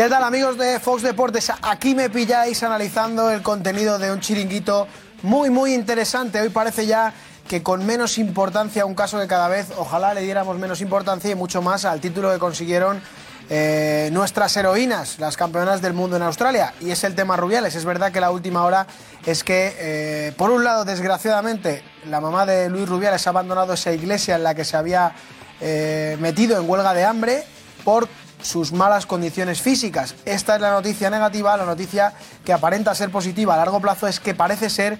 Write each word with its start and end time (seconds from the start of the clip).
¿Qué 0.00 0.08
tal 0.08 0.24
amigos 0.24 0.56
de 0.56 0.80
Fox 0.80 1.02
Deportes? 1.02 1.52
Aquí 1.60 1.94
me 1.94 2.08
pilláis 2.08 2.62
analizando 2.62 3.30
el 3.30 3.42
contenido 3.42 3.98
de 3.98 4.10
un 4.10 4.18
chiringuito 4.18 4.88
muy 5.22 5.50
muy 5.50 5.74
interesante. 5.74 6.40
Hoy 6.40 6.48
parece 6.48 6.86
ya 6.86 7.12
que 7.46 7.62
con 7.62 7.84
menos 7.84 8.16
importancia, 8.16 8.86
un 8.86 8.94
caso 8.94 9.20
que 9.20 9.26
cada 9.26 9.48
vez 9.48 9.66
ojalá 9.76 10.14
le 10.14 10.22
diéramos 10.22 10.58
menos 10.58 10.80
importancia 10.80 11.30
y 11.30 11.34
mucho 11.34 11.60
más 11.60 11.84
al 11.84 12.00
título 12.00 12.32
que 12.32 12.38
consiguieron 12.38 13.02
eh, 13.50 14.08
nuestras 14.10 14.56
heroínas, 14.56 15.18
las 15.18 15.36
campeonas 15.36 15.82
del 15.82 15.92
mundo 15.92 16.16
en 16.16 16.22
Australia. 16.22 16.72
Y 16.80 16.92
es 16.92 17.04
el 17.04 17.14
tema 17.14 17.36
Rubiales. 17.36 17.74
Es 17.74 17.84
verdad 17.84 18.10
que 18.10 18.22
la 18.22 18.30
última 18.30 18.64
hora 18.64 18.86
es 19.26 19.44
que, 19.44 19.76
eh, 19.78 20.32
por 20.34 20.50
un 20.50 20.64
lado, 20.64 20.86
desgraciadamente, 20.86 21.82
la 22.06 22.22
mamá 22.22 22.46
de 22.46 22.70
Luis 22.70 22.88
Rubiales 22.88 23.26
ha 23.26 23.30
abandonado 23.30 23.74
esa 23.74 23.92
iglesia 23.92 24.36
en 24.36 24.44
la 24.44 24.54
que 24.54 24.64
se 24.64 24.78
había 24.78 25.12
eh, 25.60 26.16
metido 26.20 26.58
en 26.58 26.70
huelga 26.70 26.94
de 26.94 27.04
hambre 27.04 27.44
por 27.84 28.08
sus 28.42 28.72
malas 28.72 29.06
condiciones 29.06 29.60
físicas. 29.60 30.14
Esta 30.24 30.56
es 30.56 30.60
la 30.60 30.70
noticia 30.70 31.10
negativa, 31.10 31.56
la 31.56 31.64
noticia 31.64 32.12
que 32.44 32.52
aparenta 32.52 32.94
ser 32.94 33.10
positiva 33.10 33.54
a 33.54 33.58
largo 33.58 33.80
plazo 33.80 34.06
es 34.06 34.20
que 34.20 34.34
parece 34.34 34.70
ser 34.70 34.98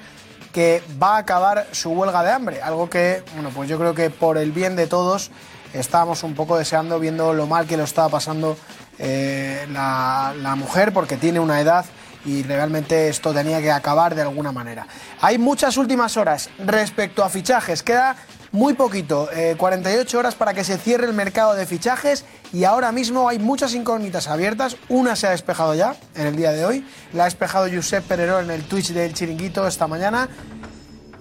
que 0.52 0.82
va 1.00 1.16
a 1.16 1.18
acabar 1.18 1.66
su 1.72 1.90
huelga 1.90 2.22
de 2.22 2.30
hambre, 2.30 2.62
algo 2.62 2.90
que, 2.90 3.22
bueno, 3.34 3.50
pues 3.50 3.68
yo 3.68 3.78
creo 3.78 3.94
que 3.94 4.10
por 4.10 4.36
el 4.36 4.52
bien 4.52 4.76
de 4.76 4.86
todos 4.86 5.30
estábamos 5.72 6.24
un 6.24 6.34
poco 6.34 6.58
deseando 6.58 6.98
viendo 6.98 7.32
lo 7.32 7.46
mal 7.46 7.66
que 7.66 7.76
lo 7.76 7.84
estaba 7.84 8.08
pasando 8.08 8.56
eh, 8.98 9.66
la, 9.70 10.34
la 10.36 10.56
mujer 10.56 10.92
porque 10.92 11.16
tiene 11.16 11.38
una 11.38 11.60
edad 11.60 11.84
y 12.24 12.42
realmente 12.42 13.08
esto 13.08 13.32
tenía 13.32 13.60
que 13.60 13.70
acabar 13.70 14.14
de 14.14 14.22
alguna 14.22 14.52
manera. 14.52 14.86
Hay 15.20 15.38
muchas 15.38 15.76
últimas 15.76 16.16
horas 16.16 16.50
respecto 16.58 17.24
a 17.24 17.30
fichajes, 17.30 17.82
queda 17.82 18.16
muy 18.52 18.74
poquito, 18.74 19.28
eh, 19.32 19.54
48 19.56 20.18
horas 20.18 20.34
para 20.34 20.54
que 20.54 20.64
se 20.64 20.76
cierre 20.76 21.06
el 21.06 21.12
mercado 21.12 21.54
de 21.54 21.66
fichajes 21.66 22.24
y 22.52 22.64
ahora 22.64 22.90
mismo 22.90 23.28
hay 23.28 23.38
muchas 23.38 23.74
incógnitas 23.74 24.26
abiertas. 24.28 24.76
Una 24.88 25.14
se 25.14 25.28
ha 25.28 25.30
despejado 25.30 25.74
ya 25.74 25.94
en 26.16 26.26
el 26.26 26.36
día 26.36 26.50
de 26.52 26.64
hoy, 26.64 26.86
la 27.12 27.24
ha 27.24 27.26
despejado 27.26 27.68
Josep 27.72 28.04
Pererol 28.04 28.44
en 28.44 28.50
el 28.50 28.64
Twitch 28.64 28.92
del 28.92 29.14
Chiringuito 29.14 29.66
esta 29.66 29.86
mañana. 29.86 30.28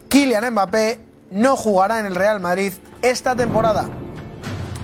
Kylian 0.09 0.51
Mbappé 0.51 0.99
no 1.31 1.55
jugará 1.55 1.99
en 1.99 2.07
el 2.07 2.15
Real 2.15 2.39
Madrid 2.39 2.73
esta 3.01 3.35
temporada. 3.35 3.87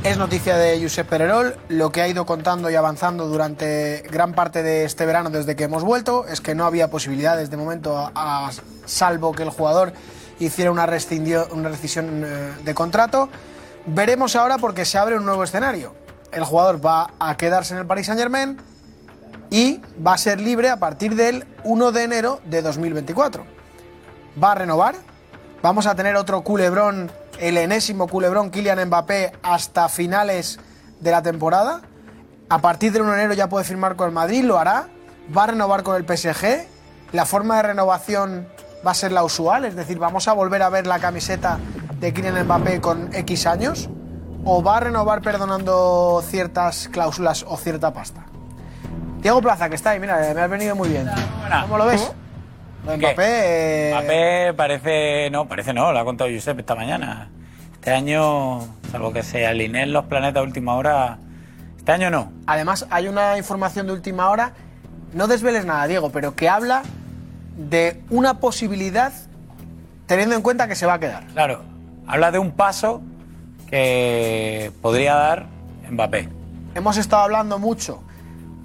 Es 0.04 0.20
noticia 0.20 0.56
de 0.56 0.80
Josep 0.80 1.10
Pererol. 1.10 1.58
Lo 1.68 1.92
que 1.92 2.04
ha 2.04 2.08
ido 2.08 2.28
contando 2.28 2.70
y 2.70 2.76
avanzando 2.76 3.28
durante 3.28 4.04
gran 4.12 4.34
parte 4.34 4.62
de 4.62 4.86
este 4.86 5.08
verano 5.08 5.32
desde 5.32 5.56
que 5.56 5.64
hemos 5.64 5.84
vuelto 5.84 6.28
es 6.28 6.42
que 6.42 6.54
no 6.54 6.66
había 6.66 6.92
posibilidades 6.92 7.50
de 7.50 7.58
momento, 7.58 8.12
a 8.14 8.52
salvo 8.86 9.32
que 9.32 9.42
el 9.42 9.50
jugador 9.50 9.94
hiciera 10.40 10.72
una, 10.72 10.86
una 11.52 11.70
rescisión 11.70 12.24
eh, 12.26 12.54
de 12.64 12.74
contrato. 12.74 13.30
Veremos 13.86 14.36
ahora 14.36 14.58
porque 14.58 14.86
se 14.86 14.98
abre 14.98 15.18
un 15.18 15.26
nuevo 15.26 15.44
escenario. 15.44 15.94
El 16.32 16.44
jugador 16.44 16.86
va 16.86 17.12
a 17.20 17.38
quedarse 17.38 17.74
en 17.74 17.80
el 17.82 17.86
Paris 17.86 18.08
Saint 18.08 18.20
Germain 18.20 18.58
y 19.50 19.82
va 20.06 20.14
a 20.14 20.18
ser 20.18 20.42
libre 20.42 20.70
a 20.70 20.78
partir 20.78 21.16
del 21.16 21.46
1 21.64 21.92
de 21.92 22.04
enero 22.04 22.42
de 22.46 22.62
2024. 22.62 23.46
Va 24.42 24.52
a 24.52 24.56
renovar. 24.56 24.96
Vamos 25.62 25.88
a 25.88 25.96
tener 25.96 26.16
otro 26.16 26.42
culebrón, 26.42 27.12
el 27.40 27.58
enésimo 27.58 28.08
culebrón 28.08 28.52
Kylian 28.52 28.86
Mbappé 28.88 29.34
hasta 29.42 29.90
finales 29.90 30.60
de 31.00 31.12
la 31.12 31.22
temporada. 31.22 31.82
A 32.50 32.60
partir 32.60 32.92
del 32.92 33.04
1 33.04 33.12
de 33.12 33.18
enero 33.18 33.34
ya 33.34 33.50
puede 33.50 33.66
firmar 33.66 33.96
con 33.96 34.08
el 34.08 34.14
Madrid, 34.14 34.44
lo 34.44 34.60
hará. 34.60 34.90
Va 35.36 35.46
a 35.46 35.48
renovar 35.48 35.84
con 35.84 35.96
el 35.96 36.06
PSG. 36.06 36.68
La 37.14 37.26
forma 37.26 37.58
de 37.58 37.64
renovación 37.64 38.48
va 38.86 38.92
a 38.92 38.94
ser 38.94 39.12
la 39.12 39.24
usual, 39.24 39.66
es 39.66 39.76
decir, 39.76 39.98
vamos 39.98 40.28
a 40.28 40.34
volver 40.34 40.62
a 40.62 40.70
ver 40.70 40.86
la 40.86 41.00
camiseta 41.00 41.58
de 42.00 42.14
Kylian 42.14 42.44
Mbappé 42.44 42.82
con 42.82 43.14
X 43.14 43.48
años. 43.48 43.90
O 44.48 44.62
va 44.62 44.78
a 44.78 44.80
renovar 44.82 45.22
perdonando 45.22 46.24
ciertas 46.24 46.88
cláusulas 46.90 47.44
o 47.48 47.58
cierta 47.58 47.92
pasta. 47.92 48.26
Diego 49.22 49.42
Plaza, 49.42 49.70
que 49.70 49.76
está 49.76 49.92
ahí, 49.92 50.00
mira, 50.00 50.18
me 50.36 50.40
has 50.40 50.50
venido 50.50 50.76
muy 50.76 50.90
bien. 50.90 51.10
¿Cómo 51.64 51.80
lo 51.80 51.88
ves? 51.88 52.12
Mbappé, 52.84 53.16
eh, 53.18 53.92
Mbappé 53.92 54.54
parece, 54.56 55.30
no, 55.32 55.48
parece 55.48 55.74
no, 55.74 55.92
lo 55.92 55.98
ha 55.98 56.06
contado 56.06 56.30
Josep 56.32 56.60
esta 56.60 56.76
mañana. 56.76 57.30
Este 57.74 57.92
año, 57.92 58.60
salvo 58.92 59.12
que 59.12 59.24
se 59.24 59.48
alineen 59.48 59.92
los 59.94 60.06
planetas 60.06 60.42
a 60.42 60.44
última 60.44 60.76
hora, 60.76 61.18
este 61.76 61.92
año 61.92 62.12
no. 62.12 62.32
Además, 62.46 62.86
hay 62.92 63.08
una 63.08 63.40
información 63.40 63.88
de 63.88 63.94
última 63.94 64.30
hora, 64.30 64.54
no 65.14 65.26
desveles 65.26 65.66
nada, 65.66 65.88
Diego, 65.88 66.12
pero 66.12 66.36
que 66.36 66.48
habla 66.48 66.84
de 67.56 68.02
una 68.10 68.40
posibilidad 68.40 69.14
teniendo 70.06 70.36
en 70.36 70.42
cuenta 70.42 70.68
que 70.68 70.76
se 70.76 70.86
va 70.86 70.96
a 70.96 71.00
quedar. 71.00 71.26
Claro, 71.28 71.62
habla 72.08 72.32
de 72.32 72.40
un 72.40 72.52
paso 72.52 73.02
que 73.70 74.72
podría 74.82 75.16
dar 75.16 75.48
Mbappé. 75.90 76.30
Hemos 76.76 76.98
estado 76.98 77.24
hablando 77.24 77.60
mucho. 77.60 78.02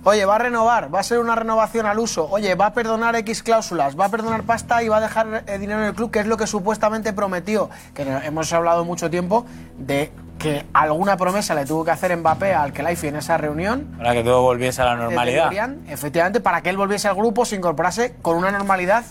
Oye, 0.02 0.24
va 0.24 0.36
a 0.36 0.38
renovar, 0.38 0.92
va 0.94 1.00
a 1.00 1.02
ser 1.02 1.18
una 1.18 1.34
renovación 1.34 1.84
al 1.84 1.98
uso. 1.98 2.26
Oye, 2.30 2.54
va 2.54 2.66
a 2.66 2.72
perdonar 2.72 3.14
X 3.16 3.42
cláusulas, 3.42 3.98
va 4.00 4.06
a 4.06 4.08
perdonar 4.08 4.44
pasta 4.44 4.82
y 4.82 4.88
va 4.88 4.96
a 4.96 5.00
dejar 5.00 5.44
eh, 5.46 5.58
dinero 5.58 5.80
en 5.80 5.88
el 5.88 5.94
club, 5.94 6.10
que 6.10 6.20
es 6.20 6.26
lo 6.26 6.38
que 6.38 6.46
supuestamente 6.46 7.12
prometió. 7.12 7.68
Que 7.92 8.02
hemos 8.02 8.50
hablado 8.54 8.86
mucho 8.86 9.10
tiempo 9.10 9.44
de 9.78 10.10
que 10.40 10.64
alguna 10.72 11.18
promesa 11.18 11.54
le 11.54 11.66
tuvo 11.66 11.84
que 11.84 11.90
hacer 11.90 12.16
Mbappé 12.16 12.54
al 12.54 12.72
Kelaifi 12.72 13.08
en 13.08 13.16
esa 13.16 13.36
reunión. 13.36 13.94
Para 13.98 14.14
que 14.14 14.24
todo 14.24 14.40
volviese 14.40 14.80
a 14.80 14.86
la 14.86 14.96
normalidad. 14.96 15.52
Efectivamente, 15.86 16.40
para 16.40 16.62
que 16.62 16.70
él 16.70 16.78
volviese 16.78 17.08
al 17.08 17.14
grupo, 17.14 17.44
se 17.44 17.56
incorporase 17.56 18.14
con 18.22 18.36
una 18.36 18.50
normalidad 18.50 19.04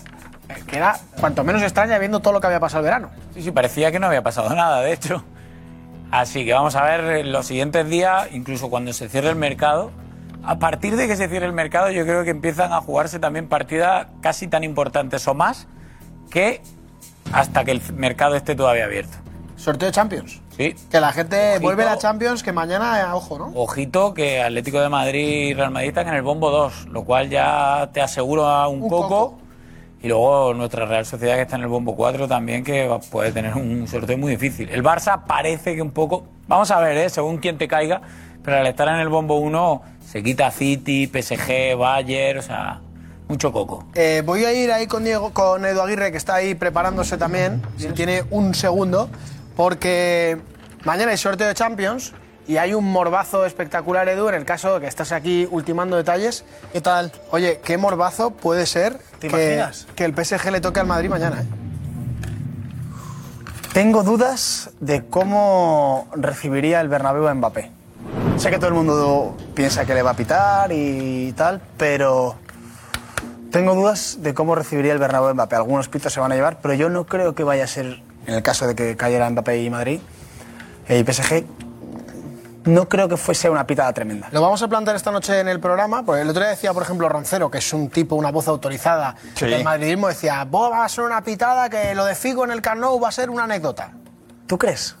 eh, 0.48 0.54
que 0.66 0.76
era 0.76 0.98
cuanto 1.20 1.44
menos 1.44 1.62
extraña 1.62 1.98
viendo 1.98 2.18
todo 2.20 2.34
lo 2.34 2.40
que 2.40 2.48
había 2.48 2.58
pasado 2.58 2.80
el 2.80 2.84
verano. 2.84 3.10
Sí, 3.32 3.42
sí, 3.42 3.50
parecía 3.52 3.92
que 3.92 4.00
no 4.00 4.08
había 4.08 4.22
pasado 4.22 4.52
nada, 4.54 4.80
de 4.80 4.92
hecho. 4.92 5.22
Así 6.10 6.44
que 6.44 6.52
vamos 6.52 6.74
a 6.74 6.82
ver 6.82 7.24
los 7.24 7.46
siguientes 7.46 7.88
días, 7.88 8.28
incluso 8.32 8.68
cuando 8.68 8.92
se 8.92 9.08
cierre 9.08 9.28
el 9.28 9.36
mercado. 9.36 9.92
A 10.42 10.58
partir 10.58 10.96
de 10.96 11.06
que 11.06 11.14
se 11.14 11.28
cierre 11.28 11.46
el 11.46 11.52
mercado, 11.52 11.90
yo 11.90 12.02
creo 12.04 12.24
que 12.24 12.30
empiezan 12.30 12.72
a 12.72 12.80
jugarse 12.80 13.20
también 13.20 13.48
partidas 13.48 14.08
casi 14.20 14.48
tan 14.48 14.64
importantes 14.64 15.28
o 15.28 15.34
más 15.34 15.68
que 16.28 16.60
hasta 17.32 17.64
que 17.64 17.70
el 17.70 17.82
mercado 17.94 18.34
esté 18.34 18.56
todavía 18.56 18.86
abierto. 18.86 19.16
Sorteo 19.56 19.86
de 19.86 19.92
Champions. 19.92 20.40
Sí. 20.60 20.74
Que 20.90 21.00
la 21.00 21.10
gente 21.12 21.36
Ojito. 21.52 21.60
vuelve 21.62 21.84
a 21.84 21.86
la 21.86 21.96
Champions, 21.98 22.42
que 22.42 22.52
mañana, 22.52 23.00
eh, 23.00 23.04
ojo, 23.12 23.38
¿no? 23.38 23.46
Ojito 23.54 24.12
que 24.12 24.42
Atlético 24.42 24.78
de 24.80 24.90
Madrid 24.90 25.48
y 25.48 25.54
Real 25.54 25.70
Madrid 25.70 25.88
están 25.88 26.08
en 26.08 26.14
el 26.14 26.22
bombo 26.22 26.50
2, 26.50 26.88
lo 26.90 27.04
cual 27.04 27.30
ya 27.30 27.88
te 27.94 28.02
asegura 28.02 28.68
un, 28.68 28.82
Un 28.82 28.88
coco. 28.90 29.08
coco. 29.08 29.38
Y 30.02 30.08
luego 30.08 30.52
nuestra 30.52 30.84
Real 30.84 31.06
Sociedad 31.06 31.36
que 31.36 31.42
está 31.42 31.56
en 31.56 31.62
el 31.62 31.68
bombo 31.68 31.96
4 31.96 32.28
también, 32.28 32.62
que 32.62 32.86
va- 32.88 33.00
puede 33.00 33.32
tener 33.32 33.54
un 33.54 33.88
sorteo 33.88 34.18
muy 34.18 34.32
difícil. 34.32 34.68
El 34.68 34.82
Barça 34.82 35.22
parece 35.26 35.74
que 35.74 35.80
un 35.80 35.92
poco. 35.92 36.24
Vamos 36.46 36.70
a 36.70 36.78
ver, 36.80 36.96
¿eh? 36.98 37.08
según 37.08 37.38
quien 37.38 37.56
te 37.56 37.66
caiga, 37.66 38.02
pero 38.44 38.58
al 38.58 38.66
estar 38.66 38.86
en 38.88 38.96
el 38.96 39.08
bombo 39.08 39.36
1 39.36 39.80
se 40.06 40.22
quita 40.22 40.50
City, 40.50 41.06
PSG, 41.06 41.74
Bayern, 41.78 42.38
o 42.38 42.42
sea, 42.42 42.80
mucho 43.28 43.50
coco. 43.52 43.86
Eh, 43.94 44.22
voy 44.26 44.44
a 44.44 44.52
ir 44.52 44.70
ahí 44.72 44.86
con 44.86 45.04
Diego, 45.04 45.32
con 45.32 45.64
Edu 45.64 45.80
Aguirre, 45.80 46.10
que 46.10 46.18
está 46.18 46.34
ahí 46.34 46.54
preparándose 46.54 47.16
también, 47.16 47.62
si 47.78 47.86
tiene 47.88 48.24
un 48.30 48.54
segundo, 48.54 49.08
porque 49.56 50.38
mañana 50.84 51.10
hay 51.12 51.16
sorteo 51.18 51.48
de 51.48 51.54
Champions 51.54 52.12
y 52.46 52.56
hay 52.56 52.74
un 52.74 52.84
morbazo 52.84 53.44
espectacular, 53.44 54.08
Edu, 54.08 54.28
en 54.28 54.34
el 54.34 54.44
caso 54.44 54.74
de 54.74 54.80
que 54.80 54.86
estás 54.86 55.12
aquí 55.12 55.46
ultimando 55.50 55.96
detalles. 55.96 56.44
¿Qué 56.72 56.80
tal? 56.80 57.12
Oye, 57.30 57.60
¿qué 57.64 57.76
morbazo 57.76 58.30
puede 58.30 58.66
ser 58.66 58.98
¿Te 59.20 59.28
que, 59.28 59.54
imaginas? 59.54 59.86
que 59.94 60.04
el 60.04 60.14
PSG 60.14 60.50
le 60.50 60.60
toque 60.60 60.80
al 60.80 60.86
Madrid 60.86 61.08
mañana? 61.10 61.42
eh? 61.42 61.46
Tengo 63.72 64.02
dudas 64.02 64.70
de 64.80 65.04
cómo 65.06 66.08
recibiría 66.16 66.80
el 66.80 66.88
Bernabéu 66.88 67.28
a 67.28 67.34
Mbappé. 67.34 67.70
Sé 68.36 68.50
que 68.50 68.56
todo 68.56 68.68
el 68.68 68.74
mundo 68.74 69.36
piensa 69.54 69.84
que 69.84 69.94
le 69.94 70.02
va 70.02 70.10
a 70.10 70.14
pitar 70.14 70.72
y 70.72 71.32
tal, 71.36 71.60
pero 71.76 72.34
tengo 73.52 73.74
dudas 73.76 74.18
de 74.20 74.34
cómo 74.34 74.56
recibiría 74.56 74.92
el 74.92 74.98
Bernabéu 74.98 75.28
a 75.28 75.34
Mbappé. 75.34 75.54
Algunos 75.54 75.88
pitos 75.88 76.12
se 76.12 76.18
van 76.18 76.32
a 76.32 76.34
llevar, 76.34 76.58
pero 76.60 76.74
yo 76.74 76.88
no 76.88 77.06
creo 77.06 77.34
que 77.36 77.44
vaya 77.44 77.62
a 77.64 77.68
ser, 77.68 78.02
en 78.26 78.34
el 78.34 78.42
caso 78.42 78.66
de 78.66 78.74
que 78.74 78.96
cayera 78.96 79.30
Mbappé 79.30 79.62
y 79.62 79.70
Madrid 79.70 80.00
y 80.88 81.04
PSG, 81.04 81.44
no 82.64 82.88
creo 82.88 83.08
que 83.08 83.16
fuese 83.16 83.48
una 83.48 83.66
pitada 83.66 83.92
tremenda. 83.92 84.28
Lo 84.32 84.42
vamos 84.42 84.60
a 84.62 84.68
plantear 84.68 84.94
esta 84.96 85.10
noche 85.10 85.40
en 85.40 85.48
el 85.48 85.60
programa, 85.60 86.02
porque 86.04 86.22
el 86.22 86.28
otro 86.28 86.42
día 86.42 86.50
decía, 86.50 86.74
por 86.74 86.82
ejemplo, 86.82 87.08
Roncero, 87.08 87.50
que 87.50 87.58
es 87.58 87.72
un 87.72 87.88
tipo, 87.88 88.16
una 88.16 88.30
voz 88.30 88.48
autorizada 88.48 89.14
Sí. 89.34 89.46
del 89.46 89.64
madridismo, 89.64 90.08
decía, 90.08 90.44
"Buah, 90.44 90.68
va 90.68 90.84
a 90.84 90.88
ser 90.88 91.04
una 91.04 91.22
pitada, 91.22 91.70
que 91.70 91.94
lo 91.94 92.04
de 92.04 92.14
Figo 92.14 92.44
en 92.44 92.50
el 92.50 92.60
Camp 92.60 92.80
Nou 92.80 93.00
va 93.00 93.08
a 93.08 93.12
ser 93.12 93.30
una 93.30 93.44
anécdota. 93.44 93.92
¿Tú 94.46 94.58
crees? 94.58 94.96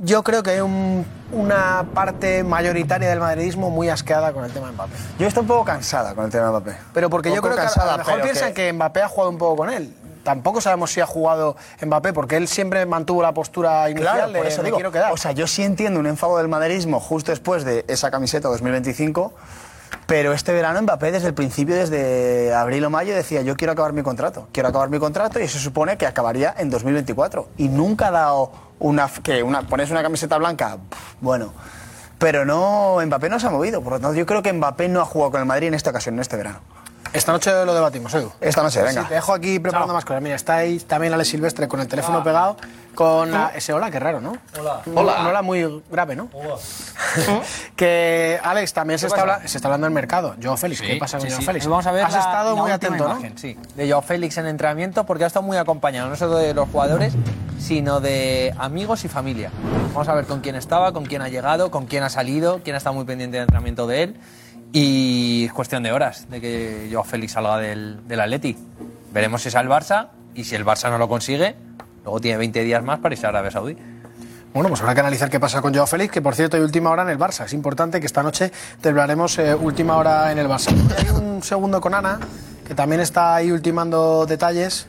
Yo 0.00 0.22
creo 0.22 0.42
que 0.42 0.50
hay 0.50 0.60
un- 0.60 1.04
una 1.32 1.84
parte 1.94 2.44
mayoritaria 2.44 3.08
del 3.08 3.18
madridismo 3.20 3.70
muy 3.70 3.88
asqueada 3.88 4.32
con 4.32 4.44
el 4.44 4.52
tema 4.52 4.66
de 4.68 4.72
Mbappé. 4.74 4.92
Yo 5.18 5.26
estoy 5.26 5.40
un 5.42 5.48
poco 5.48 5.64
cansada 5.64 6.14
con 6.14 6.26
el 6.26 6.30
tema 6.30 6.44
de 6.44 6.50
Mbappé. 6.50 6.76
Pero 6.92 7.10
porque 7.10 7.34
yo 7.34 7.40
creo 7.42 7.54
que 7.56 7.62
a- 7.62 7.86
lo 7.92 7.98
mejor 7.98 8.20
piensan 8.20 8.52
que... 8.54 8.72
Mbappé 8.72 9.02
ha 9.02 9.08
jugado 9.08 9.30
un 9.30 9.38
poco 9.38 9.56
con 9.56 9.70
él. 9.70 9.92
Tampoco 10.28 10.60
sabemos 10.60 10.92
si 10.92 11.00
ha 11.00 11.06
jugado 11.06 11.56
Mbappé, 11.82 12.12
porque 12.12 12.36
él 12.36 12.48
siempre 12.48 12.84
mantuvo 12.84 13.22
la 13.22 13.32
postura 13.32 13.88
inicial 13.88 14.14
Claro, 14.16 14.32
de 14.32 14.38
por 14.38 14.46
eso 14.46 14.58
"Me 14.58 14.66
digo. 14.66 14.76
quiero 14.76 14.92
quedar. 14.92 15.10
O 15.10 15.16
sea, 15.16 15.32
yo 15.32 15.46
sí 15.46 15.62
entiendo 15.62 15.98
un 15.98 16.06
enfado 16.06 16.36
del 16.36 16.48
maderismo 16.48 17.00
justo 17.00 17.32
después 17.32 17.64
de 17.64 17.86
esa 17.88 18.10
camiseta 18.10 18.46
2025, 18.48 19.32
pero 20.06 20.34
este 20.34 20.52
verano 20.52 20.82
Mbappé 20.82 21.12
desde 21.12 21.28
el 21.28 21.32
principio, 21.34 21.74
desde 21.74 22.52
abril 22.54 22.84
o 22.84 22.90
mayo, 22.90 23.14
decía 23.14 23.40
yo 23.40 23.56
quiero 23.56 23.72
acabar 23.72 23.94
mi 23.94 24.02
contrato, 24.02 24.48
quiero 24.52 24.68
acabar 24.68 24.90
mi 24.90 24.98
contrato 24.98 25.40
y 25.40 25.44
eso 25.44 25.58
supone 25.58 25.96
que 25.96 26.06
acabaría 26.06 26.54
en 26.58 26.68
2024. 26.68 27.48
Y 27.56 27.70
nunca 27.70 28.08
ha 28.08 28.10
dado 28.10 28.52
una... 28.80 29.08
que 29.08 29.42
una 29.42 29.62
pones 29.62 29.90
una 29.90 30.02
camiseta 30.02 30.36
blanca, 30.36 30.76
bueno, 31.22 31.54
pero 32.18 32.44
no, 32.44 32.98
Mbappé 33.02 33.30
no 33.30 33.40
se 33.40 33.46
ha 33.46 33.50
movido. 33.50 33.80
Por 33.80 33.94
lo 33.94 34.00
tanto, 34.00 34.14
yo 34.14 34.26
creo 34.26 34.42
que 34.42 34.52
Mbappé 34.52 34.90
no 34.90 35.00
ha 35.00 35.06
jugado 35.06 35.30
con 35.30 35.40
el 35.40 35.46
Madrid 35.46 35.68
en 35.68 35.74
esta 35.74 35.88
ocasión, 35.88 36.16
en 36.16 36.20
este 36.20 36.36
verano. 36.36 36.60
Esta 37.12 37.32
noche 37.32 37.50
lo 37.64 37.74
debatimos, 37.74 38.12
Edu. 38.14 38.30
Esta 38.40 38.62
noche, 38.62 38.82
venga. 38.82 39.02
Sí, 39.02 39.08
te 39.08 39.14
dejo 39.14 39.32
aquí 39.32 39.58
preparando 39.58 39.94
más 39.94 40.04
cosas. 40.04 40.22
Mira, 40.22 40.36
está 40.36 40.56
ahí 40.56 40.78
también 40.80 41.12
Alex 41.14 41.28
Silvestre 41.28 41.66
con 41.68 41.80
el 41.80 41.88
teléfono 41.88 42.22
pegado. 42.22 42.56
Con 42.94 43.30
la- 43.30 43.52
ese 43.54 43.72
hola, 43.72 43.90
qué 43.92 44.00
raro, 44.00 44.20
¿no? 44.20 44.36
Hola. 44.58 44.82
Un, 44.86 44.98
un 44.98 45.08
hola 45.26 45.40
muy 45.42 45.82
grave, 45.90 46.16
¿no? 46.16 46.28
que 47.76 48.40
Alex, 48.42 48.72
también 48.72 48.98
se 48.98 49.06
está, 49.06 49.20
habla- 49.20 49.40
se 49.46 49.58
está 49.58 49.68
hablando 49.68 49.86
del 49.86 49.94
mercado. 49.94 50.34
Joao 50.42 50.56
Félix, 50.56 50.80
¿qué 50.82 50.96
pasa 50.96 51.18
con 51.18 51.26
Sí, 51.26 51.30
Joao 51.30 51.40
sí. 51.40 51.46
Félix? 51.46 51.66
Vamos 51.66 51.86
a 51.86 51.92
ver 51.92 52.04
Has 52.04 52.12
la- 52.12 52.18
estado 52.18 52.56
la 52.56 52.62
muy 52.62 52.70
atento, 52.70 53.04
imagen, 53.04 53.32
¿no? 53.34 53.38
Sí, 53.38 53.56
de 53.76 53.88
Joao 53.88 54.02
Félix 54.02 54.36
en 54.38 54.46
entrenamiento 54.46 55.04
porque 55.04 55.24
ha 55.24 55.26
estado 55.28 55.44
muy 55.44 55.56
acompañado, 55.56 56.08
no 56.08 56.16
solo 56.16 56.36
de 56.38 56.54
los 56.54 56.68
jugadores, 56.68 57.14
sino 57.60 58.00
de 58.00 58.52
amigos 58.58 59.04
y 59.04 59.08
familia. 59.08 59.50
Vamos 59.94 60.08
a 60.08 60.14
ver 60.14 60.26
con 60.26 60.40
quién 60.40 60.56
estaba, 60.56 60.92
con 60.92 61.04
quién 61.06 61.22
ha 61.22 61.28
llegado, 61.28 61.70
con 61.70 61.86
quién 61.86 62.02
ha 62.02 62.10
salido, 62.10 62.60
quién 62.64 62.74
ha 62.74 62.78
estado 62.78 62.94
muy 62.94 63.04
pendiente 63.04 63.36
del 63.36 63.44
entrenamiento 63.44 63.86
de 63.86 64.02
él. 64.02 64.16
Y 64.72 65.46
es 65.46 65.52
cuestión 65.52 65.82
de 65.82 65.92
horas 65.92 66.28
de 66.30 66.40
que 66.40 66.88
Joao 66.90 67.04
Félix 67.04 67.32
salga 67.32 67.58
del, 67.58 68.06
del 68.06 68.20
Atleti. 68.20 68.56
Veremos 69.12 69.42
si 69.42 69.48
es 69.48 69.54
al 69.54 69.68
Barça 69.68 70.08
y 70.34 70.44
si 70.44 70.54
el 70.54 70.64
Barça 70.64 70.90
no 70.90 70.98
lo 70.98 71.08
consigue, 71.08 71.56
luego 72.04 72.20
tiene 72.20 72.38
20 72.38 72.62
días 72.62 72.82
más 72.82 72.98
para 72.98 73.14
irse 73.14 73.26
a 73.26 73.30
Arabia 73.30 73.50
Saudí. 73.50 73.76
Bueno, 74.52 74.70
pues 74.70 74.80
habrá 74.80 74.94
que 74.94 75.00
analizar 75.00 75.30
qué 75.30 75.38
pasa 75.38 75.62
con 75.62 75.74
Joao 75.74 75.86
Félix, 75.86 76.12
que 76.12 76.22
por 76.22 76.34
cierto 76.34 76.56
hay 76.56 76.62
última 76.62 76.90
hora 76.90 77.02
en 77.02 77.10
el 77.10 77.18
Barça. 77.18 77.44
Es 77.44 77.52
importante 77.52 78.00
que 78.00 78.06
esta 78.06 78.22
noche 78.22 78.50
desvelaremos 78.82 79.38
eh, 79.38 79.54
última 79.54 79.96
hora 79.96 80.32
en 80.32 80.38
el 80.38 80.48
Barça. 80.48 80.72
Hay 80.98 81.08
un 81.10 81.42
segundo 81.42 81.80
con 81.80 81.94
Ana, 81.94 82.18
que 82.66 82.74
también 82.74 83.00
está 83.00 83.36
ahí 83.36 83.50
ultimando 83.50 84.26
detalles. 84.26 84.86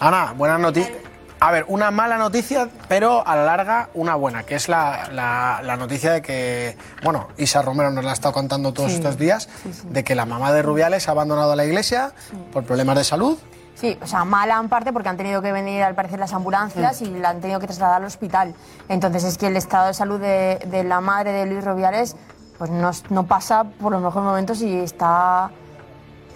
Ana, 0.00 0.32
buena 0.36 0.58
noticia. 0.58 1.05
A 1.38 1.50
ver, 1.50 1.66
una 1.68 1.90
mala 1.90 2.16
noticia, 2.16 2.68
pero 2.88 3.26
a 3.26 3.36
la 3.36 3.44
larga 3.44 3.88
una 3.92 4.14
buena, 4.14 4.44
que 4.44 4.54
es 4.54 4.68
la, 4.70 5.08
la- 5.12 5.60
la 5.62 5.76
noticia 5.76 6.12
de 6.12 6.22
que, 6.22 6.76
bueno, 7.04 7.28
Isa 7.36 7.60
Romero 7.60 7.90
nos 7.90 8.04
la 8.04 8.10
ha 8.12 8.14
estado 8.14 8.32
contando 8.32 8.72
todos 8.72 8.90
Sí, 8.90 8.96
estos 8.96 9.18
días, 9.18 9.48
de 9.84 10.02
que 10.02 10.14
la 10.14 10.24
mamá 10.24 10.52
de 10.52 10.62
Rubiales 10.62 11.08
ha 11.08 11.10
abandonado 11.10 11.54
la 11.54 11.64
iglesia 11.66 12.12
por 12.52 12.64
problemas 12.64 12.96
de 12.96 13.04
salud. 13.04 13.38
Sí, 13.74 13.98
o 14.02 14.06
sea, 14.06 14.24
mala 14.24 14.58
en 14.58 14.70
parte 14.70 14.90
porque 14.94 15.10
han 15.10 15.18
tenido 15.18 15.42
que 15.42 15.52
venir 15.52 15.82
al 15.82 15.94
parecer 15.94 16.18
las 16.18 16.32
ambulancias 16.32 17.02
y 17.02 17.10
la 17.10 17.28
han 17.28 17.42
tenido 17.42 17.60
que 17.60 17.66
trasladar 17.66 17.96
al 17.96 18.06
hospital. 18.06 18.54
Entonces 18.88 19.22
es 19.24 19.36
que 19.36 19.48
el 19.48 19.56
estado 19.58 19.88
de 19.88 19.92
salud 19.94 20.18
de, 20.18 20.58
de 20.66 20.82
la 20.84 21.02
madre 21.02 21.32
de 21.32 21.44
Luis 21.44 21.62
Rubiales 21.62 22.16
pues 22.56 22.70
no, 22.70 22.90
no 23.10 23.26
pasa 23.26 23.64
por 23.64 23.92
los 23.92 24.00
mejores 24.00 24.24
momentos 24.26 24.62
y 24.62 24.74
está 24.78 25.50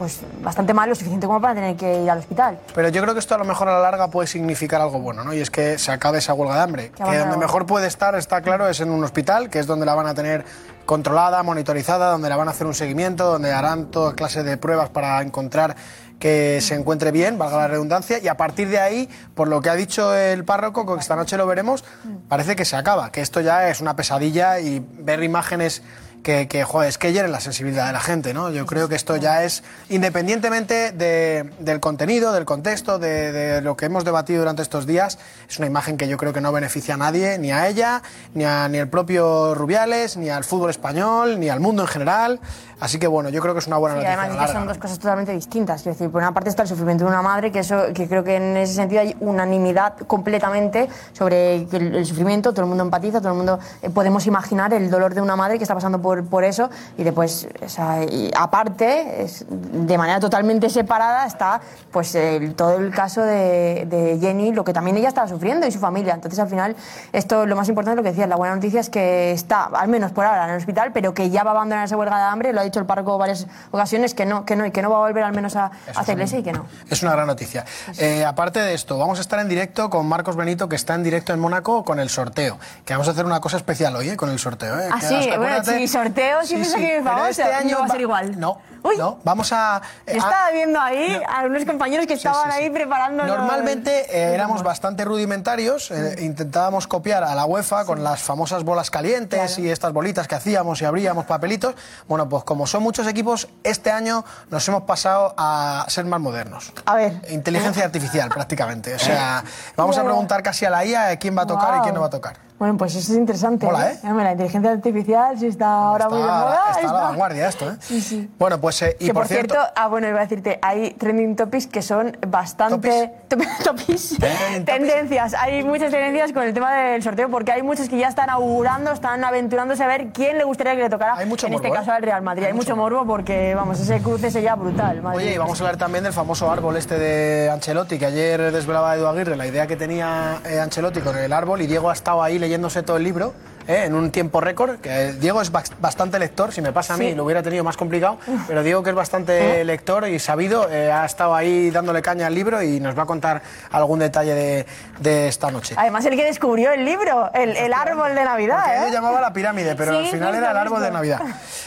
pues 0.00 0.23
bastante 0.43 0.73
mal, 0.73 0.88
lo 0.88 0.94
suficiente 0.94 1.26
como 1.26 1.43
para 1.43 1.55
tener 1.55 1.76
que 1.76 2.05
ir 2.05 2.11
al 2.11 2.20
hospital. 2.20 2.58
Pero 2.75 2.88
yo 2.88 3.02
creo 3.02 3.12
que 3.12 3.20
esto 3.20 3.35
a 3.35 3.38
lo 3.38 3.44
mejor 3.44 3.69
a 3.69 3.75
la 3.75 3.81
larga 3.81 4.08
puede 4.08 4.26
significar 4.26 4.81
algo 4.81 4.99
bueno, 4.99 5.25
¿no? 5.25 5.35
Y 5.35 5.41
es 5.41 5.50
que 5.50 5.76
se 5.76 5.93
acabe 5.93 6.20
esa 6.20 6.32
huelga 6.32 6.55
de 6.55 6.61
hambre. 6.62 6.91
Que 6.93 7.19
donde 7.19 7.37
mejor 7.37 7.67
puede 7.67 7.87
estar, 7.87 8.14
está 8.14 8.41
claro, 8.41 8.67
es 8.67 8.81
en 8.81 8.91
un 8.91 9.05
hospital, 9.05 9.50
que 9.50 9.58
es 9.58 9.67
donde 9.67 9.85
la 9.85 9.94
van 9.94 10.06
a 10.06 10.14
tener 10.14 10.47
controlada, 10.87 11.43
monitorizada, 11.43 12.12
donde 12.12 12.31
la 12.31 12.37
van 12.37 12.49
a 12.49 12.52
hacer 12.52 12.67
un 12.67 12.73
seguimiento, 12.73 13.31
donde 13.31 13.52
harán 13.52 13.91
toda 13.91 14.14
clase 14.14 14.43
de 14.43 14.56
pruebas 14.56 14.88
para 14.88 15.20
encontrar 15.20 15.76
que 16.19 16.62
se 16.62 16.76
encuentre 16.76 17.11
bien, 17.11 17.37
valga 17.37 17.58
la 17.58 17.69
redundancia, 17.69 18.19
y 18.20 18.29
a 18.29 18.38
partir 18.38 18.70
de 18.70 18.79
ahí, 18.79 19.06
por 19.35 19.49
lo 19.49 19.61
que 19.61 19.69
ha 19.69 19.75
dicho 19.75 20.14
el 20.14 20.46
párroco, 20.46 20.87
que 20.94 21.00
esta 21.00 21.14
noche 21.14 21.37
lo 21.37 21.46
veremos, 21.46 21.85
parece 22.26 22.56
que 22.56 22.64
se 22.64 22.76
acaba, 22.76 23.12
que 23.12 23.20
esto 23.20 23.43
ya 23.43 23.69
es 23.69 23.82
una 23.82 23.96
pesadilla 23.96 24.61
y 24.61 24.82
ver 24.99 25.23
imágenes 25.23 25.82
que, 26.22 26.49
que, 26.49 26.64
joder, 26.64 26.88
es 26.88 26.99
la 27.31 27.40
sensibilidad 27.40 27.87
de 27.87 27.93
la 27.93 28.00
gente, 28.00 28.34
¿no? 28.34 28.50
Yo 28.50 28.67
creo 28.67 28.88
que 28.88 28.94
esto 28.94 29.17
ya 29.17 29.44
es, 29.44 29.62
independientemente 29.88 30.93
de- 30.93 31.50
del 31.61 31.81
contenido, 31.81 32.32
del 32.32 32.44
contexto, 32.44 32.99
de, 32.99 33.32
de 33.32 33.61
lo 33.62 33.76
que 33.76 33.87
hemos 33.87 34.05
debatido 34.05 34.40
durante 34.40 34.62
estos 34.62 34.87
días, 34.87 35.19
es 35.49 35.58
una 35.58 35.67
imagen 35.67 35.96
que 35.96 36.08
yo 36.08 36.17
creo 36.17 36.32
que 36.32 36.40
no 36.40 36.52
beneficia 36.52 36.94
a 36.94 36.96
nadie, 36.96 37.38
ni 37.38 37.52
a 37.52 37.69
ella, 37.69 38.02
ni, 38.34 38.44
a, 38.44 38.69
ni 38.69 38.78
al 38.78 38.88
propio 38.88 39.55
Rubiales, 39.55 40.17
ni 40.17 40.28
al 40.31 40.44
fútbol 40.44 40.70
español, 40.70 41.38
ni 41.40 41.49
al 41.49 41.61
mundo 41.61 41.82
en 41.82 41.88
general. 41.88 42.40
Así 42.81 42.99
que 42.99 43.06
bueno, 43.06 43.29
yo 43.29 43.41
creo 43.43 43.53
que 43.55 43.61
es 43.61 43.67
una 43.67 43.77
buena 43.77 43.97
Y 43.97 43.99
noticia. 43.99 44.15
además 44.21 44.29
a 44.29 44.32
es 44.32 44.37
la 44.37 44.41
que 44.47 44.53
son 44.53 44.55
larga. 44.62 44.73
dos 44.73 44.79
cosas 44.82 44.99
totalmente 44.99 45.32
distintas. 45.32 45.82
Quiero 45.82 45.94
decir, 45.97 46.11
por 46.11 46.23
una 46.23 46.32
parte 46.32 46.49
está 46.50 46.62
el 46.62 46.69
sufrimiento 46.69 47.05
de 47.05 47.11
una 47.11 47.23
madre, 47.23 47.53
que 47.53 47.59
eso 47.61 47.93
que 47.94 48.09
creo 48.09 48.25
que 48.25 48.37
en 48.37 48.56
ese 48.56 48.75
sentido 48.75 49.00
hay 49.03 49.15
unanimidad 49.21 49.94
completamente 50.06 50.88
sobre 51.12 51.56
el, 51.56 51.94
el 51.97 52.06
sufrimiento, 52.06 52.53
todo 52.53 52.62
el 52.62 52.69
mundo 52.69 52.82
empatiza, 52.85 53.19
todo 53.21 53.31
el 53.32 53.37
mundo 53.37 53.59
eh, 53.82 53.91
podemos 53.91 54.27
imaginar 54.27 54.73
el 54.73 54.91
dolor 54.91 55.15
de 55.15 55.21
una 55.21 55.37
madre 55.37 55.59
que 55.59 55.65
está 55.65 55.75
pasando 55.75 56.00
por, 56.00 56.25
por 56.27 56.44
eso 56.44 56.71
y 56.97 57.05
después, 57.05 57.49
o 57.65 57.69
sea, 57.69 58.03
y 58.05 58.31
aparte, 58.37 59.23
es- 59.25 59.44
de 59.49 59.99
manera 59.99 60.19
totalmente 60.21 60.71
separada 60.71 61.27
está 61.27 61.61
pues 61.91 62.15
el- 62.15 62.55
todo 62.55 62.79
el 62.79 62.91
caso 62.93 63.23
de, 63.23 63.87
de 63.88 64.19
Jenny, 64.21 64.53
lo 64.53 64.65
que 64.65 64.73
también 64.73 64.97
ella 64.97 65.09
estaba 65.09 65.29
sufriendo 65.29 65.67
y 65.67 65.73
su 65.73 65.79
familia. 65.79 66.15
Entonces 66.15 66.38
al 66.38 66.49
final, 66.49 66.77
esto 67.12 67.47
lo 67.47 67.56
más 67.56 67.69
importante, 67.69 67.97
lo 67.97 68.03
que 68.03 68.11
decías, 68.11 68.29
la 68.29 68.37
buena 68.37 68.55
noticia 68.55 68.81
es 68.81 68.91
que 68.91 69.32
está, 69.32 69.65
al 69.65 69.88
menos 69.88 70.12
por 70.12 70.25
ahora, 70.25 70.44
en 70.44 70.50
el 70.50 70.56
hospital, 70.56 70.93
pero 70.93 71.12
que 71.15 71.31
ya 71.31 71.43
va 71.44 71.50
a 71.50 71.55
abandonar 71.55 71.85
esa 71.85 71.97
huelga 71.97 72.17
de 72.17 72.23
hambre, 72.25 72.53
lo 72.53 72.61
ha 72.61 72.65
dicho 72.70 72.81
el 72.81 72.87
párroco 72.87 73.19
varias 73.19 73.46
ocasiones, 73.70 74.14
que 74.14 74.25
no, 74.26 74.44
que 74.44 74.56
no, 74.56 74.64
y 74.67 74.70
que 74.70 74.82
no 74.82 74.90
va 74.90 74.96
a 74.96 75.00
volver 75.00 75.25
al 75.25 75.32
menos 75.32 75.56
a, 75.56 75.67
a 75.67 76.00
hacer 76.00 76.14
iglesia 76.14 76.38
y 76.38 76.43
que 76.43 76.52
no. 76.52 76.67
Es 76.88 77.02
una 77.02 77.12
gran 77.12 77.26
noticia. 77.26 77.64
Eh, 77.99 78.25
aparte 78.25 78.61
de 78.61 78.75
esto, 78.75 78.99
vamos 78.99 79.19
a 79.19 79.20
estar 79.20 79.38
en 79.40 79.49
directo 79.49 79.90
con 79.90 80.06
Marcos 80.06 80.37
Benito, 80.37 80.69
que 80.69 80.76
está 80.76 80.94
en 80.94 81.02
directo 81.02 81.32
en 81.32 81.40
Mónaco 81.40 81.84
con 81.84 82.00
el 82.00 82.08
sorteo. 82.11 82.58
Que 82.84 82.94
vamos 82.94 83.08
a 83.08 83.12
hacer 83.12 83.25
una 83.26 83.40
cosa 83.40 83.56
especial 83.56 83.94
hoy, 83.96 84.11
¿eh? 84.11 84.17
Con 84.17 84.31
el 84.31 84.38
sorteo. 84.38 84.78
¿eh? 84.81 84.88
Ah, 84.93 85.00
sí, 85.00 85.14
hasta- 85.14 85.37
bueno, 85.38 85.56
acuérdate- 85.56 85.78
sí, 85.78 85.88
sorteo 85.88 86.38
pero 86.49 87.05
famoso. 87.05 87.28
este 87.28 87.43
año 87.43 87.70
No 87.72 87.78
va 87.81 87.87
a 87.87 87.88
ser 87.88 88.00
igual. 88.00 88.38
No, 88.40 88.58
Uy. 88.82 88.96
no. 88.96 89.19
Vamos 89.25 89.52
a... 89.52 89.81
Yo 90.06 90.12
eh, 90.12 90.17
estaba 90.17 90.50
viendo 90.52 90.81
ahí 90.81 91.20
a 91.28 91.44
unos 91.44 91.64
compañeros 91.64 92.06
que 92.06 92.14
Sí, 92.17 92.26
estaban 92.26 92.50
sí, 92.52 92.56
sí. 92.58 92.62
ahí 92.64 92.70
preparando. 92.70 93.25
Normalmente 93.26 94.06
eh, 94.17 94.34
éramos 94.34 94.62
bastante 94.62 95.05
rudimentarios, 95.05 95.90
eh, 95.90 96.17
intentábamos 96.20 96.87
copiar 96.87 97.25
a 97.25 97.34
la 97.34 97.44
UEFA 97.44 97.84
con 97.84 98.02
las 98.05 98.22
famosas 98.22 98.64
bolas 98.64 98.90
calientes 98.90 99.58
y 99.58 99.69
estas 99.70 99.93
bolitas 99.93 100.28
que 100.28 100.34
hacíamos 100.34 100.81
y 100.82 100.84
abríamos 100.84 101.25
papelitos. 101.26 101.75
Bueno, 102.08 102.28
pues 102.28 102.44
como 102.44 102.60
son 102.67 102.83
muchos 102.83 103.07
equipos, 103.07 103.49
este 103.62 103.91
año 103.91 104.25
nos 104.51 104.67
hemos 104.69 104.83
pasado 104.83 105.35
a 105.37 105.85
ser 105.89 106.05
más 106.05 106.21
modernos. 106.21 106.73
A 106.87 106.95
ver. 106.95 107.21
Inteligencia 107.31 107.85
artificial 107.85 108.29
prácticamente. 108.29 108.95
O 108.95 108.99
sea, 108.99 109.45
vamos 109.77 109.97
a 109.99 110.05
preguntar 110.05 110.43
casi 110.43 110.65
a 110.65 110.71
la 110.71 110.85
IA 110.85 111.17
quién 111.19 111.37
va 111.37 111.43
a 111.43 111.47
tocar 111.47 111.79
y 111.79 111.81
quién 111.83 111.95
no 111.95 112.01
va 112.01 112.07
a 112.07 112.11
tocar. 112.11 112.50
Bueno, 112.61 112.77
pues 112.77 112.95
eso 112.95 113.12
es 113.15 113.19
interesante. 113.19 113.65
Mola, 113.65 113.93
¿eh? 113.93 113.99
Hombre, 114.05 114.23
La 114.23 114.33
inteligencia 114.33 114.71
artificial 114.71 115.39
sí 115.39 115.47
está 115.47 115.73
ahora 115.83 116.11
muy 116.11 116.19
de 116.19 116.25
moda. 116.25 116.65
Está, 116.69 116.81
está 116.81 116.91
a 116.91 116.93
la 116.93 117.01
vanguardia 117.09 117.49
esto, 117.49 117.71
¿eh? 117.71 117.77
Sí, 117.81 118.03
sí. 118.03 118.31
Bueno, 118.39 118.61
pues 118.61 118.83
eh, 118.83 118.99
y 119.01 119.07
que 119.07 119.15
por, 119.15 119.27
cierto, 119.27 119.55
ah, 119.75 119.89
bueno, 119.89 120.09
iba 120.09 120.19
a 120.19 120.25
decirte, 120.25 120.59
hay 120.61 120.91
trending 120.91 121.37
topics 121.37 121.67
que 121.67 121.81
son 121.81 122.19
bastante. 122.29 123.15
Topics. 123.65 124.19
tendencias. 124.67 125.35
Hay 125.35 125.62
muchas 125.62 125.93
tendencias 125.93 126.33
con 126.33 126.43
el 126.43 126.53
tema 126.53 126.75
del 126.75 127.03
sorteo 127.03 127.31
porque 127.31 127.53
hay 127.53 127.62
muchos 127.62 127.89
que 127.89 127.97
ya 127.97 128.09
están 128.09 128.29
augurando, 128.29 128.91
están 128.91 129.23
aventurándose 129.23 129.85
a 129.85 129.87
ver 129.87 130.09
quién 130.09 130.37
le 130.37 130.43
gustaría 130.43 130.75
que 130.75 130.83
le 130.83 130.91
tocara. 130.91 131.15
Hay 131.17 131.27
mucho 131.27 131.47
en 131.47 131.53
morbo, 131.53 131.65
este 131.65 131.75
¿eh? 131.75 131.79
caso 131.79 131.93
al 131.93 132.03
Real 132.03 132.23
Madrid. 132.23 132.47
Hay, 132.47 132.53
mucho 132.53 132.75
morbo 132.75 133.06
porque, 133.06 133.55
vamos, 133.55 133.79
ese 133.81 134.03
cruce 134.03 134.31
sería 134.31 134.56
brutal. 134.56 135.01
Oye, 135.15 135.34
y 135.34 135.39
vamos 135.39 135.58
a 135.61 135.65
hablar 135.65 135.79
también 135.79 136.03
del 136.05 136.13
famoso 136.13 136.51
árbol 136.51 136.77
este 136.77 136.99
de 136.99 137.49
Ancelotti, 137.51 137.99
que 137.99 138.06
ayer 138.06 138.53
desvelaba 138.53 138.96
Edu 138.96 139.06
Aguirre 139.06 139.37
la 139.37 139.46
idea 139.46 139.67
que 139.67 139.77
tenía 139.77 140.41
eh, 140.44 140.58
Ancelotti 140.58 141.01
con 141.01 141.17
el 141.17 141.32
árbol 141.32 141.63
y 141.63 141.67
Diego 141.67 141.89
ha 141.89 141.93
estado 141.93 142.23
ahí 142.23 142.39
leyéndose 142.51 142.83
todo 142.83 142.97
el 142.97 143.05
libro. 143.05 143.33
eh, 143.69 143.85
en 143.85 143.95
un 143.95 144.11
tiempo 144.11 144.41
récord, 144.41 144.81
que 144.81 145.13
Diego 145.13 145.41
es 145.43 145.53
bas- 145.53 145.71
bastante 145.79 146.19
lector, 146.19 146.51
si 146.51 146.61
me 146.61 146.73
pasa 146.73 146.95
a 146.95 146.97
mí 146.97 147.15
lo 147.15 147.25
hubiera 147.25 147.41
tenido 147.43 147.63
más 147.63 147.77
complicado, 147.77 148.19
pero 148.49 148.65
Diego 148.65 148.83
que 148.83 148.91
es 148.91 148.97
bastante 148.97 149.63
lector 149.65 150.09
y 150.09 150.19
sabido, 150.19 150.69
eh, 150.69 150.91
ha 150.91 151.05
estado 151.05 151.35
ahí 151.37 151.71
dándole 151.71 152.03
caña 152.03 152.27
al 152.27 152.35
libro 152.35 152.63
y 152.63 152.81
nos 152.81 152.99
va 152.99 153.03
a 153.05 153.07
contar 153.07 153.43
algún 153.71 154.01
detalle 154.01 154.35
de, 154.35 154.67
de 154.99 155.29
esta 155.29 155.51
noche. 155.53 155.75
Además, 155.79 156.05
el 156.07 156.17
que 156.17 156.25
descubrió 156.25 156.73
el 156.73 156.85
libro, 156.85 157.31
el, 157.35 157.55
el 157.57 157.73
árbol 157.73 158.15
de 158.17 158.25
Navidad. 158.25 158.65
¿eh? 158.75 158.87
él 158.87 158.93
llamaba 158.93 159.21
la 159.21 159.33
pirámide, 159.33 159.77
pero 159.77 159.97
al 159.99 160.07
final 160.07 160.35
era 160.35 160.51
el 160.51 160.57
árbol 160.57 160.83
de 160.83 160.91
Navidad. 160.91 161.21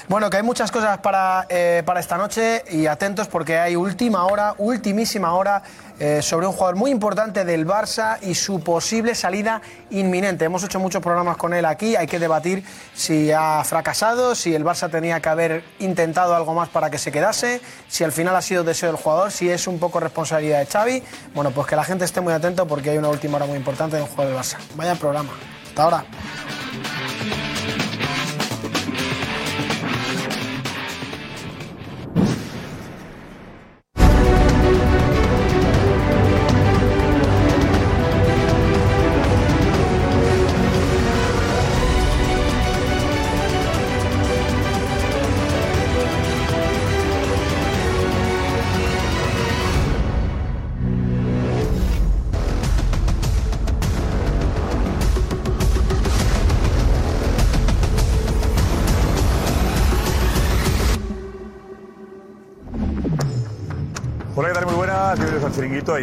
Bueno, 0.09 0.29
que 0.29 0.37
hay 0.37 0.43
muchas 0.43 0.71
cosas 0.71 0.97
para, 0.97 1.45
eh, 1.47 1.83
para 1.85 2.01
esta 2.01 2.17
noche 2.17 2.63
y 2.69 2.87
atentos 2.87 3.29
porque 3.29 3.59
hay 3.59 3.77
última 3.77 4.25
hora, 4.25 4.55
ultimísima 4.57 5.33
hora 5.35 5.61
eh, 5.99 6.21
sobre 6.21 6.47
un 6.47 6.53
jugador 6.53 6.75
muy 6.75 6.91
importante 6.91 7.45
del 7.45 7.67
Barça 7.67 8.17
y 8.21 8.35
su 8.35 8.61
posible 8.61 9.15
salida 9.15 9.61
inminente. 9.91 10.45
Hemos 10.45 10.63
hecho 10.63 10.79
muchos 10.79 11.01
programas 11.01 11.37
con 11.37 11.53
él 11.53 11.65
aquí, 11.65 11.95
hay 11.95 12.07
que 12.07 12.19
debatir 12.19 12.63
si 12.93 13.31
ha 13.31 13.63
fracasado, 13.63 14.35
si 14.35 14.55
el 14.55 14.63
Barça 14.63 14.89
tenía 14.89 15.19
que 15.19 15.29
haber 15.29 15.63
intentado 15.79 16.35
algo 16.35 16.53
más 16.53 16.69
para 16.69 16.89
que 16.89 16.97
se 16.97 17.11
quedase, 17.11 17.61
si 17.87 18.03
al 18.03 18.11
final 18.11 18.35
ha 18.35 18.41
sido 18.41 18.63
deseo 18.63 18.91
del 18.91 19.01
jugador, 19.01 19.31
si 19.31 19.49
es 19.49 19.67
un 19.67 19.79
poco 19.79 19.99
responsabilidad 19.99 20.59
de 20.59 20.65
Xavi. 20.65 21.03
Bueno, 21.33 21.51
pues 21.51 21.67
que 21.67 21.75
la 21.75 21.83
gente 21.83 22.05
esté 22.05 22.21
muy 22.21 22.33
atento 22.33 22.67
porque 22.67 22.89
hay 22.89 22.97
una 22.97 23.09
última 23.09 23.37
hora 23.37 23.45
muy 23.45 23.57
importante 23.57 23.95
de 23.95 24.01
un 24.01 24.07
jugador 24.07 24.33
del 24.33 24.41
Barça. 24.41 24.57
Vaya 24.75 24.95
programa. 24.95 25.29
Hasta 25.69 25.83
ahora. 25.83 26.05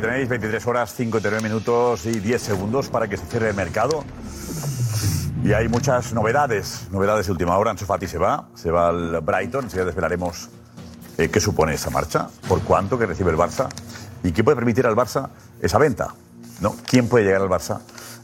Tenéis 0.01 0.29
23 0.29 0.67
horas, 0.67 0.95
59 0.95 1.43
minutos 1.43 2.07
y 2.07 2.21
10 2.21 2.43
segundos 2.43 2.89
para 2.89 3.09
que 3.09 3.17
se 3.17 3.27
cierre 3.27 3.51
el 3.51 3.55
mercado. 3.55 4.05
Y 5.45 5.53
hay 5.53 5.69
muchas 5.69 6.13
novedades, 6.13 6.89
novedades 6.91 7.27
de 7.27 7.33
última 7.33 7.57
hora. 7.57 7.71
Ansu 7.71 7.87
Fati 7.87 8.07
se 8.07 8.19
va, 8.19 8.49
se 8.55 8.71
va 8.71 8.89
al 8.89 9.21
Brighton. 9.21 9.65
Enseguida 9.65 9.87
desvelaremos 9.87 10.49
eh, 11.19 11.29
qué 11.29 11.41
supone 11.41 11.75
esa 11.75 11.91
marcha, 11.91 12.29
por 12.49 12.61
cuánto 12.63 12.99
que 12.99 13.07
recibe 13.07 13.31
el 13.31 13.37
Barça 13.37 13.69
y 14.23 14.33
qué 14.33 14.45
puede 14.45 14.57
permitir 14.57 14.87
al 14.87 14.97
Barça 14.97 15.29
esa 15.61 15.79
venta. 15.79 16.15
¿no? 16.61 16.77
¿Quién 16.87 17.09
puede 17.09 17.25
llegar 17.25 17.43
al 17.43 17.49
Barça 17.49 17.81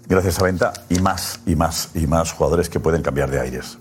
gracias 0.07 0.35
a 0.35 0.37
esa 0.37 0.45
venta? 0.45 0.73
Y 0.89 1.01
más, 1.01 1.41
y 1.47 1.57
más, 1.57 1.91
y 1.95 2.07
más 2.07 2.33
jugadores 2.33 2.69
que 2.69 2.81
pueden 2.81 3.03
cambiar 3.03 3.31
de 3.31 3.41
aires. 3.41 3.79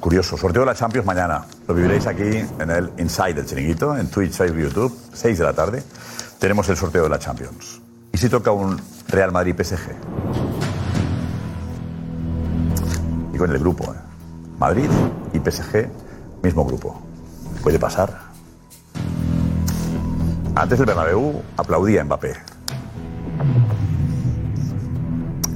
Curioso, 0.00 0.38
sorteo 0.38 0.62
de 0.62 0.66
la 0.66 0.74
Champions 0.74 1.06
mañana. 1.06 1.44
Lo 1.68 1.74
viviréis 1.74 2.06
aquí 2.06 2.22
en 2.22 2.70
el 2.70 2.90
Inside 2.96 3.34
del 3.34 3.44
Chiringuito, 3.44 3.94
en 3.98 4.08
Twitch, 4.08 4.32
Facebook, 4.32 4.62
YouTube, 4.62 4.98
6 5.12 5.38
de 5.38 5.44
la 5.44 5.52
tarde. 5.52 5.82
Tenemos 6.38 6.66
el 6.70 6.76
sorteo 6.78 7.02
de 7.02 7.10
la 7.10 7.18
Champions. 7.18 7.82
¿Y 8.10 8.16
si 8.16 8.30
toca 8.30 8.50
un 8.50 8.80
Real 9.08 9.30
Madrid 9.30 9.54
PSG? 9.54 9.90
Y 13.34 13.36
con 13.36 13.50
el 13.50 13.58
grupo, 13.58 13.92
¿eh? 13.92 13.98
Madrid 14.58 14.88
y 15.34 15.38
PSG, 15.38 15.90
mismo 16.42 16.64
grupo. 16.64 16.98
Puede 17.62 17.78
pasar. 17.78 18.30
Antes 20.54 20.80
el 20.80 20.86
Bernabéu 20.86 21.42
aplaudía 21.58 22.00
a 22.00 22.04
Mbappé. 22.04 22.36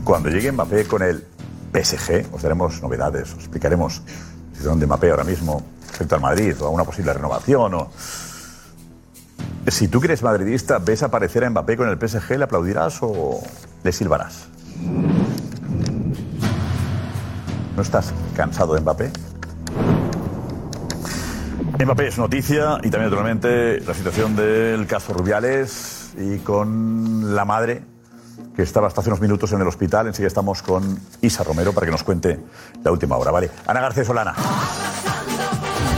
Cuando 0.04 0.28
llegue 0.28 0.52
Mbappé 0.52 0.86
con 0.86 1.02
el 1.02 1.24
PSG, 1.72 2.26
os 2.32 2.42
daremos 2.42 2.82
novedades, 2.82 3.32
os 3.32 3.38
explicaremos 3.38 4.02
si 4.56 4.62
son 4.62 4.78
de 4.78 4.86
Mbappé 4.86 5.10
ahora 5.10 5.24
mismo 5.24 5.62
respecto 5.88 6.14
al 6.14 6.20
Madrid 6.20 6.54
o 6.60 6.66
a 6.66 6.70
una 6.70 6.84
posible 6.84 7.12
renovación. 7.12 7.74
O... 7.74 7.90
Si 9.68 9.88
tú 9.88 10.00
que 10.00 10.06
eres 10.06 10.22
madridista, 10.22 10.78
ves 10.78 11.02
aparecer 11.02 11.44
a 11.44 11.50
Mbappé 11.50 11.76
con 11.76 11.88
el 11.88 11.98
PSG, 11.98 12.38
¿le 12.38 12.44
aplaudirás 12.44 12.98
o 13.02 13.40
le 13.82 13.92
silbarás? 13.92 14.48
¿No 17.76 17.82
estás 17.82 18.12
cansado 18.36 18.74
de 18.74 18.80
Mbappé? 18.80 19.10
Mbappé 21.84 22.06
es 22.08 22.18
noticia 22.18 22.78
y 22.82 22.90
también 22.90 23.10
naturalmente 23.10 23.80
la 23.80 23.94
situación 23.94 24.36
del 24.36 24.86
caso 24.86 25.12
Rubiales 25.12 26.14
y 26.16 26.38
con 26.38 27.34
la 27.34 27.44
madre 27.44 27.82
que 28.54 28.62
estaba 28.62 28.86
hasta 28.86 29.00
hace 29.00 29.10
unos 29.10 29.20
minutos 29.20 29.52
en 29.52 29.60
el 29.60 29.66
hospital. 29.66 30.06
Enseguida 30.06 30.28
estamos 30.28 30.62
con 30.62 30.98
Isa 31.20 31.42
Romero 31.44 31.72
para 31.72 31.86
que 31.86 31.90
nos 31.92 32.04
cuente 32.04 32.38
la 32.82 32.92
última 32.92 33.16
hora. 33.16 33.30
Vale. 33.30 33.50
Ana 33.66 33.80
García 33.80 34.04
Solana. 34.04 34.34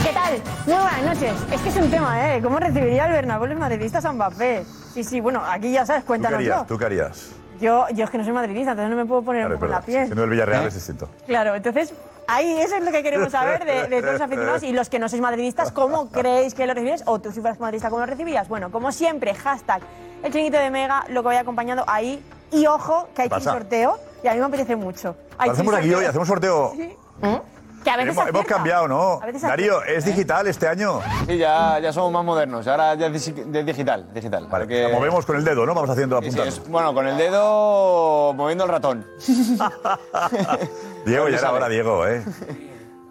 ¿Qué 0.03 0.13
tal? 0.13 0.41
Muy 0.65 0.75
buenas 0.75 1.03
noches. 1.15 1.33
Es 1.51 1.61
que 1.61 1.69
es 1.69 1.75
un 1.75 1.91
tema, 1.91 2.35
¿eh? 2.35 2.41
¿Cómo 2.41 2.59
recibiría 2.59 3.05
el 3.05 3.11
Bernabéu 3.11 3.47
los 3.47 3.59
madridistas 3.59 4.05
a 4.05 4.11
Mbappé? 4.11 4.65
Sí, 4.93 5.03
sí, 5.03 5.19
bueno, 5.19 5.43
aquí 5.45 5.71
ya 5.71 5.85
sabes, 5.85 6.03
¿Tú 6.05 6.13
qué 6.19 6.27
harías? 6.27 6.67
¿Tú 6.67 6.77
qué 6.77 6.85
harías? 6.85 7.29
Yo, 7.61 7.87
yo 7.89 8.05
es 8.05 8.09
que 8.11 8.17
no 8.19 8.23
soy 8.23 8.33
madridista, 8.33 8.71
entonces 8.71 8.91
no 8.91 8.95
me 8.95 9.05
puedo 9.07 9.23
poner 9.23 9.51
poco 9.51 9.65
en 9.65 9.71
la 9.71 9.81
piel. 9.81 10.05
siendo 10.05 10.21
del 10.21 10.29
Villarreal 10.29 10.67
es 10.67 10.75
distinto. 10.75 11.09
Claro, 11.25 11.55
entonces 11.55 11.91
ahí 12.27 12.59
eso 12.59 12.75
es 12.75 12.83
lo 12.83 12.91
que 12.91 13.01
queremos 13.01 13.31
saber 13.31 13.65
de, 13.65 13.87
de 13.87 14.01
todos 14.01 14.13
los 14.13 14.21
aficionados 14.21 14.61
y 14.63 14.73
los 14.73 14.89
que 14.89 14.99
no 14.99 15.09
sois 15.09 15.21
madridistas, 15.23 15.71
¿cómo 15.71 16.09
creéis 16.11 16.53
que 16.53 16.67
lo 16.67 16.75
recibís? 16.75 17.01
O 17.07 17.19
tú 17.19 17.31
si 17.31 17.41
fueras 17.41 17.59
madridista, 17.59 17.89
¿cómo 17.89 18.01
lo 18.01 18.05
recibirías? 18.05 18.47
Bueno, 18.47 18.71
como 18.71 18.91
siempre, 18.91 19.33
hashtag 19.33 19.81
el 20.23 20.31
chiringuito 20.31 20.59
de 20.59 20.69
Mega, 20.69 21.05
lo 21.09 21.21
que 21.21 21.27
vaya 21.27 21.39
acompañado 21.41 21.83
ahí. 21.87 22.23
Y 22.51 22.65
ojo, 22.65 23.07
que 23.15 23.23
hay 23.23 23.29
¿Qué 23.29 23.35
chin 23.35 23.45
pasa? 23.45 23.51
sorteo 23.53 23.99
y 24.23 24.27
a 24.27 24.33
mí 24.33 24.39
me 24.39 24.45
apetece 24.45 24.75
mucho. 24.75 25.15
Hay 25.37 25.47
Lo 25.49 25.53
hacemos 25.53 25.73
aquí 25.75 25.87
hoy, 25.87 25.91
sorteo. 26.05 26.09
hacemos 26.09 26.27
sorteo. 26.27 26.73
Que 27.83 27.91
a 27.91 27.97
veces 27.97 28.13
Hemos, 28.17 28.27
hemos 28.29 28.45
cambiado, 28.45 28.87
¿no? 28.87 29.21
Darío. 29.41 29.81
¿es 29.83 30.03
digital 30.03 30.45
este 30.47 30.67
año? 30.67 30.99
Sí, 31.25 31.37
ya, 31.37 31.79
ya 31.79 31.93
somos 31.93 32.11
más 32.11 32.25
modernos. 32.25 32.67
Ahora 32.67 32.95
ya 32.95 33.07
es 33.07 33.13
digital. 33.65 34.11
digital 34.13 34.47
Vale, 34.47 34.65
porque- 34.65 34.83
la 34.83 34.89
movemos 34.97 35.25
con 35.25 35.37
el 35.37 35.45
dedo, 35.45 35.65
¿no? 35.65 35.73
Vamos 35.73 35.89
haciendo 35.89 36.17
Sí, 36.21 36.23
sí, 36.31 36.39
apuntando. 36.39 36.61
es- 36.63 36.69
bueno, 36.69 36.93
con 36.93 37.07
el 37.07 37.17
dedo 37.17 38.33
moviendo 38.33 38.65
el 38.65 38.69
ratón. 38.71 39.05
Diego, 41.05 41.29
ya 41.29 41.37
era 41.37 41.51
hora, 41.53 41.69
Diego, 41.69 42.05
¿eh? 42.07 42.23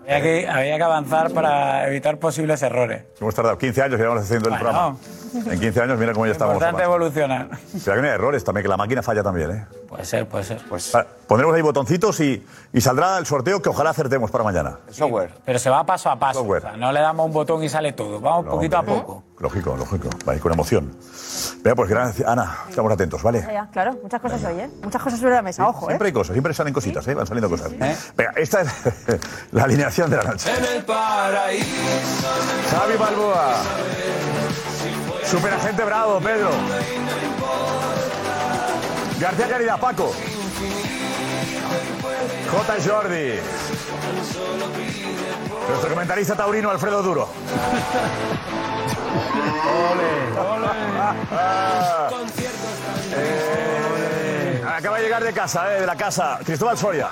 Había 0.04 0.22
que, 0.22 0.48
había 0.48 0.76
que 0.76 0.82
avanzar 0.82 1.32
para 1.32 1.88
evitar 1.88 2.18
posibles 2.18 2.62
errores. 2.62 3.04
Hemos 3.20 3.34
tardado 3.34 3.56
15 3.58 3.82
años 3.82 3.98
y 3.98 4.02
llevamos 4.02 4.22
haciendo 4.24 4.48
el 4.50 4.54
Bueno. 4.58 4.64
programa. 4.64 4.96
En 5.44 5.60
15 5.60 5.80
años, 5.82 5.98
mira 5.98 6.12
cómo 6.12 6.26
ya 6.26 6.32
estamos. 6.32 6.54
Importante 6.54 6.82
evolucionar. 6.84 7.48
Pero 7.84 7.96
que 7.96 8.02
no 8.02 8.08
hay 8.08 8.14
errores 8.14 8.44
también, 8.44 8.62
que 8.62 8.68
la 8.68 8.76
máquina 8.76 9.02
falla 9.02 9.22
también, 9.22 9.50
¿eh? 9.50 9.66
Puede 9.88 10.04
ser, 10.04 10.26
puede 10.28 10.44
ser. 10.44 10.60
Pues 10.68 10.92
Vale, 10.92 11.06
Pondremos 11.26 11.54
ahí 11.56 11.62
botoncitos 11.62 12.18
y, 12.20 12.44
y 12.72 12.80
saldrá 12.80 13.18
el 13.18 13.26
sorteo 13.26 13.60
que 13.62 13.68
ojalá 13.68 13.90
acertemos 13.90 14.30
para 14.30 14.44
mañana. 14.44 14.78
software. 14.90 15.32
Pero 15.44 15.58
se 15.58 15.70
va 15.70 15.84
paso 15.84 16.10
a 16.10 16.18
paso. 16.18 16.40
Software. 16.40 16.64
O 16.64 16.68
sea, 16.68 16.76
no 16.76 16.92
le 16.92 17.00
damos 17.00 17.26
un 17.26 17.32
botón 17.32 17.62
y 17.62 17.68
sale 17.68 17.92
todo. 17.92 18.20
Vamos 18.20 18.44
No, 18.46 18.50
poquito 18.52 18.78
hombre. 18.78 18.94
a 18.94 18.98
poco. 18.98 19.22
Lógico, 19.38 19.76
lógico. 19.76 20.08
Vale, 20.24 20.40
con 20.40 20.52
emoción. 20.52 20.96
Venga, 21.62 21.74
pues 21.76 21.90
gracias, 21.90 22.26
Ana. 22.26 22.58
Estamos 22.70 22.90
atentos, 22.92 23.22
¿vale? 23.22 23.46
Claro, 23.72 23.98
muchas 24.02 24.20
cosas 24.20 24.42
hoy, 24.44 24.60
¿eh? 24.60 24.70
Muchas 24.82 25.02
cosas 25.02 25.20
sobre 25.20 25.34
la 25.34 25.42
mesa, 25.42 25.68
ojo, 25.68 25.86
¿eh? 25.86 25.88
Siempre 25.88 26.06
hay 26.06 26.12
cosas, 26.12 26.32
siempre 26.32 26.54
salen 26.54 26.72
cositas, 26.72 27.06
¿eh? 27.08 27.14
Van 27.14 27.26
saliendo 27.26 27.50
cosas. 27.50 27.70
Venga, 27.70 28.32
esta 28.36 28.62
es 28.62 28.70
la 29.52 29.64
alineación 29.64 30.08
de 30.10 30.16
la 30.16 30.22
noche. 30.24 30.50
Xavi 32.70 32.96
Balboa. 32.96 33.54
Superagente 35.26 35.84
Bravo, 35.84 36.20
Pedro. 36.20 36.50
García 39.18 39.48
Caridad, 39.48 39.80
Paco. 39.80 40.12
J. 42.50 42.74
Jordi. 42.84 43.40
Nuestro 45.68 45.90
comentarista 45.90 46.36
taurino, 46.36 46.70
Alfredo 46.70 47.02
Duro. 47.02 47.28
Eh, 53.18 53.65
acaba 54.76 54.98
de 54.98 55.04
llegar 55.04 55.24
de 55.24 55.32
casa, 55.32 55.74
eh, 55.74 55.80
de 55.80 55.86
la 55.86 55.96
casa, 55.96 56.38
Cristóbal 56.44 56.76
Soria. 56.76 57.08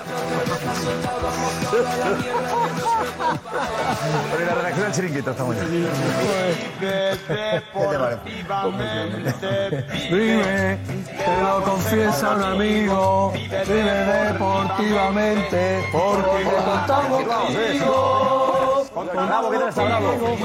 Pero 4.31 4.45
la 4.45 4.55
redacción 4.55 4.83
del 4.85 4.93
chiringuito 4.93 5.31
está 5.31 5.43
muy 5.43 5.55
bien. 5.55 5.89
Vive, 10.11 10.77
te 11.17 11.41
lo 11.41 11.63
confiesa 11.63 12.35
un 12.35 12.43
amigo. 12.43 13.33
Vive 13.33 13.93
deportivamente, 14.31 15.89
porque 15.91 16.43
contamos 16.43 17.23
contigo. 17.23 18.85
Bravo, 19.13 19.49
¿qué 19.49 19.57
tal 19.57 19.69
está 19.69 19.83
Bravo? 19.83 20.37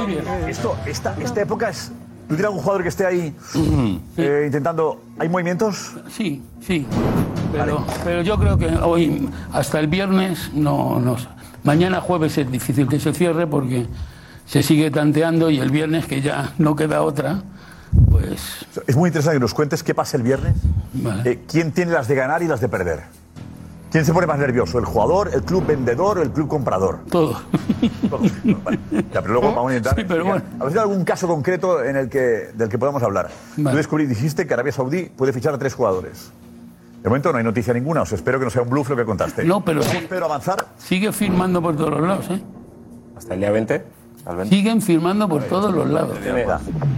Esto, 0.49 0.77
esta, 0.87 1.15
esta 1.21 1.41
época 1.43 1.69
es. 1.69 1.93
¿Tú 2.31 2.37
tienes 2.37 2.47
algún 2.47 2.63
jugador 2.63 2.83
que 2.85 2.89
esté 2.91 3.05
ahí 3.05 3.35
eh, 4.17 4.45
intentando. 4.47 5.03
¿Hay 5.19 5.29
movimientos? 5.29 5.97
Sí, 6.09 6.41
sí. 6.65 6.87
Pero, 7.51 7.85
pero 8.05 8.23
yo 8.23 8.39
creo 8.39 8.57
que 8.57 8.69
hoy, 8.69 9.29
hasta 9.53 9.81
el 9.81 9.89
viernes, 9.89 10.53
no, 10.55 11.01
no. 11.01 11.17
Mañana 11.65 12.01
jueves 12.01 12.39
es 12.39 12.49
difícil 12.49 12.87
que 12.87 13.01
se 13.01 13.13
cierre 13.13 13.49
porque 13.49 13.89
se 14.47 14.63
sigue 14.63 14.93
tanteando 14.93 15.51
y 15.51 15.59
el 15.59 15.73
viernes, 15.73 16.07
que 16.07 16.21
ya 16.23 16.53
no 16.59 16.77
queda 16.77 17.03
otra, 17.03 17.43
pues. 18.09 18.65
Es 18.87 18.95
muy 18.95 19.09
interesante 19.09 19.35
que 19.35 19.41
nos 19.41 19.53
cuentes 19.53 19.83
qué 19.83 19.93
pasa 19.93 20.17
el 20.17 20.23
viernes. 20.23 20.55
Vale. 20.93 21.29
Eh, 21.29 21.41
¿Quién 21.51 21.73
tiene 21.73 21.91
las 21.91 22.07
de 22.07 22.15
ganar 22.15 22.45
y 22.45 22.47
las 22.47 22.61
de 22.61 22.69
perder? 22.69 23.03
¿Quién 23.91 24.05
se 24.05 24.13
pone 24.13 24.27
más 24.27 24.39
nervioso? 24.39 24.79
¿El 24.79 24.85
jugador, 24.85 25.31
el 25.35 25.43
club 25.43 25.67
vendedor 25.67 26.19
o 26.19 26.23
el 26.23 26.31
club 26.31 26.47
comprador? 26.47 27.01
Todo. 27.11 27.41
Vale. 28.65 28.79
Ya, 29.13 29.21
pero 29.21 29.35
luego 29.35 29.49
vamos 29.49 29.73
a 29.73 29.77
intentar. 29.77 29.97
Sí, 29.97 30.05
pero 30.07 30.25
bueno. 30.25 30.43
A 30.61 30.65
ver 30.65 30.73
si 30.73 30.79
hay 30.79 30.83
algún 30.83 31.05
caso 31.05 31.27
concreto 31.27 31.83
en 31.83 31.97
el 31.97 32.09
que, 32.09 32.51
del 32.55 32.69
que 32.69 32.79
podamos 32.79 33.03
hablar. 33.03 33.31
Vale. 33.57 33.71
Tú 33.73 33.77
descubrí, 33.77 34.07
dijiste 34.07 34.47
que 34.47 34.55
Arabia 34.55 34.73
Saudí 34.73 35.07
puede 35.07 35.33
fichar 35.33 35.55
a 35.55 35.59
tres 35.59 35.75
jugadores. 35.75 36.31
De 37.03 37.09
momento 37.09 37.33
no 37.33 37.39
hay 37.39 37.45
noticia 37.45 37.73
ninguna, 37.75 38.03
os 38.03 38.13
espero 38.13 38.39
que 38.39 38.45
no 38.45 38.51
sea 38.51 38.63
un 38.63 38.69
bluff 38.69 38.91
lo 38.91 38.97
que 38.97 39.05
contaste. 39.05 39.45
No, 39.45 39.65
pero 39.65 39.83
sí. 39.83 40.07
A 40.11 40.25
avanzar. 40.25 40.67
Sigue 40.79 41.11
firmando 41.13 41.61
por 41.61 41.75
todos 41.75 41.91
los 41.91 42.03
lados, 42.03 42.31
¿eh? 42.31 42.41
Hasta 43.17 43.35
el 43.35 43.41
día 43.41 43.51
20. 43.51 43.85
Al 44.27 44.37
20. 44.37 44.55
Siguen 44.55 44.83
firmando 44.83 45.29
por 45.29 45.43
todos 45.45 45.75
los 45.75 45.89
lados. 45.89 46.17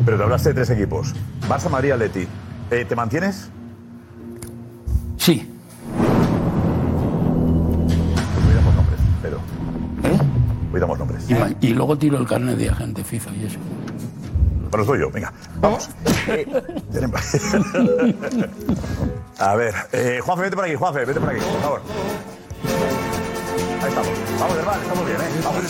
Pero 0.05 0.17
te 0.17 0.23
hablaste 0.23 0.51
de 0.51 0.55
tres 0.57 0.71
equipos. 0.71 1.15
Barça, 1.49 1.71
Madrid, 1.71 1.93
Atleti. 1.93 2.27
Eh, 2.71 2.85
¿Te 2.85 2.97
mantienes? 2.97 3.49
Sí. 5.17 5.52
Hoy 10.73 10.81
damos 10.81 10.99
nombres. 10.99 11.25
Y, 11.61 11.69
luego 11.69 11.97
tiro 11.99 12.19
el 12.19 12.27
carnet 12.27 12.57
de 12.57 12.71
agente 12.71 13.05
FIFA 13.05 13.31
y 13.33 13.45
eso. 13.45 13.59
Bueno, 14.71 14.79
los 14.79 14.87
doy 14.87 15.01
yo, 15.01 15.11
venga. 15.11 15.31
Vamos. 15.61 15.91
Eh, 16.29 16.47
a 19.39 19.55
ver, 19.55 19.75
eh, 19.93 20.21
Juanfe, 20.25 20.45
vete 20.45 20.57
por 20.57 20.65
aquí, 20.65 20.75
Juanfe, 20.75 21.05
vete 21.05 21.21
por 21.21 21.29
aquí, 21.29 21.41
por 21.41 21.61
favor. 21.61 21.83
Ahí 23.83 23.89
estamos. 23.89 24.09
Vamos, 24.41 24.57
hermano, 24.57 24.83
estamos 24.83 25.07
bien, 25.07 25.21
¿eh? 25.21 25.25
Vamos. 25.45 25.63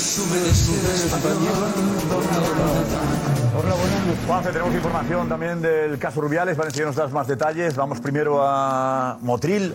Juanfe, 4.26 4.52
tenemos 4.52 4.75
información 4.75 5.28
también 5.28 5.61
del 5.61 5.99
caso 5.99 6.21
Rubiales, 6.21 6.56
van 6.56 6.66
a 6.66 6.68
enseñarnos 6.68 6.94
das 6.94 7.11
más 7.11 7.26
detalles. 7.26 7.75
Vamos 7.75 8.00
primero 8.00 8.40
a 8.40 9.18
Motril. 9.21 9.75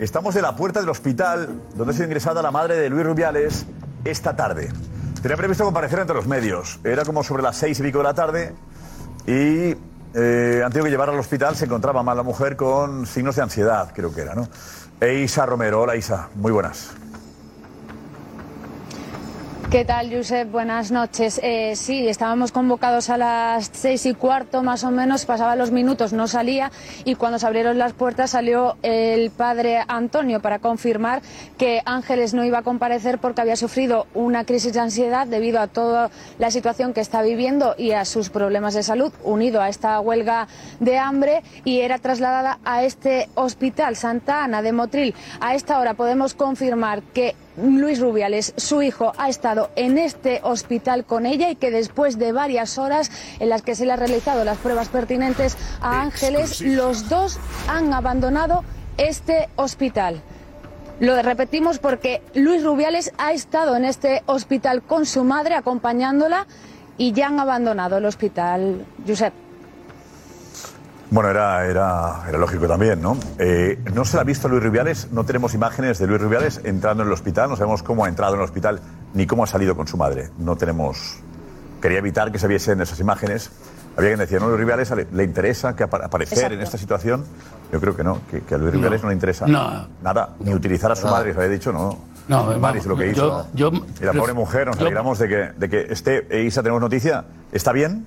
Estamos 0.00 0.34
en 0.34 0.42
la 0.42 0.56
puerta 0.56 0.80
del 0.80 0.88
hospital 0.88 1.60
donde 1.76 1.92
ha 1.92 1.94
sido 1.94 2.06
ingresada 2.06 2.42
la 2.42 2.50
madre 2.50 2.76
de 2.76 2.88
Luis 2.88 3.04
Rubiales 3.04 3.64
esta 4.04 4.36
tarde. 4.36 4.70
Tenía 5.22 5.36
previsto 5.36 5.64
comparecer 5.64 6.00
ante 6.00 6.14
los 6.14 6.26
medios. 6.26 6.78
Era 6.84 7.04
como 7.04 7.22
sobre 7.22 7.42
las 7.42 7.56
seis 7.56 7.80
y 7.80 7.82
pico 7.82 7.98
de 7.98 8.04
la 8.04 8.14
tarde 8.14 8.54
y 9.26 9.76
eh, 10.14 10.62
han 10.64 10.70
tenido 10.70 10.84
que 10.84 10.90
llevar 10.90 11.10
al 11.10 11.18
hospital. 11.18 11.56
Se 11.56 11.64
encontraba 11.64 12.02
mal 12.02 12.16
la 12.16 12.22
mujer 12.22 12.56
con 12.56 13.06
signos 13.06 13.36
de 13.36 13.42
ansiedad, 13.42 13.92
creo 13.94 14.14
que 14.14 14.22
era, 14.22 14.34
¿no? 14.34 14.48
E 15.00 15.14
Isa 15.14 15.46
Romero. 15.46 15.82
Hola, 15.82 15.96
Isa. 15.96 16.28
Muy 16.34 16.52
buenas. 16.52 16.90
¿Qué 19.70 19.84
tal, 19.84 20.10
Josep? 20.10 20.50
Buenas 20.50 20.90
noches. 20.90 21.38
Eh, 21.42 21.76
sí, 21.76 22.08
estábamos 22.08 22.52
convocados 22.52 23.10
a 23.10 23.18
las 23.18 23.68
seis 23.70 24.06
y 24.06 24.14
cuarto 24.14 24.62
más 24.62 24.82
o 24.82 24.90
menos, 24.90 25.26
pasaban 25.26 25.58
los 25.58 25.72
minutos, 25.72 26.14
no 26.14 26.26
salía 26.26 26.72
y 27.04 27.16
cuando 27.16 27.38
se 27.38 27.46
abrieron 27.46 27.76
las 27.76 27.92
puertas 27.92 28.30
salió 28.30 28.78
el 28.82 29.30
padre 29.30 29.84
Antonio 29.86 30.40
para 30.40 30.58
confirmar 30.58 31.20
que 31.58 31.82
Ángeles 31.84 32.32
no 32.32 32.46
iba 32.46 32.60
a 32.60 32.62
comparecer 32.62 33.18
porque 33.18 33.42
había 33.42 33.56
sufrido 33.56 34.06
una 34.14 34.44
crisis 34.44 34.72
de 34.72 34.80
ansiedad 34.80 35.26
debido 35.26 35.60
a 35.60 35.66
toda 35.66 36.10
la 36.38 36.50
situación 36.50 36.94
que 36.94 37.02
está 37.02 37.20
viviendo 37.20 37.74
y 37.76 37.92
a 37.92 38.06
sus 38.06 38.30
problemas 38.30 38.72
de 38.72 38.82
salud, 38.82 39.12
unido 39.22 39.60
a 39.60 39.68
esta 39.68 40.00
huelga 40.00 40.48
de 40.80 40.96
hambre 40.96 41.42
y 41.66 41.80
era 41.80 41.98
trasladada 41.98 42.58
a 42.64 42.84
este 42.84 43.28
hospital 43.34 43.96
Santa 43.96 44.44
Ana 44.44 44.62
de 44.62 44.72
Motril. 44.72 45.14
A 45.40 45.54
esta 45.54 45.78
hora 45.78 45.92
podemos 45.92 46.32
confirmar 46.32 47.02
que 47.02 47.36
Luis 47.58 48.00
Rubiales, 48.00 48.54
su 48.56 48.82
hijo, 48.82 49.12
ha 49.18 49.28
estado 49.28 49.70
en 49.74 49.98
este 49.98 50.40
hospital 50.44 51.04
con 51.04 51.26
ella 51.26 51.50
y 51.50 51.56
que 51.56 51.70
después 51.70 52.18
de 52.18 52.32
varias 52.32 52.78
horas 52.78 53.10
en 53.40 53.48
las 53.48 53.62
que 53.62 53.74
se 53.74 53.84
le 53.84 53.92
han 53.92 53.98
realizado 53.98 54.44
las 54.44 54.58
pruebas 54.58 54.88
pertinentes 54.88 55.56
a 55.80 56.02
Ángeles, 56.02 56.60
los 56.60 57.08
dos 57.08 57.38
han 57.68 57.92
abandonado 57.92 58.64
este 58.96 59.48
hospital. 59.56 60.22
Lo 61.00 61.20
repetimos 61.22 61.78
porque 61.78 62.22
Luis 62.34 62.64
Rubiales 62.64 63.12
ha 63.18 63.32
estado 63.32 63.76
en 63.76 63.84
este 63.84 64.22
hospital 64.26 64.82
con 64.82 65.06
su 65.06 65.24
madre 65.24 65.54
acompañándola 65.54 66.46
y 66.96 67.12
ya 67.12 67.28
han 67.28 67.40
abandonado 67.40 67.98
el 67.98 68.04
hospital. 68.04 68.84
Josep. 69.06 69.47
Bueno, 71.10 71.30
era, 71.30 71.64
era, 71.66 72.22
era 72.28 72.36
lógico 72.38 72.66
también, 72.68 73.00
¿no? 73.00 73.16
Eh, 73.38 73.78
no 73.94 74.04
se 74.04 74.16
la 74.16 74.22
ha 74.22 74.24
visto 74.24 74.46
a 74.46 74.50
Luis 74.50 74.62
Rubiales, 74.62 75.08
no 75.10 75.24
tenemos 75.24 75.54
imágenes 75.54 75.98
de 75.98 76.06
Luis 76.06 76.20
Rubiales 76.20 76.60
entrando 76.64 77.02
en 77.02 77.08
el 77.08 77.12
hospital, 77.14 77.48
no 77.48 77.56
sabemos 77.56 77.82
cómo 77.82 78.04
ha 78.04 78.08
entrado 78.08 78.34
en 78.34 78.40
el 78.40 78.44
hospital 78.44 78.80
ni 79.14 79.26
cómo 79.26 79.44
ha 79.44 79.46
salido 79.46 79.74
con 79.74 79.86
su 79.88 79.96
madre. 79.96 80.28
No 80.38 80.56
tenemos. 80.56 81.20
Quería 81.80 81.98
evitar 81.98 82.30
que 82.30 82.38
se 82.38 82.46
viesen 82.46 82.80
esas 82.82 83.00
imágenes. 83.00 83.50
Había 83.96 84.10
quien 84.10 84.18
decía, 84.20 84.38
¿no? 84.38 84.48
Luis 84.48 84.60
Rubiales 84.60 84.90
le, 84.90 85.06
le 85.10 85.24
interesa 85.24 85.74
que 85.74 85.84
apa- 85.84 86.04
aparecer 86.04 86.36
Exacto. 86.38 86.54
en 86.56 86.60
esta 86.60 86.76
situación. 86.78 87.24
Yo 87.72 87.80
creo 87.80 87.96
que 87.96 88.04
no, 88.04 88.20
que, 88.30 88.42
que 88.42 88.54
a 88.54 88.58
Luis 88.58 88.74
Rubiales 88.74 89.02
no, 89.02 89.08
le 89.08 89.14
interesa 89.14 89.46
No. 89.46 89.88
nada, 90.02 90.34
ni 90.40 90.52
utilizar 90.52 90.92
a 90.92 90.96
su 90.96 91.06
madre, 91.06 91.32
se 91.32 91.38
había 91.38 91.50
dicho, 91.52 91.72
no. 91.72 91.98
No, 92.28 92.44
Maris, 92.58 92.60
vamos, 92.60 92.86
lo 92.86 92.96
que 92.96 93.08
hizo. 93.08 93.46
yo- 93.54 93.72
y 93.98 94.04
la 94.04 94.12
pobre 94.12 94.34
mujer, 94.34 94.66
nos 94.66 94.76
yo- 94.76 94.82
alegramos 94.82 95.18
de 95.18 95.28
que, 95.28 95.36
de 95.56 95.68
que 95.70 95.90
esté. 95.92 96.26
eh, 96.28 96.42
Isa, 96.42 96.62
tenemos 96.62 96.82
noticia. 96.82 97.24
¿Está 97.50 97.72
bien? 97.72 98.06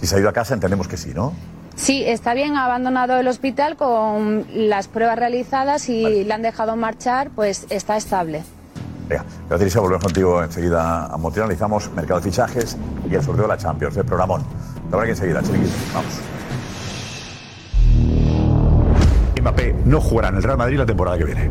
Si 0.00 0.06
se 0.06 0.16
ha 0.16 0.18
ido 0.18 0.28
a 0.28 0.32
casa, 0.32 0.54
entendemos 0.54 0.88
que 0.88 0.96
sí, 0.96 1.12
¿no? 1.14 1.32
Sí, 1.74 2.04
está 2.06 2.32
bien, 2.32 2.56
ha 2.56 2.64
abandonado 2.64 3.18
el 3.18 3.28
hospital 3.28 3.76
con 3.76 4.46
las 4.54 4.88
pruebas 4.88 5.18
realizadas 5.18 5.88
y 5.90 6.24
le 6.24 6.32
han 6.32 6.42
dejado 6.42 6.74
marchar, 6.76 7.30
pues 7.34 7.66
está 7.68 7.96
estable. 7.96 8.44
Venga, 9.08 9.24
gracias 9.48 9.70
Isa, 9.70 9.80
volvemos 9.80 10.02
contigo 10.02 10.42
enseguida 10.42 11.06
a 11.06 11.16
Motril. 11.16 11.44
Analizamos 11.44 11.92
mercado 11.92 12.20
de 12.20 12.24
fichajes 12.30 12.76
y 13.08 13.14
el 13.14 13.22
sorteo 13.22 13.42
de 13.42 13.48
la 13.48 13.56
Champions, 13.56 13.96
el 13.96 14.04
programón. 14.04 14.42
La 14.90 14.96
verdad 14.96 15.04
que 15.04 15.10
enseguida, 15.10 15.42
chiringuito. 15.42 15.74
Vamos. 15.94 16.20
Mbappé 19.40 19.76
no 19.84 20.00
jugará 20.00 20.28
en 20.28 20.36
el 20.36 20.42
Real 20.42 20.58
Madrid 20.58 20.78
la 20.78 20.86
temporada 20.86 21.18
que 21.18 21.24
viene. 21.24 21.50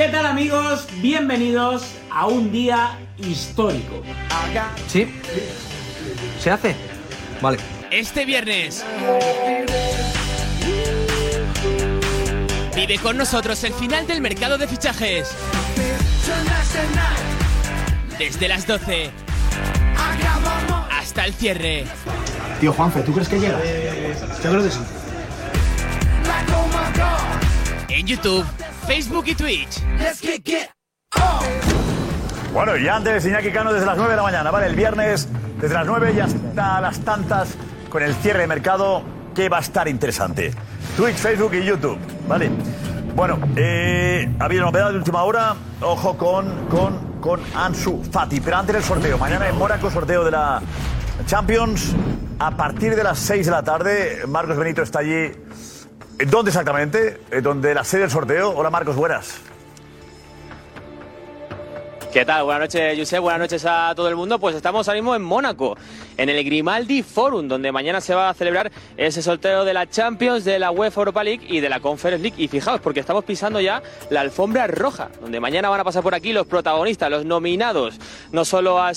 ¿Qué 0.00 0.08
tal 0.08 0.24
amigos? 0.24 0.86
Bienvenidos 1.02 1.92
a 2.10 2.26
un 2.26 2.50
día 2.50 2.98
histórico. 3.18 4.02
¿Sí? 4.88 5.06
¿Se 6.38 6.50
hace? 6.50 6.74
Vale. 7.42 7.58
Este 7.90 8.24
viernes. 8.24 8.82
Vive 12.74 12.98
con 13.00 13.18
nosotros 13.18 13.62
el 13.64 13.74
final 13.74 14.06
del 14.06 14.22
mercado 14.22 14.56
de 14.56 14.66
fichajes. 14.68 15.36
Desde 18.18 18.48
las 18.48 18.66
12 18.66 19.10
hasta 20.90 21.26
el 21.26 21.34
cierre. 21.34 21.84
Tío 22.58 22.72
Juanfe, 22.72 23.02
¿tú 23.02 23.12
crees 23.12 23.28
que 23.28 23.38
llega? 23.38 23.60
Yo 24.42 24.50
creo 24.50 24.62
que 24.62 24.70
sí. 24.70 24.80
En 27.90 28.06
YouTube, 28.06 28.46
Facebook 28.90 29.24
y 29.28 29.34
Twitch. 29.36 29.84
Bueno, 32.52 32.76
y 32.76 32.88
antes 32.88 33.24
Iñaki 33.24 33.52
Cano 33.52 33.72
desde 33.72 33.86
las 33.86 33.96
9 33.96 34.10
de 34.10 34.16
la 34.16 34.22
mañana, 34.24 34.50
¿vale? 34.50 34.66
El 34.66 34.74
viernes 34.74 35.28
desde 35.60 35.74
las 35.74 35.86
9 35.86 36.12
y 36.16 36.18
hasta 36.18 36.80
las 36.80 36.98
tantas 37.04 37.50
con 37.88 38.02
el 38.02 38.16
cierre 38.16 38.40
de 38.40 38.46
mercado 38.48 39.04
que 39.32 39.48
va 39.48 39.58
a 39.58 39.60
estar 39.60 39.86
interesante. 39.86 40.52
Twitch, 40.96 41.14
Facebook 41.14 41.54
y 41.54 41.62
YouTube, 41.62 41.98
¿vale? 42.26 42.50
Bueno, 43.14 43.38
eh, 43.54 44.28
ha 44.40 44.46
habido 44.46 44.64
novedad 44.64 44.90
de 44.90 44.96
última 44.96 45.22
hora, 45.22 45.54
ojo 45.82 46.18
con, 46.18 46.66
con, 46.66 47.20
con 47.20 47.40
Ansu 47.54 48.02
Fati, 48.10 48.40
pero 48.40 48.56
antes 48.56 48.74
del 48.74 48.82
sorteo, 48.82 49.18
mañana 49.18 49.48
en 49.48 49.56
Mónaco 49.56 49.88
sorteo 49.88 50.24
de 50.24 50.32
la 50.32 50.60
Champions, 51.26 51.94
a 52.40 52.56
partir 52.56 52.96
de 52.96 53.04
las 53.04 53.20
6 53.20 53.46
de 53.46 53.52
la 53.52 53.62
tarde, 53.62 54.22
Marcos 54.26 54.56
Benito 54.56 54.82
está 54.82 54.98
allí. 54.98 55.30
¿Dónde 56.26 56.50
exactamente? 56.50 57.20
Eh, 57.30 57.40
¿Dónde 57.40 57.74
la 57.74 57.84
sede 57.84 58.02
del 58.02 58.10
sorteo? 58.10 58.50
Hola 58.50 58.68
Marcos, 58.70 58.96
buenas. 58.96 59.40
¿Qué 62.12 62.24
tal? 62.24 62.42
Buenas 62.42 62.62
noches, 62.62 62.98
Josep. 62.98 63.20
Buenas 63.20 63.38
noches 63.38 63.64
a 63.64 63.92
todo 63.94 64.08
el 64.08 64.16
mundo. 64.16 64.40
Pues 64.40 64.56
estamos 64.56 64.88
ahora 64.88 65.00
mismo 65.00 65.14
en 65.14 65.22
Mónaco, 65.22 65.76
en 66.16 66.28
el 66.28 66.42
Grimaldi 66.42 67.04
Forum, 67.04 67.46
donde 67.46 67.70
mañana 67.70 68.00
se 68.00 68.16
va 68.16 68.28
a 68.28 68.34
celebrar 68.34 68.72
ese 68.96 69.22
sorteo 69.22 69.64
de 69.64 69.72
la 69.72 69.88
Champions, 69.88 70.44
de 70.44 70.58
la 70.58 70.72
UEFA 70.72 71.02
Europa 71.02 71.22
League 71.22 71.46
y 71.48 71.60
de 71.60 71.68
la 71.68 71.78
Conference 71.78 72.20
League. 72.20 72.34
Y 72.36 72.48
fijaos, 72.48 72.80
porque 72.80 72.98
estamos 72.98 73.24
pisando 73.24 73.60
ya 73.60 73.80
la 74.10 74.22
alfombra 74.22 74.66
roja, 74.66 75.08
donde 75.20 75.38
mañana 75.38 75.68
van 75.68 75.78
a 75.78 75.84
pasar 75.84 76.02
por 76.02 76.16
aquí 76.16 76.32
los 76.32 76.48
protagonistas, 76.48 77.08
los 77.12 77.24
nominados, 77.24 78.00
no 78.32 78.44
solo 78.44 78.82
al 78.82 78.96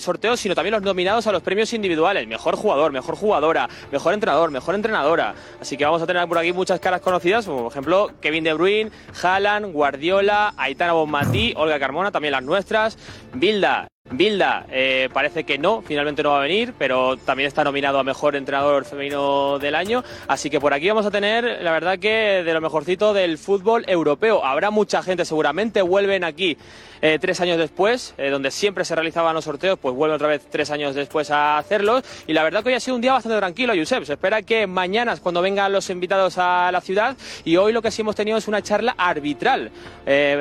sorteo, 0.00 0.36
sino 0.36 0.56
también 0.56 0.72
los 0.72 0.82
nominados 0.82 1.28
a 1.28 1.32
los 1.32 1.42
premios 1.42 1.72
individuales. 1.72 2.26
Mejor 2.26 2.56
jugador, 2.56 2.90
mejor 2.90 3.14
jugadora, 3.14 3.68
mejor 3.92 4.14
entrenador, 4.14 4.50
mejor 4.50 4.74
entrenadora. 4.74 5.36
Así 5.60 5.76
que 5.76 5.84
vamos 5.84 6.02
a 6.02 6.08
tener 6.08 6.26
por 6.26 6.38
aquí 6.38 6.52
muchas 6.52 6.80
caras 6.80 7.02
conocidas, 7.02 7.46
como 7.46 7.62
por 7.62 7.70
ejemplo 7.70 8.10
Kevin 8.20 8.42
De 8.42 8.52
Bruyne, 8.52 8.90
Haaland, 9.22 9.72
Guardiola, 9.72 10.54
Aitana 10.56 10.92
Bonmatí, 10.92 11.54
Olga 11.56 11.78
Carmona, 11.78 12.10
también 12.10 12.31
las 12.32 12.42
nuestras, 12.42 12.98
Bilda. 13.34 13.86
Bilda 14.12 14.66
eh, 14.70 15.08
parece 15.12 15.44
que 15.44 15.58
no, 15.58 15.82
finalmente 15.82 16.22
no 16.22 16.30
va 16.30 16.38
a 16.38 16.42
venir, 16.42 16.74
pero 16.78 17.16
también 17.16 17.48
está 17.48 17.64
nominado 17.64 17.98
a 17.98 18.04
mejor 18.04 18.36
entrenador 18.36 18.84
femenino 18.84 19.58
del 19.58 19.74
año. 19.74 20.04
Así 20.28 20.50
que 20.50 20.60
por 20.60 20.74
aquí 20.74 20.88
vamos 20.88 21.06
a 21.06 21.10
tener, 21.10 21.62
la 21.62 21.72
verdad 21.72 21.98
que 21.98 22.42
de 22.44 22.54
lo 22.54 22.60
mejorcito 22.60 23.14
del 23.14 23.38
fútbol 23.38 23.84
europeo. 23.88 24.44
Habrá 24.44 24.70
mucha 24.70 25.02
gente 25.02 25.24
seguramente, 25.24 25.82
vuelven 25.82 26.24
aquí 26.24 26.58
eh, 27.00 27.18
tres 27.20 27.40
años 27.40 27.58
después, 27.58 28.14
eh, 28.18 28.30
donde 28.30 28.50
siempre 28.50 28.84
se 28.84 28.94
realizaban 28.94 29.34
los 29.34 29.44
sorteos, 29.44 29.78
pues 29.78 29.94
vuelven 29.94 30.16
otra 30.16 30.28
vez 30.28 30.46
tres 30.50 30.70
años 30.70 30.94
después 30.94 31.30
a 31.30 31.58
hacerlos. 31.58 32.04
Y 32.26 32.32
la 32.32 32.42
verdad 32.42 32.62
que 32.62 32.68
hoy 32.68 32.74
ha 32.74 32.80
sido 32.80 32.96
un 32.96 33.02
día 33.02 33.12
bastante 33.12 33.38
tranquilo, 33.38 33.72
Josep. 33.76 34.04
Se 34.04 34.12
espera 34.12 34.42
que 34.42 34.66
mañana 34.66 35.14
es 35.14 35.20
cuando 35.20 35.40
vengan 35.40 35.72
los 35.72 35.88
invitados 35.90 36.36
a 36.38 36.70
la 36.70 36.80
ciudad. 36.80 37.16
Y 37.44 37.56
hoy 37.56 37.72
lo 37.72 37.80
que 37.80 37.90
sí 37.90 38.02
hemos 38.02 38.14
tenido 38.14 38.36
es 38.36 38.46
una 38.46 38.62
charla 38.62 38.94
arbitral. 38.98 39.70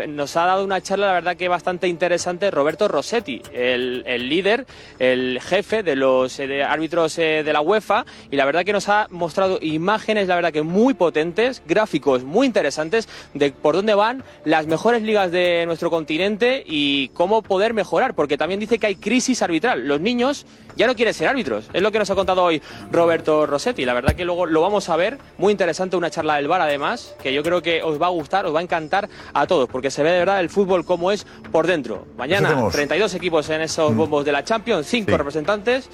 Nos 0.10 0.36
ha 0.36 0.46
dado 0.46 0.64
una 0.64 0.82
charla, 0.82 1.08
la 1.08 1.14
verdad 1.14 1.38
que 1.38 1.48
bastante 1.48 1.88
interesante, 1.88 2.52
Roberto 2.52 2.88
Rossetti, 2.88 3.42
el, 3.54 4.30
líder, 4.30 4.66
el 5.00 5.40
jefe 5.42 5.84
de 5.84 5.96
los 5.96 6.40
eh, 6.40 6.64
árbitros 6.64 7.18
eh, 7.18 7.44
de 7.44 7.54
la 7.54 7.62
UEFA. 7.62 8.06
Y 8.30 8.36
la 8.36 8.46
verdad 8.46 8.64
que 8.64 8.74
nos 8.74 8.90
ha 8.90 9.08
mostrado 9.10 9.60
imágenes, 9.62 10.28
la 10.28 10.36
verdad 10.36 10.54
que 10.54 10.62
muy 10.62 10.94
potentes, 10.94 11.62
gráficos 11.66 12.24
muy 12.24 12.48
interesantes 12.48 13.08
de 13.34 13.52
por 13.52 13.76
dónde 13.76 13.94
van 13.94 14.24
las 14.46 14.68
mejores 14.68 15.02
ligas 15.02 15.32
de 15.32 15.66
nuestro 15.66 15.90
continente 15.90 16.64
y 16.66 17.10
cómo 17.10 17.42
poder 17.42 17.74
mejorar, 17.74 18.16
porque 18.16 18.38
también 18.38 18.60
dice 18.60 18.80
que 18.80 18.88
hay 18.88 18.96
crisis 18.96 19.42
arbitral. 19.42 19.88
Los 19.88 20.02
niños 20.02 20.46
ya 20.76 20.88
no 20.88 20.96
quieren 20.96 21.14
ser 21.14 21.28
árbitros. 21.28 21.70
Es 21.74 21.82
lo 21.82 21.92
que 21.92 22.00
nos 22.00 22.10
ha 22.10 22.16
contado 22.16 22.44
hoy 22.44 22.62
Roberto 22.92 23.46
Rossetti. 23.46 23.86
La 23.86 23.94
verdad 23.94 24.14
que 24.16 24.26
luego 24.26 24.46
lo 24.46 24.62
vamos 24.62 24.90
a 24.90 24.96
ver. 24.96 25.18
Muy 25.38 25.52
interesante 25.52 25.96
una 25.96 26.10
charla 26.10 26.36
del 26.36 26.48
bar, 26.48 26.62
además, 26.62 27.16
que 27.22 27.34
yo 27.34 27.44
creo 27.44 27.62
que 27.62 27.82
os 27.84 28.02
va 28.02 28.08
a 28.08 28.10
gustar, 28.10 28.46
os 28.46 28.54
va 28.56 28.60
a 28.60 28.64
encantar 28.64 29.10
a 29.34 29.48
todos, 29.48 29.70
porque 29.70 29.92
se 29.92 30.04
ve 30.04 30.12
de 30.12 30.20
verdad 30.20 30.40
el 30.40 30.50
fútbol 30.50 30.86
como 30.86 31.12
es 31.12 31.26
por 31.52 31.68
dentro. 31.68 32.06
Mañana, 32.18 32.50
hacemos? 32.50 32.74
32 32.74 33.14
equipos 33.16 33.50
en 33.50 33.62
esos 33.62 33.96
bombos 33.96 34.26
de 34.26 34.32
la 34.32 34.44
Champions, 34.44 34.88
5 34.88 35.12
Sí. 35.12 35.18
representantes, 35.18 35.90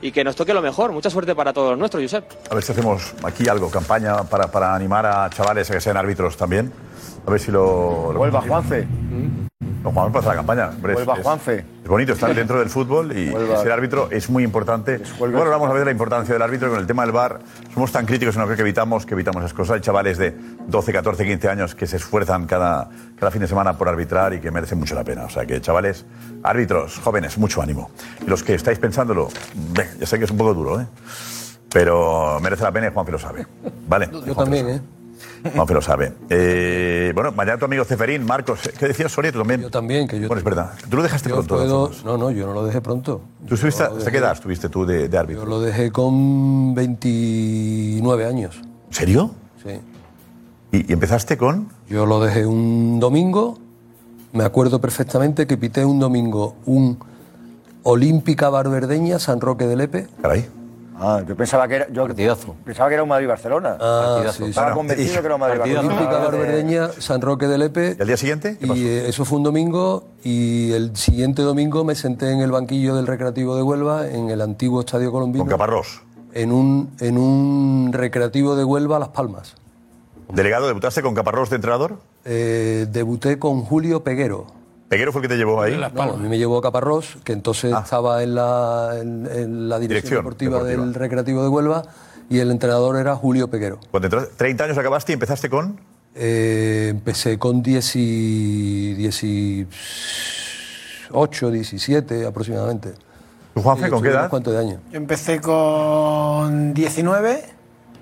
y 0.00 0.10
que 0.12 0.24
nos 0.24 0.34
toque 0.36 0.52
lo 0.54 0.62
mejor. 0.62 0.92
Mucha 0.92 1.10
suerte 1.10 1.34
para 1.34 1.52
todos 1.52 1.76
nuestros, 1.78 2.02
Josep. 2.02 2.24
A 2.50 2.54
ver 2.54 2.64
si 2.64 2.72
hacemos 2.72 3.12
aquí 3.22 3.48
algo, 3.48 3.70
campaña 3.70 4.24
para, 4.24 4.50
para 4.50 4.74
animar 4.74 5.06
a 5.06 5.30
chavales 5.30 5.70
a 5.70 5.74
que 5.74 5.80
sean 5.80 5.96
árbitros 5.96 6.36
también. 6.36 6.72
A 7.26 7.30
ver 7.30 7.40
si 7.40 7.50
lo. 7.50 8.12
lo 8.12 8.18
Vuelva 8.18 8.40
Juanfe. 8.42 8.86
No, 9.84 9.90
Juanfe 9.90 10.12
para 10.12 10.18
hacer 10.20 10.28
la 10.30 10.36
campaña. 10.36 10.68
Hombre, 10.68 10.94
Vuelva 10.94 11.14
es- 11.16 11.22
Juanfe. 11.22 11.64
Es 11.82 11.88
bonito 11.88 12.12
estar 12.12 12.32
dentro 12.34 12.58
del 12.60 12.68
fútbol 12.68 13.16
y 13.16 13.30
Vuelva. 13.30 13.60
ser 13.62 13.72
árbitro 13.72 14.08
es 14.12 14.30
muy 14.30 14.44
importante. 14.44 15.00
Bueno, 15.18 15.38
ahora 15.38 15.50
vamos 15.50 15.70
a 15.70 15.72
ver 15.72 15.84
la 15.84 15.90
importancia 15.90 16.32
del 16.32 16.42
árbitro 16.42 16.70
con 16.70 16.78
el 16.78 16.86
tema 16.86 17.02
del 17.02 17.10
bar. 17.12 17.40
Somos 17.74 17.90
tan 17.90 18.06
críticos 18.06 18.36
en 18.36 18.42
lo 18.42 18.48
que 18.54 18.60
evitamos 18.60 19.04
que 19.06 19.14
evitamos 19.14 19.42
esas 19.42 19.54
cosas. 19.54 19.74
Hay 19.74 19.80
chavales 19.80 20.18
de 20.18 20.36
12, 20.68 20.92
14, 20.92 21.24
15 21.26 21.48
años 21.48 21.74
que 21.74 21.88
se 21.88 21.96
esfuerzan 21.96 22.46
cada, 22.46 22.88
cada 23.18 23.30
fin 23.32 23.40
de 23.42 23.48
semana 23.48 23.76
por 23.76 23.88
arbitrar 23.88 24.32
y 24.34 24.40
que 24.40 24.50
merecen 24.52 24.78
mucho 24.78 24.94
la 24.94 25.02
pena. 25.02 25.24
O 25.24 25.30
sea 25.30 25.44
que, 25.46 25.60
chavales, 25.60 26.04
árbitros, 26.44 27.00
jóvenes, 27.00 27.36
mucho 27.38 27.60
ánimo. 27.60 27.90
Y 28.24 28.30
los 28.30 28.44
que 28.44 28.54
estáis 28.54 28.78
pensándolo, 28.78 29.28
ve, 29.74 29.88
ya 29.98 30.06
sé 30.06 30.18
que 30.18 30.24
es 30.26 30.30
un 30.30 30.38
poco 30.38 30.54
duro, 30.54 30.80
¿eh? 30.80 30.86
Pero 31.72 32.38
merece 32.40 32.62
la 32.62 32.70
pena 32.72 32.86
y 32.88 32.90
Juanfe 32.92 33.12
lo 33.12 33.18
sabe. 33.18 33.46
¿Vale? 33.88 34.08
Yo 34.26 34.34
también, 34.34 34.68
¿eh? 34.68 34.80
Juanfe 35.54 35.74
lo 35.74 35.82
sabe. 35.82 36.12
Eh, 36.30 37.12
bueno, 37.14 37.32
mañana 37.32 37.58
tu 37.58 37.64
amigo 37.64 37.84
Ceferín, 37.84 38.24
Marcos, 38.24 38.60
¿qué 38.78 38.88
decías, 38.88 39.10
Soria? 39.10 39.32
Tú 39.32 39.38
también. 39.38 39.60
Yo 39.62 39.70
también, 39.70 40.06
que 40.06 40.20
yo. 40.20 40.28
Bueno, 40.28 40.38
es 40.38 40.44
verdad. 40.44 40.72
Tú 40.88 40.96
lo 40.96 41.02
dejaste 41.02 41.28
pronto. 41.30 41.56
puedo- 41.56 41.90
no, 42.04 42.16
no, 42.16 42.30
yo 42.30 42.46
no 42.46 42.52
lo 42.54 42.64
dejé 42.64 42.80
pronto. 42.80 43.22
¿Tú 43.48 43.54
estuviste, 43.54 43.82
Yo 43.82 43.90
lo 43.90 43.96
¿Hasta 43.96 44.10
qué 44.10 44.18
edad 44.18 44.32
estuviste 44.32 44.68
tú 44.68 44.86
de, 44.86 45.08
de 45.08 45.18
árbitro? 45.18 45.44
Yo 45.44 45.48
lo 45.48 45.60
dejé 45.60 45.90
con 45.90 46.74
29 46.74 48.26
años. 48.26 48.60
¿En 48.88 48.94
serio? 48.94 49.30
Sí. 49.64 49.80
¿Y, 50.72 50.90
y 50.90 50.92
empezaste 50.92 51.36
con? 51.36 51.68
Yo 51.88 52.06
lo 52.06 52.20
dejé 52.20 52.46
un 52.46 52.98
domingo. 53.00 53.58
Me 54.32 54.44
acuerdo 54.44 54.80
perfectamente 54.80 55.46
que 55.46 55.56
pité 55.58 55.84
un 55.84 55.98
domingo 56.00 56.54
un 56.66 56.98
Olímpica 57.82 58.48
Barberdeña, 58.48 59.18
San 59.18 59.40
Roque 59.40 59.66
de 59.66 59.76
Lepe. 59.76 60.06
Caray. 60.22 60.48
Ah, 60.94 61.22
yo 61.26 61.34
pensaba 61.36 61.66
que 61.66 61.76
era. 61.76 61.88
Yo 61.90 62.06
pensaba 62.64 62.88
que 62.88 62.94
era 62.94 63.02
un 63.02 63.08
Madrid-Barcelona. 63.08 63.76
Ah, 63.80 64.22
sí, 64.32 64.44
Estaba 64.44 64.68
sí. 64.70 64.74
convencido 64.74 65.20
que 65.20 65.26
era 65.26 65.34
un 65.34 65.40
Madrid-Barcelona. 65.40 65.88
Olímpica 65.88 66.18
Barberdeña, 66.18 66.88
San 66.98 67.20
Roque 67.20 67.46
de 67.46 67.58
Lepe. 67.58 67.96
¿Y 67.98 68.02
al 68.02 68.06
día 68.06 68.16
siguiente? 68.16 68.58
Y 68.60 68.86
eh, 68.86 69.08
eso 69.08 69.24
fue 69.24 69.38
un 69.38 69.44
domingo 69.44 70.04
y 70.22 70.72
el 70.72 70.96
siguiente 70.96 71.42
domingo 71.42 71.84
me 71.84 71.94
senté 71.94 72.30
en 72.30 72.40
el 72.40 72.50
banquillo 72.52 72.94
del 72.94 73.06
Recreativo 73.06 73.56
de 73.56 73.62
Huelva, 73.62 74.08
en 74.08 74.30
el 74.30 74.40
antiguo 74.40 74.80
Estadio 74.80 75.10
Colombino. 75.10 75.44
Con 75.44 75.50
Caparrós. 75.50 76.02
En 76.34 76.52
un, 76.52 76.90
en 77.00 77.18
un 77.18 77.90
Recreativo 77.92 78.54
de 78.56 78.64
Huelva, 78.64 78.98
Las 78.98 79.08
Palmas. 79.08 79.54
¿Delegado 80.32 80.66
debutaste 80.66 81.02
con 81.02 81.14
Caparrós 81.14 81.50
de 81.50 81.56
entrenador? 81.56 81.98
Eh, 82.24 82.86
debuté 82.90 83.38
con 83.38 83.62
Julio 83.62 84.02
Peguero. 84.02 84.46
¿Peguero 84.92 85.10
fue 85.10 85.20
el 85.20 85.22
que 85.22 85.28
te 85.32 85.38
llevó 85.38 85.62
ahí? 85.62 85.74
No, 85.94 86.02
a 86.02 86.16
mí 86.18 86.28
me 86.28 86.36
llevó 86.36 86.60
Caparrós, 86.60 87.16
que 87.24 87.32
entonces 87.32 87.72
estaba 87.74 88.22
en 88.22 88.34
la, 88.34 88.90
en, 89.00 89.26
en 89.26 89.68
la 89.70 89.78
dirección, 89.78 89.88
Dirección 89.88 90.18
deportiva, 90.20 90.58
deportiva. 90.58 90.82
del 90.84 90.92
Recreativo 90.94 91.42
de 91.42 91.48
Huelva 91.48 91.82
y 92.28 92.40
el 92.40 92.50
entrenador 92.50 92.98
era 92.98 93.16
Julio 93.16 93.48
Peguero. 93.48 93.78
Cuando 93.90 94.08
entraste, 94.08 94.34
30 94.36 94.64
años 94.64 94.76
acabaste 94.76 95.12
y 95.12 95.14
empezaste 95.14 95.48
con. 95.48 95.80
Eh, 96.14 96.88
empecé 96.90 97.38
con 97.38 97.62
10 97.62 97.96
y 97.96 98.92
18, 98.94 101.50
17 101.50 102.26
aproximadamente. 102.26 102.92
¿Tú, 103.54 103.62
Juanfe, 103.62 103.84
Sí, 103.86 103.90
con 103.90 104.02
qué 104.02 104.10
edad? 104.10 104.28
cuantos 104.28 104.52
de 104.52 104.58
años. 104.60 104.78
Yo 104.90 104.98
empecé 104.98 105.40
con 105.40 106.74
19 106.74 107.44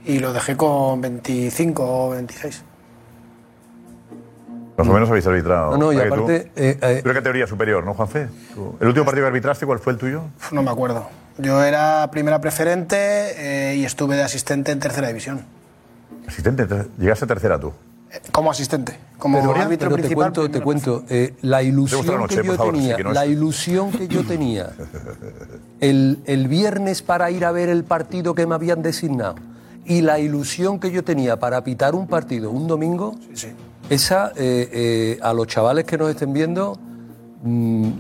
y 0.07 0.19
lo 0.19 0.33
dejé 0.33 0.57
con 0.57 1.01
25 1.01 1.85
o 2.07 2.11
26. 2.11 2.65
Más 4.81 4.89
o 4.89 4.93
menos 4.95 5.09
habéis 5.11 5.27
arbitrado. 5.27 5.71
No, 5.73 5.79
no, 5.79 5.93
y 5.93 5.99
aparte, 6.01 6.51
eh, 6.57 6.79
eh, 6.81 7.01
Tú 7.03 7.09
eres 7.09 7.15
categoría 7.21 7.47
superior, 7.47 7.85
¿no, 7.85 7.95
Juanfe? 7.95 8.29
Tú- 8.55 8.77
¿El 8.81 8.89
último 8.89 9.05
partido 9.07 9.25
que 9.25 9.29
arbitraste, 9.29 9.67
cuál 9.67 9.79
fue 9.79 9.93
el 9.93 9.99
tuyo? 9.99 10.23
No 10.53 10.63
me 10.63 10.71
acuerdo. 10.71 11.09
Yo 11.39 11.63
era 11.63 12.09
primera 12.11 12.41
preferente 12.41 12.97
eh, 12.99 13.77
y 13.77 13.85
estuve 13.85 14.17
de 14.17 14.23
asistente 14.23 14.73
en 14.73 14.79
tercera 14.81 15.09
división. 15.09 15.43
Asistente, 16.27 16.67
llegaste 16.99 17.25
a 17.25 17.29
tercera 17.29 17.59
tú. 17.59 17.73
Como 18.33 18.51
asistente, 18.51 18.99
como 19.19 19.39
Pero, 19.39 19.55
árbitro 19.55 19.89
pero 19.89 19.97
te 19.97 20.03
principal. 20.03 20.33
cuento, 20.33 20.51
te 20.51 20.61
cuento, 20.61 21.05
eh, 21.09 21.35
la 21.43 21.63
ilusión 21.63 21.99
gusta 22.01 22.13
la 22.15 22.19
noche, 22.19 22.41
que 22.41 22.47
yo 22.49 22.55
favor, 22.57 22.75
tenía, 22.75 22.91
sí, 22.91 22.97
que 22.97 23.05
no 23.05 23.13
la 23.13 23.25
es- 23.25 23.31
ilusión 23.31 23.91
que 23.93 24.09
yo 24.09 24.25
tenía 24.27 24.71
el, 25.81 26.19
el 26.27 26.49
viernes 26.49 27.03
para 27.03 27.31
ir 27.31 27.45
a 27.45 27.53
ver 27.53 27.69
el 27.69 27.85
partido 27.85 28.35
que 28.35 28.47
me 28.47 28.55
habían 28.57 28.83
designado 28.83 29.37
y 29.85 30.01
la 30.03 30.19
ilusión 30.19 30.81
que 30.81 30.91
yo 30.91 31.05
tenía 31.05 31.39
para 31.39 31.63
pitar 31.63 31.95
un 31.95 32.07
partido 32.09 32.51
un 32.51 32.67
domingo, 32.67 33.15
esa 33.91 34.33
eh, 34.37 34.69
eh, 34.73 35.19
a 35.23 35.33
los 35.35 35.47
chavales 35.47 35.85
que 35.85 35.99
nos 35.99 36.09
estén 36.11 36.33
viendo 36.33 36.79
mm, 37.43 37.91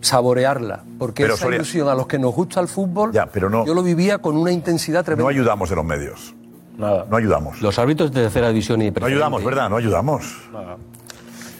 saborearla, 0.00 0.84
porque 0.98 1.22
Pero, 1.24 1.34
esa 1.34 1.44
Soria- 1.44 1.56
ilusión 1.56 1.88
a 1.88 1.94
los 1.94 2.06
que 2.06 2.18
nos 2.18 2.34
gusta 2.34 2.60
el 2.60 2.68
fútbol, 2.68 3.12
pero 3.32 3.48
no- 3.50 3.64
yo 3.66 3.74
lo 3.74 3.82
vivía 3.82 4.18
con 4.18 4.36
una 4.36 4.52
intensidad 4.52 5.04
tremenda. 5.04 5.24
No 5.24 5.28
ayudamos 5.28 5.68
de 5.70 5.76
los 5.76 5.84
medios. 5.84 6.34
Nada. 6.76 7.06
No 7.08 7.16
ayudamos. 7.16 7.62
Los 7.62 7.78
árbitros 7.78 8.12
de 8.12 8.22
tercera 8.22 8.48
división 8.48 8.82
y 8.82 8.90
No 8.90 9.06
ayudamos, 9.06 9.44
¿verdad? 9.44 9.70
No 9.70 9.76
ayudamos. 9.76 10.24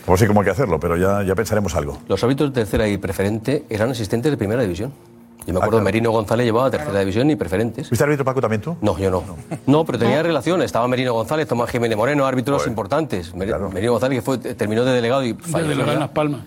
No 0.07 0.17
sé 0.19 0.27
cómo 0.27 0.41
hay 0.41 0.45
que 0.45 0.51
hacerlo, 0.51 0.79
pero 0.79 0.97
ya, 0.97 1.23
ya 1.23 1.35
pensaremos 1.35 1.75
algo. 1.75 1.99
Los 2.09 2.23
árbitros 2.23 2.51
de 2.53 2.61
tercera 2.61 2.87
y 2.89 2.99
preferente 2.99 3.65
eran 3.71 3.91
asistentes 3.91 4.31
de 4.31 4.37
primera 4.37 4.61
división. 4.63 4.93
Yo 5.47 5.53
me 5.53 5.59
acuerdo, 5.59 5.71
claro. 5.73 5.85
Merino 5.85 6.11
González 6.11 6.47
llevaba 6.47 6.71
tercera 6.71 7.01
división 7.01 7.29
y 7.31 7.37
preferentes. 7.37 7.89
¿Fuiste 7.89 8.03
árbitro 8.05 8.25
Paco 8.25 8.41
también 8.41 8.63
tú? 8.63 8.77
No, 8.81 8.99
yo 8.99 9.11
no. 9.11 9.23
No, 9.67 9.85
pero 9.85 9.99
tenía 9.99 10.23
relación. 10.23 10.63
Estaba 10.63 10.89
Merino 10.89 11.13
González, 11.13 11.47
Tomás 11.47 11.69
Jiménez 11.71 11.97
Moreno, 11.99 12.25
árbitros 12.27 12.67
importantes. 12.67 13.35
Mer- 13.35 13.59
Merino 13.73 13.93
González 13.93 14.19
que 14.19 14.23
fue, 14.23 14.39
terminó 14.39 14.85
de 14.85 14.93
delegado 14.93 15.23
y 15.23 15.33
De 15.35 15.43
falleció 15.43 15.69
delegado 15.69 15.93
en. 15.93 16.01
Las 16.01 16.09
Palmas. 16.11 16.41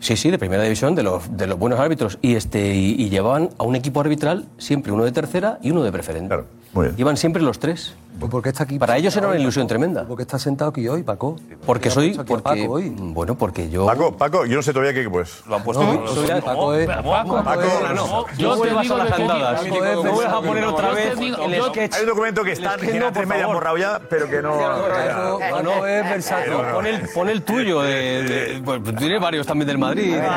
Sí, 0.00 0.16
sí, 0.16 0.32
de 0.32 0.38
primera 0.38 0.64
división, 0.64 0.96
de 0.96 1.04
los, 1.04 1.36
de 1.36 1.46
los 1.46 1.56
buenos 1.56 1.78
árbitros. 1.78 2.18
Y, 2.22 2.34
este, 2.34 2.74
y, 2.74 3.00
y 3.00 3.08
llevaban 3.08 3.50
a 3.58 3.62
un 3.62 3.76
equipo 3.76 4.00
arbitral 4.00 4.46
siempre 4.58 4.90
uno 4.90 5.04
de 5.04 5.12
tercera 5.12 5.58
y 5.62 5.70
uno 5.70 5.84
de 5.84 5.92
preferente. 5.92 6.34
Muy 6.72 6.86
bien. 6.86 6.94
Iban 6.98 7.16
siempre 7.16 7.42
los 7.42 7.58
tres. 7.58 7.94
¿Y 8.20 8.24
por 8.28 8.42
qué 8.42 8.50
está 8.50 8.64
aquí? 8.64 8.78
Para 8.78 8.96
ellos 8.98 9.16
era 9.16 9.26
una 9.26 9.36
ilusión 9.38 9.66
tremenda. 9.66 10.04
¿Por 10.04 10.16
qué 10.16 10.22
está 10.22 10.38
sentado 10.38 10.70
aquí 10.70 10.86
hoy, 10.86 11.02
Paco? 11.02 11.36
Porque 11.66 11.84
¿Qué 11.84 11.88
ha 11.88 11.92
soy. 11.92 12.14
Porque, 12.14 12.38
Paco 12.38 12.72
hoy? 12.74 12.90
Bueno, 12.96 13.34
porque 13.36 13.68
yo. 13.70 13.86
Paco, 13.86 14.16
Paco, 14.16 14.44
yo 14.46 14.54
no 14.56 14.62
sé 14.62 14.72
todavía 14.72 14.92
qué 14.94 15.08
pues. 15.10 15.42
Lo 15.48 15.56
han 15.56 15.64
puesto. 15.64 15.82
No, 15.82 16.06
soy 16.06 16.26
ya- 16.28 16.40
Paco 16.40 16.74
es- 16.74 16.86
Paco, 16.86 17.10
Paco 17.10 17.42
Paco, 17.42 17.62
es- 17.62 17.94
no. 17.94 18.26
Yo 18.36 18.56
te 18.60 18.68
digo 18.80 18.96
las 18.98 19.12
que- 19.14 19.22
andadas. 19.22 19.62
Paco 19.62 19.78
No 19.80 19.86
es- 19.86 20.04
me 20.04 20.10
vas 20.24 20.32
a 20.34 20.40
poner 20.42 20.64
otra 20.64 20.90
vez 20.92 21.18
el 21.18 21.62
sketch. 21.64 21.94
Hay 21.94 22.02
un 22.02 22.08
documento 22.08 22.44
que 22.44 22.52
está 22.52 22.74
en 22.74 22.98
no, 23.00 23.06
A3 23.08 23.12
por 23.14 23.26
media 23.26 23.46
borrado 23.46 23.78
ya, 23.78 24.00
pero 24.08 24.28
que 24.28 24.42
no. 24.42 24.58
Paco, 24.58 25.40
Paco 25.50 25.86
es 25.86 26.04
versátil. 26.04 26.52
Pon 27.14 27.28
el, 27.28 27.42
tuyo. 27.42 27.80
Pues, 28.64 28.82
tú 28.84 28.92
tienes 28.92 29.20
varios 29.20 29.46
también 29.46 29.66
del 29.66 29.78
Madrid. 29.78 30.14
Pero, 30.14 30.30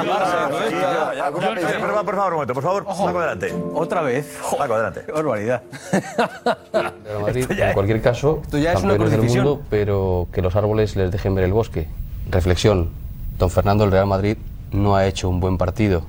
por 2.04 2.16
favor, 2.16 2.32
un 2.32 2.36
momento, 2.36 2.54
por 2.54 2.64
favor. 2.64 2.86
Paco, 2.86 3.20
adelante. 3.20 3.54
Otra 3.74 4.02
vez. 4.02 4.38
Paco, 4.58 4.74
adelante. 4.74 5.04
Barbaridad. 5.14 5.62
Real 6.74 7.22
Madrid, 7.22 7.46
en 7.52 7.74
cualquier 7.74 8.02
caso, 8.02 8.40
esto 8.44 8.58
ya 8.58 8.74
es 8.74 8.80
una 8.84 8.94
campeones 8.98 9.20
del 9.20 9.30
mundo, 9.30 9.62
pero 9.70 10.28
que 10.32 10.42
los 10.42 10.56
árboles 10.56 10.96
les 10.96 11.12
dejen 11.12 11.36
ver 11.36 11.44
el 11.46 11.54
bosque. 11.54 11.88
Reflexión. 12.30 12.90
Don 13.38 13.50
Fernando, 13.50 13.84
el 13.84 13.92
Real 13.92 14.08
Madrid 14.08 14.38
no 14.72 14.96
ha 14.96 15.06
hecho 15.06 15.30
un 15.30 15.40
buen 15.40 15.58
partido. 15.58 16.04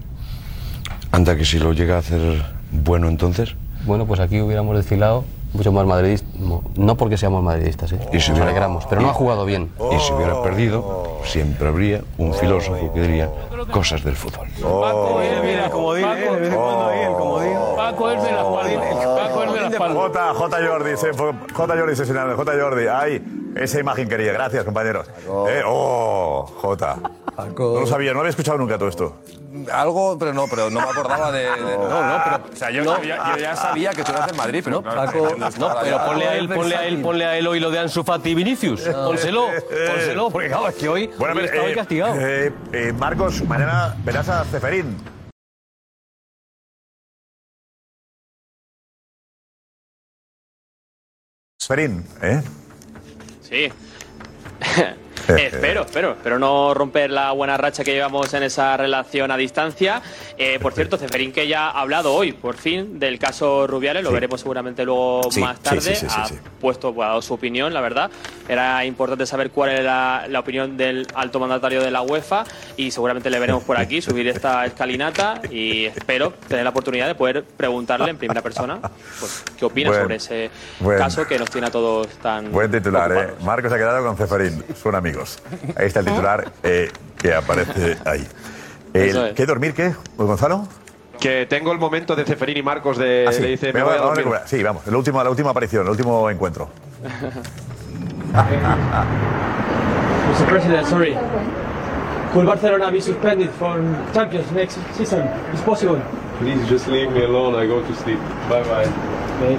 Anda, 1.12 1.36
que 1.36 1.44
si 1.44 1.58
lo 1.58 1.72
llega 1.72 1.96
a 1.96 1.98
hacer 1.98 2.42
bueno 2.70 3.08
entonces. 3.08 3.54
Bueno, 3.84 4.06
pues 4.06 4.20
aquí 4.20 4.40
hubiéramos 4.40 4.76
desfilado 4.76 5.24
mucho 5.52 5.72
más 5.72 5.86
madridismo. 5.86 6.62
No 6.76 6.96
porque 6.96 7.16
seamos 7.16 7.42
madridistas, 7.42 7.92
¿eh? 7.92 7.98
Y 8.12 8.20
si 8.20 8.30
nos 8.30 8.38
hubiera- 8.38 8.44
alegramos, 8.50 8.84
pero 8.86 9.00
no 9.00 9.10
ha 9.10 9.14
jugado 9.14 9.44
bien. 9.46 9.70
Y 9.92 9.98
si 10.00 10.12
hubiera 10.12 10.42
perdido, 10.42 11.20
siempre 11.24 11.68
habría 11.68 12.02
un 12.18 12.34
filósofo 12.34 12.92
que 12.92 13.00
diría 13.02 13.30
cosas 13.72 14.02
del 14.04 14.16
fútbol. 14.16 14.48
Paco 14.60 15.20
es 15.22 15.42
de 15.42 15.56
la 15.56 15.70
comodín, 15.70 16.04
¿eh? 16.04 16.14
De 16.16 16.30
vez 16.40 16.48
en 16.50 16.56
cuando 16.56 16.86
ahí 16.88 17.00
el 17.00 17.12
comodín. 17.12 17.52
Paco 17.76 18.10
es 18.10 18.22
de. 19.84 19.94
J, 19.94 20.34
J 20.34 20.66
Jordi, 20.66 20.92
J 20.94 21.76
Jordi 21.76 21.94
J 22.36 22.52
Jordi, 22.60 22.86
ay, 22.88 23.22
esa 23.56 23.80
imagen 23.80 24.08
quería, 24.08 24.32
gracias 24.32 24.64
compañeros. 24.64 25.06
Eh, 25.48 25.62
oh, 25.66 26.46
J. 26.60 26.96
No 27.36 27.80
lo 27.80 27.86
sabía, 27.86 28.12
no 28.14 28.20
había 28.20 28.30
escuchado 28.30 28.56
nunca 28.56 28.78
todo 28.78 28.88
esto. 28.88 29.16
Algo, 29.72 30.18
pero 30.18 30.32
no, 30.32 30.44
pero 30.48 30.70
no 30.70 30.80
me 30.80 30.86
acordaba 30.88 31.30
de. 31.32 31.40
de- 31.42 31.78
no, 31.78 31.88
no, 31.88 32.20
pero. 32.24 32.40
O 32.52 32.56
sea, 32.56 32.70
yo, 32.70 32.82
No. 32.84 33.02
ya, 33.02 33.32
yo 33.32 33.36
ya 33.38 33.56
sabía 33.56 33.90
que 33.90 34.02
tú 34.04 34.12
eras 34.12 34.26
del 34.26 34.36
Madrid, 34.36 34.62
pero. 34.64 34.82
claro, 34.82 35.06
Paco, 35.06 35.28
no, 35.36 35.48
no, 35.58 35.74
pero 35.82 36.04
ponle 36.06 36.26
a 36.28 36.36
él, 36.36 36.48
ponle 36.48 36.76
a 36.76 36.86
él, 36.86 37.00
ponle 37.02 37.24
a 37.26 37.36
él 37.38 37.46
hoy 37.46 37.60
lo 37.60 37.70
de 37.70 37.78
Ansu 37.78 38.04
Fati 38.04 38.30
y 38.30 38.34
Vinicius. 38.34 38.82
Pónselo, 38.82 39.46
pónselo, 39.90 40.30
porque 40.30 40.48
claro, 40.48 40.68
es 40.68 40.74
que 40.76 40.88
hoy, 40.88 41.10
Bueno, 41.18 41.34
hoy 41.38 41.44
está 41.44 41.62
hoy 41.62 41.72
eh, 41.72 41.74
castigado. 41.74 42.14
eh, 42.18 42.52
eh, 42.72 42.92
Marcos, 42.98 43.42
mañana 43.44 43.94
verás 44.04 44.28
a 44.28 44.44
Ceferín. 44.44 44.96
Ceferín, 51.66 52.04
¿eh? 52.22 52.40
Sí. 53.42 53.72
Eh, 55.36 55.46
espero, 55.52 55.82
espero, 55.82 56.12
espero 56.12 56.38
no 56.38 56.72
romper 56.72 57.10
la 57.10 57.32
buena 57.32 57.56
racha 57.56 57.82
que 57.84 57.92
llevamos 57.92 58.32
en 58.34 58.42
esa 58.44 58.76
relación 58.76 59.30
a 59.30 59.36
distancia. 59.36 60.00
Eh, 60.38 60.58
por 60.60 60.72
cierto, 60.72 60.96
Ceferín 60.98 61.32
que 61.32 61.48
ya 61.48 61.68
ha 61.68 61.80
hablado 61.80 62.14
hoy, 62.14 62.32
por 62.32 62.56
fin, 62.56 62.98
del 62.98 63.18
caso 63.18 63.66
Rubiales, 63.66 64.02
lo 64.04 64.10
Sí. 64.10 64.14
veremos 64.14 64.40
seguramente 64.40 64.84
luego 64.84 65.22
Sí, 65.30 65.40
más 65.40 65.58
tarde. 65.60 65.80
sí, 65.80 65.94
sí, 65.94 66.06
sí, 66.08 66.14
ha 66.16 66.60
puesto, 66.60 66.94
ha 67.02 67.06
dado 67.08 67.22
su 67.22 67.34
opinión, 67.34 67.74
la 67.74 67.80
verdad. 67.80 68.10
Era 68.48 68.84
importante 68.84 69.26
saber 69.26 69.50
cuál 69.50 69.70
era 69.70 69.82
la, 69.82 70.26
la 70.28 70.40
opinión 70.40 70.76
del 70.76 71.06
alto 71.14 71.40
mandatario 71.40 71.82
de 71.82 71.90
la 71.90 72.02
UEFA 72.02 72.44
y 72.76 72.90
seguramente 72.92 73.28
le 73.28 73.38
veremos 73.40 73.64
por 73.64 73.76
aquí 73.78 74.00
subir 74.00 74.28
esta 74.28 74.64
escalinata 74.66 75.40
y 75.50 75.86
espero 75.86 76.32
tener 76.48 76.62
la 76.64 76.70
oportunidad 76.70 77.06
de 77.08 77.14
poder 77.16 77.42
preguntarle 77.44 78.10
en 78.10 78.16
primera 78.18 78.42
persona 78.42 78.78
pues, 79.18 79.42
qué 79.58 79.64
opina 79.64 79.90
Buen- 79.90 80.02
sobre 80.02 80.16
ese 80.16 80.50
buen- 80.80 80.98
caso 80.98 81.26
que 81.26 81.38
nos 81.38 81.50
tiene 81.50 81.66
a 81.66 81.70
todos 81.70 82.06
tan 82.22 82.52
Buen 82.52 82.70
titular, 82.70 83.10
¿eh? 83.12 83.34
Marcos 83.44 83.72
ha 83.72 83.76
quedado 83.76 84.04
con 84.06 84.16
Ceferín, 84.16 84.62
son 84.80 84.94
amigos. 85.16 85.38
Ahí 85.76 85.86
está 85.86 86.00
el 86.00 86.06
titular 86.06 86.52
eh, 86.62 86.90
que 87.18 87.34
aparece 87.34 87.96
ahí. 88.04 88.26
El-. 88.92 89.34
¿Qué 89.34 89.46
dormir 89.46 89.72
qué, 89.74 89.94
Gonzalo? 90.16 90.66
Que 91.20 91.46
tengo 91.46 91.72
el 91.72 91.78
momento 91.78 92.14
de 92.14 92.24
Ceferín 92.24 92.58
y 92.58 92.62
Marcos 92.62 92.98
de. 92.98 93.24
Ah, 93.26 93.32
sí. 93.32 93.40
le 93.42 93.48
dice, 93.48 93.72
me 93.72 93.82
voy 93.82 93.94
a 93.94 93.98
dormir. 93.98 94.18
recuperar. 94.18 94.46
Sí, 94.48 94.62
vamos, 94.62 94.86
la 94.86 94.96
última, 94.96 95.24
la 95.24 95.30
última 95.30 95.50
aparición, 95.50 95.84
el 95.84 95.90
último 95.90 96.28
encuentro. 96.30 96.68
Mr. 100.32 100.46
President, 100.48 100.86
sorry. 100.86 101.16
Could 102.34 102.44
Barcelona 102.44 102.90
be 102.90 103.00
suspended 103.00 103.48
from 103.58 103.96
Champions 104.12 104.50
next 104.52 104.78
season? 104.94 105.26
Is 105.54 105.60
possible? 105.62 106.02
Please 106.38 106.68
just 106.68 106.86
leave 106.86 107.10
me 107.12 107.24
alone. 107.24 107.54
I 107.54 107.66
go 107.66 107.80
to 107.80 107.94
sleep. 107.94 108.18
Bye 108.50 108.62
bye. 108.64 109.58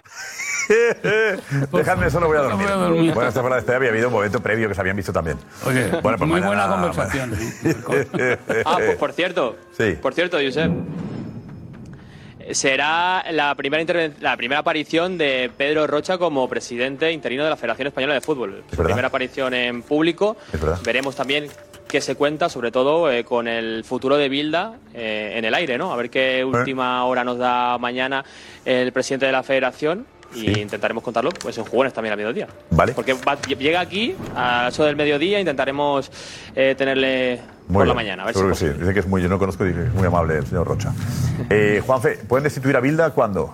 Dejadme 1.71 2.09
solo, 2.09 2.27
voy 2.27 2.37
a 2.37 2.41
dormir. 2.41 2.67
Voy 2.67 2.73
a 2.73 2.77
dormir. 2.77 3.13
Bueno, 3.13 3.29
esta 3.29 3.41
fue 3.41 3.49
la 3.49 3.55
despedida, 3.57 3.77
había 3.77 3.89
habido 3.89 4.07
un 4.07 4.13
momento 4.13 4.39
previo 4.41 4.67
que 4.67 4.75
se 4.75 4.81
habían 4.81 4.95
visto 4.95 5.13
también. 5.13 5.37
Oye, 5.65 5.87
Bueno, 6.01 6.17
pues 6.17 6.29
muy 6.29 6.41
mañana- 6.41 6.67
buena 6.67 6.67
conversación. 6.93 7.33
¿eh? 7.33 8.37
Ah, 8.65 8.75
pues 8.77 8.97
por 8.97 9.11
cierto. 9.13 9.55
Sí. 9.77 9.93
Por 10.01 10.13
cierto, 10.13 10.37
Josep. 10.43 10.71
Será 12.51 13.25
la 13.31 13.55
primera, 13.55 14.09
la 14.21 14.37
primera 14.37 14.59
aparición 14.59 15.17
de 15.17 15.51
Pedro 15.57 15.85
Rocha 15.85 16.17
como 16.17 16.47
presidente 16.47 17.11
interino 17.11 17.43
de 17.43 17.49
la 17.49 17.57
Federación 17.57 17.87
Española 17.89 18.13
de 18.13 18.21
Fútbol. 18.21 18.63
Su 18.69 18.77
verdad. 18.77 18.85
primera 18.85 19.07
aparición 19.09 19.53
en 19.53 19.81
público. 19.81 20.37
Es 20.53 20.61
verdad. 20.61 20.79
Veremos 20.85 21.15
también 21.15 21.47
qué 21.89 21.99
se 21.99 22.15
cuenta, 22.15 22.47
sobre 22.47 22.71
todo 22.71 23.11
eh, 23.11 23.25
con 23.25 23.49
el 23.49 23.83
futuro 23.83 24.15
de 24.15 24.29
Bilda 24.29 24.75
eh, 24.93 25.33
en 25.35 25.43
el 25.43 25.53
aire, 25.55 25.77
¿no? 25.77 25.91
A 25.91 25.97
ver 25.97 26.09
qué 26.09 26.45
última 26.45 27.03
hora 27.03 27.25
nos 27.25 27.37
da 27.37 27.77
mañana 27.79 28.23
el 28.63 28.93
presidente 28.93 29.25
de 29.25 29.31
la 29.33 29.43
Federación. 29.43 30.05
Y 30.35 30.39
Sí. 30.41 30.59
intentaremos 30.61 31.03
contarlo 31.03 31.31
pues 31.31 31.57
en 31.57 31.63
jugones 31.65 31.93
también 31.93 32.13
a 32.13 32.15
mediodía. 32.15 32.47
Vale. 32.69 32.93
Porque 32.93 33.13
va- 33.13 33.39
llega 33.41 33.79
aquí 33.79 34.15
a 34.35 34.67
eso 34.69 34.83
del 34.83 34.95
mediodía, 34.95 35.39
intentaremos 35.39 36.11
eh, 36.55 36.75
tenerle 36.77 37.41
Muy 37.67 37.73
por 37.79 37.87
la 37.87 37.93
bien, 37.93 37.95
mañana. 37.95 38.23
A 38.23 38.25
ver 38.27 38.35
si 38.35 38.41
que 38.43 38.55
sí. 38.55 38.65
Dice 38.79 38.93
que 38.93 38.99
es 38.99 39.07
muy, 39.07 39.21
yo 39.21 39.29
no 39.29 39.39
conozco, 39.39 39.63
muy 39.63 40.05
amable 40.07 40.37
el 40.37 40.45
señor 40.47 40.67
Rocha. 40.67 40.91
Eh, 41.49 41.81
Juanfe, 41.85 42.17
¿pueden 42.27 42.43
destituir 42.45 42.75
a 42.75 42.79
Bilda 42.79 43.11
cuándo? 43.11 43.53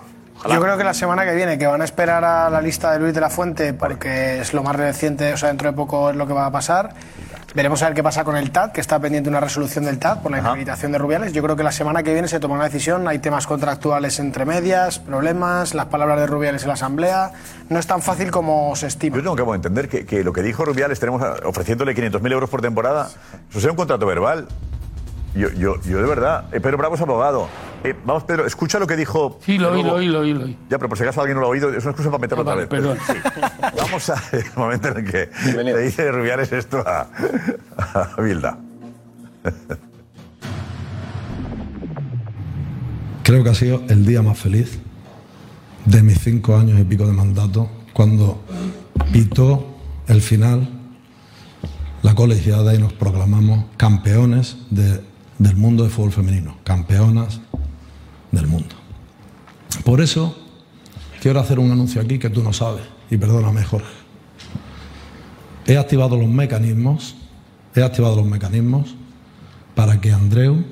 Yo 0.49 0.59
creo 0.59 0.77
que 0.77 0.83
la 0.83 0.93
semana 0.93 1.23
que 1.25 1.35
viene, 1.35 1.57
que 1.57 1.67
van 1.67 1.81
a 1.81 1.85
esperar 1.85 2.23
a 2.25 2.49
la 2.49 2.61
lista 2.61 2.91
de 2.91 2.99
Luis 2.99 3.13
de 3.13 3.21
la 3.21 3.29
Fuente, 3.29 3.73
porque 3.73 4.39
es 4.41 4.53
lo 4.53 4.61
más 4.63 4.75
reciente, 4.75 5.31
o 5.33 5.37
sea, 5.37 5.49
dentro 5.49 5.69
de 5.69 5.75
poco 5.75 6.09
es 6.09 6.15
lo 6.15 6.25
que 6.27 6.33
va 6.33 6.45
a 6.47 6.51
pasar. 6.51 6.89
Veremos 7.55 7.83
a 7.83 7.85
ver 7.85 7.93
qué 7.93 8.01
pasa 8.01 8.23
con 8.23 8.35
el 8.35 8.49
TAD, 8.49 8.71
que 8.71 8.81
está 8.81 8.99
pendiente 8.99 9.29
una 9.29 9.39
resolución 9.39 9.85
del 9.85 9.99
TAD 9.99 10.23
por 10.23 10.31
la 10.31 10.39
inhabilitación 10.39 10.91
de 10.91 10.97
Rubiales. 10.97 11.33
Yo 11.33 11.43
creo 11.43 11.55
que 11.55 11.61
la 11.61 11.71
semana 11.71 12.01
que 12.01 12.11
viene 12.11 12.27
se 12.27 12.39
toma 12.39 12.55
una 12.55 12.63
decisión. 12.63 13.07
Hay 13.07 13.19
temas 13.19 13.45
contractuales 13.45 14.17
entre 14.19 14.43
medias, 14.43 14.97
problemas, 14.97 15.75
las 15.75 15.85
palabras 15.85 16.19
de 16.19 16.25
Rubiales 16.25 16.63
en 16.63 16.69
la 16.69 16.73
Asamblea. 16.73 17.31
No 17.69 17.77
es 17.77 17.85
tan 17.85 18.01
fácil 18.01 18.31
como 18.31 18.75
se 18.75 18.87
estima. 18.87 19.17
Yo 19.17 19.35
tengo 19.35 19.51
que 19.51 19.55
entender 19.55 19.87
que, 19.87 20.03
que 20.03 20.23
lo 20.23 20.33
que 20.33 20.41
dijo 20.41 20.65
Rubiales, 20.65 20.99
tenemos 20.99 21.21
ofreciéndole 21.45 21.95
500.000 21.95 22.31
euros 22.31 22.49
por 22.49 22.61
temporada, 22.61 23.09
eso 23.51 23.59
sea 23.59 23.69
un 23.69 23.77
contrato 23.77 24.07
verbal. 24.07 24.47
Yo, 25.35 25.49
yo, 25.49 25.79
yo 25.81 26.01
de 26.01 26.07
verdad, 26.07 26.45
eh, 26.53 26.59
Pedro 26.59 26.77
Bravo 26.77 26.95
es 26.95 27.01
abogado. 27.01 27.47
Eh, 27.83 27.93
vamos, 28.05 28.23
Pedro, 28.23 28.45
escucha 28.45 28.79
lo 28.79 28.87
que 28.87 28.95
dijo. 28.95 29.39
Sí, 29.45 29.57
lo 29.57 29.71
oí, 29.73 29.83
lo 29.83 29.93
oí, 29.95 30.07
lo 30.07 30.19
oí, 30.21 30.33
lo 30.33 30.45
oí. 30.45 30.57
Ya, 30.69 30.77
pero 30.77 30.87
por 30.89 30.97
si 30.97 31.03
acaso 31.03 31.19
alguien 31.21 31.35
no 31.35 31.41
lo 31.41 31.47
ha 31.47 31.49
oído, 31.49 31.69
es 31.73 31.83
una 31.83 31.91
excusa 31.91 32.09
para 32.09 32.21
meterlo 32.21 32.43
Ah, 32.49 32.53
otra 32.55 32.79
vale, 32.79 32.89
vez. 32.89 32.99
Sí. 33.05 33.13
Vamos 33.77 34.09
al 34.09 34.45
momento 34.55 34.87
en 34.89 34.97
el 34.97 35.11
que 35.11 35.29
le 35.63 35.79
dice 35.81 36.11
Rubiales 36.11 36.51
esto 36.53 36.79
a, 36.85 37.09
a 38.17 38.21
Bilda. 38.21 38.57
Creo 43.23 43.43
que 43.43 43.49
ha 43.49 43.55
sido 43.55 43.81
el 43.89 44.05
día 44.05 44.21
más 44.21 44.37
feliz 44.37 44.79
de 45.85 46.01
mis 46.03 46.19
cinco 46.19 46.55
años 46.57 46.79
y 46.79 46.83
pico 46.83 47.05
de 47.05 47.13
mandato, 47.13 47.69
cuando 47.93 48.41
pitó 49.11 49.75
el 50.07 50.21
final 50.21 50.67
la 52.01 52.15
colegiada 52.15 52.73
y 52.75 52.79
nos 52.79 52.93
proclamamos 52.93 53.65
campeones 53.77 54.57
de- 54.69 55.01
del 55.39 55.55
mundo 55.55 55.83
de 55.83 55.89
fútbol 55.89 56.11
femenino, 56.11 56.57
campeonas 56.63 57.39
del 58.33 58.47
mundo. 58.47 58.75
Por 59.85 60.01
eso 60.01 60.35
quiero 61.21 61.39
hacer 61.39 61.59
un 61.59 61.71
anuncio 61.71 62.01
aquí 62.01 62.19
que 62.19 62.29
tú 62.29 62.43
no 62.43 62.51
sabes, 62.51 62.83
y 63.09 63.15
perdóname 63.15 63.63
Jorge. 63.63 63.93
He 65.65 65.77
activado 65.77 66.17
los 66.17 66.27
mecanismos, 66.27 67.15
he 67.73 67.81
activado 67.81 68.17
los 68.17 68.25
mecanismos 68.25 68.95
para 69.75 70.01
que 70.01 70.11
Andreu 70.11 70.65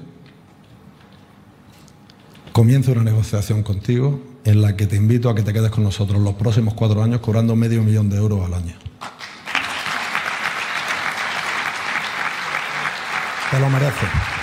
comience 2.51 2.91
una 2.91 3.03
negociación 3.03 3.63
contigo 3.63 4.21
en 4.43 4.61
la 4.61 4.75
que 4.75 4.87
te 4.87 4.97
invito 4.97 5.29
a 5.29 5.35
que 5.35 5.43
te 5.43 5.53
quedes 5.53 5.71
con 5.71 5.83
nosotros 5.83 6.21
los 6.21 6.33
próximos 6.33 6.73
cuatro 6.73 7.01
años 7.01 7.21
cobrando 7.21 7.55
medio 7.55 7.83
millón 7.83 8.09
de 8.09 8.17
euros 8.17 8.43
al 8.45 8.55
año. 8.55 8.73
Te 13.51 13.59
lo 13.59 13.69
mereces. 13.69 14.40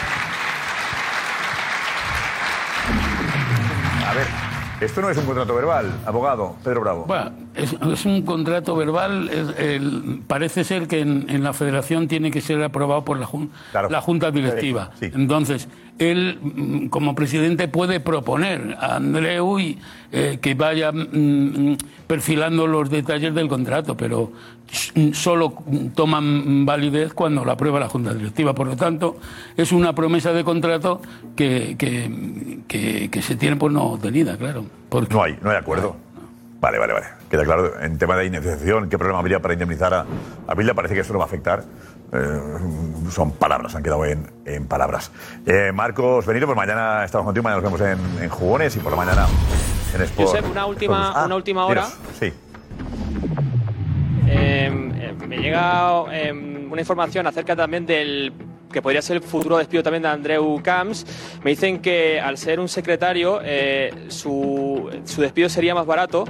Esto 4.80 5.00
no 5.00 5.10
es 5.10 5.16
un 5.18 5.24
contrato 5.26 5.54
verbal, 5.54 5.86
abogado, 6.06 6.54
Pedro 6.62 6.80
Bravo. 6.82 7.04
Bueno, 7.06 7.30
es, 7.54 7.72
es 7.72 8.04
un 8.04 8.22
contrato 8.22 8.76
verbal. 8.76 9.28
es 9.28 9.48
el- 9.58 10.22
parece 10.26 10.62
ser 10.64 10.86
que 10.86 11.00
en, 11.00 11.26
en 11.28 11.42
la 11.42 11.52
federación 11.52 12.06
tiene 12.08 12.30
que 12.30 12.40
ser 12.40 12.62
aprobado 12.62 13.04
por 13.04 13.18
la, 13.18 13.26
jun- 13.26 13.50
la 13.90 14.00
junta 14.00 14.30
directiva. 14.30 14.90
Entonces, 15.00 15.68
él, 15.98 16.38
mm, 16.42 16.86
como 16.88 17.14
presidente, 17.14 17.68
puede 17.68 18.00
proponer 18.00 18.76
a 18.80 18.96
Andreu 18.96 19.58
eh, 20.12 20.38
que 20.40 20.54
vaya 20.54 20.92
mm, 20.92 20.98
mm, 21.72 21.76
perfilando 22.06 22.66
los 22.66 22.88
detalles 22.90 23.34
del 23.34 23.48
contrato, 23.48 23.96
pero 23.96 24.32
solo 25.12 25.54
toman 25.94 26.64
validez 26.66 27.12
cuando 27.14 27.44
la 27.44 27.52
aprueba 27.52 27.80
la 27.80 27.88
junta 27.88 28.12
directiva. 28.14 28.54
Por 28.54 28.66
lo 28.66 28.76
tanto, 28.76 29.16
es 29.56 29.72
una 29.72 29.94
promesa 29.94 30.32
de 30.32 30.44
contrato 30.44 31.00
que, 31.36 31.76
que, 31.78 32.60
que- 33.10 33.22
se 33.22 33.36
tiene 33.36 33.56
por 33.56 33.72
no 33.72 33.82
obtenida, 33.84 34.36
claro. 34.36 34.64
Porque 34.88 35.12
No 35.14 35.22
hay, 35.22 35.36
no 35.42 35.50
hay 35.50 35.56
acuerdo. 35.56 35.96
Vale, 36.60 36.78
vale, 36.78 36.92
vale. 36.92 37.06
Queda 37.30 37.44
claro. 37.44 37.80
En 37.80 37.98
tema 37.98 38.16
de 38.16 38.26
indemnización, 38.26 38.88
¿qué 38.88 38.98
problema 38.98 39.20
habría 39.20 39.40
para 39.40 39.54
indemnizar 39.54 39.92
a, 39.94 40.00
a? 40.46 40.74
Parece 40.74 40.94
que 40.94 41.00
eso 41.00 41.12
no 41.12 41.18
va 41.18 41.24
a 41.26 41.28
afectar. 41.28 41.64
Eh, 42.12 42.40
son 43.10 43.32
palabras, 43.32 43.74
han 43.74 43.82
quedado 43.82 44.04
en, 44.06 44.30
en 44.46 44.66
palabras. 44.66 45.10
Eh, 45.46 45.72
Marcos 45.72 46.24
Benito, 46.26 46.46
pues 46.46 46.56
mañana 46.56 47.04
estamos 47.04 47.24
contigo, 47.26 47.42
mañana 47.44 47.60
nos 47.62 47.70
vemos 47.80 47.98
en, 48.16 48.22
en 48.22 48.28
Jugones 48.30 48.74
y 48.76 48.78
por 48.80 48.92
la 48.92 48.96
mañana 48.96 49.26
en 49.94 50.02
Sport. 50.02 50.28
Josep, 50.30 50.50
una 50.50 50.66
última, 50.66 51.12
Ah, 51.14 51.26
una 51.26 51.36
última 51.36 51.66
hora. 51.66 51.82
dinos, 51.84 51.98
Sí. 52.18 52.32
Eh, 54.26 54.90
eh, 55.00 55.14
me 55.26 55.38
llega 55.38 56.04
eh, 56.12 56.32
una 56.32 56.80
información 56.80 57.26
acerca 57.26 57.56
también 57.56 57.86
del 57.86 58.32
que 58.72 58.82
podría 58.82 59.02
ser 59.02 59.16
el 59.16 59.22
futuro 59.22 59.58
despido 59.58 59.82
también 59.82 60.02
de 60.02 60.08
Andreu 60.08 60.60
Camps. 60.62 61.06
Me 61.42 61.50
dicen 61.50 61.80
que 61.80 62.20
al 62.20 62.38
ser 62.38 62.60
un 62.60 62.68
secretario, 62.68 63.40
eh, 63.42 64.06
su, 64.08 64.90
su 65.04 65.20
despido 65.20 65.48
sería 65.48 65.74
más 65.74 65.86
barato 65.86 66.24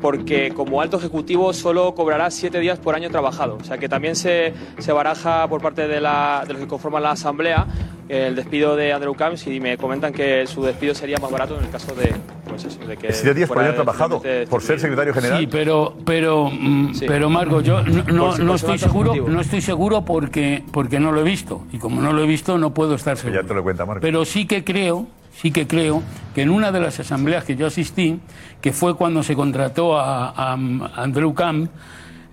porque 0.00 0.52
como 0.52 0.80
alto 0.80 0.98
ejecutivo 0.98 1.52
solo 1.52 1.94
cobrará 1.94 2.30
siete 2.30 2.58
días 2.58 2.78
por 2.78 2.94
año 2.94 3.08
trabajado. 3.08 3.56
O 3.60 3.64
sea 3.64 3.78
que 3.78 3.88
también 3.88 4.16
se, 4.16 4.52
se 4.78 4.92
baraja 4.92 5.48
por 5.48 5.62
parte 5.62 5.86
de, 5.86 6.00
la, 6.00 6.44
de 6.46 6.54
los 6.54 6.62
que 6.62 6.68
conforman 6.68 7.04
la 7.04 7.12
asamblea 7.12 7.66
el 8.08 8.34
despido 8.36 8.76
de 8.76 8.92
Andrew 8.92 9.14
Camps 9.14 9.46
y 9.46 9.60
me 9.60 9.76
comentan 9.78 10.12
que 10.12 10.46
su 10.46 10.62
despido 10.62 10.94
sería 10.94 11.18
más 11.18 11.30
barato 11.30 11.56
en 11.58 11.64
el 11.64 11.70
caso 11.70 11.94
de, 11.94 12.12
pues 12.48 12.64
eso, 12.64 12.78
de 12.84 12.96
que... 12.96 13.08
Días 13.32 13.48
por 13.48 13.58
año 13.60 13.74
trabajado 13.74 14.22
por 14.50 14.62
ser 14.62 14.80
secretario 14.80 15.14
general. 15.14 15.38
Sí, 15.40 15.46
pero, 15.46 15.96
pero, 16.04 16.50
mm, 16.50 16.94
Sí. 16.94 17.04
pero 17.08 17.30
Marco, 17.30 17.60
yo 17.62 17.82
no, 17.82 18.02
no- 18.04 18.24
Por 18.26 18.34
si- 18.36 18.40
no 18.42 18.46
por 18.48 18.56
estoy 18.56 18.78
seguro, 18.78 19.14
no 19.28 19.40
estoy 19.40 19.60
seguro 19.62 20.04
porque, 20.04 20.62
porque 20.72 21.00
no 21.00 21.12
lo 21.12 21.20
he 21.20 21.24
visto. 21.24 21.64
Y 21.72 21.78
como 21.78 22.02
no 22.02 22.12
lo 22.12 22.22
he 22.22 22.26
visto, 22.26 22.58
no 22.58 22.74
puedo 22.74 22.94
estar 22.96 23.16
seguro. 23.16 23.40
Ya 23.40 23.46
te 23.48 23.54
lo 23.54 23.62
cuenta 23.62 23.86
Marco. 23.86 24.00
Pero 24.02 24.24
sí 24.24 24.46
que 24.46 24.62
creo, 24.64 25.06
sí 25.34 25.50
que 25.50 25.66
creo 25.66 26.02
que 26.34 26.42
en 26.42 26.50
una 26.50 26.70
de 26.72 26.80
las 26.80 27.00
asambleas 27.00 27.44
que 27.44 27.56
yo 27.56 27.66
asistí, 27.68 28.20
que 28.60 28.72
fue 28.72 28.94
cuando 28.96 29.22
se 29.22 29.34
contrató 29.34 29.96
a, 29.98 30.28
a 30.30 30.52
Andrew 30.52 31.32
Camp, 31.34 31.70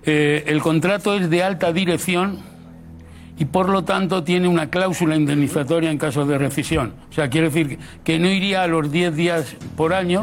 eh, 0.04 0.44
el 0.46 0.60
contrato 0.62 1.14
es 1.14 1.28
de 1.30 1.42
alta 1.42 1.72
dirección 1.72 2.38
y 3.40 3.46
por 3.46 3.70
lo 3.70 3.84
tanto 3.84 4.22
tiene 4.22 4.46
una 4.48 4.68
cláusula 4.68 5.16
indemnizatoria 5.16 5.90
en 5.90 5.96
caso 5.96 6.26
de 6.26 6.36
rescisión. 6.36 6.92
O 7.08 7.12
sea, 7.12 7.30
quiere 7.30 7.48
decir 7.48 7.78
que 8.04 8.18
no 8.18 8.28
iría 8.28 8.62
a 8.62 8.66
los 8.66 8.92
10 8.92 9.16
días 9.16 9.56
por 9.78 9.94
año, 9.94 10.20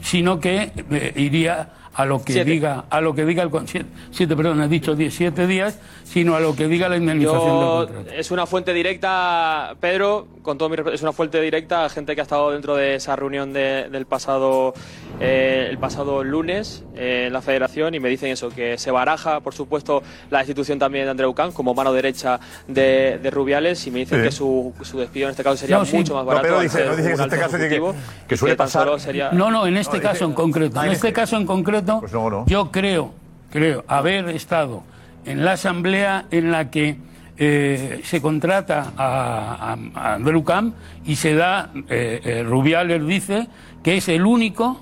sino 0.00 0.38
que 0.38 0.70
eh, 0.92 1.12
iría 1.16 1.70
a 1.96 2.04
lo 2.04 2.22
que 2.22 2.34
Siete. 2.34 2.50
diga 2.50 2.84
a 2.90 3.00
lo 3.00 3.14
que 3.14 3.24
diga 3.24 3.42
el 3.42 3.48
con- 3.50 3.66
siete, 3.66 3.88
siete, 4.10 4.36
perdón, 4.36 4.60
has 4.60 4.68
dicho 4.68 4.94
17 4.94 5.46
días, 5.46 5.78
sino 6.04 6.34
a 6.36 6.40
lo 6.40 6.54
que 6.54 6.68
diga 6.68 6.88
la 6.90 6.96
indemnización 6.98 7.40
del 7.42 7.50
Yo, 7.60 7.86
contrato. 7.86 8.10
es 8.10 8.30
una 8.30 8.46
fuente 8.46 8.72
directa, 8.74 9.74
Pedro, 9.80 10.26
con 10.42 10.58
todo 10.58 10.68
mi 10.68 10.76
es 10.92 11.02
una 11.02 11.12
fuente 11.12 11.40
directa, 11.40 11.88
gente 11.88 12.14
que 12.14 12.20
ha 12.20 12.22
estado 12.22 12.50
dentro 12.52 12.76
de 12.76 12.96
esa 12.96 13.16
reunión 13.16 13.52
de- 13.52 13.88
del 13.90 14.06
pasado, 14.06 14.74
eh, 15.20 15.66
el 15.70 15.78
pasado 15.78 16.22
lunes 16.22 16.84
eh, 16.96 17.24
en 17.28 17.32
la 17.32 17.40
federación 17.42 17.94
y 17.94 18.00
me 18.00 18.08
dicen 18.08 18.30
eso, 18.30 18.50
que 18.50 18.78
se 18.78 18.90
baraja, 18.90 19.40
por 19.40 19.54
supuesto, 19.54 20.02
la 20.30 20.40
institución 20.40 20.78
también 20.78 21.06
de 21.06 21.10
Andreu 21.12 21.34
Can 21.34 21.52
como 21.52 21.74
mano 21.74 21.92
derecha 21.92 22.38
de, 22.68 23.18
de 23.22 23.30
Rubiales 23.30 23.86
y 23.86 23.90
me 23.90 24.00
dicen 24.00 24.18
Sí. 24.20 24.24
que 24.24 24.32
su, 24.32 24.72
su 24.82 24.98
despido 24.98 25.26
en 25.26 25.30
este 25.32 25.42
caso 25.42 25.56
sería 25.56 25.78
No, 25.78 25.84
sí. 25.84 25.96
mucho 25.96 26.14
más 26.14 26.22
No, 26.22 26.26
barato. 26.26 26.42
pero 26.44 26.56
al 26.58 26.62
dice- 26.64 26.84
no 26.84 26.90
dice 26.96 27.08
que 27.08 27.14
en 27.14 27.20
este 27.20 27.38
caso 27.38 27.56
dice 27.58 27.80
que- 28.28 28.36
suele 28.36 28.56
pasar- 28.56 29.00
sería- 29.00 29.30
No, 29.32 29.50
no, 29.50 29.66
en 29.66 29.76
este 29.76 29.96
No, 29.96 30.02
caso 30.02 30.12
dice- 30.14 30.24
en 30.24 30.32
concreto. 30.34 30.82
En 30.84 30.92
este. 30.92 31.12
caso 31.12 31.36
en 31.36 31.46
concreto, 31.46 31.85
Pues 32.00 32.12
no, 32.12 32.28
no. 32.30 32.46
yo 32.46 32.70
creo, 32.70 33.12
creo 33.50 33.84
haber 33.88 34.28
estado 34.30 34.82
en 35.24 35.44
la 35.44 35.52
asamblea 35.52 36.26
en 36.30 36.50
la 36.50 36.70
que 36.70 36.98
eh, 37.38 38.00
se 38.04 38.22
contrata 38.22 38.92
a, 38.96 39.74
a, 39.74 39.76
a 39.94 40.14
Andrew 40.14 40.42
Camp 40.42 40.74
y 41.04 41.16
se 41.16 41.34
da, 41.34 41.70
eh, 41.88 42.20
eh, 42.24 42.42
Rubiales 42.42 43.06
dice 43.06 43.48
que 43.82 43.98
es 43.98 44.08
el 44.08 44.24
único, 44.24 44.80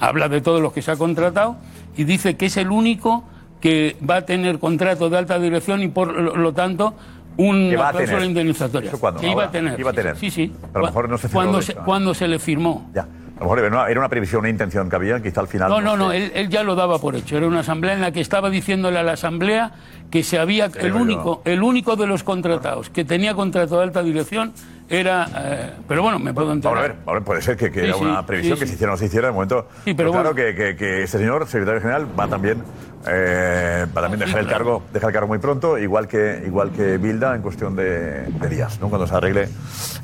habla 0.00 0.28
de 0.28 0.40
todos 0.40 0.60
los 0.60 0.72
que 0.72 0.82
se 0.82 0.90
ha 0.90 0.96
contratado, 0.96 1.56
y 1.96 2.04
dice 2.04 2.36
que 2.36 2.46
es 2.46 2.56
el 2.58 2.70
único 2.70 3.24
que 3.60 3.96
va 4.08 4.16
a 4.16 4.26
tener 4.26 4.58
contrato 4.58 5.08
de 5.08 5.18
alta 5.18 5.38
dirección 5.38 5.82
y 5.82 5.88
por 5.88 6.12
lo, 6.14 6.52
tanto 6.52 6.94
una 7.36 7.90
cláusula 7.90 8.24
indemnizatoria. 8.26 8.88
¿Eso 8.88 9.00
cuándo? 9.00 9.20
Que 9.20 9.30
iba 9.30 9.44
a 9.44 9.50
tener. 9.50 9.78
Iba 9.78 9.90
a 9.90 9.94
tener. 9.94 10.16
Sí, 10.16 10.30
sí. 10.30 10.52
Pero 10.60 10.70
a 10.74 10.78
lo 10.80 10.86
mejor 10.86 11.08
no 11.08 11.16
se 11.16 11.28
cerró 11.28 11.34
cuando, 11.34 11.58
de 11.58 11.62
se, 11.62 11.74
cuando 11.74 12.14
se 12.14 12.28
le 12.28 12.38
firmó. 12.38 12.90
Ya. 12.94 13.06
A 13.40 13.44
lo 13.44 13.46
mejor 13.46 13.58
era 13.60 13.68
una, 13.68 13.88
era 13.88 14.00
una 14.00 14.08
previsión, 14.10 14.40
una 14.40 14.50
intención 14.50 14.90
que 14.90 14.96
había, 14.96 15.22
quizá 15.22 15.40
al 15.40 15.48
final. 15.48 15.70
No, 15.70 15.80
no, 15.80 15.96
no, 15.96 16.12
él, 16.12 16.30
él 16.34 16.50
ya 16.50 16.62
lo 16.62 16.74
daba 16.74 16.98
por 16.98 17.16
hecho. 17.16 17.38
Era 17.38 17.46
una 17.46 17.60
asamblea 17.60 17.94
en 17.94 18.02
la 18.02 18.12
que 18.12 18.20
estaba 18.20 18.50
diciéndole 18.50 18.98
a 18.98 19.02
la 19.02 19.12
asamblea 19.12 19.72
que 20.10 20.22
se 20.22 20.38
había 20.38 20.66
el 20.66 20.92
yo. 20.92 20.96
único, 20.96 21.40
el 21.46 21.62
único 21.62 21.96
de 21.96 22.06
los 22.06 22.22
contratados 22.22 22.90
que 22.90 23.02
tenía 23.04 23.32
contrato 23.34 23.78
de 23.78 23.84
alta 23.84 24.02
dirección 24.02 24.52
era, 24.90 25.26
eh, 25.38 25.70
pero 25.88 26.02
bueno, 26.02 26.18
me 26.18 26.34
puedo 26.34 26.52
enterar. 26.52 26.82
ver, 26.82 26.96
a 27.06 27.12
ver, 27.14 27.22
puede 27.22 27.40
ser 27.40 27.56
que, 27.56 27.70
que 27.70 27.80
Sí, 27.80 27.86
era 27.86 27.96
una 27.96 28.26
previsión 28.26 28.56
sí, 28.58 28.60
que 28.60 28.66
se 28.66 28.74
hiciera 28.74 28.92
o 28.92 28.94
no 28.94 28.98
se 28.98 29.06
hiciera 29.06 29.28
de 29.28 29.32
momento. 29.32 29.68
Sí, 29.84 29.94
pero 29.94 30.10
claro 30.10 30.34
bueno. 30.34 30.48
que, 30.48 30.54
que, 30.54 30.76
que 30.76 31.02
este 31.04 31.16
señor, 31.18 31.46
secretario 31.46 31.80
general, 31.80 32.08
va 32.18 32.26
también, 32.28 32.62
eh, 33.06 33.86
va 33.96 34.02
también 34.02 34.20
dejar 34.20 34.40
el 34.40 34.46
claro. 34.48 34.64
cargo, 34.64 34.82
dejar 34.92 35.10
el 35.10 35.14
cargo 35.14 35.28
muy 35.28 35.38
pronto, 35.38 35.78
igual 35.78 36.08
que 36.08 36.42
igual 36.44 36.72
que 36.72 36.98
Bilda 36.98 37.34
en 37.36 37.40
cuestión 37.40 37.74
de, 37.76 38.24
de 38.24 38.48
días, 38.48 38.80
¿no? 38.80 38.88
Cuando 38.88 39.06
se 39.06 39.14
arregle 39.14 39.48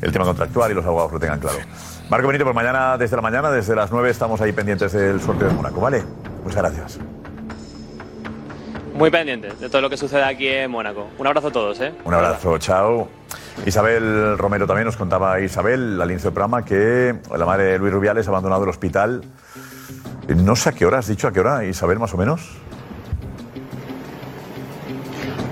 el 0.01 0.13
tema 0.13 0.25
contractual 0.25 0.71
y 0.71 0.75
los 0.75 0.87
abogados 0.87 1.13
lo 1.13 1.19
tengan 1.19 1.41
claro. 1.41 1.59
Marco 2.09 2.29
Benito, 2.29 2.45
por 2.45 2.55
mañana, 2.55 2.97
desde 2.97 3.17
la 3.17 3.23
mañana, 3.23 3.51
desde 3.51 3.75
las 3.75 3.91
9 3.91 4.11
estamos 4.11 4.41
ahí 4.41 4.53
pendientes 4.53 4.93
del 4.93 5.21
sorteo 5.21 5.49
de 5.49 5.55
Mónaco, 5.55 5.81
¿vale? 5.81 6.05
Muchas 6.45 6.63
gracias. 6.63 7.01
Muy 8.95 9.11
pendiente 9.11 9.49
de 9.61 9.69
todo 9.69 9.83
lo 9.83 9.91
que 9.91 9.97
sucede 9.97 10.23
aquí 10.23 10.47
en 10.47 10.71
Mónaco. 10.71 11.09
Un 11.19 11.27
abrazo 11.27 11.49
a 11.49 11.53
todos, 11.53 11.81
¿eh? 11.81 11.93
Un 12.05 12.15
abrazo, 12.15 12.59
chao. 12.59 13.09
Isabel 13.67 14.39
Romero 14.39 14.69
también 14.69 14.87
nos 14.87 14.97
contaba 14.97 15.41
Isabel 15.41 16.01
al 16.01 16.11
inicio 16.11 16.31
del 16.31 16.35
programa 16.35 16.65
que 16.65 17.17
la 17.37 17.45
madre 17.45 17.65
de 17.65 17.79
Luis 17.79 17.93
Rubiales 17.93 18.29
ha 18.29 18.31
abandonado 18.31 18.63
el 18.63 18.71
hospital. 18.71 19.23
No 20.29 20.55
sé 20.55 20.69
a 20.69 20.73
qué 20.73 20.87
hora, 20.87 20.99
has 20.99 21.09
dicho 21.09 21.27
a 21.27 21.33
qué 21.33 21.41
hora, 21.41 21.65
Isabel, 21.65 21.99
más 21.99 22.15
o 22.15 22.17
menos. 22.17 22.57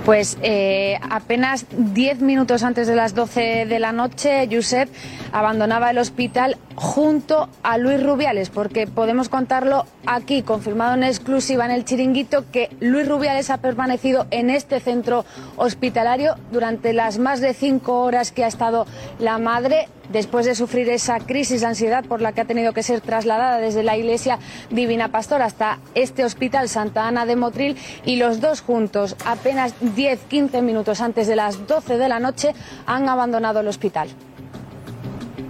Pues 0.05 0.37
eh, 0.43 0.99
apenas 1.09 1.65
10 1.71 2.21
minutos 2.21 2.63
antes 2.63 2.87
de 2.87 2.95
las 2.95 3.15
12 3.15 3.65
de 3.65 3.79
la 3.79 3.93
noche, 3.93 4.47
Josep 4.53 4.91
abandonaba 5.33 5.91
el 5.91 5.97
hospital 5.97 6.59
junto 6.75 7.49
a 7.63 7.79
Luis 7.79 8.03
Rubiales, 8.03 8.51
porque 8.51 8.87
podemos 8.87 9.31
contarlo 9.31 9.87
aquí, 10.05 10.43
confirmado 10.43 10.95
en 10.95 11.05
exclusiva 11.05 11.65
en 11.65 11.71
el 11.71 11.87
chiringuito, 11.87 12.45
que 12.53 12.69
Luis 12.81 13.09
Rubiales 13.09 13.49
ha 13.49 13.59
permanecido 13.59 14.27
en 14.31 14.51
este 14.51 14.79
centro 14.79 15.25
hospitalario 15.57 16.35
durante 16.53 16.93
las 16.93 17.19
más 17.19 17.41
de 17.41 17.55
cinco 17.55 18.01
horas 18.01 18.31
que 18.31 18.45
ha 18.45 18.49
estado 18.49 18.87
la 19.19 19.39
madre, 19.39 19.89
después 20.11 20.47
de 20.47 20.55
sufrir 20.55 20.89
esa 20.91 21.19
crisis 21.21 21.61
de 21.63 21.67
ansiedad 21.67 22.05
por 22.05 22.21
la 22.21 22.33
que 22.33 22.41
ha 22.41 22.45
tenido 22.45 22.73
que 22.73 22.83
ser 22.83 23.01
trasladada 23.01 23.59
desde 23.59 23.83
la 23.83 23.97
iglesia 23.97 24.39
Divina 24.71 25.09
Pastor 25.09 25.43
hasta 25.43 25.79
este 25.95 26.25
hospital 26.25 26.69
Santa 26.69 27.07
Ana 27.09 27.27
de 27.27 27.37
Motril 27.37 27.77
y 28.05 28.17
los 28.17 28.41
dos 28.41 28.61
juntos, 28.61 29.17
apenas 29.27 29.75
10-15 29.83 30.63
minutos 30.63 31.01
antes 31.01 31.27
de 31.27 31.37
las 31.37 31.67
12 31.67 31.99
de 31.99 32.09
la 32.09 32.21
noche, 32.21 32.55
han 32.87 33.09
abandonado 33.09 33.61
el 33.61 33.69
hospital. 33.69 34.09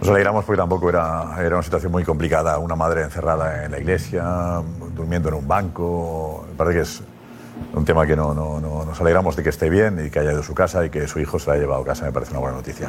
Nos 0.01 0.09
alegramos 0.11 0.45
porque 0.45 0.59
tampoco 0.61 0.89
era, 0.91 1.35
era 1.41 1.57
una 1.57 1.63
situación 1.63 1.91
muy 1.91 2.05
complicada. 2.05 2.59
Una 2.59 2.77
madre 2.77 3.03
encerrada 3.03 3.65
en 3.65 3.71
la 3.71 3.79
iglesia, 3.79 4.61
durmiendo 4.95 5.29
en 5.31 5.35
un 5.37 5.49
banco. 5.49 6.45
Me 6.51 6.55
parece 6.57 6.77
que 6.77 6.83
es 6.83 7.03
un 7.73 7.85
tema 7.87 8.07
que 8.07 8.15
no, 8.15 8.35
no- 8.35 8.61
no- 8.61 8.85
nos 8.85 9.01
alegramos 9.01 9.35
de 9.37 9.43
que 9.43 9.49
esté 9.49 9.71
bien 9.71 10.05
y 10.07 10.11
que 10.11 10.19
haya 10.19 10.33
ido 10.33 10.41
a 10.41 10.45
su 10.45 10.55
casa 10.55 10.85
y 10.85 10.91
que 10.91 11.09
su 11.09 11.21
hijo 11.21 11.39
se 11.39 11.47
la 11.49 11.55
haya 11.55 11.63
llevado 11.63 11.83
a 11.83 11.87
casa. 11.87 12.05
Me 12.05 12.13
parece 12.13 12.33
una 12.33 12.41
buena 12.41 12.57
noticia. 12.57 12.89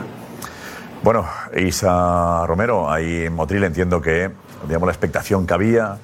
Bueno, 1.04 1.26
Isa 1.56 2.46
Romero, 2.48 2.92
ahí 2.92 3.26
en 3.26 3.34
Motril 3.34 3.64
entiendo 3.64 4.02
que 4.02 4.32
digamos, 4.68 4.88
la 4.88 4.94
expectación 4.94 5.46
que 5.46 5.54
había. 5.54 5.98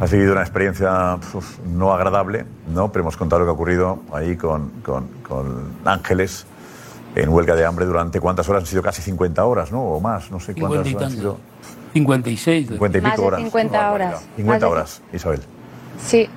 Ha 0.00 0.06
sido 0.08 0.32
una 0.32 0.40
experiencia 0.40 1.14
uf, 1.34 1.58
no 1.66 1.92
agradable, 1.92 2.44
¿no? 2.66 2.90
pero 2.90 3.02
hemos 3.04 3.16
contado 3.16 3.40
lo 3.40 3.46
que 3.46 3.50
ha 3.50 3.54
ocurrido 3.54 4.00
ahí 4.12 4.36
con, 4.36 4.70
con- 4.84 5.06
con 5.22 5.74
Ángeles 5.84 6.46
en 7.14 7.28
huelga 7.28 7.54
de 7.54 7.64
hambre 7.64 7.86
durante 7.86 8.18
cuántas 8.18 8.48
horas 8.48 8.62
han 8.64 8.66
sido 8.66 8.82
casi 8.82 9.02
50 9.02 9.44
horas, 9.44 9.70
¿no? 9.70 9.80
O 9.84 10.00
más, 10.00 10.32
no 10.32 10.40
sé 10.40 10.52
50 10.54 10.82
cuántas 10.82 11.00
y 11.00 11.04
han 11.04 11.10
sido. 11.12 11.38
56. 11.92 12.68
50 12.70 12.98
y 12.98 13.00
Más 13.02 13.12
pico 13.12 13.22
de 13.22 13.28
horas. 13.28 13.40
50 13.42 13.78
Una 13.78 13.90
horas. 13.92 14.08
barbaridad. 14.10 14.30
50 14.36 14.52
Más 14.52 14.60
de- 14.60 14.66
horas, 14.66 15.02
Isabel. 15.12 15.40
Sí. 16.04 16.28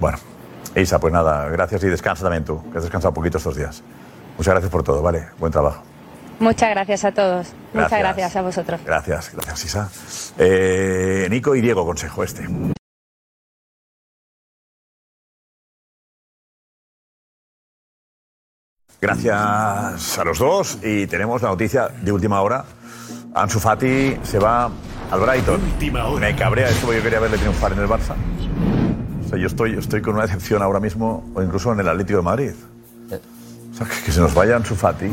Bueno, 0.00 0.18
Isa, 0.74 0.98
pues 0.98 1.12
nada, 1.12 1.48
gracias 1.48 1.84
y 1.84 1.86
descansa 1.86 2.24
también 2.24 2.44
tú, 2.44 2.60
que 2.72 2.78
has 2.78 2.82
descansado 2.82 3.10
un 3.10 3.14
poquito 3.14 3.38
estos 3.38 3.54
días. 3.54 3.80
Muchas 4.36 4.54
gracias 4.54 4.72
por 4.72 4.82
todo, 4.82 5.00
¿vale? 5.02 5.28
Buen 5.38 5.52
trabajo. 5.52 5.82
Muchas 6.38 6.70
gracias 6.70 7.04
a 7.04 7.12
todos. 7.12 7.52
Muchas 7.72 7.98
Gracias. 7.98 8.36
a 8.36 8.42
vosotros. 8.42 8.80
Gracias, 8.84 9.32
gracias, 9.32 9.64
Isa. 9.64 9.90
Eh, 10.38 11.26
Nico 11.30 11.54
y 11.54 11.60
Diego, 11.60 11.84
consejo 11.84 12.22
este. 12.22 12.46
Gracias 19.00 20.18
a 20.18 20.24
los 20.24 20.38
dos 20.38 20.78
y 20.82 21.06
tenemos 21.06 21.42
la 21.42 21.50
noticia 21.50 21.88
de 21.88 22.12
última 22.12 22.40
hora. 22.40 22.64
Ansu 23.34 23.60
Fati 23.60 24.16
se 24.22 24.38
va 24.38 24.70
al 25.10 25.20
Brighton. 25.20 25.60
Me 26.18 26.34
cabrea 26.34 26.68
esto 26.68 26.86
porque 26.86 26.98
yo 26.98 27.04
quería 27.04 27.20
verle 27.20 27.36
triunfar 27.38 27.72
en 27.72 27.80
el 27.80 27.86
Barça. 27.86 28.14
O 29.24 29.28
sea, 29.28 29.38
yo 29.38 29.46
estoy, 29.46 29.76
estoy 29.78 30.00
con 30.00 30.14
una 30.14 30.22
decepción 30.22 30.62
ahora 30.62 30.80
mismo, 30.80 31.30
o 31.34 31.42
incluso 31.42 31.72
en 31.72 31.80
el 31.80 31.88
Atlético 31.88 32.18
de 32.18 32.22
Madrid. 32.24 32.52
O 33.10 33.76
sea, 33.76 33.86
que, 33.86 34.04
que 34.06 34.12
se 34.12 34.20
nos 34.20 34.32
vaya 34.34 34.56
Ansu 34.56 34.74
Fati. 34.74 35.12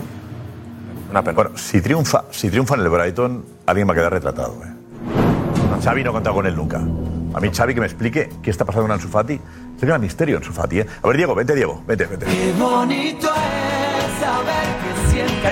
Bueno, 1.21 1.57
si 1.57 1.81
triunfa, 1.81 2.25
si 2.31 2.49
triunfa 2.49 2.75
en 2.75 2.81
el 2.81 2.89
Brighton, 2.89 3.45
alguien 3.67 3.87
va 3.87 3.91
a 3.93 3.95
quedar 3.95 4.13
retratado. 4.13 4.55
¿eh? 4.63 5.81
Xavi 5.83 6.03
no 6.03 6.09
ha 6.09 6.13
contado 6.13 6.35
con 6.35 6.47
él 6.47 6.55
nunca. 6.55 6.77
A 6.77 7.39
mí, 7.39 7.49
Xavi, 7.53 7.73
que 7.73 7.79
me 7.81 7.85
explique 7.85 8.29
qué 8.41 8.49
está 8.49 8.65
pasando 8.65 8.85
con 8.85 8.91
Ansu 8.91 9.07
Fati. 9.09 9.39
Se 9.79 9.85
queda 9.85 9.97
misterio 9.97 10.37
Ansu 10.37 10.51
Fati, 10.53 10.79
¿eh? 10.79 10.85
A 11.01 11.07
ver, 11.07 11.17
Diego, 11.17 11.35
vente, 11.35 11.55
Diego. 11.55 11.83
Vente, 11.85 12.05
vente. 12.05 12.25
Qué 12.25 12.53
bonito 12.57 13.27
es 13.27 14.19
saber 14.19 14.65
que 14.81 15.11
siempre 15.11 15.51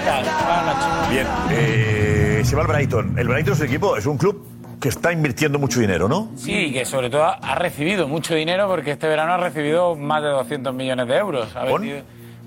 Bien, 1.12 1.28
eh, 1.52 2.42
se 2.44 2.56
va 2.56 2.62
al 2.62 2.68
Brighton. 2.68 3.20
El 3.20 3.28
Brighton 3.28 3.54
es 3.54 3.60
un 3.60 3.66
equipo, 3.66 3.98
es 3.98 4.06
un 4.06 4.18
club 4.18 4.46
que 4.80 4.90
está 4.90 5.12
invirtiendo 5.12 5.60
mucho 5.60 5.80
dinero, 5.80 6.08
¿no? 6.08 6.32
Sí, 6.38 6.72
que 6.72 6.86
sobre 6.86 7.10
todo 7.10 7.24
ha 7.24 7.56
recibido 7.56 8.08
mucho 8.08 8.34
dinero 8.34 8.68
porque 8.68 8.92
este 8.92 9.08
verano 9.08 9.34
ha 9.34 9.38
recibido 9.38 9.96
más 9.96 10.24
de 10.24 10.30
200 10.30 10.74
millones 10.74 11.08
de 11.08 11.18
euros. 11.18 11.56
Ha 11.56 11.66
vendido 11.66 12.02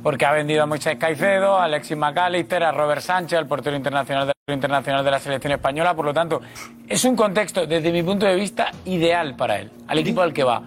porque 0.05 0.27
ha 0.27 0.33
vendido 0.33 0.63
a 0.63 0.67
Moisés 0.67 0.97
Caicedo, 0.99 1.57
a 1.57 1.65
Alexis 1.65 1.97
McAllister, 1.97 2.63
a 2.63 2.73
Robert 2.73 3.01
Sánchez, 3.01 3.39
al 3.39 3.47
portero 3.47 3.75
internacional 3.75 4.27
de, 4.27 4.53
internacional 4.53 5.03
de 5.03 5.11
la 5.11 5.19
selección 5.19 5.55
española. 5.55 5.95
Por 5.95 6.05
lo 6.05 6.13
tanto, 6.13 6.43
es 6.87 7.03
un 7.07 7.17
contexto, 7.17 7.67
desde 7.67 7.91
mi 7.91 8.03
punto 8.03 8.27
de 8.27 8.35
vista, 8.37 8.71
ideal 8.85 9.35
para 9.35 9.59
él, 9.59 9.71
al 9.89 9.99
equipo 9.99 10.21
al 10.21 10.35
que 10.35 10.45
va. 10.45 10.63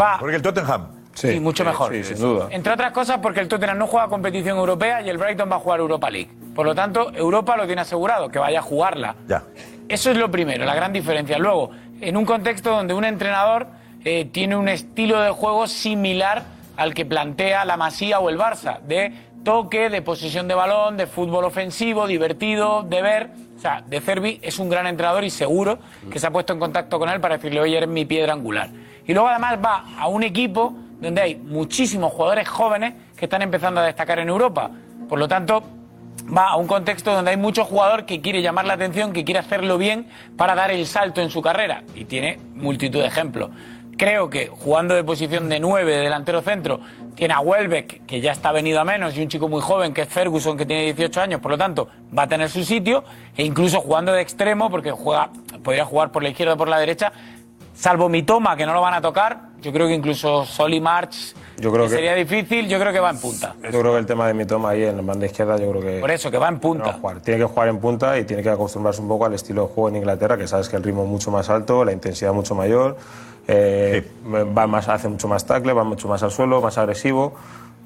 Va. 0.00 0.16
Porque 0.18 0.36
el 0.36 0.42
Tottenham. 0.42 0.88
Sí, 1.12 1.38
mucho 1.38 1.66
mejor. 1.66 1.92
Sí, 1.92 2.02
sin 2.02 2.18
duda. 2.18 2.48
Entre 2.50 2.72
otras 2.72 2.92
cosas 2.92 3.18
porque 3.18 3.40
el 3.40 3.48
Tottenham 3.48 3.76
no 3.76 3.86
juega 3.86 4.08
competición 4.08 4.56
europea 4.56 5.02
y 5.02 5.10
el 5.10 5.18
Brighton 5.18 5.52
va 5.52 5.56
a 5.56 5.60
jugar 5.60 5.80
Europa 5.80 6.08
League. 6.08 6.30
Por 6.54 6.64
lo 6.64 6.74
tanto, 6.74 7.12
Europa 7.14 7.54
lo 7.58 7.66
tiene 7.66 7.82
asegurado, 7.82 8.30
que 8.30 8.38
vaya 8.38 8.60
a 8.60 8.62
jugarla. 8.62 9.16
Ya. 9.28 9.42
Eso 9.86 10.10
es 10.10 10.16
lo 10.16 10.30
primero, 10.30 10.64
la 10.64 10.74
gran 10.74 10.94
diferencia. 10.94 11.36
Luego, 11.36 11.72
en 12.00 12.16
un 12.16 12.24
contexto 12.24 12.70
donde 12.70 12.94
un 12.94 13.04
entrenador 13.04 13.66
eh, 14.02 14.24
tiene 14.32 14.56
un 14.56 14.70
estilo 14.70 15.20
de 15.20 15.30
juego 15.30 15.66
similar 15.66 16.61
al 16.82 16.94
que 16.94 17.06
plantea 17.06 17.64
la 17.64 17.76
Masía 17.76 18.18
o 18.18 18.28
el 18.28 18.36
Barça, 18.36 18.80
de 18.80 19.12
toque, 19.44 19.88
de 19.88 20.02
posesión 20.02 20.48
de 20.48 20.54
balón, 20.54 20.96
de 20.96 21.06
fútbol 21.06 21.44
ofensivo, 21.44 22.08
divertido, 22.08 22.82
de 22.82 23.02
ver. 23.02 23.30
O 23.56 23.60
sea, 23.60 23.82
De 23.86 24.00
Cervi 24.00 24.40
es 24.42 24.58
un 24.58 24.68
gran 24.68 24.88
entrenador 24.88 25.22
y 25.22 25.30
seguro 25.30 25.78
que 26.10 26.18
se 26.18 26.26
ha 26.26 26.32
puesto 26.32 26.52
en 26.52 26.58
contacto 26.58 26.98
con 26.98 27.08
él 27.08 27.20
para 27.20 27.36
decirle, 27.36 27.60
oye, 27.60 27.76
eres 27.76 27.88
mi 27.88 28.04
piedra 28.04 28.32
angular. 28.32 28.70
Y 29.06 29.12
luego 29.14 29.28
además 29.28 29.58
va 29.64 29.84
a 29.96 30.08
un 30.08 30.24
equipo 30.24 30.74
donde 31.00 31.20
hay 31.20 31.36
muchísimos 31.36 32.12
jugadores 32.12 32.48
jóvenes 32.48 32.94
que 33.16 33.26
están 33.26 33.42
empezando 33.42 33.80
a 33.80 33.84
destacar 33.84 34.18
en 34.18 34.28
Europa. 34.28 34.68
Por 35.08 35.20
lo 35.20 35.28
tanto, 35.28 35.62
va 36.36 36.48
a 36.48 36.56
un 36.56 36.66
contexto 36.66 37.14
donde 37.14 37.30
hay 37.30 37.36
mucho 37.36 37.64
jugador 37.64 38.06
que 38.06 38.20
quiere 38.20 38.42
llamar 38.42 38.64
la 38.64 38.74
atención, 38.74 39.12
que 39.12 39.24
quiere 39.24 39.38
hacerlo 39.38 39.78
bien 39.78 40.08
para 40.36 40.56
dar 40.56 40.72
el 40.72 40.84
salto 40.86 41.20
en 41.20 41.30
su 41.30 41.42
carrera. 41.42 41.84
Y 41.94 42.06
tiene 42.06 42.40
multitud 42.54 43.00
de 43.00 43.06
ejemplos. 43.06 43.50
Creo 44.02 44.28
que 44.28 44.48
jugando 44.48 44.96
de 44.96 45.04
posición 45.04 45.48
de 45.48 45.60
9 45.60 45.88
de 45.88 45.98
delantero 45.98 46.42
centro, 46.42 46.80
tiene 47.14 47.34
a 47.34 47.38
Welbeck, 47.38 48.04
que 48.04 48.20
ya 48.20 48.32
está 48.32 48.50
venido 48.50 48.80
a 48.80 48.84
menos, 48.84 49.16
y 49.16 49.22
un 49.22 49.28
chico 49.28 49.48
muy 49.48 49.60
joven 49.60 49.94
que 49.94 50.02
es 50.02 50.08
Ferguson, 50.08 50.56
que 50.56 50.66
tiene 50.66 50.82
18 50.86 51.20
años, 51.20 51.40
por 51.40 51.52
lo 51.52 51.56
tanto, 51.56 51.86
va 52.18 52.24
a 52.24 52.26
tener 52.26 52.50
su 52.50 52.64
sitio, 52.64 53.04
e 53.36 53.44
incluso 53.44 53.80
jugando 53.80 54.10
de 54.12 54.20
extremo, 54.20 54.70
porque 54.70 54.90
juega, 54.90 55.30
podría 55.62 55.84
jugar 55.84 56.10
por 56.10 56.24
la 56.24 56.30
izquierda 56.30 56.54
o 56.54 56.56
por 56.56 56.66
la 56.66 56.80
derecha, 56.80 57.12
salvo 57.76 58.08
Mitoma, 58.08 58.56
que 58.56 58.66
no 58.66 58.74
lo 58.74 58.80
van 58.80 58.94
a 58.94 59.00
tocar, 59.00 59.38
yo 59.60 59.72
creo 59.72 59.86
que 59.86 59.94
incluso 59.94 60.44
Soli 60.46 60.80
March 60.80 61.36
Yo 61.58 61.70
creo 61.70 61.84
que- 61.84 61.90
sería 61.90 62.16
difícil, 62.16 62.66
yo 62.68 62.80
creo 62.80 62.92
que 62.92 62.98
va 62.98 63.10
en 63.10 63.20
punta. 63.20 63.54
Yo 63.62 63.78
creo 63.78 63.92
que 63.92 63.98
el 63.98 64.06
tema 64.06 64.26
de 64.26 64.34
mi 64.34 64.44
toma 64.46 64.70
ahí 64.70 64.82
en 64.82 64.96
la 64.96 65.02
banda 65.04 65.26
izquierda, 65.26 65.56
yo 65.58 65.70
creo 65.70 65.80
que. 65.80 66.00
Por 66.00 66.10
eso, 66.10 66.28
que 66.28 66.38
va 66.38 66.48
en 66.48 66.58
punta. 66.58 66.98
no. 67.00 67.20
Tiene 67.20 67.38
que 67.38 67.46
jugar 67.46 67.68
en 67.68 67.78
punta 67.78 68.18
y 68.18 68.24
tiene 68.24 68.42
que 68.42 68.50
acostumbrarse 68.50 69.00
un 69.00 69.06
poco 69.06 69.26
al 69.26 69.34
estilo 69.34 69.62
de 69.62 69.68
juego 69.68 69.90
en 69.90 69.96
Inglaterra, 69.96 70.36
que 70.36 70.48
sabes 70.48 70.68
que 70.68 70.74
el 70.74 70.82
ritmo 70.82 71.04
es 71.04 71.08
mucho 71.08 71.30
más 71.30 71.48
alto, 71.50 71.84
la 71.84 71.92
intensidad 71.92 72.32
mucho 72.32 72.56
mayor, 72.56 72.96
eh, 73.48 74.06
va 74.56 74.66
más, 74.66 74.88
hace 74.88 75.08
mucho 75.08 75.28
más 75.28 75.44
tackle, 75.46 75.72
va 75.72 75.84
mucho 75.84 76.08
más 76.08 76.22
al 76.22 76.30
suelo, 76.30 76.60
más 76.60 76.78
agresivo. 76.78 77.34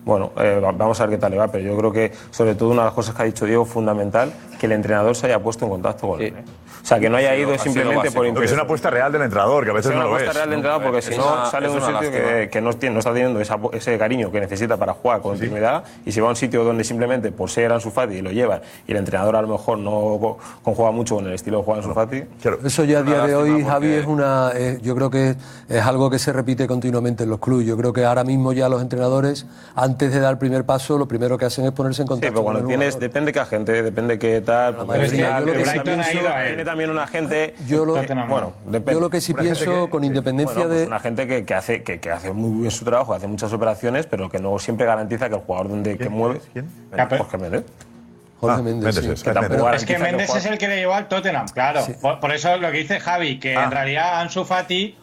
Bueno, 0.05 0.31
eh, 0.37 0.61
va- 0.63 0.71
vamos 0.73 1.01
a 1.01 1.07
ver 1.07 1.17
qué 1.17 1.21
tal 1.21 1.33
le 1.33 1.39
va, 1.39 1.49
pero 1.49 1.65
yo 1.65 1.77
creo 1.77 1.93
que, 1.93 2.13
sobre 2.31 2.55
todo, 2.55 2.71
una 2.71 2.83
de 2.83 2.87
las 2.87 2.95
cosas 2.95 3.15
que 3.15 3.23
ha 3.23 3.25
dicho 3.25 3.45
Diego, 3.45 3.65
fundamental, 3.65 4.33
que 4.61 4.67
el 4.67 4.73
entrenador 4.73 5.17
se 5.17 5.27
haya 5.27 5.41
puesto 5.43 5.65
en 5.65 5.71
contacto 5.73 6.09
con 6.09 6.21
él. 6.21 6.35
¿eh? 6.37 6.45
O 6.87 6.89
sea, 6.89 7.01
que 7.01 7.11
no 7.11 7.16
haya 7.16 7.34
ido 7.34 7.59
simplemente 7.59 8.12
por 8.12 8.32
que 8.32 8.45
es 8.45 8.53
una 8.53 8.62
apuesta 8.62 8.91
real 8.91 9.11
del 9.11 9.22
entrenador, 9.22 9.64
que 9.64 9.70
a 9.70 9.74
veces 9.74 9.91
Es 9.91 9.97
no 9.97 10.03
una 10.03 10.09
lo 10.09 10.14
apuesta 10.14 10.30
es. 10.30 10.37
real 10.37 10.51
de 10.51 10.55
entrada 10.55 10.80
porque 10.80 11.03
si 11.03 11.16
no 11.16 11.32
una- 11.32 11.47
sale 11.47 11.66
de 11.66 11.72
un 11.72 11.78
es 11.78 11.89
una 11.89 11.99
sitio 11.99 12.12
que, 12.12 12.61
no, 12.61 12.72
tiene, 12.74 12.93
no 12.95 12.99
está 13.01 13.12
teniendo 13.12 13.41
esa- 13.41 13.59
ese 13.72 13.99
cariño 13.99 14.30
que 14.30 14.39
necesita 14.39 14.76
para 14.76 14.93
jugar 14.93 15.20
con 15.20 15.32
continuidad 15.32 15.82
y 16.05 16.12
si 16.12 16.20
va 16.20 16.28
a 16.28 16.30
un 16.30 16.37
sitio 16.37 16.62
donde 16.62 16.84
simplemente 16.84 17.32
por 17.32 17.51
ser 17.51 17.72
Ansu 17.72 17.91
Fati 17.91 18.14
y 18.14 18.22
lo 18.22 18.30
llevan 18.30 18.61
y 18.87 18.93
el 18.93 18.99
entrenador 18.99 19.34
a 19.34 19.43
lo 19.43 19.49
mejor 19.49 19.78
no 19.78 19.91
co- 19.91 20.39
conjuga 20.62 20.93
mucho 20.93 21.16
con 21.16 21.26
el 21.26 21.32
estilo 21.32 21.61
de 21.62 21.66
de 21.66 21.78
Ansu 21.78 21.93
Fati. 21.93 22.22
Eso 22.64 22.84
ya 22.84 22.99
a 22.99 23.03
Una 23.03 23.11
día 23.11 23.26
de 23.26 23.34
hoy, 23.34 23.64
Javi, 23.64 23.93
es 23.93 24.07
una, 24.07 24.53
eh, 24.55 24.78
yo 24.80 24.95
creo 24.95 25.11
que 25.11 25.34
es 25.68 25.82
algo 25.82 26.09
que 26.09 26.20
se 26.20 26.32
repite 26.32 26.68
continuamente 26.68 27.24
en 27.24 27.30
los 27.30 27.41
clubes. 27.41 27.66
Yo 27.66 27.76
creo 27.76 27.93
que 27.93 28.05
ahora 28.05 28.22
mismo 28.22 28.53
ya 28.53 28.68
los 28.68 28.80
entrenadores, 28.80 29.45
antes 29.74 30.12
de 30.12 30.20
dar 30.20 30.30
el 30.30 30.39
primer 30.39 30.62
paso, 30.62 30.97
lo 30.99 31.09
primero 31.09 31.37
que 31.37 31.47
hacen 31.47 31.64
es 31.66 31.72
ponerse 31.72 32.03
en 32.03 32.07
Sí, 32.07 32.11
contacto 32.11 32.32
pero 32.32 32.45
con 32.45 32.53
cuando 32.53 32.61
el 32.61 32.66
tienes, 32.68 32.95
jugador. 32.95 33.09
depende 33.11 33.32
qué 33.32 33.41
agente, 33.41 33.82
depende 33.82 34.18
qué 34.20 34.41
tal. 34.41 34.76
porque 34.76 34.99
mayoría, 34.99 35.41
yo 35.41 35.47
lo 35.47 35.53
que 35.53 35.64
sí 35.64 35.80
también 36.77 36.77
pienso- 36.77 36.77
tiene- 36.77 36.77
tiene 36.77 36.77
también 36.77 36.91
un 36.91 36.99
agente. 36.99 37.55
Yo 37.66 37.85
lo- 37.85 37.95
bueno, 38.29 38.53
depende. 38.66 38.93
Yo 38.95 39.01
lo 39.01 39.11
que 39.11 39.20
sí 39.20 39.33
Una 39.33 39.43
gente 39.43 39.64
pienso, 39.64 39.85
que- 39.85 39.91
con 39.91 40.05
independencia 40.05 40.55
bueno, 40.55 40.68
pues 40.70 40.81
de- 40.81 40.87
una 40.87 41.01
gente 41.01 41.27
que, 41.27 41.45
que 41.45 41.55
hace, 41.55 41.83
que, 41.83 42.01
que 42.01 42.11
hace 42.11 42.33
muy 42.33 42.61
bien 42.61 42.70
su 42.70 42.85
trabajo, 42.85 43.14
hace 43.14 43.27
muchas 43.27 43.53
operaciones, 43.53 44.07
pero 44.07 44.29
que 44.29 44.39
no 44.39 44.59
siempre 44.59 44.87
garantiza 44.87 45.29
que 45.29 45.35
el 45.37 45.41
jugador 45.43 45.68
donde 45.68 45.97
que 45.99 46.09
mueve. 46.09 46.41
¿Quién? 46.53 46.68
Jorge 47.18 47.39
Méndez. 47.39 47.64
Jorge 48.41 48.62
Méndez, 48.62 48.95
sí. 48.95 49.01
Que 49.03 49.12
Es 49.12 49.85
que 49.85 49.99
Méndez 49.99 50.31
el 50.31 50.37
es 50.37 50.47
el 50.47 50.59
que 50.59 50.68
le 50.68 50.77
llevó 50.77 50.95
al 50.95 51.09
Tottenham, 51.09 51.47
claro. 51.49 51.81
Por, 52.01 52.20
por 52.20 52.33
eso 52.33 52.57
lo 52.59 52.70
que 52.70 52.79
dice 52.79 53.01
Javi, 53.01 53.39
que 53.39 53.55
en 53.55 53.70
realidad 53.70 54.20
Ansu 54.20 54.45
Fati 54.45 54.97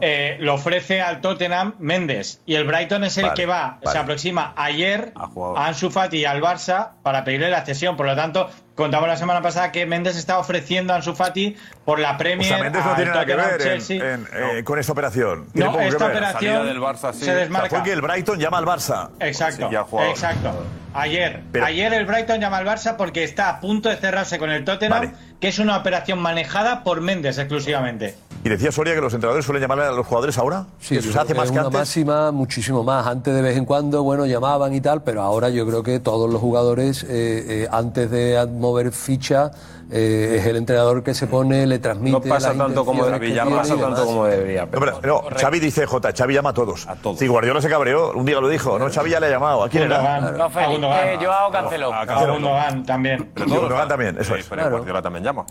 eh, 0.00 0.36
lo 0.40 0.54
ofrece 0.54 1.02
al 1.02 1.20
Tottenham 1.20 1.74
Méndez 1.78 2.40
y 2.46 2.54
el 2.54 2.64
Brighton 2.66 3.04
es 3.04 3.18
el 3.18 3.24
Vale, 3.24 3.34
que 3.34 3.44
va, 3.46 3.76
se 3.80 3.86
vale. 3.86 3.98
aproxima 3.98 4.54
ayer 4.56 5.12
jugador. 5.34 5.58
a 5.58 5.66
Ansu 5.66 5.90
Fati 5.90 6.18
y 6.18 6.24
al 6.24 6.40
Barça 6.40 6.92
para 7.02 7.22
pedirle 7.24 7.50
la 7.50 7.64
cesión. 7.66 7.94
Por 7.96 8.06
lo 8.06 8.16
tanto, 8.16 8.48
contamos 8.74 9.08
la 9.08 9.16
semana 9.16 9.40
pasada 9.42 9.70
que 9.72 9.86
Méndez 9.86 10.16
está 10.16 10.38
ofreciendo 10.38 10.92
a 10.92 10.96
Ansu 10.96 11.14
Fati 11.14 11.56
por 11.84 11.98
la 11.98 12.12
O 12.12 12.18
Premier. 12.18 12.48
sea, 12.48 12.58
Méndez 12.58 12.84
no 12.84 12.94
tiene 12.94 13.10
nada 13.10 13.24
que 13.26 13.34
ver 13.36 13.60
en- 13.90 14.28
eh, 14.32 14.64
con 14.64 14.78
esta 14.78 14.92
operación. 14.92 15.46
Tiene 15.52 15.70
No, 15.70 15.80
esta 15.80 16.06
operación 16.06 16.66
del 16.66 16.80
Barça, 16.80 17.12
sí. 17.12 17.24
se 17.24 17.32
O 17.32 17.36
desmarca. 17.36 17.68
sea, 17.70 17.78
fue 17.78 17.84
que 17.88 17.92
el 17.92 18.00
Brighton 18.02 18.38
llama 18.38 18.58
al 18.58 18.64
Barça. 18.66 19.10
Exacto, 19.20 19.66
Sí, 19.68 19.72
ya 19.72 19.80
ha 19.80 19.84
jugado. 19.84 20.10
exacto. 20.10 20.66
Ayer, 20.96 21.42
Pero- 21.50 21.66
ayer 21.66 21.92
el 21.92 22.06
Brighton 22.06 22.40
llama 22.40 22.58
al 22.58 22.66
Barça 22.66 22.96
porque 22.96 23.24
está 23.24 23.48
a 23.48 23.58
punto 23.60 23.88
de 23.88 23.96
cerrarse 23.96 24.38
con 24.38 24.50
el 24.50 24.64
Tottenham, 24.64 25.12
que 25.40 25.48
es 25.48 25.58
una 25.58 25.76
operación 25.76 26.20
manejada 26.20 26.84
por 26.84 27.00
Méndez 27.00 27.36
exclusivamente. 27.38 28.14
Y 28.44 28.50
decía 28.50 28.70
Soria 28.70 28.94
que 28.94 29.00
los 29.00 29.14
entrenadores 29.14 29.46
suelen 29.46 29.62
llamar 29.62 29.80
a 29.80 29.92
los 29.92 30.06
jugadores 30.06 30.36
ahora. 30.36 30.66
Sí, 30.78 30.96
que 30.96 31.00
se 31.00 31.18
hace 31.18 31.32
más 31.32 31.46
es 31.46 31.50
que 31.50 31.56
una 31.56 31.66
antes. 31.68 31.78
máxima, 31.80 32.30
muchísimo 32.30 32.84
más. 32.84 33.06
Antes 33.06 33.34
de 33.34 33.40
vez 33.40 33.56
en 33.56 33.64
cuando, 33.64 34.02
bueno, 34.02 34.26
llamaban 34.26 34.74
y 34.74 34.82
tal, 34.82 35.02
pero 35.02 35.22
ahora 35.22 35.48
yo 35.48 35.66
creo 35.66 35.82
que 35.82 35.98
todos 35.98 36.30
los 36.30 36.42
jugadores, 36.42 37.04
eh, 37.04 37.08
eh, 37.08 37.68
antes 37.72 38.10
de 38.10 38.46
mover 38.46 38.92
ficha, 38.92 39.50
eh, 39.90 40.36
es 40.38 40.46
el 40.46 40.56
entrenador 40.56 41.02
que 41.02 41.14
se 41.14 41.26
pone, 41.26 41.66
le 41.66 41.78
transmite. 41.78 42.12
No 42.12 42.20
pasa 42.20 42.52
tanto 42.52 42.84
como 42.84 43.06
debería, 43.06 43.46
no 43.46 43.56
pasa 43.56 43.76
tanto 43.76 44.04
como 44.04 44.26
debería. 44.26 44.66
No, 44.66 44.78
pero, 44.78 45.00
no, 45.02 45.22
Xavi 45.34 45.58
dice 45.58 45.86
J, 45.86 46.12
Xavi 46.14 46.34
llama 46.34 46.50
a 46.50 46.54
todos. 46.54 46.86
A 46.86 46.96
todos. 46.96 47.18
Sí, 47.18 47.26
Guardiola 47.26 47.62
se 47.62 47.70
cabreó, 47.70 48.12
un 48.12 48.26
día 48.26 48.42
lo 48.42 48.48
dijo, 48.50 48.78
no, 48.78 48.90
Xavi 48.90 49.08
ya 49.08 49.20
le 49.20 49.28
ha 49.28 49.30
llamado. 49.30 49.64
¿A 49.64 49.70
quién 49.70 49.84
era? 49.84 50.20
No, 50.20 50.50
Félix. 50.50 50.80
Joao 51.18 51.50
Cancelo. 51.50 51.94
A. 51.94 52.04
Gundogan 52.26 52.84
también. 52.84 53.32
Gundogan 53.34 53.88
también, 53.88 54.18
eso 54.20 54.36
es. 54.36 54.46
Pero 54.46 54.68
Guardiola 54.68 55.00
también 55.00 55.24
llama. 55.24 55.46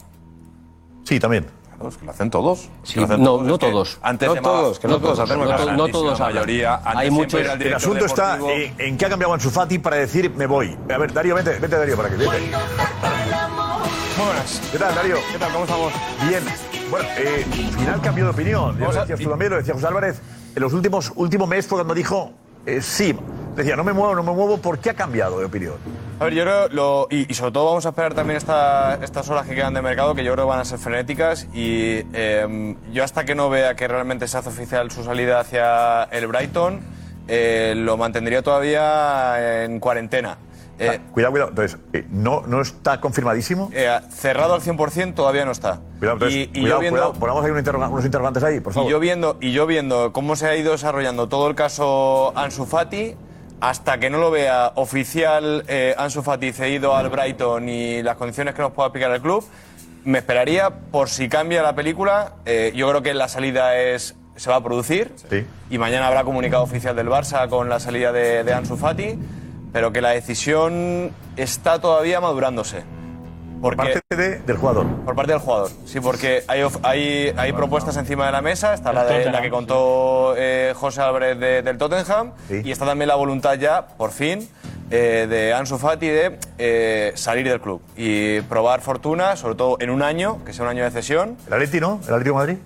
Sí, 1.05 1.19
también. 1.19 1.62
Claro, 1.75 1.89
es 1.89 1.97
que 1.97 2.05
lo 2.05 2.11
hacen 2.11 2.29
todos. 2.29 2.69
Sí, 2.83 2.99
lo 2.99 3.05
hacen 3.05 3.23
no, 3.23 3.41
no 3.41 3.53
Es 3.55 3.59
que 3.59 3.69
todos. 3.69 3.97
Antes 4.01 4.27
No 4.29 4.35
llamaba- 4.35 4.57
todos, 4.59 4.79
que 4.79 4.87
no 4.87 4.99
todos 4.99 5.19
hacemos 5.19 5.47
No, 5.47 5.71
no 5.77 5.87
todos 5.87 6.19
La 6.19 6.25
mayoría. 6.27 6.75
Antes 6.75 6.95
Hay 6.95 7.11
muchos- 7.11 7.41
el 7.41 7.73
asunto 7.73 8.05
está 8.05 8.37
en, 8.37 8.75
en 8.79 8.97
qué 8.97 9.05
ha 9.05 9.09
cambiado 9.09 9.33
Ansu 9.33 9.49
Fati 9.49 9.79
para 9.79 9.97
decir 9.97 10.31
me 10.35 10.45
voy. 10.45 10.77
A 10.93 10.97
ver, 10.97 11.11
Darío, 11.13 11.35
vete, 11.35 11.59
vete 11.59 11.75
Darío, 11.77 11.95
para 11.97 12.09
que 12.09 12.15
vete. 12.17 12.29
Muy 12.29 14.25
buenas. 14.27 14.61
¿Qué 14.71 14.77
tal, 14.77 14.95
Darío? 14.95 15.15
¿Qué 15.31 15.39
tal? 15.39 15.51
¿Cómo 15.51 15.63
estamos? 15.65 15.93
Bien. 16.27 16.43
Bueno, 16.91 17.07
eh, 17.17 17.45
final 17.77 18.01
cambio 18.01 18.25
de 18.25 18.29
opinión. 18.31 18.73
Ya 18.75 18.79
Vamos 18.81 18.95
lo 18.95 19.01
a- 19.01 19.05
decías 19.05 19.19
tú 19.19 19.29
también, 19.29 19.51
lo 19.51 19.57
decía 19.57 19.73
José 19.73 19.87
Álvarez. 19.87 20.21
En 20.55 20.61
los 20.61 20.73
últimos 20.73 21.11
último 21.15 21.47
mes 21.47 21.65
fue 21.65 21.77
cuando 21.79 21.93
dijo 21.95 22.31
eh, 22.65 22.79
sí. 22.81 23.17
Decía, 23.55 23.75
no 23.75 23.83
me 23.83 23.93
muevo, 23.93 24.15
no 24.15 24.23
me 24.23 24.31
muevo. 24.31 24.57
¿Por 24.57 24.79
qué 24.79 24.91
ha 24.91 24.93
cambiado 24.93 25.37
de 25.39 25.45
opinión? 25.45 25.73
A 26.23 26.25
ver, 26.27 26.33
yo 26.35 26.43
creo, 26.43 26.69
lo, 26.69 27.07
y, 27.09 27.29
y 27.29 27.33
sobre 27.33 27.51
todo 27.51 27.65
vamos 27.65 27.85
a 27.85 27.89
esperar 27.89 28.13
también 28.13 28.37
esta- 28.37 28.97
estas 29.03 29.29
horas 29.29 29.45
que 29.45 29.55
quedan 29.55 29.73
de 29.73 29.81
mercado, 29.81 30.15
que 30.15 30.23
yo 30.23 30.31
creo 30.33 30.45
que 30.45 30.49
van 30.49 30.59
a 30.59 30.65
ser 30.65 30.79
frenéticas. 30.79 31.47
Y 31.53 32.01
eh, 32.13 32.75
yo 32.93 33.03
hasta 33.03 33.25
que 33.25 33.35
no 33.35 33.49
vea 33.49 33.75
que 33.75 33.87
realmente 33.87 34.27
se 34.29 34.37
hace 34.37 34.47
oficial 34.49 34.89
su 34.89 35.03
salida 35.03 35.41
hacia 35.41 36.03
el 36.05 36.27
Brighton, 36.27 36.79
eh, 37.27 37.73
lo 37.75 37.97
mantendría 37.97 38.41
todavía 38.41 39.63
en 39.65 39.79
cuarentena. 39.81 40.37
Eh, 40.79 40.99
Cuidado, 41.11 41.31
cuidado. 41.31 41.49
Entonces, 41.51 41.77
eh, 41.93 42.05
no, 42.09 42.41
no 42.47 42.61
está 42.61 42.99
confirmadísimo. 42.99 43.69
eh, 43.73 43.99
cerrado 44.09 44.55
al 44.55 44.61
100% 44.61 45.13
todavía 45.13 45.45
no 45.45 45.51
está. 45.51 45.81
Cuidado, 45.99 46.15
entonces, 46.15 46.35
y, 46.35 46.41
y 46.41 46.47
cuidado, 46.47 46.67
yo 46.69 46.79
viendo, 46.79 46.99
cuidado. 46.99 47.13
Ponamos 47.19 47.45
ahí 47.45 47.51
un 47.51 47.57
interroga- 47.59 47.89
unos 47.89 48.05
interrogantes 48.05 48.43
ahí, 48.43 48.59
por 48.59 48.73
favor. 48.73 48.89
y 48.89 48.91
yo 48.91 48.99
viendo 48.99 49.37
y 49.39 49.51
yo 49.51 49.67
viendo 49.67 50.11
cómo 50.13 50.35
se 50.35 50.47
ha 50.47 50.55
ido 50.55 50.71
desarrollando 50.71 51.27
todo 51.29 51.47
el 51.47 51.55
caso 51.55 52.33
Ansu 52.35 52.65
Fati, 52.65 53.15
hasta 53.61 53.97
que 53.97 54.09
no 54.09 54.17
lo 54.17 54.31
vea 54.31 54.71
oficial 54.75 55.63
eh, 55.67 55.95
Ansu 55.97 56.21
Fati 56.21 56.51
cedido 56.51 56.95
al 56.95 57.09
Brighton 57.09 57.69
y 57.69 58.01
las 58.03 58.17
condiciones 58.17 58.53
que 58.55 58.61
nos 58.61 58.71
pueda 58.73 58.89
aplicar 58.89 59.11
el 59.11 59.21
club, 59.21 59.45
me 60.03 60.17
esperaría 60.19 60.69
por 60.69 61.07
si 61.09 61.29
cambia 61.29 61.61
la 61.63 61.73
película. 61.75 62.33
eh, 62.45 62.71
yo 62.75 62.89
creo 62.89 63.01
que 63.01 63.13
la 63.13 63.27
salida 63.27 63.77
es 63.77 64.15
se 64.35 64.49
va 64.49 64.55
a 64.57 64.63
producir 64.63 65.11
Sí. 65.29 65.45
y 65.69 65.77
mañana 65.77 66.07
habrá 66.07 66.23
comunicado 66.23 66.63
oficial 66.63 66.95
del 66.95 67.07
Barça 67.07 67.47
con 67.49 67.69
la 67.69 67.79
salida 67.79 68.11
de, 68.11 68.43
de 68.43 68.53
Ansu 68.53 68.75
Fati, 68.77 69.17
pero 69.71 69.93
que 69.93 70.01
la 70.01 70.09
decisión 70.09 71.11
está 71.37 71.79
todavía 71.79 72.19
madurándose. 72.19 72.83
Por 73.63 73.75
parte 73.77 74.01
de- 74.09 74.39
del 74.39 74.57
jugador. 74.57 74.85
Por 75.05 75.15
parte 75.15 75.31
del 75.31 75.39
jugador, 75.41 75.71
sí, 75.85 75.99
porque 76.01 76.43
hay, 76.47 76.61
of- 76.63 76.77
hay, 76.83 77.33
hay 77.37 77.53
propuestas 77.53 77.95
encima 77.97 78.25
de 78.25 78.31
la 78.33 78.41
mesa, 78.41 78.73
está 78.73 78.91
la, 78.93 79.05
de, 79.05 79.31
la 79.31 79.41
que 79.41 79.49
contó 79.49 80.35
eh, 80.37 80.73
José 80.75 81.01
Álvarez 81.01 81.39
de- 81.39 81.61
del 81.63 81.77
Tottenham 81.77 82.33
y 82.49 82.71
está 82.71 82.85
también 82.85 83.07
la 83.07 83.15
voluntad 83.15 83.53
ya, 83.55 83.87
por 83.87 84.11
fin, 84.11 84.47
eh, 84.91 85.25
de 85.29 85.53
Ansu 85.53 85.77
Fati 85.77 86.07
de 86.07 86.37
eh, 86.57 87.13
salir 87.15 87.47
del 87.47 87.61
club 87.61 87.81
y 87.95 88.41
probar 88.41 88.81
fortuna, 88.81 89.35
sobre 89.37 89.55
todo 89.55 89.77
en 89.79 89.89
un 89.89 90.01
año, 90.03 90.43
que 90.45 90.51
sea 90.53 90.65
un 90.65 90.69
año 90.69 90.83
de 90.83 90.91
cesión. 90.91 91.37
¿El 91.47 91.53
Atleti 91.53 91.79
no? 91.79 91.99
¿El 92.05 92.13
Atlético 92.13 92.39
de 92.39 92.45
Madrid? 92.45 92.57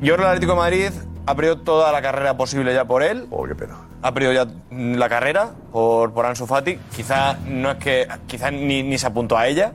Yo 0.00 0.14
creo 0.14 0.16
que 0.18 0.22
el 0.22 0.28
Atlético 0.28 0.52
de 0.52 0.58
Madrid 0.58 0.90
ha 1.26 1.34
perdido 1.34 1.58
toda 1.58 1.90
la 1.90 2.00
carrera 2.00 2.36
posible 2.36 2.72
ya 2.72 2.84
por 2.84 3.02
él. 3.02 3.26
Oh, 3.30 3.44
qué 3.44 3.54
pena. 3.54 3.74
ha 4.02 4.12
perdido 4.14 4.32
ya 4.32 4.44
mm, 4.70 4.94
la 4.94 5.08
carrera 5.08 5.50
por, 5.72 6.12
por 6.12 6.24
Ansu 6.26 6.46
Fati. 6.46 6.78
Quizá 6.94 7.34
no 7.46 7.72
es 7.72 7.76
que 7.78 8.06
quizá 8.28 8.50
ni, 8.52 8.82
ni 8.84 8.96
se 8.98 9.06
apuntó 9.08 9.36
a 9.36 9.48
ella. 9.48 9.72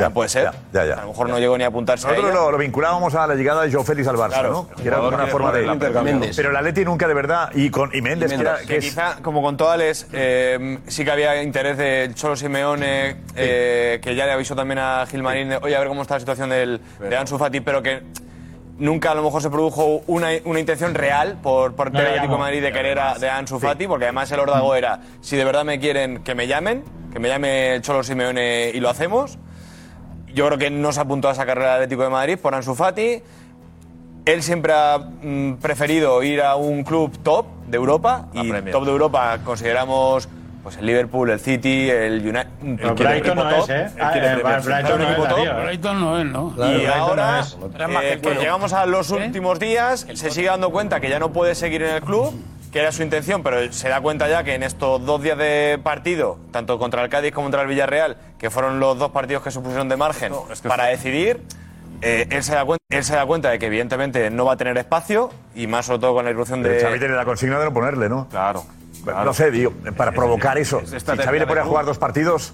Ya, 0.00 0.10
puede 0.10 0.28
ser. 0.28 0.50
ya, 0.72 0.84
ya. 0.84 0.94
A 0.94 1.02
lo 1.02 1.08
mejor 1.08 1.28
no 1.28 1.38
llegó 1.38 1.56
ni 1.58 1.64
a 1.64 1.68
apuntarse 1.68 2.06
a 2.06 2.10
Nosotros 2.10 2.32
ella. 2.32 2.40
lo, 2.42 2.50
lo 2.52 2.58
vinculábamos 2.58 3.14
a 3.14 3.26
la 3.26 3.34
llegada 3.34 3.62
de 3.62 3.72
Joe 3.72 3.84
Félix 3.84 4.08
al 4.08 4.16
Barça, 4.16 4.28
Claro, 4.28 4.50
¿no? 4.52 4.68
Que 4.82 4.88
era 4.88 5.00
una 5.00 5.26
forma 5.26 5.52
de. 5.52 5.66
Pero 6.36 6.50
el 6.50 6.56
Atleti 6.56 6.84
nunca 6.84 7.08
de 7.08 7.14
verdad. 7.14 7.50
Y 7.54 7.70
con 7.70 7.90
y 7.94 8.00
Méndez, 8.02 8.30
que, 8.32 8.40
era- 8.40 8.58
que 8.58 8.66
Que 8.66 8.76
es- 8.78 8.84
quizá, 8.84 9.16
como 9.22 9.42
con 9.42 9.56
todas 9.56 9.78
les, 9.78 10.06
eh, 10.12 10.78
sí 10.86 11.04
que 11.04 11.10
había 11.10 11.42
interés 11.42 11.76
del 11.78 12.14
Cholo 12.14 12.36
Simeone, 12.36 13.16
eh, 13.36 13.98
que 14.02 14.14
ya 14.14 14.26
le 14.26 14.32
avisó 14.32 14.54
también 14.56 14.78
a 14.78 15.04
Gilmarín, 15.06 15.48
de, 15.50 15.56
oye, 15.58 15.74
a 15.76 15.78
ver 15.80 15.88
cómo 15.88 16.02
está 16.02 16.14
la 16.14 16.20
situación 16.20 16.50
del, 16.50 16.80
de 17.00 17.16
Ansu 17.16 17.38
Fati, 17.38 17.60
pero 17.60 17.82
que 17.82 18.02
nunca 18.78 19.10
a 19.10 19.14
lo 19.14 19.22
mejor 19.24 19.42
se 19.42 19.50
produjo 19.50 20.02
una, 20.06 20.28
una 20.44 20.60
intención 20.60 20.94
real 20.94 21.38
por 21.42 21.74
parte 21.74 21.94
No 21.94 21.98
del 21.98 22.08
Atlético 22.10 22.34
de. 22.34 22.38
Madrid 22.38 22.62
de 22.62 22.72
querer 22.72 22.98
a, 23.00 23.18
de 23.18 23.28
Ansu 23.28 23.58
Fati, 23.58 23.86
porque 23.88 24.04
además 24.04 24.30
el 24.30 24.40
órdago 24.40 24.74
era, 24.74 25.00
si 25.20 25.36
de 25.36 25.44
verdad 25.44 25.64
me 25.64 25.80
quieren, 25.80 26.22
que 26.22 26.34
me 26.34 26.46
llamen, 26.46 26.84
que 27.12 27.18
me 27.18 27.28
llame 27.28 27.74
el 27.76 27.82
Cholo 27.82 28.02
Simeone 28.04 28.70
y 28.72 28.80
lo 28.80 28.88
hacemos. 28.88 29.38
Yo 30.38 30.46
creo 30.46 30.56
que 30.56 30.70
no 30.70 30.92
se 30.92 31.00
apuntó 31.00 31.28
a 31.28 31.32
esa 31.32 31.44
carrera 31.44 31.70
del 31.72 31.82
Atlético 31.82 32.04
de 32.04 32.10
Madrid 32.10 32.38
por 32.40 32.54
Ansu 32.54 32.76
Fati. 32.76 33.20
Él 34.24 34.42
siempre 34.44 34.72
ha 34.72 34.96
mm, 34.98 35.54
preferido 35.54 36.22
ir 36.22 36.42
a 36.42 36.54
un 36.54 36.84
club 36.84 37.18
top 37.24 37.46
de 37.66 37.76
Europa 37.76 38.28
y 38.32 38.48
top 38.70 38.84
de 38.84 38.90
Europa 38.92 39.38
consideramos 39.44 40.28
pues 40.62 40.76
el 40.76 40.86
Liverpool, 40.86 41.30
el 41.30 41.40
City, 41.40 41.90
el 41.90 42.20
United. 42.20 42.46
Pero 42.60 42.94
Brighton 42.94 43.36
no 43.36 43.50
es, 43.50 43.68
¿eh? 43.68 43.86
Ah, 43.98 44.12
eh, 44.14 44.40
Brighton 44.40 45.00
no 45.00 45.08
es, 45.08 45.48
¿eh? 45.48 45.52
Brighton 45.64 46.00
no 46.00 46.20
es, 46.20 46.26
¿no? 46.26 46.54
y 46.56 46.86
ahora, 46.86 47.44
más 47.88 48.04
eh, 48.04 48.10
que 48.12 48.18
pues 48.18 48.38
llegamos 48.38 48.72
a 48.72 48.86
los 48.86 49.10
últimos 49.10 49.58
días, 49.58 50.06
se 50.14 50.30
sigue 50.30 50.46
dando 50.46 50.70
cuenta 50.70 51.00
que 51.00 51.08
ya 51.08 51.18
no 51.18 51.32
puede 51.32 51.56
seguir 51.56 51.82
en 51.82 51.96
el 51.96 52.02
club, 52.02 52.32
que 52.72 52.80
era 52.80 52.92
su 52.92 53.02
intención, 53.02 53.42
pero 53.42 53.72
se 53.72 53.88
da 53.88 54.00
cuenta 54.00 54.28
ya 54.28 54.44
que 54.44 54.54
en 54.54 54.62
estos 54.62 55.04
dos 55.04 55.22
días 55.22 55.38
de 55.38 55.80
partido, 55.82 56.38
tanto 56.50 56.78
contra 56.78 57.02
el 57.02 57.08
Cádiz 57.08 57.32
como 57.32 57.46
contra 57.46 57.62
el 57.62 57.68
Villarreal, 57.68 58.16
que 58.38 58.50
fueron 58.50 58.80
los 58.80 58.98
dos 58.98 59.10
partidos 59.10 59.42
que 59.42 59.50
supusieron 59.50 59.88
de 59.88 59.96
margen 59.96 60.32
para 60.66 60.86
decidir, 60.86 61.42
eh, 62.02 62.26
él, 62.30 62.42
se 62.42 62.54
da 62.54 62.64
cuenta, 62.64 62.84
él 62.90 63.04
se 63.04 63.14
da 63.14 63.26
cuenta 63.26 63.50
de 63.50 63.58
que 63.58 63.66
evidentemente 63.66 64.30
no 64.30 64.44
va 64.44 64.52
a 64.52 64.56
tener 64.56 64.76
espacio, 64.78 65.30
y 65.54 65.66
más 65.66 65.86
sobre 65.86 66.00
todo 66.00 66.14
con 66.14 66.24
la 66.24 66.30
irrupción 66.30 66.62
de... 66.62 66.80
Xavi 66.80 66.98
tiene 66.98 67.14
la 67.14 67.24
consigna 67.24 67.58
de 67.58 67.64
no 67.64 67.72
ponerle, 67.72 68.08
¿no? 68.08 68.28
Claro. 68.28 68.64
No 69.06 69.32
sé, 69.32 69.50
digo, 69.50 69.72
para 69.96 70.12
provocar 70.12 70.58
eso. 70.58 70.80
es 70.80 70.90
Si 70.90 70.96
estrategia 70.96 71.26
Xavi 71.26 71.38
le 71.38 71.46
pone 71.46 71.60
a 71.60 71.64
jugar 71.64 71.84
dos 71.84 71.98
partidos, 71.98 72.52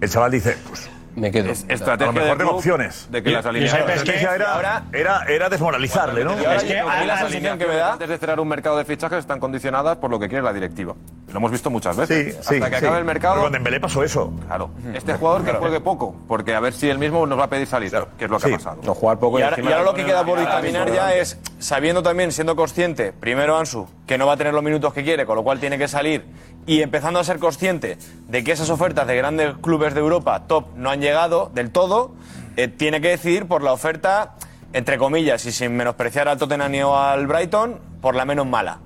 el 0.00 0.10
chaval 0.10 0.30
dice, 0.30 0.56
pues, 0.68 0.88
me 1.16 1.30
quedo. 1.32 1.50
Es 1.50 1.66
a 1.68 1.72
estrategia 1.72 2.06
lo 2.06 2.12
mejor 2.12 2.28
del 2.28 2.38
tengo 2.38 2.50
club 2.50 2.58
opciones. 2.58 3.08
de 3.10 3.22
que 3.22 3.30
las 3.30 3.44
Y- 3.44 3.48
alineaciones- 3.48 3.86
La 3.88 3.94
estrategia 3.94 4.34
era, 4.34 4.54
ahora- 4.54 4.84
era, 4.92 5.24
era 5.28 5.48
desmoralizarle, 5.48 6.24
¿no? 6.24 6.32
Y 6.40 6.44
ahora 6.44 6.56
Es 6.56 6.64
que 6.64 6.78
a 6.78 6.84
mí 7.00 7.06
la 7.06 7.18
sensación 7.18 7.58
que 7.58 7.66
me 7.66 7.74
da- 7.76 7.92
Antes 7.94 8.08
de 8.08 8.18
cerrar 8.18 8.38
un 8.40 8.48
mercado 8.48 8.76
de 8.78 8.84
fichajes 8.84 9.18
están 9.20 9.40
condicionadas 9.40 9.96
por 9.98 10.10
lo 10.10 10.18
que 10.20 10.28
quiere 10.28 10.42
la 10.44 10.52
directiva. 10.52 10.94
Lo 11.32 11.38
hemos 11.38 11.50
visto 11.50 11.70
muchas 11.70 11.96
veces. 11.96 12.34
Sí, 12.34 12.38
Hasta 12.38 12.54
sí, 12.54 12.60
que 12.60 12.78
sí. 12.78 12.84
acabe 12.86 12.98
el 12.98 13.04
mercado. 13.04 13.34
Pero 13.34 13.44
con 13.46 13.52
Dembélé 13.52 13.80
pasó 13.80 14.02
eso. 14.04 14.32
Claro. 14.46 14.70
Este 14.94 15.14
jugador 15.14 15.44
que 15.44 15.52
juegue 15.52 15.80
poco, 15.80 16.14
porque 16.28 16.54
a 16.54 16.60
ver 16.60 16.72
si 16.72 16.88
él 16.88 16.98
mismo 16.98 17.26
nos 17.26 17.38
va 17.38 17.44
a 17.44 17.48
pedir 17.50 17.66
salir, 17.66 17.90
que 18.18 18.24
es 18.26 18.30
lo 18.30 18.38
que 18.38 18.46
Sí. 18.48 18.54
ha 18.54 18.56
pasado. 18.58 18.80
No 18.84 18.94
jugar 18.94 19.18
poco 19.18 19.38
Y 19.38 19.42
ahora, 19.42 19.56
encima 19.56 19.70
y 19.70 19.72
ahora 19.72 19.84
lo 19.84 19.94
que 19.94 20.04
queda 20.04 20.24
por 20.24 20.38
a- 20.38 20.42
dictaminar 20.42 20.90
ya 20.92 21.14
es, 21.14 21.38
sabiendo 21.58 22.02
también, 22.02 22.30
siendo 22.32 22.54
consciente, 22.56 23.12
primero 23.12 23.56
Ansu, 23.58 23.88
que 24.06 24.16
no 24.18 24.26
va 24.26 24.34
a 24.34 24.36
tener 24.36 24.54
los 24.54 24.62
minutos 24.62 24.92
que 24.94 25.02
quiere, 25.02 25.26
con 25.26 25.36
lo 25.36 25.42
cual 25.42 25.58
tiene 25.58 25.78
que 25.78 25.88
salir, 25.88 26.24
y 26.64 26.82
empezando 26.82 27.18
a 27.20 27.24
ser 27.24 27.38
consciente 27.38 27.98
de 28.28 28.44
que 28.44 28.52
esas 28.52 28.70
ofertas 28.70 29.06
de 29.06 29.16
grandes 29.16 29.54
clubes 29.62 29.94
de 29.94 30.00
Europa 30.00 30.42
top 30.46 30.66
no 30.76 30.90
han 30.90 31.00
llegado 31.00 31.05
del 31.54 31.70
todo, 31.70 32.12
eh, 32.56 32.68
tiene 32.68 33.00
que 33.00 33.08
decidir 33.08 33.46
por 33.46 33.62
la 33.62 33.72
oferta, 33.72 34.34
entre 34.72 34.98
comillas, 34.98 35.44
y 35.46 35.52
sin 35.52 35.76
menospreciar 35.76 36.28
al 36.28 36.38
Tottenham 36.38 36.72
ni 36.72 36.80
al 36.80 37.26
Brighton, 37.26 37.78
por 38.00 38.14
la 38.14 38.24
menos 38.24 38.46
mala. 38.46 38.78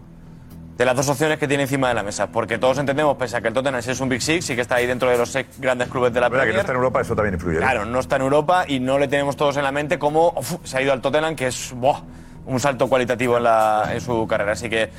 De 0.76 0.86
las 0.86 0.96
dos 0.96 1.08
opciones 1.10 1.38
que 1.38 1.46
tiene 1.46 1.64
encima 1.64 1.88
de 1.88 1.94
la 1.94 2.02
mesa, 2.02 2.28
porque 2.28 2.56
todos 2.56 2.78
entendemos, 2.78 3.16
pese 3.18 3.36
a 3.36 3.40
que 3.42 3.48
el 3.48 3.54
Tottenham 3.54 3.82
es 3.86 4.00
un 4.00 4.08
Big 4.08 4.22
Six, 4.22 4.46
sí 4.46 4.54
que 4.54 4.62
está 4.62 4.76
ahí 4.76 4.86
dentro 4.86 5.10
de 5.10 5.18
los 5.18 5.30
seis 5.30 5.46
grandes 5.58 5.88
clubes 5.88 6.12
de 6.12 6.20
la 6.20 6.30
verdad 6.30 6.44
que 6.44 6.48
no 6.48 6.54
Premier. 6.54 6.60
está 6.60 6.72
en 6.72 6.76
Europa, 6.76 7.00
eso 7.02 7.14
también 7.14 7.34
influye. 7.34 7.58
¿eh? 7.58 7.60
Claro, 7.60 7.84
no 7.84 8.00
está 8.00 8.16
en 8.16 8.22
Europa 8.22 8.64
y 8.66 8.80
no 8.80 8.98
le 8.98 9.06
tenemos 9.06 9.36
todos 9.36 9.56
en 9.58 9.64
la 9.64 9.72
mente 9.72 9.98
cómo 9.98 10.32
uf, 10.36 10.54
se 10.64 10.78
ha 10.78 10.82
ido 10.82 10.92
al 10.92 11.02
Tottenham, 11.02 11.36
que 11.36 11.48
es 11.48 11.72
buah, 11.74 12.00
un 12.46 12.58
salto 12.60 12.88
cualitativo 12.88 13.36
en, 13.36 13.42
la, 13.44 13.90
en 13.92 14.00
su 14.00 14.26
carrera. 14.26 14.52
Así 14.52 14.70
que 14.70 14.90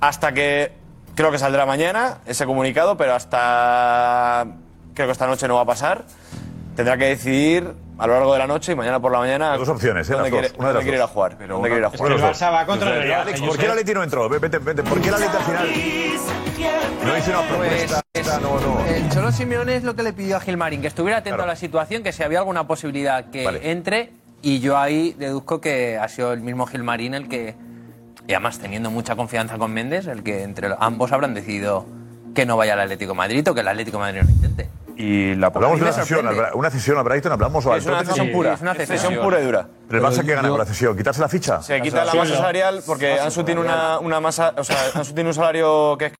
hasta 0.00 0.32
que 0.32 0.72
creo 1.14 1.30
que 1.30 1.38
saldrá 1.38 1.66
mañana 1.66 2.18
ese 2.24 2.46
comunicado, 2.46 2.96
pero 2.96 3.14
hasta 3.14 4.46
creo 4.94 5.08
que 5.08 5.12
esta 5.12 5.26
noche 5.26 5.46
no 5.46 5.56
va 5.56 5.62
a 5.62 5.66
pasar. 5.66 6.04
Tendrá 6.78 6.96
que 6.96 7.06
decidir 7.06 7.74
a 7.98 8.06
lo 8.06 8.12
largo 8.14 8.32
de 8.34 8.38
la 8.38 8.46
noche 8.46 8.70
y 8.70 8.76
mañana 8.76 9.00
por 9.00 9.10
la 9.10 9.18
mañana. 9.18 9.56
Dos 9.56 9.68
opciones, 9.68 10.08
¿eh? 10.08 10.12
¿Dónde 10.12 10.30
quiere, 10.30 10.52
una 10.58 10.68
de 10.68 10.74
las 10.74 10.74
dónde 10.74 10.82
quiere 10.84 10.96
ir 10.98 11.02
a 11.02 11.08
jugar? 11.08 11.34
Pero 11.36 11.54
¿Dónde 11.54 11.68
quiere 11.70 11.80
ir 11.80 11.84
a 11.86 11.88
Es 11.88 11.98
jugar? 11.98 12.12
que 12.16 12.22
el 12.22 12.24
Barça 12.30 12.52
va 12.52 12.66
contra 12.66 13.02
el 13.02 13.12
Alex, 13.12 13.40
¿eh, 13.40 13.46
¿por 13.48 13.58
qué 13.58 13.64
el? 13.64 13.70
Atleti 13.72 13.94
no 13.94 14.02
entró? 14.04 14.28
Vete, 14.28 14.58
vete, 14.58 14.82
¿Por 14.84 15.00
qué 15.00 15.08
el 15.08 15.14
Atleti 15.14 15.36
al 15.36 15.42
final 15.42 15.68
no 17.04 17.18
hizo 17.18 17.30
una 17.30 17.48
propuesta? 17.48 18.00
No, 18.40 18.60
no. 18.60 18.86
El 18.86 19.08
Cholo 19.10 19.32
Simeone 19.32 19.74
es 19.74 19.82
lo 19.82 19.96
que 19.96 20.04
le 20.04 20.12
pidió 20.12 20.36
a 20.36 20.40
Gilmarín, 20.40 20.80
que 20.80 20.86
estuviera 20.86 21.16
atento 21.18 21.34
Claro. 21.38 21.50
a 21.50 21.54
la 21.54 21.56
situación, 21.56 22.04
que 22.04 22.12
si 22.12 22.22
había 22.22 22.38
alguna 22.38 22.68
posibilidad 22.68 23.24
que 23.28 23.44
Vale. 23.44 23.72
entre, 23.72 24.12
y 24.40 24.60
yo 24.60 24.78
ahí 24.78 25.16
deduzco 25.18 25.60
que 25.60 25.98
ha 25.98 26.06
sido 26.06 26.32
el 26.32 26.42
mismo 26.42 26.64
Gilmarín 26.64 27.14
el 27.14 27.26
que, 27.28 27.56
y 28.28 28.32
además 28.34 28.60
teniendo 28.60 28.92
mucha 28.92 29.16
confianza 29.16 29.58
con 29.58 29.72
Méndez, 29.72 30.06
el 30.06 30.22
que 30.22 30.44
entre 30.44 30.68
ambos 30.78 31.10
habrán 31.10 31.34
decidido 31.34 31.86
que 32.36 32.46
no 32.46 32.56
vaya 32.56 32.74
al 32.74 32.80
Atlético 32.82 33.14
de 33.14 33.18
Madrid 33.18 33.48
o 33.50 33.52
que 33.54 33.62
el 33.62 33.68
Atlético 33.68 33.96
de 33.98 34.02
Madrid 34.04 34.20
no 34.22 34.30
intente. 34.30 34.68
Y 34.98 35.36
la 35.36 35.46
Hablamos 35.46 35.78
de 35.78 35.84
una 35.84 35.92
cesión, 35.92 36.28
una 36.54 36.70
cesión 36.70 36.98
a 36.98 37.02
Brighton, 37.02 37.30
hablamos 37.30 37.64
o 37.64 37.72
al 37.72 37.78
Es 37.78 37.86
una 37.86 38.04
cesión 38.04 38.32
pura. 38.32 38.54
es 38.54 38.60
una 38.60 38.74
cesión. 38.74 39.14
pura 39.22 39.40
y 39.40 39.44
dura. 39.44 39.68
¿Pero 39.88 40.06
el 40.06 40.12
Barça 40.12 40.24
qué 40.24 40.34
gana 40.34 40.48
yo- 40.48 40.52
con 40.54 40.58
la 40.60 40.66
cesión? 40.66 40.96
¿Quitarse 40.96 41.20
la 41.20 41.28
ficha? 41.28 41.62
Se 41.62 41.80
quita 41.80 42.04
la 42.04 42.14
masa 42.14 42.36
salarial 42.36 42.82
porque 42.86 43.18
Ansu 43.18 43.42
tiene 43.44 43.60
una, 43.60 43.98
una 43.98 44.20
masa, 44.20 44.52
o 44.56 44.64
sea, 44.64 44.76
Ansu 44.94 45.14
tiene 45.14 45.30
un 45.30 45.34
salario 45.34 45.96
que 45.98 46.06
es, 46.06 46.12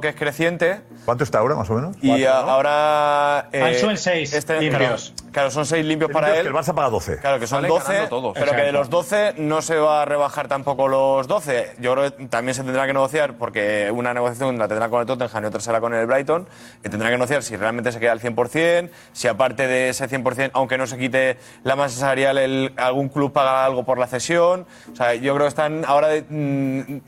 que 0.00 0.08
es 0.08 0.14
creciente 0.14 0.80
¿Cuánto 1.04 1.22
está 1.24 1.38
ahora, 1.40 1.54
más 1.54 1.68
o 1.68 1.74
menos? 1.74 1.96
y 2.00 2.24
a- 2.24 2.38
ahora 2.38 3.48
eh, 3.52 3.62
Ansu 3.62 3.90
en 3.90 3.98
seis 3.98 4.30
Claro, 4.46 4.60
limpios. 4.62 5.12
claro, 5.32 5.50
son 5.50 5.66
seis 5.66 5.84
limpios 5.84 6.10
para 6.10 6.28
Limpios 6.28 6.46
él. 6.46 6.52
que 6.52 6.58
el 6.58 6.64
Barça 6.64 6.74
paga 6.74 6.88
12. 6.88 7.18
Claro, 7.18 7.38
que 7.38 7.46
son 7.46 7.58
Sale 7.58 7.68
12, 7.68 7.92
ganando 7.92 8.08
todos. 8.08 8.32
pero 8.38 8.52
que 8.52 8.62
de 8.62 8.72
los 8.72 8.88
12 8.88 9.34
no 9.36 9.60
se 9.60 9.76
va 9.76 10.02
a 10.02 10.04
rebajar 10.06 10.48
tampoco 10.48 10.88
los 10.88 11.26
12. 11.28 11.74
Yo 11.78 11.94
creo 11.94 12.16
que 12.16 12.26
también 12.28 12.54
se 12.54 12.62
tendrá 12.62 12.86
que 12.86 12.94
negociar, 12.94 13.34
porque 13.34 13.90
una 13.92 14.14
negociación 14.14 14.58
la 14.58 14.66
tendrá 14.66 14.88
con 14.88 15.00
el 15.00 15.06
Tottenham 15.06 15.44
y 15.44 15.46
otra 15.46 15.60
será 15.60 15.80
con 15.80 15.92
el 15.92 16.06
Brighton, 16.06 16.48
que 16.82 16.88
tendrá 16.88 17.08
que 17.10 17.16
negociar 17.16 17.42
si 17.42 17.54
realmente 17.56 17.92
se 17.92 18.00
queda 18.00 18.12
al 18.12 18.20
100%, 18.20 18.90
si 19.12 19.28
aparte 19.28 19.66
de 19.66 19.90
ese 19.90 20.08
100%, 20.08 20.50
aunque 20.54 20.78
no 20.78 20.86
se 20.86 20.96
quite 20.96 21.36
la 21.64 21.76
masa 21.76 21.98
salarial, 22.00 22.38
el- 22.38 22.72
algún 22.78 23.09
club 23.12 23.32
paga 23.32 23.64
algo 23.64 23.84
por 23.84 23.98
la 23.98 24.06
cesión. 24.06 24.66
O 24.92 24.96
sea, 24.96 25.14
yo 25.14 25.34
creo 25.34 25.44
que 25.46 25.48
están 25.48 25.84
ahora 25.86 26.08
de, 26.08 26.22
mm, 26.28 26.80
de, 26.80 27.00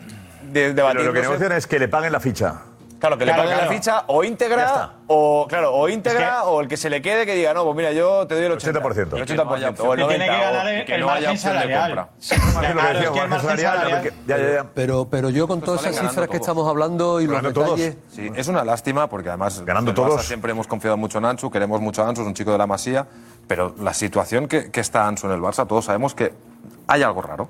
Pero 0.52 0.74
debatiéndose- 0.74 1.04
lo 1.06 1.12
que 1.12 1.20
negocian 1.22 1.52
es 1.52 1.66
que 1.66 1.78
le 1.78 1.88
paguen 1.88 2.12
la 2.12 2.20
ficha. 2.20 2.62
Claro, 3.02 3.18
que 3.18 3.26
le 3.26 3.32
Claro, 3.32 3.48
paguen 3.50 3.66
la 3.66 3.72
ficha 3.72 4.04
o 4.06 4.22
íntegra, 4.22 4.92
o 5.08 5.44
claro, 5.48 5.74
o 5.74 5.88
íntegra, 5.88 6.20
Es 6.20 6.42
que- 6.44 6.48
o 6.50 6.60
el 6.60 6.68
que 6.68 6.76
se 6.76 6.88
le 6.88 7.02
quede 7.02 7.26
que 7.26 7.34
diga, 7.34 7.52
no, 7.52 7.64
pues 7.64 7.74
mira, 7.76 7.90
yo 7.90 8.28
te 8.28 8.36
doy 8.36 8.44
el 8.44 8.52
80%. 8.52 9.16
80%. 9.16 9.16
El 9.16 9.22
80%. 9.24 9.80
o 9.84 9.92
el 9.94 9.98
Que 10.02 10.06
tiene 10.06 10.24
que 10.26 10.30
90%, 10.30 10.38
o- 10.38 10.52
ganar 10.52 10.68
el, 10.68 10.84
que 10.84 10.94
el 10.94 11.00
no 11.00 11.10
haya 11.10 11.26
margen 11.30 11.38
salarial. 11.38 12.06
que 14.02 14.10
que 14.10 14.34
que-. 14.34 14.64
Pero, 14.74 15.08
pero 15.10 15.30
yo 15.30 15.48
con 15.48 15.60
todas 15.60 15.84
esas 15.84 16.08
cifras 16.10 16.28
que 16.28 16.36
estamos 16.36 16.68
hablando 16.68 17.20
y 17.20 17.26
los 17.26 17.42
detalles... 17.42 17.96
Sí, 18.14 18.30
es 18.36 18.46
una 18.46 18.64
lástima 18.64 19.08
porque 19.08 19.28
además 19.30 19.64
Ganando 19.64 19.92
todos. 19.94 20.24
siempre 20.24 20.52
hemos 20.52 20.68
confiado 20.68 20.96
mucho 20.96 21.18
en 21.18 21.24
Ansu, 21.24 21.50
queremos 21.50 21.80
mucho 21.80 22.04
a 22.04 22.08
Ansu, 22.08 22.22
es 22.22 22.28
un 22.28 22.34
chico 22.34 22.52
de 22.52 22.58
la 22.58 22.66
Masía, 22.68 23.06
pero 23.48 23.74
la 23.80 23.94
situación 23.94 24.46
que, 24.46 24.70
que 24.70 24.80
está 24.80 25.08
Ansu 25.08 25.26
en 25.26 25.32
el 25.32 25.40
Barça, 25.40 25.66
todos 25.66 25.86
sabemos 25.86 26.14
que 26.14 26.32
hay 26.86 27.02
algo 27.02 27.22
raro. 27.22 27.48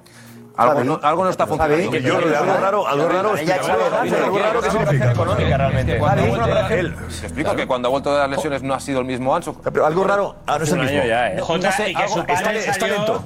Algo 0.57 0.85
no, 0.85 1.01
algo 1.03 1.25
no 1.25 1.31
está 1.31 1.47
funcionando. 1.47 1.97
Yo, 1.97 2.17
algo 2.19 2.55
raro, 2.61 2.87
algo 2.87 3.09
raro, 3.09 3.35
es 3.35 3.41
que- 3.43 3.53
algo 3.53 4.39
raro, 4.39 4.61
¿qué 4.61 4.71
significa? 4.71 5.13
económica 5.13 5.57
realmente. 5.57 5.99
Él. 6.79 6.95
Te 6.95 7.27
explico 7.27 7.57
que 7.57 7.67
cuando 7.67 7.89
ha 7.89 7.91
vuelto 7.91 8.13
de 8.13 8.19
las 8.19 8.31
lesiones 8.31 8.63
no 8.63 8.75
ha 8.75 8.81
sido 8.81 9.01
el 9.01 9.07
mismo 9.07 9.35
Ansu. 9.35 9.55
Pero 9.63 9.87
algo 9.87 10.05
raro, 10.05 10.37
ah, 10.47 10.59
no 10.59 10.65
es 10.65 10.73
el 10.73 10.79
mismo. 10.81 11.01
Jota, 11.41 11.71
No 11.71 11.73
sé, 11.77 11.91
y 11.91 11.95
que 11.95 12.03
algo- 12.03 12.15
su 12.15 12.27
padre 12.27 12.59
está- 12.71 12.87
lento. 12.87 13.25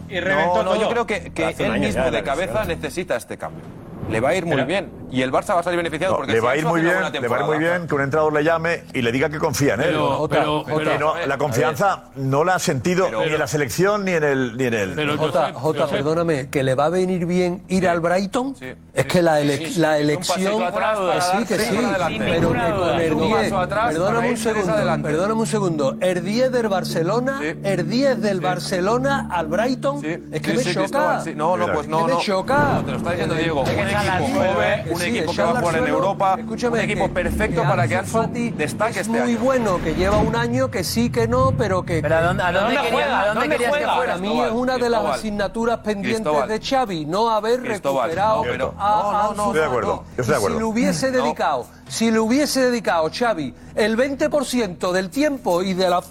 No, 0.55 0.63
no, 0.63 0.77
yo 0.77 0.89
creo 0.89 1.07
que, 1.07 1.33
que 1.33 1.49
él 1.59 1.81
mismo 1.81 2.05
ya, 2.05 2.11
de 2.11 2.23
cabeza 2.23 2.65
necesita 2.65 3.17
este 3.17 3.37
cambio. 3.37 3.65
Le 4.11 4.21
va 4.21 4.29
a 4.31 4.35
ir 4.35 4.47
muy 4.47 4.63
bien. 4.63 4.91
Y 5.11 5.23
el 5.23 5.31
Barça 5.33 5.55
va 5.55 5.61
a 5.61 5.63
salir 5.63 5.77
beneficiado 5.77 6.15
No, 6.15 6.17
porque 6.19 6.33
le 6.33 6.39
si 6.41 6.45
va 6.45 6.51
a 6.53 6.57
ir 6.57 6.67
muy 6.67 6.81
bien, 6.81 6.97
le 7.13 7.29
va 7.29 7.37
a 7.37 7.41
ir 7.41 7.47
muy 7.47 7.59
bien 7.59 7.87
que 7.87 7.95
un 7.95 8.01
entrenador 8.03 8.33
le 8.33 8.43
llame 8.43 8.83
y 8.93 9.03
le 9.03 9.13
diga 9.13 9.29
que 9.31 9.39
confía 9.39 9.75
en 9.75 9.81
él. 9.83 9.97
Pero- 10.29 10.99
no, 10.99 11.15
la 11.27 11.39
confianza 11.39 12.05
no 12.17 12.43
la 12.45 12.57
ha 12.57 12.59
sentido 12.59 13.09
ni 13.11 13.33
en 13.33 13.39
la 13.39 13.47
selección 13.47 14.05
ni 14.05 14.13
en 14.13 14.25
el 14.25 14.57
ni 14.57 14.65
en 14.65 14.75
el. 14.75 14.91
Pero 14.95 15.17
Jota, 15.17 15.87
perdóname, 15.87 16.49
que 16.51 16.63
le 16.65 16.75
va 16.75 16.87
a 16.87 16.89
venir 16.91 17.25
bien 17.27 17.63
ir 17.69 17.89
al 17.89 18.01
Brighton. 18.01 18.57
Es 18.95 19.07
que 19.07 19.23
la, 19.23 19.41
ele- 19.41 19.59
Sí, 19.59 19.67
sí, 19.75 19.81
la 19.81 19.97
sí, 19.97 20.03
un 20.03 20.11
elección. 20.11 20.63
atrás 20.63 20.99
que 20.99 21.21
sí, 21.39 21.45
que 21.47 21.59
sí. 21.59 21.79
Pero 22.19 22.19
que 22.19 22.41
Ninguna 22.41 22.71
con 22.71 22.77
duda. 22.79 23.03
el 23.03 23.13
Un 23.13 23.27
10. 23.29 23.43
paso 23.43 23.59
atrás 23.59 23.87
Perdóname 23.93 24.31
un 24.31 24.37
segundo. 24.37 25.03
Perdóname 25.03 25.41
un 25.41 25.47
segundo. 25.47 25.97
El 26.01 26.25
10 26.25 26.53
del 26.53 26.69
Barcelona, 26.69 27.41
el 27.63 27.89
10 27.89 28.21
del 28.21 28.41
Barcelona 28.41 29.29
al 29.31 29.47
Brighton. 29.47 30.05
Es 30.33 30.41
que 30.43 30.51
Sí, 30.51 30.57
me 30.57 30.63
sí, 30.63 30.69
choca. 30.75 30.81
Cristóbal, 30.81 31.23
sí. 31.23 31.35
No, 31.37 31.57
no, 31.57 31.73
pues 31.73 31.87
no, 31.89 32.07
Que 32.07 32.13
no. 32.13 32.19
me 32.19 32.25
choca. 32.25 32.83
Te 32.85 32.91
lo 32.91 32.97
está 32.99 33.11
diciendo 33.13 33.35
Diego. 33.37 33.65
Joven, 34.01 34.85
un 34.91 35.01
Sí, 35.01 35.07
equipo 35.07 35.33
que 35.33 35.43
va 35.43 35.51
a 35.51 35.61
jugar 35.61 35.77
en. 35.77 35.87
Europa, 35.87 36.37
Escúchame, 36.39 36.79
un 36.79 36.85
equipo 36.91 37.07
que- 37.09 37.13
perfecto 37.15 37.63
que 37.63 37.69
para 37.69 37.89
que 37.89 37.97
Ansu 37.97 38.13
Fati 38.19 38.51
destaque 38.51 38.91
es 38.93 38.97
este 39.07 39.11
muy 39.21 39.33
año. 39.33 39.41
bueno, 39.41 39.81
que 39.83 39.95
lleva 39.95 40.19
un 40.19 40.37
año 40.37 40.71
que 40.71 40.85
sí, 40.85 41.11
que 41.11 41.27
no, 41.29 41.53
pero 41.57 41.85
que... 41.85 42.03
Pero 42.03 42.17
¿a 42.17 42.23
dónde- 42.23 42.43
a 42.43 42.47
dónde 42.53 42.61
¿Dónde 42.61 42.77
querías- 42.77 42.93
juega? 42.93 43.21
a 43.21 43.27
dónde 43.27 43.41
¿Dónde 43.41 43.57
querías 43.57 43.73
que 43.73 43.79
fuera? 43.87 43.97
Para 43.97 44.19
mí 44.19 44.41
es 44.41 44.51
una 44.53 44.73
de 44.75 44.79
las 44.81 44.89
Cristóbal. 45.01 45.13
asignaturas 45.19 45.79
pendientes 45.79 46.23
Cristóbal. 46.23 46.49
de 46.49 46.61
Xavi, 46.61 47.07
no 47.07 47.31
haber 47.31 47.61
Cristóbal, 47.63 48.05
recuperado 48.11 48.37
no, 48.45 48.51
pero- 48.51 48.75
a, 48.79 48.91
no, 48.91 49.13
no, 49.13 49.19
a 49.19 49.23
no, 49.23 49.31
estoy 49.47 49.59
de 49.61 49.65
acuerdo, 49.67 50.05
yo 50.17 50.21
estoy 50.23 50.27
de 50.33 50.37
acuerdo. 50.37 50.57
Si 50.57 50.59
le 50.61 50.65
hubiese 50.65 51.11
dedicado, 51.11 51.67
si 51.89 52.11
le 52.11 52.19
hubiese 52.19 52.61
dedicado 52.71 53.11
Xavi 53.17 53.55
el 53.75 53.97
20% 53.97 54.93
del 54.93 55.11
tiempo 55.11 55.63
y 55.63 55.75
de 55.75 55.89
la, 55.91 56.03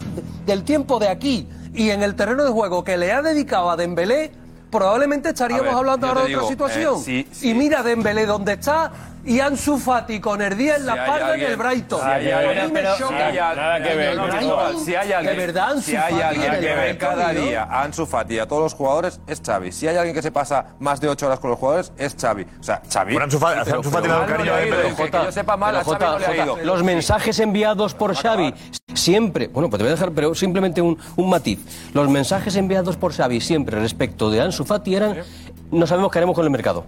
del 0.46 0.64
tiempo 0.64 1.00
de 1.00 1.10
aquí 1.10 1.48
y 1.74 1.90
en 1.90 2.02
el 2.04 2.16
terreno 2.16 2.44
de 2.46 2.52
juego 2.52 2.84
que 2.84 2.98
le 2.98 3.12
ha 3.12 3.22
dedicado 3.22 3.70
a 3.70 3.76
Dembélé, 3.76 4.32
probablemente 4.78 5.30
estaríamos 5.30 5.66
ver, 5.66 5.74
hablando 5.76 6.08
ahora 6.08 6.24
de 6.26 6.36
otra 6.36 6.48
situación. 6.50 6.96
eh, 7.00 7.04
sí, 7.04 7.28
sí. 7.32 7.50
Y 7.50 7.54
mira 7.54 7.82
Dembélé 7.84 8.26
dónde 8.26 8.54
está 8.54 8.92
y 9.26 9.40
Ansu 9.40 9.78
Fati 9.78 10.20
con 10.20 10.42
el 10.42 10.56
día 10.58 10.76
en 10.76 10.86
la 10.86 10.94
Si 10.94 11.00
espalda 11.00 11.36
en 11.36 11.42
el 11.42 11.58
Brighton. 11.58 12.00
si 12.02 12.06
hay 12.08 12.32
alguien- 12.32 12.74
me 12.74 12.80
pero- 12.82 12.98
choca. 12.98 13.08
si 13.18 13.24
hay 13.24 13.38
al- 13.38 13.56
Nada 13.56 13.78
que 13.84 13.96
ver, 13.96 14.20
si 14.86 14.96
hay 14.96 15.12
alguien, 15.12 15.38
De 15.38 15.46
verdad, 15.46 15.70
Ansu 15.72 15.82
si 15.82 15.96
hay 15.96 16.14
Fati 16.14 16.24
alguien 16.24 16.52
que 16.62 16.76
ve 16.76 16.98
cada 16.98 17.30
día 17.34 17.64
a 17.64 17.84
Ansu 17.84 18.06
Fati 18.06 18.36
y 18.36 18.40
a 18.40 18.48
todos 18.48 18.62
los 18.64 18.74
jugadores 18.74 19.20
es 19.28 19.42
Xavi. 19.46 19.72
Si 19.72 19.88
hay 19.88 19.98
alguien 19.98 20.16
que 20.16 20.22
se 20.22 20.32
pasa 20.32 20.68
más 20.80 21.00
de 21.02 21.10
8 21.10 21.26
horas 21.28 21.40
con 21.40 21.50
los 21.50 21.60
jugadores 21.60 21.92
es 21.98 22.16
Xavi. 22.20 22.46
O 22.60 22.64
sea, 22.64 22.82
Xavi. 22.92 23.14
Bueno, 23.14 23.26
Ansu 23.26 23.40
Fati- 23.40 23.62
Pero- 23.64 23.78
Ansu 23.78 23.90
Fati 23.90 24.02
pero 24.08 24.14
le 24.14 24.20
da 24.20 24.20
un 24.26 24.32
cariño 24.32 24.54
a 24.54 24.58
Dembélé. 24.58 24.96
que 24.96 25.12
yo 25.26 25.32
sepa 25.32 25.58
mal, 25.58 25.76
a 25.76 25.80
Pero, 25.84 25.92
Xavi 25.92 26.06
no 26.06 26.20
le 26.20 26.26
ha 26.26 26.30
Jota, 26.30 26.44
ido. 26.44 26.58
Los 26.66 26.84
mensajes 26.84 27.40
enviados 27.40 27.94
por 27.96 28.16
Xavi, 28.16 28.54
siempre, 28.94 29.48
bueno, 29.48 29.70
pues 29.70 29.80
te 29.80 29.84
voy 29.84 29.90
a 29.92 29.96
dejar, 29.96 30.12
pero 30.12 30.36
simplemente 30.36 30.82
un, 30.82 30.98
un 31.16 31.30
matiz. 31.30 31.60
Los 31.94 32.10
mensajes 32.10 32.56
enviados 32.56 32.96
por 32.98 33.14
Xavi 33.14 33.42
siempre 33.42 33.80
respecto 33.80 34.30
de 34.30 34.42
Ansu 34.42 34.66
Fati 34.66 34.96
eran, 34.96 35.18
no 35.72 35.88
sabemos 35.88 36.12
qué 36.12 36.20
haremos 36.20 36.36
con 36.36 36.44
el 36.46 36.52
mercado. 36.52 36.86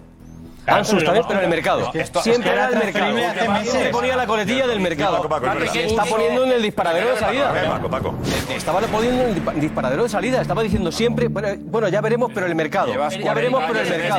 Claro, 0.68 0.80
Ansu 0.80 0.96
pero 0.98 1.38
en 1.38 1.44
el 1.44 1.48
mercado. 1.48 1.92
Siempre 2.22 2.52
era 2.52 2.68
el 2.68 2.76
mercado. 2.76 3.14
meses. 3.14 3.88
ponía 3.90 4.16
la 4.16 4.26
coletilla 4.26 4.66
del 4.66 4.80
mercado. 4.80 5.26
Está 5.74 6.04
poniendo 6.04 6.44
en 6.44 6.52
el 6.52 6.62
disparadero 6.62 7.10
de 7.10 7.16
salida. 7.16 7.54
Paco, 7.68 7.88
Paco. 7.88 8.14
Estaba 8.54 8.80
poniendo 8.80 9.22
en 9.22 9.28
el 9.30 9.36
dispa- 9.44 9.54
disparadero 9.54 10.02
de 10.02 10.08
salida. 10.08 10.40
Estaba 10.42 10.62
diciendo 10.62 10.92
siempre, 10.92 11.28
bueno, 11.28 11.88
ya 11.88 12.00
veremos, 12.00 12.30
pero 12.34 12.46
el 12.46 12.54
mercado. 12.54 12.92
Ya 13.18 13.34
veremos, 13.34 13.62
pero 13.66 13.80
el 13.80 13.88
40 13.88 14.18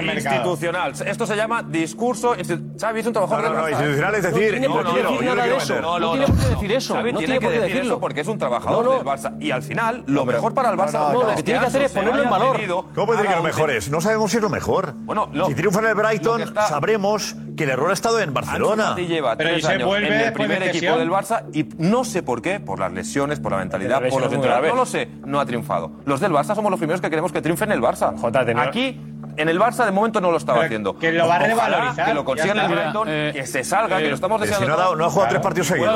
institucional. 0.00 0.92
Esto 1.06 1.26
se 1.26 1.36
llama 1.36 1.62
discurso. 1.62 2.34
Xavi 2.80 3.00
es 3.00 3.06
un 3.06 3.12
trabajador 3.12 3.54
No, 3.54 3.68
institucional 3.68 4.14
es 4.14 4.22
decir, 4.22 4.44
No 4.44 4.50
tiene 4.50 4.68
por 4.68 4.84
yo 4.84 4.84
qué 4.84 4.94
quiero, 4.94 5.10
meter. 5.10 5.82
No 5.82 6.10
tiene 6.12 6.26
por 6.26 6.36
qué 6.36 6.48
decir 6.50 6.72
eso. 6.72 6.94
No 6.94 7.18
tiene 7.18 7.40
por 7.40 7.50
qué 7.52 7.58
decir 7.58 7.74
decirlo. 7.74 8.00
porque 8.00 8.20
es 8.20 8.28
un 8.28 8.38
trabajador 8.38 8.90
del 8.98 9.04
Barça. 9.06 9.36
Y 9.40 9.50
al 9.50 9.62
final, 9.62 10.04
lo 10.06 10.24
mejor 10.24 10.54
para 10.54 10.70
el 10.70 10.76
Barça 10.78 11.12
lo 11.12 11.34
que 11.34 11.42
tiene 11.42 11.60
que 11.60 11.66
hacer 11.66 11.82
es 11.82 11.92
ponerlo 11.92 12.22
en 12.22 12.30
valor. 12.30 12.60
¿Cómo 12.94 13.06
puede 13.06 13.18
decir 13.18 13.30
que 13.30 13.36
lo 13.36 13.42
mejor 13.42 13.70
es? 13.70 13.90
No 13.90 14.00
sabemos 14.00 14.30
si 14.30 14.36
es 14.38 14.42
lo 14.42 14.50
mejor. 14.50 14.83
Bueno, 14.92 15.28
lo- 15.32 15.46
si 15.46 15.54
triunfa 15.54 15.80
en 15.80 15.86
el 15.86 15.94
Brighton, 15.94 16.36
que 16.38 16.42
está- 16.44 16.68
sabremos 16.68 17.36
que 17.56 17.64
el 17.64 17.70
error 17.70 17.90
ha 17.90 17.92
estado 17.94 18.18
en 18.20 18.34
Barcelona. 18.34 18.94
Lleva 18.96 19.36
Pero 19.36 19.50
tres 19.50 19.62
¿y 19.62 19.66
se 19.66 19.72
años 19.72 19.86
vuelve 19.86 20.08
en 20.08 20.20
el 20.28 20.32
primer 20.32 20.62
equipo 20.64 20.98
del 20.98 21.10
Barça 21.10 21.44
y 21.52 21.68
no 21.78 22.04
sé 22.04 22.22
por 22.22 22.42
qué, 22.42 22.58
por 22.60 22.78
las 22.80 22.92
lesiones, 22.92 23.40
por 23.40 23.52
la 23.52 23.58
mentalidad, 23.58 24.00
por 24.08 24.20
los 24.22 24.32
entrenadores, 24.32 24.70
no 24.72 24.76
lo 24.76 24.86
sé, 24.86 25.08
no 25.24 25.40
ha 25.40 25.46
triunfado. 25.46 25.92
Los 26.04 26.20
del 26.20 26.32
Barça 26.32 26.54
somos 26.54 26.70
los 26.70 26.78
primeros 26.78 27.00
que 27.00 27.08
queremos 27.10 27.32
que 27.32 27.40
triunfe 27.42 27.64
en 27.64 27.72
el 27.72 27.80
Barça. 27.80 28.16
Jota, 28.18 28.44
tenía- 28.44 28.64
Aquí, 28.64 29.00
en 29.36 29.48
el 29.48 29.58
Barça, 29.60 29.84
de 29.84 29.92
momento 29.92 30.20
no 30.20 30.30
lo 30.30 30.36
estaba 30.36 30.58
Pero 30.58 30.66
haciendo. 30.66 30.98
que 30.98 31.12
lo 31.12 31.26
va 31.28 31.34
a 31.34 31.38
Ojalá 31.38 31.46
revalorizar, 31.48 32.06
Que 32.06 32.14
lo 32.14 32.24
consiga 32.24 32.52
en 32.52 32.58
el. 32.60 32.68
Brighton, 32.68 33.08
Eh, 33.10 33.30
que 33.34 33.46
se 33.46 33.64
salga, 33.64 33.98
que 33.98 34.08
lo 34.08 34.14
estamos 34.14 34.40
Que 34.40 34.46
si 34.46 34.52
deseando. 34.52 34.74
no 34.76 34.80
ha, 34.80 34.84
dado- 34.84 34.96
no 34.96 35.04
ha 35.06 35.10
jugado 35.10 35.28
tres 35.30 35.42
partidos 35.42 35.66
seguidos. 35.68 35.94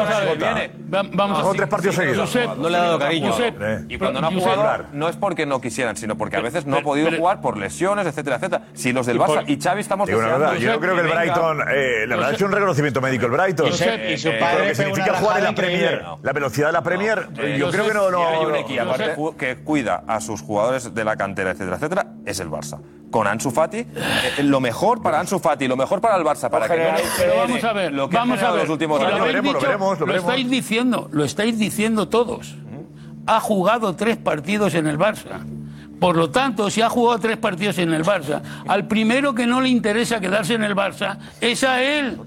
Vamos 0.88 1.38
Ha 1.38 1.40
jugado 1.40 1.54
tres 1.54 1.68
partidos 1.68 1.94
seguidos. 1.96 2.18
Josep, 2.30 2.56
No 2.56 2.68
le 2.68 2.76
ha 2.76 2.80
dado 2.80 2.98
cariño. 2.98 3.30
Josep, 3.32 3.62
Eh. 3.62 3.84
Y 3.88 3.98
cuando 3.98 4.20
no 4.20 4.26
ha 4.28 4.30
Josep, 4.32 4.48
jugado, 4.54 4.84
no 4.92 5.08
es 5.08 5.16
porque 5.16 5.46
no 5.46 5.60
quisieran, 5.60 5.96
sino 5.96 6.16
porque 6.16 6.36
a 6.36 6.40
veces 6.40 6.66
no 6.66 6.76
ha 6.78 6.82
podido 6.82 7.06
pero- 7.08 7.18
jugar 7.18 7.40
por 7.40 7.56
lesiones, 7.56 8.06
etcétera, 8.06 8.36
etcétera. 8.36 8.62
Si 8.74 8.92
los 8.92 9.06
del 9.06 9.16
Y 9.16 9.18
por- 9.20 9.28
Barça 9.30 9.44
y 9.48 9.60
Xavi 9.60 9.80
estamos 9.80 10.06
deseando 10.06 10.38
verdad, 10.38 10.54
yo 10.56 10.72
no 10.72 10.80
creo 10.80 10.94
que 10.94 11.00
el. 11.02 11.08
Brighton, 11.08 11.60
eh, 11.70 12.06
le 12.06 12.14
habrá 12.14 12.30
hecho 12.32 12.44
un 12.46 12.52
reconocimiento 12.52 13.00
médico 13.00 13.26
el 13.26 13.32
Brighton. 13.32 13.70
Josep, 13.70 14.10
y 14.10 14.18
su 14.18 14.28
Eh, 14.28 14.36
padre 14.38 14.58
lo 14.60 14.64
que 14.68 14.74
significa 14.74 15.14
jugar 15.14 15.38
en 15.38 15.44
la 15.44 15.52
Premier, 15.54 16.04
la 16.22 16.32
velocidad 16.32 16.66
de 16.68 16.72
la 16.72 16.82
Premier, 16.82 17.28
Eh, 17.38 17.56
yo 17.58 17.70
creo 17.70 17.86
que 17.86 17.94
no, 17.94 18.08
ju- 18.10 19.36
que 19.36 19.56
cuida 19.58 20.02
a 20.06 20.20
sus 20.20 20.40
jugadores 20.42 20.94
de 20.94 21.04
la 21.04 21.16
cantera, 21.16 21.50
etcétera, 21.50 21.76
etcétera, 21.76 22.06
es 22.24 22.40
el 22.40 22.50
Barça. 22.50 22.78
Con 23.10 23.26
Ansu 23.26 23.50
Fati, 23.50 23.78
eh, 23.78 24.42
lo 24.42 24.60
mejor 24.60 25.02
para 25.02 25.18
Ansu 25.20 25.38
Fati, 25.38 25.66
lo 25.66 25.76
mejor 25.76 26.00
para 26.00 26.16
el 26.16 26.24
Barça, 26.24 26.50
para 26.50 26.68
que 26.68 26.76
no 26.76 26.84
Pero 27.16 27.36
vamos 27.36 27.64
a 27.64 27.72
ver, 27.72 27.92
lo 27.92 28.08
que 28.08 28.16
vamos 28.16 28.42
a 28.42 28.50
ver. 28.50 28.60
los 28.62 28.70
últimos 28.70 29.00
lo 29.00 29.06
años. 29.06 29.20
habéis 29.20 29.34
veremos, 29.34 29.54
lo 29.54 29.60
veremos, 29.60 30.00
lo 30.00 30.06
veremos. 30.06 30.30
estáis 30.30 30.50
diciendo, 30.50 31.08
lo 31.10 31.24
estáis 31.24 31.58
diciendo 31.58 32.08
todos. 32.08 32.56
Ha 33.26 33.40
jugado 33.40 33.94
tres 33.96 34.16
partidos 34.18 34.74
en 34.74 34.86
el 34.86 34.98
Barça. 34.98 35.40
Por 35.98 36.16
lo 36.16 36.30
tanto, 36.30 36.70
si 36.70 36.80
ha 36.80 36.88
jugado 36.88 37.18
tres 37.18 37.38
partidos 37.38 37.78
en 37.78 37.92
el 37.92 38.04
Barça, 38.04 38.40
al 38.68 38.86
primero 38.86 39.34
que 39.34 39.46
no 39.46 39.60
le 39.60 39.68
interesa 39.68 40.20
quedarse 40.20 40.54
en 40.54 40.62
el 40.62 40.76
Barça 40.76 41.18
es 41.40 41.64
a 41.64 41.82
él. 41.82 42.18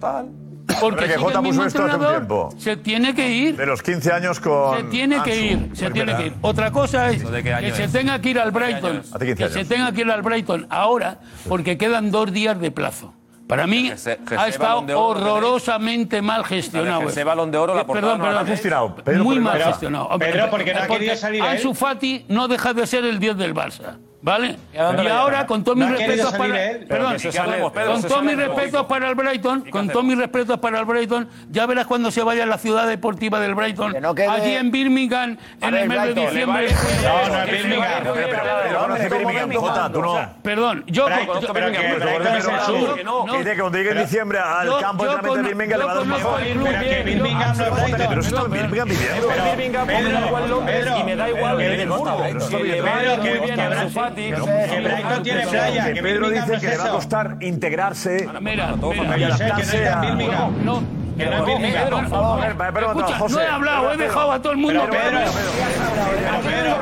Porque 0.79 1.07
si 1.07 1.19
Jota 1.19 1.39
el 1.39 1.43
mismo 1.43 1.63
puso 1.63 1.67
esto 1.67 1.79
hace 1.83 1.95
un 1.95 2.01
entrenador 2.01 2.17
tiempo. 2.17 2.49
se 2.57 2.77
tiene 2.77 3.13
que 3.15 3.29
ir. 3.29 3.57
De 3.57 3.65
los 3.65 3.81
15 3.81 4.11
años 4.11 4.39
con. 4.39 4.77
Se 4.77 4.83
tiene 4.85 5.21
que 5.23 5.31
Ansu. 5.31 5.43
ir, 5.43 5.69
se 5.75 5.91
tiene 5.91 6.15
que 6.15 6.25
ir. 6.27 6.33
Otra 6.41 6.71
cosa 6.71 7.09
es 7.09 7.29
¿De 7.29 7.43
qué 7.43 7.53
año 7.53 7.67
que 7.67 7.73
se 7.75 7.87
tenga 7.87 8.19
que 8.19 8.29
ir 8.29 8.39
al 8.39 8.51
Brighton, 8.51 9.01
Hace 9.13 9.25
15 9.25 9.43
que 9.43 9.49
se 9.49 9.65
tenga 9.65 9.91
que 9.91 10.01
ir 10.01 10.11
al 10.11 10.21
Brighton 10.21 10.67
ahora, 10.69 11.19
porque 11.47 11.77
quedan 11.77 12.11
dos 12.11 12.31
días 12.31 12.59
de 12.59 12.71
plazo. 12.71 13.13
Para 13.47 13.67
mí 13.67 13.89
ha 13.91 14.47
estado 14.47 14.57
Balón 14.75 14.87
de 14.87 14.93
Oro, 14.93 15.33
horrorosamente 15.35 16.21
mal 16.21 16.45
gestionado. 16.45 17.01
Jesse 17.01 17.25
Balón 17.25 17.51
de 17.51 17.57
Oro, 17.57 17.75
la 17.75 17.85
portada 17.85 18.13
Perdón, 18.13 18.19
no 18.19 18.23
la 18.25 18.29
perdón. 18.31 18.45
tenéis. 18.45 18.59
gestionado, 18.61 18.95
Pedro, 18.95 19.23
Muy 19.25 19.39
mal 19.41 19.61
gestionado. 19.61 20.17
Pedro, 20.19 20.49
porque 20.49 20.73
no 20.73 20.79
ha 20.79 20.87
querido 20.87 21.15
salir. 21.17 21.41
Ansu 21.43 21.73
Fati 21.73 22.25
no 22.29 22.47
deja 22.47 22.73
de 22.73 22.87
ser 22.87 23.03
el 23.03 23.19
10 23.19 23.35
del 23.37 23.53
Barça. 23.53 23.97
¿Vale? 24.23 24.55
Y, 24.71 24.77
ahora, 25.07 25.47
con 25.47 25.63
todos 25.63 25.77
mis 25.77 25.89
respetos 25.89 26.31
para. 26.33 26.69
él. 26.71 26.85
Perdón, 26.87 27.15
Pedro, 27.73 27.91
con 27.91 28.01
se 28.01 28.07
todos 28.07 28.21
mis 28.23 28.33
hablemos. 28.33 28.55
respetos 28.55 28.85
para 28.85 29.09
el 29.09 29.15
Brighton, 29.15 29.61
con 29.71 29.89
todos 29.89 30.05
mis 30.05 30.17
respetos 30.17 30.59
para 30.59 30.79
el 30.79 30.85
Brighton, 30.85 31.27
ya 31.49 31.65
verás 31.65 31.87
cuando 31.87 32.11
se 32.11 32.21
vaya 32.21 32.43
a 32.43 32.45
la 32.45 32.59
ciudad 32.59 32.87
deportiva 32.87 33.39
del 33.39 33.55
Brighton, 33.55 33.93
Que 33.93 33.99
no 34.01 34.13
quede- 34.13 34.27
allí 34.27 34.53
en 34.55 34.69
Birmingham, 34.71 35.37
en 35.59 35.73
el 35.75 35.89
mes 35.89 36.03
de 36.03 36.13
diciembre. 36.13 36.67
No, 37.03 37.27
no 37.29 37.43
es 37.43 37.51
Birmingham. 37.51 38.03
Perdón, 40.43 40.83
yo 40.87 41.07
dice 41.07 41.19
que 43.55 43.59
cuando 43.59 43.77
llegue 43.77 43.91
en 43.91 43.97
diciembre 43.99 44.39
al 44.39 44.79
campo 44.79 45.03
de 45.03 45.09
yo 45.09 45.15
entrenamiento 45.15 45.21
de 45.21 45.29
cono- 45.29 45.43
Birmingham 45.47 45.79
le 45.79 45.85
va 45.85 45.91
a 45.91 45.95
dar 45.95 46.03
Birmingham 47.03 47.57
no 47.57 47.63
es 47.63 47.69
Jota, 47.69 47.81
Brighton. 47.81 48.07
pero 48.09 48.21
eso 48.21 48.29
está 48.29 48.41
en 48.45 48.51
Birmingham 48.51 48.87
viviendo. 48.89 49.27
Pero- 49.27 49.43
Birmingham, 49.51 49.87
me 49.87 49.93
da 50.11 50.25
igual 50.27 50.49
Londres 50.49 50.79
Pedro, 50.79 50.97
y 50.99 51.03
me 51.03 51.15
da 51.15 51.29
igual 51.29 51.57
Pedro, 51.57 51.73
Edimburgo. 51.73 52.17
Pero 52.21 52.37
eso 52.37 52.47
está 52.47 52.57
Que 53.21 54.10
Pedro, 54.15 54.45
que- 54.45 55.21
tiene 55.23 55.47
playa, 55.47 55.93
Que 55.93 56.01
dice 56.31 56.59
que 56.59 56.67
le 56.67 56.77
va 56.77 56.85
a 56.85 56.89
costar 56.91 57.37
integrarse 57.41 58.27
Mira, 58.41 58.75
mira, 58.75 58.75
adaptarse 59.25 59.87
a- 59.87 60.01
no, 60.63 60.83
Que 61.21 61.29
no 61.29 61.47
es. 61.47 61.73
Pedro, 61.73 61.97
Por 61.97 62.09
favor, 62.09 62.45
Escucha, 63.11 63.43
he 63.43 63.47
hablado, 63.47 63.87
he 63.87 63.97
Pedro, 63.97 64.07
dejado 64.07 64.31
a 64.31 64.41
todo 64.41 64.51
el 64.53 64.57
mundo. 64.57 64.87
Pero 64.89 65.03
Pedro. 65.03 65.19
Pedro, 66.41 66.81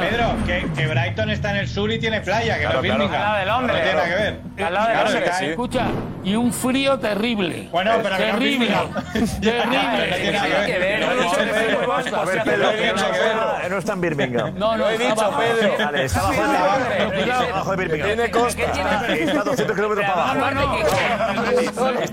Pedro, 0.00 0.34
que, 0.46 0.66
que 0.74 0.86
Brighton 0.86 1.30
está 1.30 1.50
en 1.50 1.56
el 1.58 1.68
sur 1.68 1.90
y 1.90 1.98
tiene 1.98 2.20
playa, 2.20 2.58
que 2.58 2.64
no 2.64 2.70
es 2.72 2.82
Birmingham. 2.82 3.14
Al 3.14 3.20
lado 3.22 3.38
de 3.38 3.46
Londres. 3.46 3.76
No 3.76 3.82
tiene 3.82 3.94
nada 3.94 4.08
que 4.08 4.14
ver. 4.14 4.66
Al 4.66 4.74
lado 4.74 4.88
de 4.88 4.94
Londres, 4.94 5.40
Escucha, 5.42 5.86
y 6.24 6.36
un 6.36 6.52
frío 6.52 6.98
terrible. 6.98 7.68
Bueno, 7.70 7.92
pero 8.02 8.16
que 8.16 8.22
no 8.22 8.28
es 8.28 8.32
terrible. 8.32 8.70
No 13.68 13.78
está- 13.78 13.92
en 13.94 14.00
Birmingham. 14.00 14.54
No, 14.56 14.72
no, 14.72 14.76
Lo 14.76 14.90
he 14.90 14.98
dicho, 14.98 15.14
Pedro. 15.14 15.84
Vale, 15.84 16.04
está 16.04 16.20
abajo 16.20 17.70
de 17.70 17.76
Birmingham. 17.76 18.06
Tiene 18.08 18.30
costa. 18.30 18.62
Está 18.62 19.40
a 19.40 19.44
200 19.44 19.76
kilómetros 19.76 20.06
para 20.06 20.34
No, 20.34 20.46
abajo. 20.46 20.78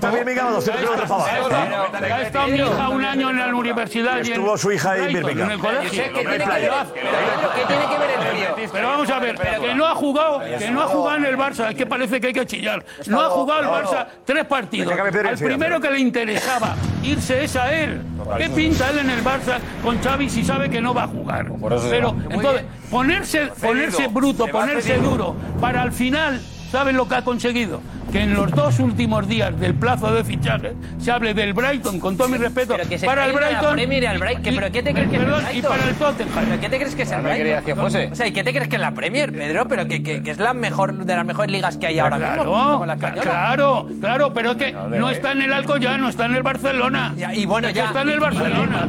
En 0.08 0.14
Birmingham 0.14 0.46
a 0.48 0.50
200 0.52 0.80
kilómetros 0.80 1.08
para 1.10 1.22
abajo. 1.22 1.96
Ha 2.02 2.22
estado 2.22 2.48
mi 2.48 2.58
hija 2.58 2.88
un 2.88 3.04
año 3.04 3.30
en 3.30 3.38
la 3.38 3.54
universidad. 3.54 4.18
y 4.24 4.30
Estuvo 4.30 4.56
su 4.58 4.72
hija 4.72 4.96
en 4.96 5.12
Birmingham. 5.12 5.46
En 5.46 5.50
el 5.52 5.58
colegio. 5.58 5.90
¿Qué 5.90 6.10
tiene 6.10 6.24
que 6.24 6.28
ver? 6.28 6.42
¿Qué 6.42 7.66
tiene 7.66 7.86
que 7.86 7.98
ver 7.98 8.10
el 8.10 8.54
frío? 8.54 8.68
Pero 8.72 8.88
vamos 8.88 9.10
a 9.10 9.18
ver, 9.18 9.36
que 9.36 9.74
no 9.74 9.86
ha 9.86 9.94
jugado, 9.94 10.40
que 10.40 10.70
no 10.70 10.82
ha 10.82 10.86
jugado 10.86 11.16
en 11.18 11.24
el 11.26 11.36
Barça, 11.36 11.70
es 11.70 11.74
que 11.74 11.86
parece 11.86 12.20
que 12.20 12.28
hay 12.28 12.32
que 12.32 12.46
chillar. 12.46 12.84
No 13.06 13.20
ha 13.20 13.28
jugado 13.30 13.60
el 13.60 13.68
Barça 13.68 14.06
tres 14.24 14.44
partidos. 14.46 14.92
Al 14.92 15.06
enseguida. 15.06 15.56
primero 15.56 15.80
que 15.80 15.90
le 15.90 15.98
interesaba 15.98 16.74
irse 17.02 17.44
es 17.44 17.56
a 17.56 17.72
él. 17.72 18.02
¿Qué 18.38 18.48
pinta 18.50 18.90
él 18.90 19.00
en 19.00 19.10
el 19.10 19.24
Barça 19.24 19.58
con 19.82 20.00
Xavi 20.00 20.28
si 20.28 20.44
sabe 20.44 20.70
que 20.70 20.80
no 20.80 20.94
va 20.94 21.04
a 21.04 21.08
jugar? 21.08 21.46
Pero 21.90 22.16
entonces, 22.30 22.64
ponerse, 22.90 23.46
ponerse 23.60 24.06
bruto, 24.08 24.46
ponerse 24.46 24.96
duro, 24.98 25.34
para 25.60 25.82
al 25.82 25.92
final, 25.92 26.40
¿saben 26.70 26.96
lo 26.96 27.08
que 27.08 27.16
ha 27.16 27.22
conseguido? 27.24 27.80
Que 28.12 28.20
en 28.20 28.34
los 28.34 28.50
dos 28.50 28.78
últimos 28.78 29.26
días 29.26 29.58
del 29.58 29.74
plazo 29.74 30.12
de 30.12 30.22
fichaje 30.22 30.74
se 31.00 31.10
hable 31.10 31.32
del 31.32 31.54
Brighton, 31.54 31.98
con 31.98 32.16
todo 32.16 32.28
mi 32.28 32.36
respeto, 32.36 32.74
Pero 32.76 32.88
que 32.88 32.98
se 32.98 33.06
para 33.06 33.24
el 33.24 33.32
traiga 33.32 33.50
la 33.50 33.56
Brighton. 33.58 33.74
Premier 33.74 34.02
y 34.02 34.06
al 34.06 34.18
Brighton. 34.18 34.54
¿Pero 34.54 34.72
qué 34.72 34.82
te 34.82 34.92
crees 34.92 35.08
que 35.08 35.16
es 35.16 35.22
el 35.22 35.26
Perdón, 35.28 35.40
y 35.42 35.46
Brighton? 35.52 35.70
para 35.70 35.88
el 35.88 35.94
Tottenham. 35.96 36.44
¿Pero 36.48 36.60
qué 36.60 36.68
te 36.68 36.76
crees 36.78 36.94
que 36.94 37.02
es 37.02 37.10
el 37.10 37.20
Brighton? 37.22 37.38
querías 37.38 37.64
que 37.64 37.74
fuese. 37.74 38.08
O 38.12 38.14
sea, 38.14 38.26
¿y 38.26 38.32
qué 38.32 38.44
te 38.44 38.52
crees 38.52 38.68
que 38.68 38.76
es 38.76 38.82
la 38.82 38.90
Premier, 38.92 39.32
Pedro? 39.32 39.66
Pero 39.66 39.86
que, 39.88 40.02
que- 40.02 40.22
que 40.22 40.30
es 40.30 40.38
la 40.38 40.52
mejor 40.52 40.92
de 41.04 41.16
las 41.16 41.24
mejores 41.24 41.50
ligas 41.50 41.76
que 41.78 41.86
hay 41.86 41.98
ahora 41.98 42.18
mismo. 42.18 42.34
Claro, 42.34 42.50
como 42.52 42.86
la 42.86 42.92
española. 42.94 43.22
claro, 43.22 43.88
claro, 44.00 44.32
pero 44.34 44.50
es 44.52 44.56
que 44.58 44.72
no 44.72 45.08
está 45.10 45.32
en 45.32 45.42
el 45.42 45.52
Alcoyano, 45.52 46.08
está 46.08 46.26
en 46.26 46.34
el 46.36 46.42
Barcelona. 46.42 47.14
y 47.34 47.46
bueno, 47.46 47.68
Es 47.68 47.72
que 47.74 47.78
ya. 47.80 47.86
Está 47.86 48.02
en 48.02 48.10
el 48.10 48.20
Barcelona. 48.20 48.86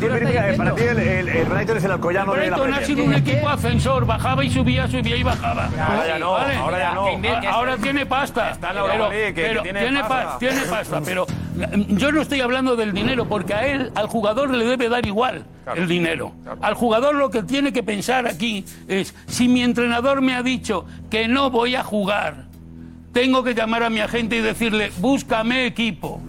Para 0.58 0.76
ti 0.76 0.82
el, 0.84 1.00
el- 1.00 1.30
el 1.30 1.46
Brighton 1.46 1.78
es 1.78 1.84
el 1.86 1.92
Alcoyano 1.92 2.34
de 2.34 2.38
la 2.38 2.58
Brighton 2.58 2.74
ha 2.74 2.78
Premier. 2.78 2.86
sido 2.86 3.04
un 3.06 3.14
equipo 3.14 3.50
ascensor, 3.50 4.06
bajaba 4.06 4.44
y 4.44 4.50
subía, 4.52 4.88
subía 4.88 5.16
y 5.16 5.24
bajaba. 5.24 5.70
Ahora 5.80 6.08
ya 6.08 6.20
no, 6.20 6.36
ahora 6.36 6.78
ya 6.80 6.94
no. 6.94 7.08
Ahora 7.50 7.78
tiene 7.78 8.06
pasta. 8.06 8.52
en 8.52 8.76
la 8.76 8.84
pero, 8.84 9.10
que 9.34 9.34
pero 9.36 9.62
tiene 9.62 9.80
tiene, 9.82 10.00
pasta. 10.02 10.24
pa- 10.34 10.40
tiene 10.40 10.62
pasta, 10.64 11.02
pero 11.04 11.26
yo 11.90 12.12
no 12.12 12.22
estoy 12.22 12.42
hablando 12.42 12.76
del 12.76 12.94
dinero, 12.94 13.28
porque 13.28 13.54
a 13.54 13.68
él, 13.68 13.92
al 13.96 14.08
jugador 14.08 14.50
le 14.50 14.66
debe 14.66 14.90
dar 14.90 15.06
igual 15.06 15.44
el 15.76 15.88
dinero. 15.88 16.34
Al 16.62 16.74
jugador 16.74 17.16
lo 17.16 17.30
que 17.30 17.44
tiene 17.44 17.72
que 17.72 17.84
pensar 17.84 18.28
aquí 18.28 18.66
es, 18.88 19.14
si 19.28 19.48
mi 19.48 19.62
entrenador 19.64 20.22
me 20.22 20.34
ha 20.36 20.44
dicho 20.44 20.86
que 21.10 21.28
no 21.28 21.50
voy 21.50 21.76
a 21.76 21.84
jugar, 21.84 22.46
tengo 23.12 23.44
que 23.44 23.54
llamar 23.54 23.84
a 23.84 23.90
mi 23.90 24.00
agente 24.00 24.38
y 24.38 24.42
decirle, 24.42 24.92
búscame 24.98 25.66
equipo. 25.68 26.22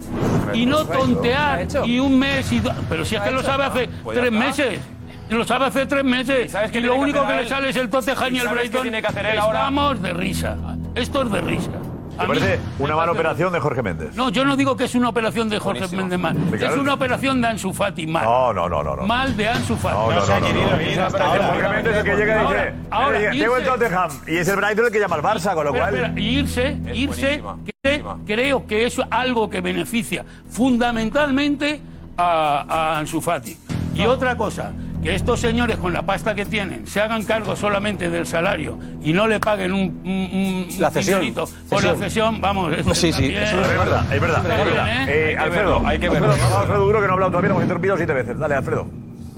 Y 0.53 0.65
no 0.67 0.85
tontear 0.85 1.67
y 1.85 1.97
un 1.99 2.17
mes 2.19 2.51
y 2.51 2.59
dos. 2.59 2.75
Pero 2.87 3.03
si 3.03 3.15
es 3.15 3.21
que 3.21 3.31
lo 3.31 3.41
sabe 3.41 3.63
hace 3.65 3.87
Pues 4.03 4.17
tres 4.17 4.31
meses. 4.31 4.79
Lo 5.27 5.43
sabe 5.43 5.65
hace 5.65 5.87
tres 5.87 6.03
meses. 6.03 6.55
Y 6.71 6.79
lo 6.81 6.95
único 6.97 7.25
que 7.25 7.33
le 7.33 7.47
sale 7.49 7.69
es 7.69 7.75
el 7.77 7.89
Tottenham 7.89 8.31
y 8.35 8.37
¿Y 8.37 8.39
el 8.41 8.47
Brighton. 8.49 8.81
tiene 8.83 9.01
que 9.01 9.07
hacer 9.07 9.25
él 9.25 9.39
ahora? 9.39 9.59
Estamos 9.61 10.01
de 10.03 10.13
risa. 10.13 10.55
Esto 10.93 11.23
es 11.23 11.31
de 11.31 11.41
risa. 11.41 11.71
Mí 12.17 12.27
parece 12.27 12.59
una 12.79 12.95
mala 12.95 13.11
operación 13.11 13.51
de 13.53 13.59
Jorge 13.59 13.81
Méndez. 13.83 14.15
No, 14.15 14.29
yo 14.29 14.45
no 14.45 14.55
digo 14.55 14.75
que 14.77 14.85
es 14.85 14.95
una 14.95 15.09
operación 15.09 15.49
de 15.49 15.59
Jorge 15.59 15.87
Méndez 15.95 16.19
mal. 16.19 16.37
Es 16.53 16.75
una 16.77 16.93
operación 16.93 17.41
de 17.41 17.47
Ansu 17.47 17.73
Fati 17.73 18.07
mal. 18.07 18.23
No, 18.23 18.53
no, 18.53 18.69
no, 18.69 18.83
no. 18.83 18.95
no. 18.95 19.05
Mal 19.05 19.35
de 19.35 19.49
Ansu 19.49 19.75
Fati. 19.75 19.95
No, 19.95 20.11
no, 20.11 20.25
no, 20.25 20.39
no, 20.39 20.39
no. 20.39 21.43
Jorge 21.47 21.69
Méndez 21.69 21.93
es 21.93 21.97
el 21.99 22.03
que 22.05 22.15
llega 22.15 22.35
y 22.35 22.45
Ahora, 22.45 22.59
dice, 22.63 22.75
ahora, 22.91 23.17
"Oye, 23.17 23.39
tengo 23.39 23.57
el 23.57 23.63
Tottenham 23.65 24.09
y 24.27 24.35
es 24.37 24.47
el 24.47 24.55
Brighton 24.55 24.85
el 24.85 24.91
que 24.91 24.99
llama 24.99 25.15
al 25.15 25.21
Barça, 25.21 25.53
con 25.53 25.63
lo 25.65 25.69
Espera, 25.75 25.85
cual... 25.89 25.95
espera, 25.95 26.19
y 26.21 26.39
irse, 26.39 26.77
irse, 26.93 27.43
que- 27.83 28.03
creo 28.25 28.65
que 28.65 28.85
es 28.85 28.99
algo 29.09 29.49
que 29.49 29.61
beneficia 29.61 30.25
fundamentalmente 30.49 31.81
a, 32.17 32.65
a 32.67 32.99
Ansu 32.99 33.21
Fati. 33.21 33.57
Y 33.93 34.05
otra 34.05 34.35
cosa, 34.37 34.71
que 35.05 35.15
estos 35.15 35.39
señores 35.39 35.77
con 35.77 35.93
la 35.93 36.01
pasta 36.01 36.33
que 36.35 36.45
tienen 36.45 36.85
se 36.87 36.99
hagan 36.99 37.23
cargo 37.23 37.55
solamente 37.55 38.09
del 38.09 38.25
salario 38.25 38.77
y 39.01 39.13
no 39.13 39.27
le 39.27 39.39
paguen 39.39 39.71
un, 39.71 39.81
un, 40.03 40.09
un 40.09 40.67
La 40.79 40.89
cesión. 40.91 41.19
dinerito 41.21 41.47
por 41.69 41.83
la 41.83 41.95
Cesión. 41.95 42.41
vamos. 42.41 42.73
eso 42.77 42.93
Sí, 42.95 43.13
sí, 43.13 43.33
eso 43.33 43.61
Es 43.61 43.67
verdad, 43.77 44.13
es 44.13 44.19
verdad. 44.21 44.41
Está 44.43 44.63
bien, 44.63 44.77
¿eh? 44.77 45.05
Eh, 45.07 45.27
Hay 45.29 45.33
que 45.35 45.37
Alfredo, 45.39 45.73
verlo, 45.73 45.87
hay 45.87 45.99
que 45.99 46.05
Alfredo, 46.07 46.27
verlo. 46.27 46.43
vamos, 46.43 46.57
Alfredo 46.61 46.85
Duro, 46.85 46.99
que 47.01 47.05
no 47.07 47.11
ha 47.11 47.13
hablado 47.13 47.31
todavía, 47.31 47.47
lo 47.49 47.53
hemos 47.53 47.63
interrumpido 47.63 47.97
siete 47.97 48.13
veces. 48.13 48.37
Dale, 48.39 48.55
Alfredo. 48.55 48.87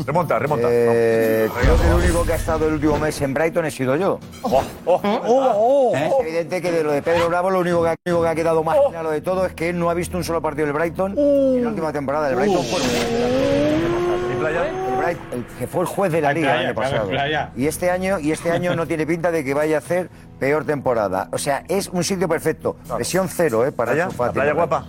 Remonta, 0.06 0.38
remonta. 0.40 0.68
Eh, 0.70 1.50
creo 1.60 1.76
que 1.82 1.88
el 1.88 1.94
único 1.96 2.24
que 2.24 2.34
ha 2.34 2.36
estado 2.36 2.68
el 2.68 2.74
último 2.76 3.00
mes 3.00 3.20
en 3.22 3.34
Brighton 3.34 3.66
he 3.66 3.72
sido 3.72 3.96
yo. 3.96 4.20
Es 5.96 6.14
evidente 6.22 6.62
que 6.62 6.72
de 6.72 6.84
lo 6.84 6.92
de 6.92 7.02
Pedro 7.02 7.30
Bravo 7.30 7.50
lo 7.50 7.60
único 7.62 7.82
que, 7.84 7.90
ha- 7.90 7.96
lo 8.06 8.12
único 8.14 8.24
que 8.24 8.30
ha 8.30 8.36
quedado 8.36 8.64
más 8.64 8.78
claro 8.92 9.10
de 9.10 9.22
todo 9.22 9.46
es 9.48 9.54
que 9.54 9.70
él 9.70 9.80
no 9.80 9.90
ha 9.90 9.94
visto 9.96 10.16
un 10.16 10.24
solo 10.24 10.40
partido 10.42 10.68
del 10.68 10.74
Brighton 10.74 11.16
en 11.18 11.64
la 11.64 11.70
última 11.70 11.92
temporada. 11.92 12.30
El 12.30 12.36
Brighton 12.36 12.64
fue 12.64 12.80
el 12.80 12.86
juez 14.38 14.87
la. 15.14 15.20
El 15.32 15.38
el 15.40 15.46
que 15.60 15.68
fue 15.68 15.82
el 15.82 15.88
juez 15.88 16.12
de 16.12 16.22
la 16.22 16.34
liga 16.34 16.52
el 16.52 16.54
playa, 16.54 16.68
año 16.70 16.76
claro, 16.76 16.92
pasado. 16.92 17.10
playa. 17.10 17.50
Y 17.56 17.68
este 17.68 17.90
año 17.92 18.20
y 18.20 18.32
este 18.32 18.52
año 18.52 18.76
no 18.76 18.86
tiene 18.88 19.06
pinta 19.06 19.32
de 19.32 19.44
que 19.44 19.54
vaya 19.54 19.76
a 19.76 19.80
hacer 19.80 20.10
peor 20.40 20.66
temporada. 20.66 21.30
O 21.32 21.38
sea, 21.38 21.64
es 21.68 21.88
un 21.88 22.04
sitio 22.04 22.28
perfecto. 22.28 22.78
Presión 22.96 23.28
cero, 23.30 23.66
¿eh? 23.66 23.72
Para 23.72 23.92
¿Playa? 23.94 24.10
¿La 24.18 24.32
playa 24.32 24.54
guapa? 24.54 24.86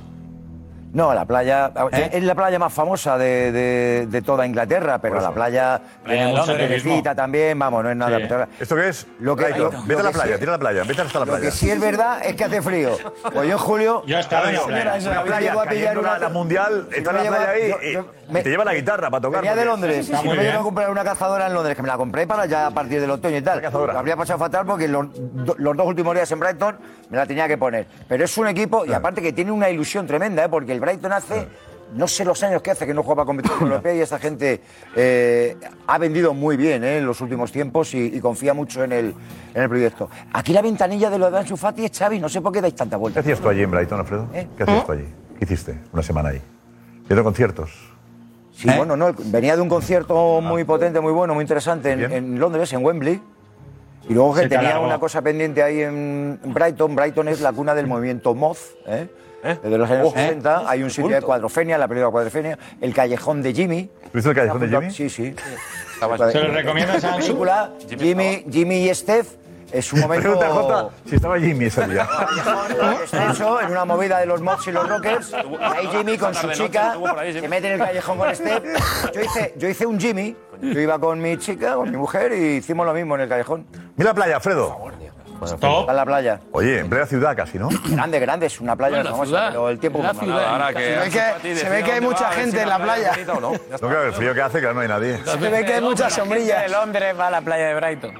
No, 0.90 1.12
la 1.12 1.26
playa. 1.26 1.70
Es 2.12 2.22
la 2.24 2.34
playa 2.34 2.58
más 2.58 2.72
famosa 2.72 3.18
de, 3.18 3.52
de- 3.52 4.06
de 4.06 4.22
toda 4.22 4.46
Inglaterra, 4.46 4.98
pero 4.98 5.20
la 5.20 5.32
playa 5.32 5.78
Playa 6.02 6.42
tiene 6.46 6.66
de 6.68 6.82
mucha 6.84 7.14
también, 7.14 7.58
vamos, 7.58 7.84
no 7.84 7.90
es 7.90 7.96
nada. 7.96 8.48
¿Esto 8.58 8.74
qué 8.74 8.88
es? 8.88 9.06
Lo 9.20 9.36
que, 9.36 9.50
lo- 9.50 9.70
Vete 9.70 9.92
lo 9.92 9.98
a 9.98 10.02
la 10.04 10.10
playa, 10.12 10.34
sí- 10.34 10.40
tira 10.40 10.52
a 10.52 10.56
la 10.56 10.58
playa, 10.58 10.82
vete 10.84 11.02
hasta 11.02 11.18
la 11.18 11.24
Lo 11.26 11.32
playa. 11.32 11.44
que 11.44 11.50
sí 11.50 11.70
es 11.70 11.78
verdad 11.78 12.20
es 12.24 12.34
que 12.36 12.44
hace 12.44 12.62
frío. 12.62 12.96
Pues 13.22 13.34
yo 13.46 13.52
en 13.52 13.58
julio. 13.58 14.02
Yo 14.06 14.18
estaba 14.18 14.48
en 14.48 14.54
la 14.56 14.62
playa. 14.64 14.94
me 15.10 15.20
playa 15.26 15.52
a 15.52 15.64
pillar 15.66 15.98
una- 15.98 16.12
la, 16.12 16.18
la 16.20 16.28
mundial, 16.30 16.86
Sí, 16.90 16.96
está 16.98 17.12
la 17.12 17.22
playa 17.22 17.50
ahí 17.50 17.98
te 18.32 18.50
lleva 18.50 18.64
la 18.64 18.74
guitarra 18.74 19.10
para 19.10 19.20
tocar. 19.20 19.40
Venía 19.42 19.54
de 19.56 19.66
porque- 19.68 19.86
Londres. 19.88 20.10
y 20.24 20.28
me 20.28 20.44
iba 20.44 20.54
a 20.54 20.62
comprar 20.62 20.90
una 20.90 21.04
cazadora 21.04 21.46
en 21.46 21.54
Londres, 21.54 21.76
que 21.76 21.82
me 21.82 21.88
la 21.88 21.96
compré 21.96 22.26
para 22.26 22.46
ya 22.46 22.66
a 22.66 22.70
partir 22.70 23.00
del 23.00 23.10
otoño 23.10 23.36
y 23.38 23.42
tal. 23.42 23.64
Habría 23.64 24.16
pasado 24.16 24.38
fatal 24.38 24.66
porque 24.66 24.88
los, 24.88 25.06
do- 25.12 25.54
los 25.58 25.76
dos 25.76 25.86
últimos 25.86 26.14
días 26.14 26.30
en 26.32 26.40
Brighton 26.40 26.76
me 27.10 27.16
la 27.16 27.26
tenía 27.26 27.48
que 27.48 27.56
poner. 27.58 27.86
Pero 28.08 28.24
es 28.24 28.38
un 28.38 28.48
equipo, 28.48 28.84
y 28.86 28.92
aparte 28.92 29.22
que 29.22 29.32
tiene 29.32 29.50
una 29.52 29.70
ilusión 29.70 30.06
tremenda, 30.06 30.44
¿eh? 30.44 30.48
porque 30.48 30.72
el 30.72 30.80
Brighton 30.80 31.12
hace. 31.12 31.48
No 31.90 32.06
sé 32.06 32.22
los 32.22 32.42
años 32.42 32.60
que 32.60 32.70
hace 32.70 32.86
que 32.86 32.92
no 32.92 33.02
juega 33.02 33.16
para 33.24 33.24
competición 33.24 33.62
europea 33.62 33.94
y 33.94 34.00
esta 34.02 34.18
gente 34.18 34.60
eh, 34.94 35.56
ha 35.86 35.96
vendido 35.96 36.34
muy 36.34 36.58
bien 36.58 36.84
¿eh? 36.84 36.98
en 36.98 37.06
los 37.06 37.22
últimos 37.22 37.50
tiempos 37.50 37.94
y, 37.94 38.14
y 38.14 38.20
confía 38.20 38.52
mucho 38.52 38.84
en 38.84 38.92
el, 38.92 39.14
en 39.54 39.62
el 39.62 39.68
proyecto. 39.70 40.10
Aquí 40.34 40.52
la 40.52 40.60
ventanilla 40.60 41.08
de 41.08 41.18
lo 41.18 41.30
de 41.30 41.38
Ansu 41.38 41.56
Fati 41.56 41.86
es 41.86 41.98
Xavi, 41.98 42.20
no 42.20 42.28
sé 42.28 42.42
por 42.42 42.52
qué 42.52 42.60
dais 42.60 42.74
tanta 42.74 42.98
vuelta. 42.98 43.22
¿Qué 43.22 43.30
hacías 43.30 43.40
tú 43.40 43.48
allí 43.48 43.62
en 43.62 43.70
Brighton, 43.70 44.00
Alfredo? 44.00 44.28
¿Qué 44.30 44.62
hacías 44.64 44.84
tú 44.84 44.92
allí? 44.92 45.06
¿Qué 45.38 45.44
hiciste 45.46 45.78
una 45.90 46.02
semana 46.02 46.28
ahí? 46.28 46.42
¿Viendo 47.08 47.24
conciertos? 47.24 47.70
Sí, 48.58 48.68
bueno, 48.76 48.96
no, 48.96 49.14
venía 49.16 49.54
de 49.54 49.62
un 49.62 49.68
concierto 49.68 50.40
muy 50.40 50.64
potente, 50.64 50.98
muy 51.00 51.12
bueno, 51.12 51.32
muy 51.32 51.42
interesante 51.42 51.92
en, 51.92 52.12
en 52.12 52.40
Londres, 52.40 52.72
en 52.72 52.84
Wembley. 52.84 53.22
Y 54.08 54.14
luego 54.14 54.34
que 54.34 54.42
Se 54.42 54.48
tenía 54.48 54.80
una 54.80 54.98
cosa 54.98 55.22
pendiente 55.22 55.62
ahí 55.62 55.82
en 55.82 56.40
Brighton. 56.42 56.96
Brighton 56.96 57.28
es 57.28 57.40
la 57.40 57.52
cuna 57.52 57.74
del 57.74 57.86
movimiento 57.86 58.34
Moz. 58.34 58.74
¿eh? 58.86 59.06
Desde 59.62 59.78
los 59.78 59.88
años 59.88 60.08
Oh. 60.08 60.10
60 60.10 60.68
hay 60.68 60.82
un 60.82 60.90
sitio 60.90 61.14
de 61.14 61.22
cuadrofenia, 61.22 61.78
la 61.78 61.86
película 61.86 62.10
Cuadrofenia, 62.10 62.58
el 62.80 62.92
callejón 62.92 63.42
de 63.42 63.54
Jimmy. 63.54 63.90
¿Viste 64.12 64.30
el 64.30 64.34
callejón 64.34 64.60
de 64.60 64.68
Jimmy? 64.68 64.90
Sí, 64.90 65.08
sí. 65.08 65.34
¿Se 66.32 66.40
lo 66.40 66.52
recomiendas 66.52 67.04
a 67.04 67.10
La 67.12 67.16
película 67.18 67.72
Jimmy, 67.98 68.44
Jimmy 68.50 68.88
y 68.88 68.94
Steph 68.94 69.28
es 69.72 69.92
un 69.92 70.00
momento... 70.00 70.22
Pregunta, 70.22 70.48
Jota, 70.50 70.88
si 71.06 71.16
estaba 71.16 71.38
Jimmy 71.38 71.66
ese 71.66 71.86
día. 71.86 72.08
extenso 73.02 73.60
en 73.60 73.70
una 73.70 73.84
movida 73.84 74.18
de 74.18 74.26
los 74.26 74.40
Mods 74.40 74.66
y 74.68 74.72
los 74.72 74.88
Rockers. 74.88 75.30
Y 75.32 75.62
ahí 75.62 75.88
Jimmy 75.88 76.18
con 76.18 76.34
su 76.34 76.50
chica 76.52 76.94
se 77.32 77.48
mete 77.48 77.68
en 77.68 77.80
el 77.80 77.86
callejón 77.86 78.18
con 78.18 78.34
Steph. 78.34 78.64
Yo 79.14 79.20
hice, 79.20 79.54
yo 79.56 79.68
hice 79.68 79.86
un 79.86 79.98
Jimmy. 80.00 80.36
Yo 80.60 80.80
iba 80.80 80.98
con 80.98 81.20
mi 81.20 81.36
chica, 81.38 81.74
con 81.74 81.90
mi 81.90 81.96
mujer 81.96 82.32
y 82.32 82.56
hicimos 82.56 82.84
lo 82.84 82.92
mismo 82.92 83.14
en 83.14 83.20
el 83.22 83.28
callejón. 83.28 83.66
Mira 83.96 84.10
la 84.10 84.14
playa, 84.14 84.36
Alfredo. 84.36 84.76
Está 85.44 85.68
en 85.88 85.96
la 85.96 86.04
playa. 86.04 86.40
Oye, 86.50 86.80
en 86.80 86.90
plena 86.90 87.06
ciudad 87.06 87.36
casi, 87.36 87.58
¿no? 87.58 87.68
Grande, 87.88 88.18
grande, 88.18 88.46
es 88.46 88.60
una 88.60 88.74
playa 88.74 88.96
Bueno, 88.96 89.10
famosa, 89.10 89.26
ciudad, 89.28 89.48
pero 89.50 89.68
el 89.68 89.78
tiempo 89.78 90.02
la 90.02 90.14
ciudad. 90.14 90.44
Ahora 90.46 90.74
que 90.74 90.80
Se 90.80 90.98
ve 90.98 91.10
que- 91.42 91.56
se 91.56 91.68
ve 91.68 91.84
que 91.84 91.92
hay 91.92 92.00
mucha 92.00 92.28
a 92.28 92.32
gente 92.32 92.56
si 92.56 92.62
en 92.62 92.68
la 92.68 92.78
playa. 92.78 93.12
no. 93.26 93.40
No, 93.40 93.52
está. 93.54 93.78
claro, 93.78 94.02
el 94.06 94.12
frío 94.14 94.34
que 94.34 94.42
hace, 94.42 94.58
claro, 94.58 94.74
no 94.74 94.80
hay 94.80 94.88
nadie. 94.88 95.20
Se 95.24 95.36
ve 95.36 95.64
que 95.64 95.74
hay 95.74 95.80
muchas 95.80 96.14
de 96.14 96.20
sombrillas. 96.20 96.70
Londres 96.70 97.14
va 97.18 97.28
a 97.28 97.30
la 97.30 97.40
playa 97.40 97.68
de 97.68 97.74
Brighton. 97.76 98.14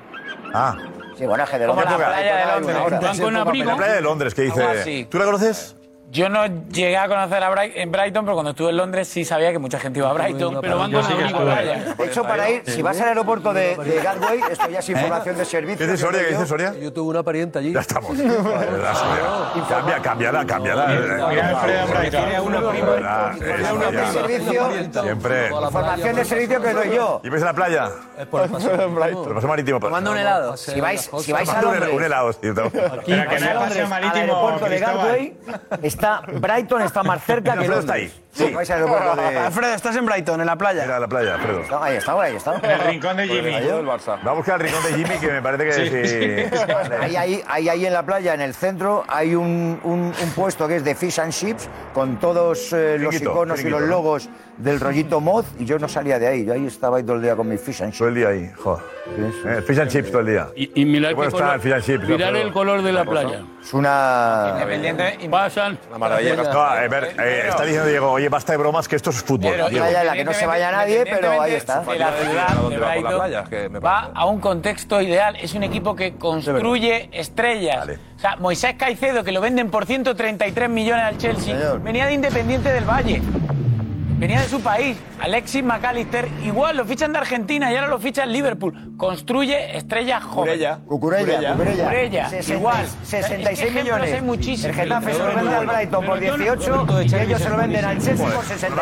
Ah, 0.55 0.76
Sí, 1.18 1.26
bueno, 1.26 1.42
es 1.42 1.50
que 1.50 1.58
de 1.58 1.66
Como 1.66 1.82
la 1.82 1.96
playa 1.96 2.36
de 2.36 2.74
Londres. 2.74 3.00
Van 3.00 3.18
con 3.18 3.36
abrigo. 3.36 3.70
la 3.70 3.76
playa 3.76 3.94
de 3.94 4.00
Londres, 4.00 4.34
que 4.34 4.42
dice... 4.42 5.06
¿Tú 5.10 5.18
la 5.18 5.24
conoces? 5.24 5.74
Yo 6.11 6.30
no 6.30 6.46
llegué 6.70 6.96
a 6.96 7.06
conocer 7.06 7.42
a 7.42 7.50
Bright- 7.50 7.72
en 7.74 7.92
Brighton, 7.92 8.24
pero 8.24 8.34
cuando 8.34 8.50
estuve 8.52 8.70
en 8.70 8.78
Londres 8.78 9.09
sí 9.09 9.26
sabía 9.26 9.52
que 9.52 9.59
mucha 9.59 9.78
gente 9.78 9.98
iba 9.98 10.09
a 10.09 10.14
Brighton. 10.14 10.59
Pero 10.61 10.78
van 10.78 10.90
con 10.90 11.04
sí. 11.04 11.12
De 11.12 12.04
hecho, 12.06 12.22
para 12.22 12.48
ir, 12.48 12.62
si 12.66 12.80
vas 12.80 12.98
al 13.00 13.09
aeropuerto 13.09 13.52
de, 13.52 13.76
de 13.76 14.00
Gatway, 14.02 14.40
esto 14.50 14.68
ya 14.70 14.78
es 14.78 14.88
información 14.88 15.36
de 15.36 15.44
servicio. 15.44 15.78
¿Qué 15.78 15.92
dice 15.92 15.98
Soria? 16.04 16.20
¿Qué 16.20 16.30
Yo- 16.32 16.36
dice 16.38 16.46
Soria? 16.48 16.74
Yo 16.80 16.92
tuve 16.94 17.11
una 17.11 17.22
pariente 17.22 17.59
allí. 17.59 17.72
Ya 17.74 17.80
estamos. 17.80 18.16
La 18.16 18.94
Soria. 18.94 19.66
Cambia, 19.68 20.00
cámbiala, 20.00 20.46
cámbiala. 20.46 20.94
Eso 20.94 21.30
ya. 23.92 24.12
Servicio, 24.12 24.68
Siempre. 25.02 25.48
información 25.48 26.16
de 26.16 26.24
servicio 26.24 26.62
que 26.62 26.72
doy 26.72 26.90
yo. 26.94 27.20
¿Y 27.22 27.28
ves 27.28 27.40
en 27.42 27.46
la 27.46 27.52
playa? 27.54 27.90
Por 28.30 28.40
el 28.42 28.46
el 28.48 28.52
paseo 29.34 29.48
marítimo. 29.48 29.78
Tomando 29.80 30.12
un 30.12 30.18
helado. 30.18 30.56
Si 30.56 30.80
vais, 30.80 31.11
si 31.20 31.32
vais 31.32 31.48
a 31.48 31.61
Londres, 31.62 31.90
un 31.92 32.02
helado, 32.02 32.32
sí. 32.32 32.38
no. 32.44 32.70
Pero 32.70 33.02
que 33.04 33.14
no 33.14 33.24
Londres, 33.24 33.52
paseo 33.59 33.88
marítimo, 33.88 34.50
de 34.52 34.68
Cristóbal. 34.68 35.32
Está 35.99 36.22
Brighton 36.32 36.82
está 36.82 37.03
más 37.03 37.24
cerca 37.24 37.55
que 37.55 37.59
Alfredo 37.59 37.80
está 37.80 37.94
Londres. 37.96 38.12
ahí. 38.14 38.24
Sí. 38.32 38.55
Vais 38.55 38.70
al 38.70 38.76
aeropuerto 38.76 39.16
de... 39.16 39.36
Alfredo, 39.38 39.74
estás 39.74 39.96
en 39.96 40.07
Brighton, 40.07 40.40
en 40.40 40.46
la 40.46 40.55
playa. 40.57 40.82
Mira 40.82 41.01
la 41.01 41.09
playa, 41.09 41.34
Alfredo. 41.34 41.62
No, 41.68 41.82
ahí 41.82 41.96
está, 41.96 42.22
ahí 42.22 42.36
está. 42.36 42.55
En 42.62 42.70
el 42.70 42.80
rincón 42.82 43.16
de 43.16 43.26
Jimmy. 43.26 43.55
El 43.55 43.84
Barça. 43.86 44.24
Va 44.24 44.30
a 44.30 44.34
buscar 44.34 44.61
el 44.61 44.68
rincón 44.68 44.82
de 44.84 44.94
Jimmy, 44.94 45.18
que 45.18 45.26
me 45.32 45.42
parece 45.42 45.64
que 45.64 46.49
sí. 46.49 46.57
Ahí, 47.01 47.16
ahí, 47.16 47.44
ahí, 47.49 47.68
ahí 47.68 47.86
en 47.86 47.92
la 47.92 48.05
playa, 48.05 48.32
en 48.34 48.40
el 48.42 48.55
centro, 48.55 49.03
hay 49.09 49.34
un, 49.34 49.80
un- 49.82 50.14
un 50.22 50.30
puesto 50.36 50.68
que 50.68 50.76
es 50.76 50.84
de 50.84 50.94
Fish 50.94 51.18
and 51.18 51.32
Chips, 51.32 51.68
con 51.92 52.18
todos 52.20 52.72
eh, 52.72 52.96
los 53.01 53.14
iconos 53.20 53.61
y 53.64 53.68
los 53.68 53.80
¿no? 53.82 53.86
Del 54.59 54.80
rollito 54.80 55.20
Moz, 55.20 55.46
y 55.59 55.64
yo 55.64 55.78
no 55.78 55.88
salía 55.88 56.18
de 56.18 56.26
ahí. 56.26 56.44
Yo 56.44 56.52
ahí 56.52 56.66
estaba 56.66 56.98
ahí 56.98 57.02
todo 57.02 57.16
el 57.16 57.22
día 57.22 57.36
con 57.36 57.48
mi 57.48 57.56
Fish 57.56 57.82
and 57.82 57.92
Chips. 57.92 57.98
Todo 57.98 58.09
el 58.09 58.14
día 58.14 58.28
ahí, 58.28 58.50
joder. 58.56 58.98
Eh, 59.16 59.62
fish 59.62 59.80
and 59.80 59.90
chips 59.90 60.11
todo 60.11 60.20
el 60.20 60.26
día. 60.26 60.48
Y, 60.54 60.82
y 60.82 60.84
mirad 60.84 61.09
Qué 61.09 61.14
bueno 61.14 61.30
qué 61.30 61.36
está 61.36 61.44
color, 61.46 61.54
el 61.54 61.61
fish 61.61 61.72
and 61.72 61.84
chips, 61.84 62.09
mirad 62.09 62.28
Alfredo. 62.28 62.46
el 62.46 62.52
color 62.52 62.82
de 62.82 62.92
la 62.92 63.04
playa. 63.04 63.42
Es 63.62 63.72
una... 63.74 64.50
Independiente, 64.52 65.28
Pasan 65.30 65.78
Una 65.88 65.98
maravilla. 65.98 66.36
No, 66.36 66.61
a 66.61 66.86
ver, 66.88 67.14
eh, 67.18 67.44
está 67.48 67.64
diciendo 67.64 67.88
Diego, 67.88 68.11
oye, 68.11 68.28
basta 68.28 68.52
de 68.52 68.59
bromas 68.59 68.86
que 68.86 68.96
esto 68.96 69.11
es 69.11 69.22
fútbol. 69.22 69.52
Pero, 69.52 69.68
Diego. 69.68 69.86
independientemente 69.86 71.18
de 71.18 71.98
la 71.98 72.12
ciudad 72.12 72.56
de 72.68 72.78
Brighton 72.78 73.84
va 73.84 74.11
a 74.14 74.26
un 74.26 74.40
contexto 74.40 75.00
ideal. 75.00 75.36
Es 75.40 75.54
un 75.54 75.62
equipo 75.62 75.96
que 75.96 76.14
construye 76.16 77.09
estrellas. 77.12 77.88
O 78.16 78.20
sea, 78.20 78.36
Moisés 78.36 78.74
Caicedo, 78.78 79.24
que 79.24 79.32
lo 79.32 79.40
venden 79.40 79.70
por 79.70 79.86
133 79.86 80.68
millones 80.68 81.04
al 81.04 81.18
Chelsea, 81.18 81.74
venía 81.82 82.06
de 82.06 82.14
Independiente 82.14 82.70
del 82.70 82.84
Valle. 82.84 83.22
Venía 84.18 84.40
de 84.40 84.48
su 84.48 84.60
país. 84.60 84.96
Alexis 85.20 85.62
McAllister, 85.62 86.28
igual 86.44 86.76
lo 86.76 86.84
fichan 86.84 87.12
de 87.12 87.18
Argentina 87.18 87.72
y 87.72 87.76
ahora 87.76 87.86
lo 87.88 87.98
fichan 88.00 88.32
Liverpool. 88.32 88.96
Construye 88.96 89.76
estrellas 89.76 90.24
jóvenes. 90.24 90.68
Cucurella, 90.86 91.52
Cucurella. 91.52 91.52
Cucurella, 91.84 92.28
60, 92.28 92.54
igual. 92.54 92.86
66 93.04 93.38
Es 93.38 93.58
que 93.58 93.64
ejemplos 93.68 93.84
millones. 93.84 94.14
hay 94.14 94.22
muchísimos. 94.22 94.64
El 94.76 94.82
Getafe 94.82 95.12
se 95.12 95.18
lo 95.20 95.34
vende 95.36 95.54
al 95.54 95.66
Brighton 95.66 96.04
por 96.04 96.20
18 96.20 96.86
y 97.02 97.14
ellos 97.14 97.40
se 97.42 97.50
lo 97.50 97.56
venden 97.56 97.84
al 97.84 97.98
Chelsea 98.02 98.26
por 98.28 98.44
66. 98.44 98.72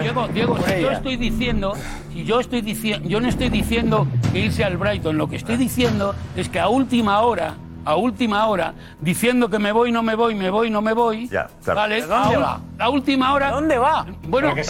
Diego, 0.00 0.28
Diego, 0.28 0.56
si 0.66 0.80
yo 0.82 0.90
estoy 0.90 1.16
diciendo, 1.16 1.74
si 2.12 2.24
yo 2.24 2.40
estoy 2.40 2.60
diciendo, 2.62 3.08
yo 3.08 3.20
no 3.20 3.28
estoy 3.28 3.50
diciendo 3.50 4.06
que 4.32 4.40
irse 4.40 4.64
al 4.64 4.76
Brighton, 4.76 5.16
lo 5.18 5.28
que 5.28 5.36
estoy 5.36 5.56
diciendo 5.56 6.14
es 6.36 6.48
que 6.48 6.58
a 6.58 6.68
última 6.68 7.20
hora, 7.20 7.54
a 7.88 7.96
última 7.96 8.46
hora, 8.46 8.74
diciendo 9.00 9.48
que 9.48 9.58
me 9.58 9.72
voy, 9.72 9.90
no 9.90 10.02
me 10.02 10.14
voy, 10.14 10.34
me 10.34 10.50
voy, 10.50 10.70
no 10.70 10.82
me 10.82 10.92
voy, 10.92 11.26
claro. 11.28 11.48
¿vale? 11.74 12.02
¿Pero 12.02 12.06
dónde 12.18 12.34
a, 12.36 12.38
va? 12.38 12.60
A 12.78 12.90
última 12.90 13.32
hora. 13.32 13.50
¿Dónde 13.50 13.78
va? 13.78 14.04
Bueno, 14.24 14.48
No, 14.48 14.54
porque 14.54 14.64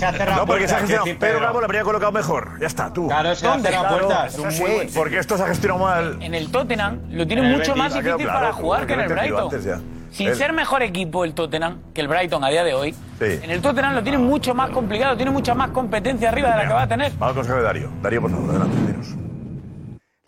se 0.68 0.74
ha 0.74 0.78
gestionado. 0.78 1.18
Pedro 1.18 1.40
Bravo 1.40 1.58
le 1.60 1.64
habría 1.64 1.82
colocado 1.82 2.12
mejor. 2.12 2.58
Ya 2.60 2.66
está, 2.68 2.92
tú. 2.92 3.08
Claro, 3.08 3.34
se 3.34 3.46
ha 3.46 3.50
¿Dónde? 3.50 3.68
cerrado 3.70 3.88
Claro, 3.88 4.06
puertas. 4.06 4.32
es 4.34 4.38
un 4.38 4.46
muy 4.66 4.76
buen- 4.76 4.94
Porque 4.94 5.18
esto 5.18 5.36
se 5.36 5.42
ha 5.42 5.46
gestionado 5.48 5.84
mal. 5.84 6.16
En 6.20 6.34
el 6.34 6.50
Tottenham 6.52 7.00
lo 7.10 7.26
tiene 7.26 7.42
mucho 7.56 7.74
más 7.74 7.92
Ha 7.94 7.98
difícil 7.98 8.24
claro, 8.24 8.38
para 8.40 8.52
jugar 8.52 8.86
que 8.86 8.92
en 8.94 9.00
el 9.00 9.08
lo 9.08 9.14
Brighton. 9.14 9.42
antes 9.44 9.64
ya. 9.64 9.80
Sin 10.10 10.28
El- 10.28 10.36
ser 10.36 10.52
mejor 10.52 10.82
equipo 10.82 11.24
el 11.24 11.34
Tottenham 11.34 11.78
que 11.92 12.00
el 12.00 12.08
Brighton 12.08 12.42
a 12.44 12.48
día 12.48 12.64
de 12.64 12.72
hoy, 12.74 12.94
en 13.20 13.50
el 13.50 13.60
Tottenham 13.60 13.94
lo 13.94 14.02
tiene 14.02 14.18
mucho 14.18 14.54
más 14.54 14.70
complicado, 14.70 15.16
tiene 15.16 15.30
mucha 15.32 15.54
más 15.54 15.70
competencia 15.70 16.28
arriba 16.30 16.50
de 16.50 16.56
la 16.56 16.68
que 16.68 16.72
va 16.74 16.82
a 16.82 16.88
tener. 16.88 17.12
Vamos 17.18 17.46
de 17.46 17.62
Darío. 17.62 17.90
Darío, 18.02 18.22
por 18.22 18.30
favor, 18.30 18.50
adelante. 18.50 18.76
dinos. 18.92 19.27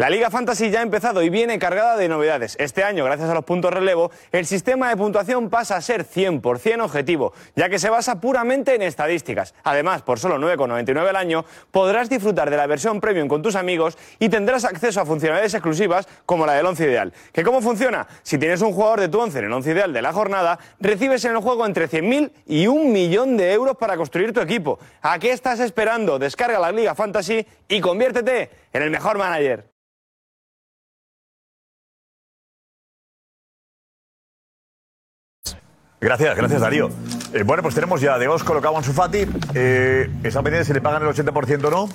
La 0.01 0.09
Liga 0.09 0.31
Fantasy 0.31 0.71
ya 0.71 0.79
ha 0.79 0.83
empezado 0.83 1.23
y 1.23 1.29
viene 1.29 1.59
cargada 1.59 1.95
de 1.99 2.09
novedades. 2.09 2.57
Este 2.59 2.83
año, 2.85 3.05
gracias 3.05 3.29
a 3.29 3.35
los 3.35 3.45
puntos 3.45 3.71
relevo, 3.71 4.11
el 4.33 4.47
sistema 4.47 4.89
de 4.89 4.97
puntuación 4.97 5.51
pasa 5.51 5.77
a 5.77 5.83
ser 5.83 6.07
100% 6.07 6.83
objetivo, 6.83 7.35
ya 7.55 7.69
que 7.69 7.79
se 7.79 7.91
basa 7.91 8.19
puramente 8.19 8.75
en 8.75 8.81
estadísticas. 8.81 9.55
Además, 9.63 10.01
por 10.01 10.19
solo 10.19 10.39
9,99 10.39 11.07
al 11.07 11.17
año, 11.17 11.45
podrás 11.71 12.09
disfrutar 12.09 12.49
de 12.49 12.57
la 12.57 12.67
versión 12.67 12.99
premium 12.99 13.29
con 13.29 13.43
tus 13.43 13.57
amigos 13.57 13.99
y 14.19 14.31
tendrás 14.31 14.65
acceso 14.65 15.03
a 15.03 15.05
funcionalidades 15.05 15.53
exclusivas 15.53 16.09
como 16.25 16.47
la 16.47 16.55
del 16.55 16.65
once 16.65 16.85
ideal. 16.85 17.13
¿Que 17.35 17.43
cómo 17.43 17.61
funciona? 17.61 18.07
Si 18.23 18.39
tienes 18.39 18.63
un 18.63 18.73
jugador 18.73 19.01
de 19.01 19.09
tu 19.11 19.21
once 19.21 19.41
en 19.41 19.45
el 19.45 19.53
once 19.53 19.71
ideal 19.71 19.93
de 19.93 20.01
la 20.01 20.15
jornada, 20.15 20.59
recibes 20.81 21.27
en 21.27 21.33
el 21.33 21.43
juego 21.43 21.67
entre 21.67 21.91
100.000 21.91 22.33
y 22.47 22.69
un 22.69 22.91
millón 22.91 23.37
de 23.37 23.53
euros 23.53 23.77
para 23.77 23.99
construir 23.99 24.33
tu 24.33 24.41
equipo. 24.41 24.79
¿A 25.03 25.19
qué 25.19 25.33
estás 25.33 25.61
esperando? 25.61 26.19
Descarga 26.19 26.59
la 26.59 26.73
Liga 26.73 26.95
Fantasy 26.95 27.47
y 27.69 27.83
conviértete 27.83 28.49
en 28.73 28.81
el 28.81 28.91
mejor 28.91 29.19
manager. 29.19 29.69
Gracias, 36.01 36.35
gracias 36.35 36.61
Darío. 36.63 36.89
Eh, 37.33 37.43
bueno, 37.43 37.63
pues 37.63 37.75
tenemos 37.75 38.01
ya 38.01 38.19
de 38.19 38.27
Os 38.27 38.43
colocado 38.43 38.77
en 38.79 38.85
su 38.85 38.93
Fati. 38.93 39.27
Eh, 39.55 40.11
está 40.23 40.43
pendiente 40.43 40.65
si 40.65 40.73
le 40.73 40.81
pagan 40.81 41.03
el 41.03 41.09
80% 41.09 41.65
o 41.67 41.71
no. 41.71 41.89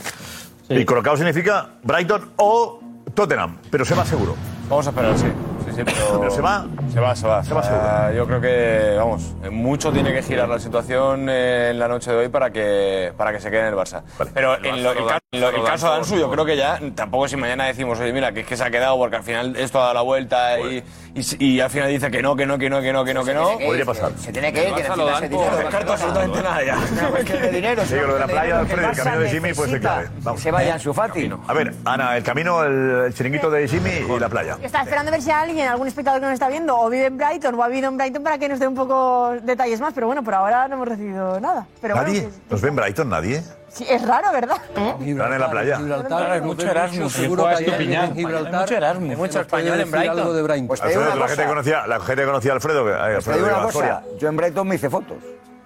Y 0.69 0.85
colocado 0.85 1.17
significa 1.17 1.69
Brighton 1.83 2.31
o 2.37 2.79
Tottenham, 3.13 3.57
pero 3.71 3.85
se 3.85 3.95
va 3.95 4.05
seguro. 4.05 4.35
Vamos 4.69 4.87
a 4.87 4.89
esperar, 4.89 5.17
sí. 5.17 5.27
Sí, 5.75 5.81
pero... 5.83 6.19
Pero 6.19 6.31
se 6.31 6.41
va. 6.41 6.65
Se 6.93 6.99
va, 6.99 7.15
se 7.15 7.27
va. 7.27 7.43
Se 7.43 7.53
va 7.53 7.61
Ah, 7.65 8.11
Yo 8.15 8.25
creo 8.25 8.39
que, 8.41 8.95
vamos, 8.97 9.35
mucho 9.51 9.91
tiene 9.91 10.13
que 10.13 10.21
girar 10.21 10.47
la 10.47 10.59
situación 10.59 11.27
eh, 11.29 11.69
en 11.71 11.79
la 11.79 11.87
noche 11.87 12.11
de 12.11 12.17
hoy 12.17 12.29
para 12.29 12.51
que, 12.51 13.11
para 13.17 13.31
que 13.31 13.39
se 13.39 13.49
quede 13.51 13.61
en 13.61 13.65
el 13.67 13.75
Barça. 13.75 14.01
Pero 14.33 14.55
en 14.63 14.83
lo- 14.83 14.91
el, 14.91 15.41
lo- 15.41 15.63
caso 15.65 15.89
de 15.91 15.97
Ansu, 15.97 16.17
yo 16.17 16.29
creo 16.31 16.45
que 16.45 16.55
ya, 16.55 16.79
tampoco 16.95 17.27
si 17.27 17.35
mañana 17.35 17.65
decimos, 17.65 17.99
oye, 17.99 18.13
mira, 18.13 18.31
que 18.31 18.41
es 18.41 18.45
que 18.47 18.55
se 18.55 18.63
ha 18.63 18.69
quedado 18.71 18.97
porque 18.97 19.17
al 19.17 19.23
final 19.23 19.55
esto 19.57 19.79
ha 19.79 19.83
dado 19.83 19.93
la 19.95 20.01
vuelta 20.01 20.59
y, 20.59 20.83
y, 21.15 21.19
s- 21.19 21.35
y 21.39 21.59
al 21.59 21.69
final 21.69 21.89
dice 21.89 22.09
que 22.11 22.21
no, 22.21 22.35
que 22.35 22.45
no, 22.45 22.57
que 22.57 22.69
no, 22.69 22.81
que 22.81 22.93
no, 22.93 23.03
que 23.03 23.13
no, 23.13 23.25
que 23.25 23.33
no. 23.33 23.57
Podría 23.59 23.85
pasar. 23.85 24.11
Se 24.17 24.31
tiene 24.31 24.53
que 24.53 24.59
ir, 24.69 24.73
que 24.75 24.83
necesita 24.83 25.17
ese 25.17 25.29
dinero. 25.29 25.51
No 25.51 25.57
descarto 25.57 25.91
absolutamente 25.93 26.41
nada 26.41 26.63
ya. 26.63 26.75
De 27.45 27.51
dinero. 27.51 27.83
Sí, 27.85 27.95
lo 27.95 28.13
de 28.13 28.19
la 28.19 28.27
playa 28.27 28.63
del 28.63 28.79
el 28.79 28.91
camino 28.95 29.19
de 29.19 29.29
Jimmy 29.29 29.53
puede 29.53 29.71
ser 29.71 29.81
clave. 29.81 30.07
Vamos. 30.21 30.41
Que 30.41 30.51
vaya 30.51 30.73
Ansu 30.75 30.93
Fati. 30.93 31.29
A 31.47 31.53
ver, 31.53 31.73
Ana, 31.85 32.15
el 32.17 32.23
camino, 32.23 32.63
el, 32.63 33.05
el 33.07 33.13
chiringuito 33.13 33.49
de 33.49 33.67
Jimmy 33.67 33.89
y 34.15 34.19
la 34.19 34.29
playa. 34.29 34.57
Está 34.61 34.81
esperando 34.83 35.09
a 35.09 35.13
ver 35.13 35.21
si 35.21 35.31
alguien, 35.31 35.64
algún 35.67 35.87
espectador 35.87 36.19
que 36.19 36.25
nos 36.27 36.33
está 36.33 36.47
viendo, 36.49 36.77
o 36.79 36.89
vive 36.89 37.05
en 37.07 37.17
Brighton 37.17 37.55
o 37.55 37.63
ha 37.63 37.67
vivido 37.67 37.89
en 37.89 37.97
Brighton 37.97 38.23
para 38.23 38.37
que 38.37 38.47
nos 38.49 38.59
dé 38.59 38.67
un 38.67 38.75
poco 38.75 39.33
detalles 39.41 39.79
más. 39.81 39.93
Pero 39.93 40.07
bueno, 40.07 40.23
por 40.23 40.33
ahora 40.33 40.67
no 40.67 40.75
hemos 40.75 40.87
recibido 40.87 41.39
nada. 41.39 41.67
Pero 41.81 41.95
¿Nadie? 41.95 42.21
bueno, 42.23 42.35
¿Nos 42.49 42.61
ve 42.61 42.69
en 42.69 42.75
Brighton? 42.75 43.09
¿Nadie? 43.09 43.43
sí, 43.69 43.85
es 43.89 44.01
raro, 44.07 44.31
¿verdad? 44.31 44.57
Están 44.69 45.33
en 45.33 45.39
la 45.39 45.51
playa. 45.51 45.77
Gibraltar, 45.77 46.37
es 46.37 46.43
mucho 46.43 46.69
Erasmus. 46.69 47.13
Seguro 47.13 47.43
que 47.43 47.49
hay 47.73 48.11
Gibraltar. 48.15 48.55
Hay 48.55 48.61
mucho 48.61 48.75
Erasmus. 48.75 49.09
que 49.09 49.15
Mucho 49.17 49.41
español 49.41 49.73
en 49.79 49.81
algo 49.81 49.91
Brighton. 49.91 50.35
de 50.35 50.41
Brighton. 50.43 50.67
Pues 50.67 50.81
Alfredo, 50.81 51.15
la 51.15 51.27
gente 51.27 51.45
conocía, 51.45 51.87
la 51.87 51.99
gente 51.99 52.25
conocía 52.25 52.51
a 52.51 52.55
Alfredo, 52.55 52.85
Te 52.85 53.33
digo 53.33 53.45
de 53.47 53.53
una 53.53 53.63
cosa, 53.63 54.03
yo 54.19 54.29
en 54.29 54.37
Brighton 54.37 54.67
me 54.67 54.75
hice 54.75 54.89
fotos. 54.89 55.17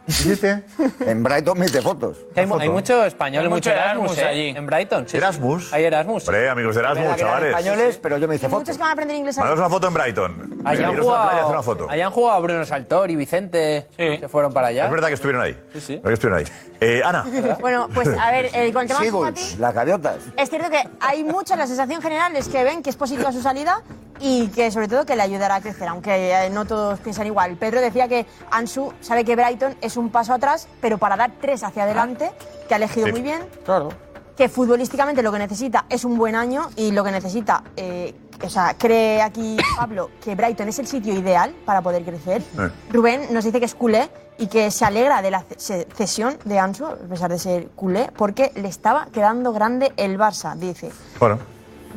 En 1.05 1.23
Brighton 1.23 1.57
me 1.59 1.65
hice 1.65 1.81
fotos. 1.81 2.17
Hay, 2.35 2.45
mu- 2.45 2.57
hay 2.57 2.69
mucho 2.69 3.03
español, 3.05 3.43
Hay 3.43 3.49
mucho 3.49 3.69
Erasmus, 3.71 4.17
Erasmus 4.17 4.17
¿eh? 4.19 4.25
allí. 4.25 4.47
En 4.57 4.65
Brighton. 4.65 5.03
sí, 5.05 5.11
sí. 5.11 5.17
Erasmus. 5.17 5.73
Hay 5.73 5.83
Erasmus. 5.85 6.27
Hombre, 6.27 6.49
amigos 6.49 6.75
de 6.75 6.81
Erasmus, 6.81 7.15
chavales. 7.17 7.49
españoles, 7.49 7.99
pero 8.01 8.17
yo 8.17 8.27
me 8.27 8.35
hice 8.35 8.45
Hay 8.45 8.49
fotos. 8.51 8.61
muchos 8.67 8.77
que 8.77 8.81
van 8.81 8.89
a 8.89 8.93
aprender 8.93 9.17
inglés 9.17 9.37
ahí. 9.37 9.41
Mandaos 9.43 9.59
una 9.59 9.69
foto 9.69 9.87
en 9.87 9.93
Brighton. 9.93 10.61
Hayan 10.65 10.91
Iros 10.93 11.07
a 11.07 11.11
la 11.11 11.21
playa 11.23 11.29
a 11.29 11.29
hacer 11.29 11.35
una 11.35 11.45
jugado, 11.45 11.63
foto. 11.63 11.89
hayan 11.89 12.11
jugado 12.11 12.41
Bruno 12.41 12.65
Saltor 12.65 13.11
y 13.11 13.15
Vicente. 13.15 13.87
Se 13.97 14.27
fueron 14.27 14.51
para 14.53 14.67
allá. 14.67 14.85
Es 14.85 14.91
verdad 14.91 15.07
que 15.07 15.13
estuvieron 15.13 15.41
ahí. 15.41 15.57
Sí, 15.73 15.81
sí. 15.81 16.01
Que 16.03 16.13
estuvieron 16.13 16.39
ahí. 16.39 16.45
Eh, 16.81 17.01
Ana. 17.03 17.25
Bueno, 17.59 17.89
pues 17.93 18.07
a 18.07 18.31
ver, 18.31 18.49
eh, 18.53 18.71
con 18.71 18.83
el 18.83 18.87
tema 18.87 19.01
Seagulls, 19.01 19.59
las 19.59 19.73
gaviotas. 19.73 20.17
Es 20.37 20.49
cierto 20.49 20.69
que 20.69 20.81
hay 21.01 21.23
mucha, 21.23 21.55
la 21.57 21.67
sensación 21.67 22.01
general 22.01 22.35
es 22.35 22.47
que 22.47 22.63
ven 22.63 22.81
que 22.81 22.89
es 22.89 22.95
positiva 22.95 23.31
su 23.33 23.41
salida 23.41 23.81
y 24.21 24.47
que 24.47 24.71
sobre 24.71 24.87
todo 24.87 25.05
que 25.05 25.15
le 25.17 25.21
ayudará 25.23 25.55
a 25.55 25.61
crecer, 25.61 25.87
aunque 25.89 26.31
eh, 26.45 26.49
no 26.49 26.65
todos 26.65 26.99
piensan 27.01 27.27
igual. 27.27 27.57
Pedro 27.57 27.81
decía 27.81 28.07
que 28.07 28.25
Ansu 28.51 28.93
sabe 29.01 29.25
que 29.25 29.35
Brighton 29.35 29.75
es 29.81 29.97
un 29.97 29.98
paso 30.09 30.33
atrás, 30.33 30.69
pero 30.79 30.97
para 30.97 31.17
dar 31.17 31.31
tres 31.41 31.63
hacia 31.63 31.83
adelante, 31.83 32.31
que 32.69 32.73
ha 32.73 32.77
elegido 32.77 33.07
Sí. 33.07 33.11
muy 33.11 33.21
bien, 33.21 33.41
Claro. 33.65 33.89
que 34.37 34.47
futbolísticamente 34.47 35.21
lo 35.21 35.33
que 35.33 35.39
necesita 35.39 35.83
es 35.89 36.05
un 36.05 36.17
buen 36.17 36.35
año 36.35 36.69
y 36.77 36.91
lo 36.91 37.03
que 37.03 37.11
necesita, 37.11 37.61
eh, 37.75 38.15
o 38.41 38.49
sea, 38.49 38.73
cree 38.77 39.21
aquí 39.21 39.57
Pablo 39.77 40.11
que 40.23 40.33
Brighton 40.35 40.69
es 40.69 40.79
el 40.79 40.87
sitio 40.87 41.13
ideal 41.13 41.53
para 41.65 41.81
poder 41.81 42.05
crecer. 42.05 42.41
Eh. 42.57 42.69
Rubén 42.89 43.33
nos 43.33 43.43
dice 43.43 43.59
que 43.59 43.65
es 43.65 43.75
culé 43.75 44.09
y 44.37 44.47
que 44.47 44.71
se 44.71 44.85
alegra 44.85 45.21
de 45.21 45.31
la 45.31 45.43
ce- 45.57 45.85
cesión 45.93 46.37
de 46.45 46.57
Ansu, 46.57 46.85
a 46.85 46.95
pesar 46.95 47.29
de 47.29 47.37
ser 47.37 47.67
culé, 47.75 48.09
porque 48.15 48.53
le 48.55 48.69
estaba 48.69 49.07
quedando 49.11 49.51
grande 49.51 49.91
el 49.97 50.17
Barça, 50.17 50.55
dice. 50.55 50.89
Bueno. 51.19 51.37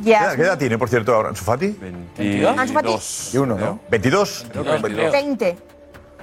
¿Qué 0.03 0.09
Ya. 0.09 0.23
edad, 0.25 0.35
qué 0.35 0.41
edad 0.41 0.57
tiene, 0.57 0.77
por 0.77 0.89
cierto, 0.89 1.13
ahora 1.15 1.29
Ansu 1.29 1.45
Fati? 1.45 1.67
Ansu 2.57 2.73
Fati, 2.73 2.87
21, 2.89 3.55
¿no? 3.57 3.79
¿22? 3.89 4.45
20. 5.11 5.57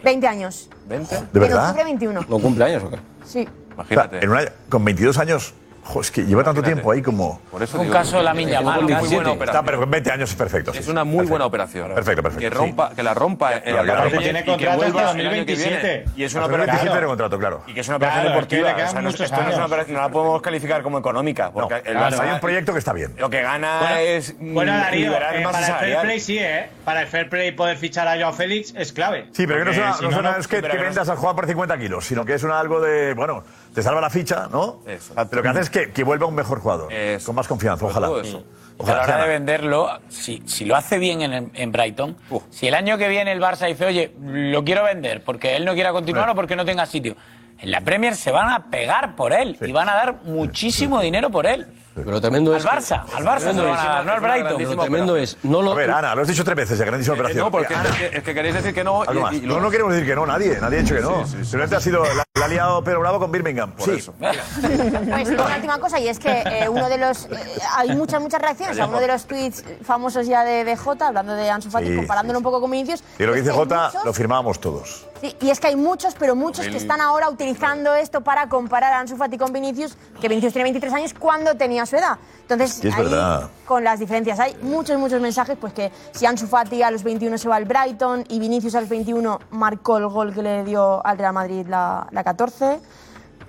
20 0.02 0.26
años. 0.26 0.68
¿De 0.88 0.96
En 0.96 1.06
verdad? 1.32 1.66
octubre 1.70 1.84
21. 1.84 2.20
¿No 2.28 2.38
cumpleaños 2.38 2.82
o 2.84 2.90
qué? 2.90 2.98
Sí. 3.24 3.48
Imagínate. 3.74 4.22
en 4.24 4.30
una- 4.30 4.44
con 4.68 4.84
22 4.84 5.16
años, 5.18 5.54
jo, 5.90 6.00
es 6.00 6.10
que 6.10 6.24
lleva 6.24 6.42
tanto 6.44 6.62
tiempo 6.62 6.90
ahí 6.92 7.02
como. 7.02 7.40
Por 7.50 7.62
eso 7.62 7.76
Un 7.78 7.84
digo, 7.84 7.92
caso 7.92 8.18
de 8.18 8.22
la 8.24 8.34
muy 8.34 8.44
buena 8.44 9.32
Está, 9.32 9.62
con 9.62 9.90
20 9.90 10.10
años 10.12 10.30
es 10.30 10.36
perfecto. 10.36 10.72
sí, 10.72 10.78
Es 10.78 10.88
una 10.88 11.04
muy 11.04 11.26
buena 11.26 11.44
operación. 11.46 11.94
Perfecto, 11.94 12.22
perfecto. 12.22 12.40
Que, 12.48 12.50
rompa, 12.50 12.90
que 12.94 13.02
la 13.02 13.14
rompa 13.14 13.54
en 13.54 13.60
Claro, 13.62 13.84
claro. 13.84 14.10
Tiene 14.10 14.40
y 14.40 14.42
que 14.42 14.50
contrato 14.50 14.76
vuelva 14.78 15.00
hasta 15.06 15.18
el 15.20 15.26
año 15.26 15.44
que 15.46 15.52
2027. 15.56 15.88
viene. 15.98 16.12
Y 16.16 16.24
es 16.24 16.34
una 16.34 16.44
operación. 16.46 16.76
27 16.76 17.00
de 17.00 17.06
contrato, 17.06 17.38
claro. 17.38 17.62
Y 17.66 17.74
que 17.74 17.80
es 17.80 17.88
una 17.88 17.96
operación 17.96 18.22
Claro, 18.22 18.46
que 18.48 18.56
deportiva. 18.56 18.76
quedan 18.76 18.88
o 18.88 18.90
sea, 18.92 19.02
no, 19.02 19.08
esto 19.10 19.42
no, 19.42 19.48
es 19.50 19.56
una 19.56 19.66
operación- 19.66 19.96
no 19.96 20.02
la 20.02 20.08
podemos 20.08 20.42
calificar 20.42 20.82
como 20.82 20.98
económica. 20.98 21.50
Porque 21.50 21.74
el 21.76 21.82
Claro, 21.82 22.16
Barça 22.16 22.20
hay 22.20 22.30
un 22.32 22.40
proyecto 22.40 22.72
que 22.72 22.78
está 22.78 22.92
bien. 22.92 23.14
lo 23.18 23.30
que 23.30 23.42
gana 23.42 23.78
Bueno, 23.80 23.96
es 23.98 24.34
Bueno, 24.38 24.72
Darío, 24.72 25.12
eh, 25.12 25.42
para 25.42 25.58
el 25.66 25.74
fair 25.74 26.00
play 26.00 26.20
sí, 26.20 26.38
¿eh? 26.38 26.68
Para 26.84 27.02
el 27.02 27.08
fair 27.08 27.28
play 27.28 27.52
poder 27.52 27.76
fichar 27.76 28.06
a 28.08 28.16
Joao 28.16 28.32
Félix 28.32 28.74
es 28.76 28.92
clave. 28.92 29.26
Sí, 29.32 29.46
pero 29.46 29.58
que 29.64 29.78
no, 30.20 30.36
es 30.36 30.48
que, 30.48 30.62
que 30.62 30.76
vendas 30.78 31.08
al 31.08 31.16
jugador 31.16 31.36
por 31.36 31.46
50 31.46 31.78
kilos, 31.78 32.04
sino 32.06 32.24
que 32.24 32.34
es 32.34 32.42
una, 32.42 32.58
algo 32.60 32.80
de, 32.80 33.14
bueno, 33.14 33.44
te 33.74 33.82
salva 33.82 34.00
la 34.00 34.10
ficha, 34.10 34.48
¿no? 34.50 34.80
Eso. 34.86 35.14
Pero 35.14 35.36
lo 35.36 35.42
que 35.42 35.48
hace 35.48 35.60
es 35.60 35.70
que, 35.70 35.90
que 35.92 36.04
vuelva 36.04 36.26
un 36.26 36.34
mejor 36.34 36.60
jugador, 36.60 36.92
Eso. 36.92 37.26
con 37.26 37.36
más 37.36 37.46
confianza, 37.48 37.84
ojalá. 37.86 38.06
todo 38.08 38.20
eso. 38.20 38.38
a 38.38 38.82
Ojalá. 38.82 39.06
la 39.06 39.14
hora 39.14 39.22
de 39.24 39.28
venderlo, 39.28 39.88
si, 40.08 40.42
si 40.46 40.64
lo 40.64 40.74
hace 40.74 40.98
bien 40.98 41.20
en, 41.22 41.50
en 41.54 41.72
Brighton, 41.72 42.16
si 42.50 42.66
el 42.66 42.74
año 42.74 42.96
que 42.98 43.08
viene 43.08 43.30
el 43.32 43.40
Barça 43.40 43.66
dice, 43.68 43.84
oye, 43.84 44.14
lo 44.20 44.64
quiero 44.64 44.84
vender 44.84 45.22
porque 45.22 45.56
él 45.56 45.64
no 45.64 45.74
quiera 45.74 45.92
continuar 45.92 46.30
o 46.30 46.34
porque 46.34 46.56
no 46.56 46.64
tenga 46.64 46.86
sitio, 46.86 47.14
en 47.58 47.70
la 47.70 47.82
Premier 47.82 48.16
se 48.16 48.30
van 48.30 48.48
a 48.48 48.70
pegar 48.70 49.16
por 49.16 49.32
él 49.34 49.58
y 49.60 49.70
van 49.72 49.88
a 49.90 49.94
dar 49.94 50.22
muchísimo 50.24 51.00
dinero 51.00 51.30
por 51.30 51.46
él. 51.46 51.66
Pero 51.94 52.20
tremendo 52.20 52.52
Al 52.52 52.58
es. 52.58 52.64
Barça, 52.64 53.02
al 53.14 53.24
Barça 53.24 53.38
se 53.38 53.44
tremendo 53.46 53.62
lo 53.64 53.70
van 53.70 53.80
a 53.80 53.84
dar, 53.90 54.04
no 54.06 54.12
al 54.12 54.20
Brighton. 54.20 54.62
Lo 54.76 54.82
tremendo 54.82 55.16
es. 55.16 55.36
No 55.42 55.60
lo, 55.60 55.72
A 55.72 55.74
ver, 55.74 55.90
Ana, 55.90 56.14
lo 56.14 56.22
has 56.22 56.28
dicho 56.28 56.44
tres 56.44 56.56
veces, 56.56 56.78
ya 56.78 56.84
grandísima 56.84 57.16
Eh, 57.16 57.20
operación. 57.20 57.44
no, 57.44 57.50
porque 57.50 57.74
es 57.74 57.80
que, 58.10 58.16
es 58.18 58.22
que 58.22 58.34
queréis 58.34 58.54
decir 58.54 58.72
que 58.72 58.84
no. 58.84 59.02
y- 59.32 59.36
y 59.36 59.40
no, 59.40 59.54
lo- 59.56 59.60
no 59.60 59.70
queremos 59.70 59.92
decir 59.92 60.06
que 60.08 60.14
no, 60.14 60.24
nadie, 60.24 60.58
nadie 60.60 60.78
ha 60.78 60.82
dicho 60.82 60.94
que 60.94 61.00
no. 61.00 61.24
Sí, 61.26 61.32
sí, 61.32 61.36
sí. 61.38 61.44
Simplemente 61.44 61.76
ha 61.76 61.80
sido, 61.80 62.04
la, 62.04 62.24
la 62.38 62.44
ha 62.44 62.48
liado 62.48 62.84
Pedro 62.84 63.00
Bravo 63.00 63.18
con 63.18 63.32
Birmingham. 63.32 63.72
Por 63.72 63.86
sí. 63.86 63.96
eso. 63.98 64.14
Pues 64.20 65.28
una 65.30 65.56
última 65.56 65.78
cosa, 65.78 65.98
y 65.98 66.08
es 66.08 66.18
que 66.18 66.30
eh, 66.46 66.68
uno 66.68 66.88
de 66.88 66.98
los. 66.98 67.24
eh, 67.26 67.30
hay 67.76 67.94
muchas, 67.96 68.20
muchas 68.20 68.40
reacciones 68.40 68.78
a 68.78 68.86
uno 68.86 69.00
de 69.00 69.08
los 69.08 69.26
tweets 69.26 69.64
famosos 69.84 70.26
ya 70.26 70.44
de, 70.44 70.64
de 70.64 70.76
Jota, 70.76 71.08
hablando 71.08 71.34
de 71.34 71.50
Ansu 71.50 71.70
Fati, 71.70 71.88
Sí, 71.88 71.96
comparándolo 71.96 72.38
un 72.38 72.42
poco 72.44 72.60
con 72.60 72.70
Vinicius. 72.70 73.02
Y 73.18 73.24
lo 73.24 73.32
que 73.32 73.40
dice 73.40 73.52
Jota, 73.52 73.86
muchos- 73.86 74.04
lo 74.04 74.12
firmábamos 74.12 74.60
todos. 74.60 75.06
Sí, 75.20 75.36
y 75.40 75.50
es 75.50 75.60
que 75.60 75.66
hay 75.66 75.76
muchos, 75.76 76.14
pero 76.18 76.34
muchos 76.34 76.66
que 76.66 76.78
están 76.78 77.00
ahora 77.02 77.28
utilizando 77.28 77.94
esto 77.94 78.22
para 78.22 78.48
comparar 78.48 78.94
a 78.94 79.00
Ansu 79.00 79.16
Fati 79.16 79.36
con 79.36 79.52
Vinicius, 79.52 79.94
que 80.18 80.28
Vinicius 80.28 80.54
tiene 80.54 80.64
23 80.64 80.94
años 80.94 81.14
cuando 81.14 81.54
tenía 81.56 81.84
su 81.84 81.96
edad. 81.96 82.16
Entonces, 82.42 82.82
es 82.82 82.94
ahí, 82.94 83.02
verdad. 83.02 83.50
con 83.66 83.84
las 83.84 84.00
diferencias, 84.00 84.40
hay 84.40 84.56
muchos, 84.62 84.98
muchos 84.98 85.20
mensajes, 85.20 85.58
pues 85.60 85.74
que 85.74 85.92
si 86.12 86.24
Ansu 86.24 86.46
Fati 86.46 86.82
a 86.82 86.90
los 86.90 87.02
21 87.02 87.36
se 87.36 87.48
va 87.48 87.56
al 87.56 87.66
Brighton 87.66 88.24
y 88.28 88.38
Vinicius 88.38 88.74
a 88.76 88.80
los 88.80 88.88
21 88.88 89.40
marcó 89.50 89.98
el 89.98 90.08
gol 90.08 90.32
que 90.32 90.42
le 90.42 90.64
dio 90.64 91.04
al 91.06 91.18
Real 91.18 91.34
Madrid 91.34 91.66
la, 91.68 92.06
la 92.10 92.24
14, 92.24 92.80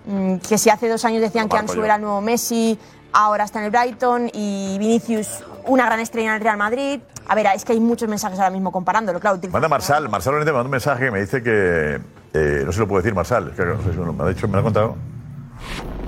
mm, 0.07 0.36
que 0.38 0.57
si 0.57 0.69
hace 0.69 0.89
dos 0.89 1.05
años 1.05 1.22
decían 1.22 1.47
que 1.47 1.55
Ansu 1.55 1.76
yo. 1.76 1.86
era 1.86 1.95
el 1.95 2.01
nuevo 2.01 2.19
Messi, 2.19 2.78
ahora 3.14 3.43
está 3.43 3.59
en 3.59 3.66
el 3.66 3.72
Brighton 3.72 4.30
y 4.34 4.78
Vinicius 4.80 5.43
una 5.66 5.86
gran 5.86 5.99
estrella 5.99 6.30
en 6.30 6.36
el 6.36 6.41
Real 6.41 6.57
Madrid. 6.57 6.99
A 7.28 7.36
ver, 7.36 7.47
es 7.55 7.64
que 7.66 7.74
hay 7.74 7.80
muchos 7.80 8.09
mensajes 8.09 8.39
ahora 8.39 8.51
mismo 8.51 8.72
comparándolo, 8.72 9.20
claro. 9.20 9.39
Manda 9.51 9.68
Marsal, 9.70 10.09
Marsal 10.09 10.34
me 10.34 10.45
manda 10.45 10.62
un 10.64 10.70
mensaje 10.70 11.05
que 11.05 11.12
me 11.12 11.22
dice 11.22 11.41
que. 11.43 11.99
eh, 12.34 12.64
no 12.66 12.72
se 12.72 12.80
lo 12.80 12.88
puedo 12.88 13.01
decir, 13.01 13.14
Marsal, 13.16 13.53
que 13.55 13.64
no 13.66 13.78
sé 13.84 13.91
si 13.93 13.97
me 13.97 14.05
lo, 14.12 14.24
ha 14.24 14.30
dicho, 14.30 14.47
me 14.47 14.53
lo 14.53 14.59
ha 14.59 14.64
contado. 14.64 14.95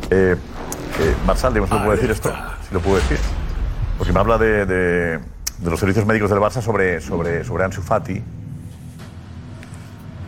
Eh, 0.09 0.35
eh, 0.99 1.15
Marsal, 1.25 1.53
digamos, 1.53 1.69
si 1.69 1.75
lo 1.75 1.81
puedo 1.83 1.95
decir 1.95 2.11
esto, 2.11 2.33
si 2.67 2.73
lo 2.73 2.79
puedo 2.81 2.95
decir. 2.97 3.17
Porque 3.97 4.11
me 4.11 4.19
habla 4.19 4.37
de, 4.37 4.65
de- 4.65 5.19
de 5.59 5.69
los 5.69 5.79
servicios 5.79 6.05
médicos 6.05 6.29
del 6.29 6.39
Barça 6.39 6.61
sobre, 6.61 6.99
sobre, 6.99 7.43
sobre 7.45 7.63
Ansu 7.63 7.81
Fati. 7.81 8.21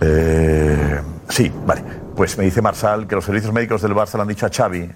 Eh, 0.02 1.02
sí, 1.30 1.52
vale. 1.66 1.84
Pues 2.16 2.38
me 2.38 2.46
dice 2.46 2.62
Marsal 2.62 3.08
que 3.08 3.16
los 3.16 3.26
servicios 3.26 3.52
médicos 3.52 3.82
del 3.82 3.94
Barça 3.94 4.16
le 4.16 4.22
han 4.22 4.28
dicho 4.28 4.46
a 4.46 4.50
Xavi 4.50 4.90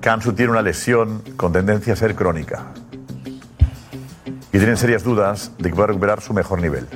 que 0.00 0.08
Ansu 0.08 0.32
tiene 0.32 0.52
una 0.52 0.62
lesión 0.62 1.22
con 1.36 1.52
tendencia 1.52 1.92
a 1.92 1.96
ser 1.96 2.14
crónica. 2.14 2.66
Y 4.52 4.58
tienen 4.58 4.76
serias 4.76 5.02
dudas 5.04 5.52
de 5.58 5.68
que 5.68 5.74
pueda 5.74 5.88
recuperar 5.88 6.20
su 6.20 6.32
mejor 6.32 6.60
nivel. 6.60 6.86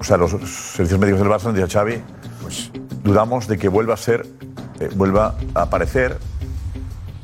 O 0.00 0.04
sea, 0.04 0.16
los 0.16 0.30
servicios 0.30 1.00
médicos 1.00 1.20
del 1.20 1.28
Barça 1.28 1.46
han 1.46 1.54
dicho 1.54 1.66
a 1.66 1.68
Xavi, 1.68 2.00
pues 2.42 2.70
dudamos 3.02 3.48
de 3.48 3.58
que 3.58 3.68
vuelva 3.68 3.94
a 3.94 3.96
ser, 3.96 4.26
eh, 4.78 4.88
vuelva 4.94 5.34
a 5.54 5.62
aparecer 5.62 6.18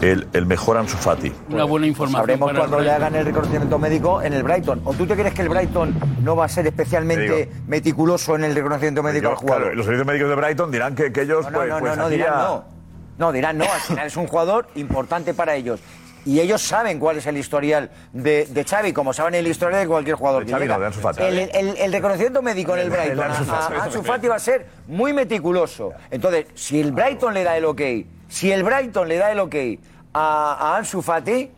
el, 0.01 0.27
el 0.33 0.47
mejor 0.47 0.77
Ansu 0.77 0.97
Fati. 0.97 1.33
Una 1.51 1.65
buena 1.65 1.87
información. 1.87 2.23
Sabremos 2.23 2.49
para 2.49 2.59
cuando 2.59 2.79
el 2.79 2.85
le 2.85 2.91
hagan 2.93 3.15
el 3.15 3.25
reconocimiento 3.25 3.79
médico 3.79 4.21
en 4.21 4.33
el 4.33 4.43
Brighton. 4.43 4.81
¿O 4.85 4.93
tú 4.95 5.07
te 5.07 5.15
crees 5.15 5.33
que 5.33 5.43
el 5.43 5.49
Brighton 5.49 5.95
no 6.23 6.37
va 6.37 6.47
a 6.47 6.49
ser 6.49 6.67
especialmente 6.67 7.51
meticuloso 7.69 8.35
en 8.35 8.45
el 8.45 8.55
reconocimiento 8.55 9.03
médico 9.03 9.29
al 9.29 9.37
jugador? 9.37 9.63
Claro, 9.63 9.77
los 9.77 9.87
servicios 9.87 10.07
médicos 10.07 10.29
de 10.29 10.35
Brighton 10.35 10.71
dirán 10.71 10.95
que, 10.95 11.13
que 11.13 11.23
ellos, 11.23 11.45
No, 11.45 11.51
no, 11.51 11.59
pues, 11.59 11.69
no, 11.71 11.79
pues 11.79 11.97
no, 11.97 12.05
aquí 12.07 12.17
dirán 12.17 12.35
no. 12.39 12.74
No, 13.19 13.33
dirán 13.33 13.59
no. 13.59 13.65
Al 13.65 13.81
final 13.81 14.07
es 14.07 14.17
un 14.17 14.27
jugador 14.27 14.67
importante 14.75 15.35
para 15.35 15.55
ellos. 15.55 15.81
Y 16.27 16.41
ellos 16.41 16.63
saben 16.63 16.99
cuál 16.99 17.19
es 17.19 17.27
el 17.27 17.37
historial 17.37 17.91
de, 18.15 18.47
de 18.47 18.65
Xavi, 18.65 18.95
como 18.95 19.13
saben 19.13 19.35
el 19.35 19.47
historial 19.47 19.83
de 19.83 19.87
cualquier 19.89 20.17
jugador 20.17 20.41
De 20.41 20.47
que 20.47 20.53
Xavi 20.53 20.65
llega. 20.65 20.75
no, 20.77 20.81
de 20.81 20.87
Ansu 20.87 21.01
Fati. 21.01 21.23
el, 21.23 21.39
el- 21.39 21.77
el 21.77 21.93
reconocimiento 21.93 22.41
médico 22.41 22.73
en 22.75 22.81
el 22.81 22.91
Brighton 22.91 23.21
Ansu 23.21 23.43
a- 23.43 23.45
Fati. 23.57 23.75
a 23.75 23.83
Ansu 23.85 24.03
Fati 24.03 24.27
va 24.29 24.37
a 24.37 24.39
ser 24.39 24.67
muy 24.89 25.13
meticuloso. 25.13 25.93
Entonces, 26.11 26.47
si 26.55 26.81
el 26.81 26.93
Brighton 26.93 27.35
le 27.35 27.45
da 27.45 27.57
el 27.59 27.67
ok, 27.67 27.81
si 28.29 28.51
el 28.51 28.63
Brighton 28.65 29.07
le 29.07 29.19
da 29.19 29.31
el 29.33 29.39
ok 29.39 29.55
a, 30.15 30.73
a 30.73 30.77
Ansu 30.79 31.03
Fati, 31.03 31.51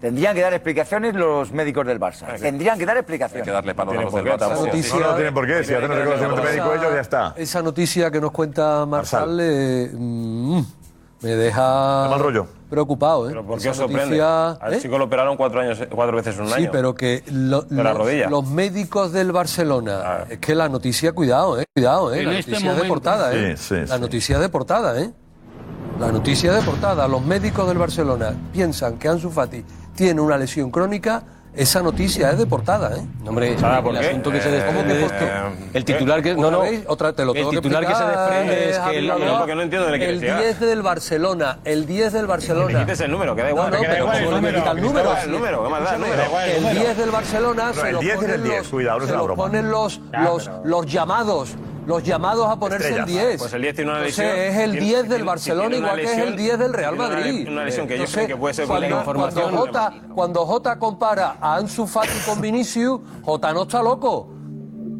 tendrían 0.00 0.34
que 0.34 0.40
dar 0.40 0.54
explicaciones 0.54 1.14
los 1.14 1.52
médicos 1.52 1.86
del 1.86 2.00
Barça. 2.00 2.38
Tendrían 2.40 2.78
que 2.78 2.86
dar 2.86 2.96
explicaciones. 2.96 3.42
Hay 3.42 3.50
que 3.50 3.52
darle 3.52 3.74
palos 3.74 3.98
a 3.98 4.00
los 4.00 4.14
del 4.14 4.24
Barça. 4.24 4.38
tampoco. 4.38 4.66
No, 4.66 5.00
no 5.10 5.14
tienen 5.14 5.34
por 5.34 5.46
qué, 5.46 5.62
si 5.62 5.74
hacen 5.74 5.92
el 5.92 5.98
reconocimiento 5.98 6.42
médico 6.42 6.72
ellos 6.72 6.94
ya 6.94 7.00
está. 7.02 7.34
Esa 7.36 7.60
noticia 7.62 8.10
que 8.10 8.20
nos 8.20 8.30
cuenta 8.30 8.86
Marsal 8.86 9.38
eh, 9.42 9.90
mm, 9.92 10.60
me 11.22 11.30
deja 11.30 12.08
mal 12.10 12.20
rollo. 12.20 12.46
preocupado. 12.68 13.26
¿eh? 13.26 13.30
¿Pero 13.30 13.46
por 13.46 13.60
qué 13.60 13.70
os 13.70 13.76
sorprende? 13.76 14.04
noticia- 14.18 14.50
Al 14.52 14.74
¿eh? 14.74 14.80
chico 14.80 14.98
lo 14.98 15.04
operaron 15.04 15.36
cuatro, 15.36 15.60
años, 15.60 15.78
cuatro 15.94 16.16
veces 16.16 16.34
en 16.36 16.42
un 16.42 16.48
Sí, 16.48 16.54
año. 16.54 16.70
pero 16.72 16.94
que 16.94 17.22
lo- 17.30 17.62
De 17.62 17.82
la 17.82 17.90
los, 17.94 17.98
rodilla. 17.98 18.28
los 18.28 18.46
médicos 18.48 19.12
del 19.12 19.32
Barcelona, 19.32 20.24
es 20.28 20.38
que 20.38 20.54
la 20.54 20.68
noticia, 20.68 21.12
cuidado, 21.12 21.58
eh, 21.60 21.64
cuidado, 21.74 22.12
eh, 22.12 22.20
En 22.20 22.26
la 22.26 22.38
este 22.38 22.50
noticia 22.52 22.70
es 22.70 22.76
de 22.76 22.82
momento. 22.82 22.94
portada, 22.94 23.34
eh. 23.34 23.56
Sí, 23.56 23.64
sí, 23.76 23.80
la 23.86 23.94
sí. 23.96 24.00
noticia 24.00 24.36
es 24.36 24.42
de 24.42 24.48
portada, 24.48 25.00
eh. 25.00 25.10
La 25.98 26.12
noticia 26.12 26.50
es 26.52 26.56
de 26.64 26.70
portada. 26.70 27.08
Los 27.08 27.24
médicos 27.24 27.66
del 27.68 27.78
Barcelona 27.78 28.34
piensan 28.52 28.98
que 28.98 29.08
Ansu 29.08 29.30
Fati 29.30 29.64
tiene 29.94 30.20
una 30.20 30.36
lesión 30.36 30.70
crónica. 30.70 31.22
Esa 31.56 31.80
noticia 31.82 32.30
es 32.32 32.38
de 32.38 32.44
portada, 32.46 32.94
¿eh? 32.98 33.02
Hombre, 33.26 33.58
¿Sabe 33.58 33.82
por 33.82 33.94
el 33.94 34.00
qué? 34.00 34.08
asunto 34.08 34.30
que 34.30 34.40
se 34.42 34.48
Eh, 34.50 34.52
desprende 34.52 34.82
¿cómo 34.82 34.88
que 34.92 34.94
de 34.94 35.00
por 35.08 35.18
qué? 35.18 35.24
esto- 35.24 35.70
El 35.78 35.84
titular 35.86 36.22
que... 36.22 36.34
No, 36.34 36.40
¿Otra 36.42 36.50
no. 36.50 36.60
vez? 36.60 36.84
Otra, 36.86 37.12
te 37.14 37.24
lo 37.24 37.30
el 37.32 37.38
tengo 37.38 37.50
que 37.50 37.56
titular 37.56 37.86
que 37.86 37.94
se 37.94 38.04
desprende 38.04 38.70
es 38.70 38.76
eh, 38.76 38.80
que... 38.90 38.98
el- 38.98 39.06
no, 39.08 39.38
porque 39.38 39.54
no 39.54 39.62
entiendo 39.62 39.88
de 39.88 39.98
qué 39.98 40.08
El 40.10 40.20
quieres 40.20 40.58
10 40.58 40.60
del 40.60 40.82
Barcelona, 40.82 41.58
el 41.64 41.86
10 41.86 42.12
del 42.12 42.26
Barcelona. 42.26 42.78
Quites 42.80 43.00
el 43.00 43.10
número, 43.10 43.34
que 43.34 43.42
da 43.42 43.48
igual. 43.50 43.70
No, 43.70 43.76
no, 43.76 43.80
que 43.80 43.86
da 43.88 43.92
pero 43.94 44.04
igual 44.04 44.16
el 44.18 44.24
¿cómo 44.24 44.36
le 44.36 44.40
número, 44.42 44.58
quita 44.58 44.70
el 44.72 44.82
número? 44.82 45.16
el 45.24 45.32
número, 45.32 45.64
¿qué 45.64 45.70
más 45.70 45.84
da 45.84 45.94
el 45.94 46.00
número? 46.02 46.22
El 46.22 46.50
El 46.50 46.62
número. 46.62 46.80
10 46.80 46.96
del 46.98 47.10
Barcelona 47.10 47.66
No, 47.68 47.74
se 47.74 47.86
el 47.88 47.94
lo 47.94 48.00
10 48.00 48.14
es 48.16 48.20
el 48.22 48.26
ponen 48.28 48.42
10, 48.44 48.58
los- 48.58 48.68
cuidado, 48.68 48.98
no 49.00 49.06
se 49.06 49.12
lo 49.14 49.34
ponen 49.34 49.70
los, 49.70 50.00
los, 50.12 50.50
los 50.64 50.86
llamados, 50.86 51.54
los 51.86 52.02
llamados 52.02 52.48
a 52.48 52.56
ponerse 52.58 52.88
Estrellas. 52.88 53.08
el 53.08 53.14
10. 53.14 53.38
Pues 53.38 53.52
el 53.52 53.62
10 53.62 53.74
tiene 53.76 53.90
una 53.90 54.00
Entonces, 54.00 54.24
lesión. 54.26 54.44
es 54.46 54.56
el 54.58 54.70
Tiene- 54.72 54.86
10 54.86 54.98
del 55.02 55.08
tiene- 55.08 55.24
Barcelona 55.24 55.68
tiene 55.68 55.76
igual 55.78 55.96
que 55.96 56.02
es 56.04 56.10
el 56.10 56.16
lesión, 56.18 56.36
10 56.36 56.58
del 56.58 56.72
Real 56.72 56.96
Madrid. 56.96 57.48
una 57.48 57.64
lesión 57.64 57.86
que 57.86 57.94
Entonces, 57.94 58.14
creen 58.14 58.28
que 58.28 58.36
puede 58.36 58.54
ser 58.54 58.66
cuando, 58.66 58.88
la 58.88 58.96
información. 58.98 59.42
Cuando 59.42 59.58
Jota, 59.60 59.94
cuando 60.14 60.46
Jota 60.46 60.78
compara 60.78 61.36
a 61.40 61.56
Ansu 61.56 61.86
Fati 61.86 62.08
con 62.26 62.40
Vinicius, 62.40 63.00
Jota 63.22 63.52
no 63.52 63.62
está 63.62 63.82
loco. 63.82 64.28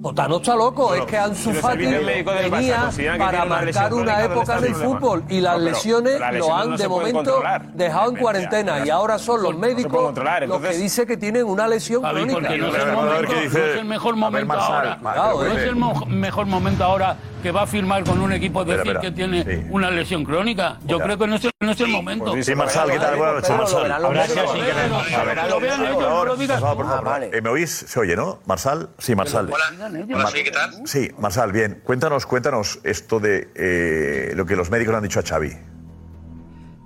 Jota 0.07 0.29
no 0.29 0.37
está 0.37 0.55
loco, 0.55 0.95
es 0.95 1.05
que 1.05 1.19
Ansu 1.19 1.53
Fati 1.53 1.79
del 1.85 2.07
venía 2.25 2.91
para 3.19 3.45
marcar 3.45 3.93
una 3.93 4.15
crónica, 4.15 4.19
¿dónde 4.19 4.25
época 4.25 4.41
está 4.43 4.59
en 4.59 4.59
el 4.59 4.65
el 4.67 4.73
problema? 4.75 4.99
fútbol 5.01 5.25
y 5.29 5.41
las 5.41 5.59
lesiones 5.59 6.21
lo 6.39 6.55
han 6.57 6.71
no 6.71 6.77
de 6.77 6.89
momento 6.89 7.43
dejado 7.75 8.11
en 8.11 8.17
cuarentena 8.17 8.87
y 8.87 8.91
ahora 8.91 9.19
son 9.19 9.43
los 9.43 9.57
médicos 9.59 10.15
los 10.47 10.61
que 10.61 10.77
dicen 10.77 11.07
que 11.07 11.17
tienen 11.17 11.45
una 11.45 11.67
lesión 11.67 12.03
crónica. 12.03 12.41
no 12.41 12.49
es, 12.49 12.55
el 12.55 12.61
vamos 12.63 12.77
a 12.77 12.83
ver 12.85 12.95
momento, 12.95 13.35
qué 13.35 13.41
dice- 13.41 13.59
no 13.59 13.65
es 13.67 13.77
el 13.79 13.85
mejor 13.85 14.17
momento 14.17 14.53
ahora. 14.55 14.99
No 15.03 15.45
es 15.45 15.63
el 15.65 15.77
mejor 16.07 16.47
momento 16.47 16.85
ahora 16.85 17.17
que 17.47 17.53
va 17.53 17.63
a 17.63 17.67
firmar 17.69 18.03
con 18.03 18.21
un 18.21 18.33
equipo 18.33 18.65
decir 18.65 18.81
Espera, 18.81 19.01
que 19.01 19.13
tiene 19.13 19.45
Sí. 19.45 19.67
una 19.71 19.89
lesión 19.89 20.25
crónica. 20.25 20.81
Yo 20.85 20.99
creo 20.99 21.17
que 21.17 21.29
no 21.29 21.37
es 21.37 21.45
el, 21.45 21.53
no 21.61 21.71
es 21.71 21.81
el 21.81 21.87
momento. 21.87 22.35
Sí, 22.43 22.57
Marsal, 22.57 22.91
¿qué 22.91 22.99
tal? 22.99 23.15
Buenas 23.15 23.35
noches, 23.37 23.57
Marsal. 23.57 23.83
que 23.85 25.17
ver, 25.25 25.25
pero 25.25 25.49
lo 25.49 25.61
vean 25.61 25.87
ellos, 25.87 26.01
no 26.01 26.25
lo 26.25 26.37
digas. 26.37 26.61
Ah. 26.61 27.21
Eh, 27.33 27.41
¿Me 27.41 27.51
oís? 27.51 27.71
¿Se 27.71 28.01
oye, 28.01 28.17
no? 28.17 28.41
¿Marsal? 28.47 28.89
Sí, 28.99 29.15
Marsal. 29.15 29.49
Hola, 29.53 30.29
sí, 30.29 30.43
¿qué 30.43 30.51
tal? 30.51 30.75
Sí, 30.89 31.13
Marsal, 31.19 31.53
bien. 31.53 31.81
Cuéntanos, 31.85 32.27
cuéntanos 32.27 32.81
esto 32.83 33.21
de 33.21 33.49
eh, 33.55 34.33
lo 34.35 34.45
que 34.45 34.57
los 34.57 34.69
médicos 34.69 34.91
le 34.91 34.97
han 34.97 35.05
dicho 35.05 35.21
a 35.21 35.23
Xavi. 35.23 35.53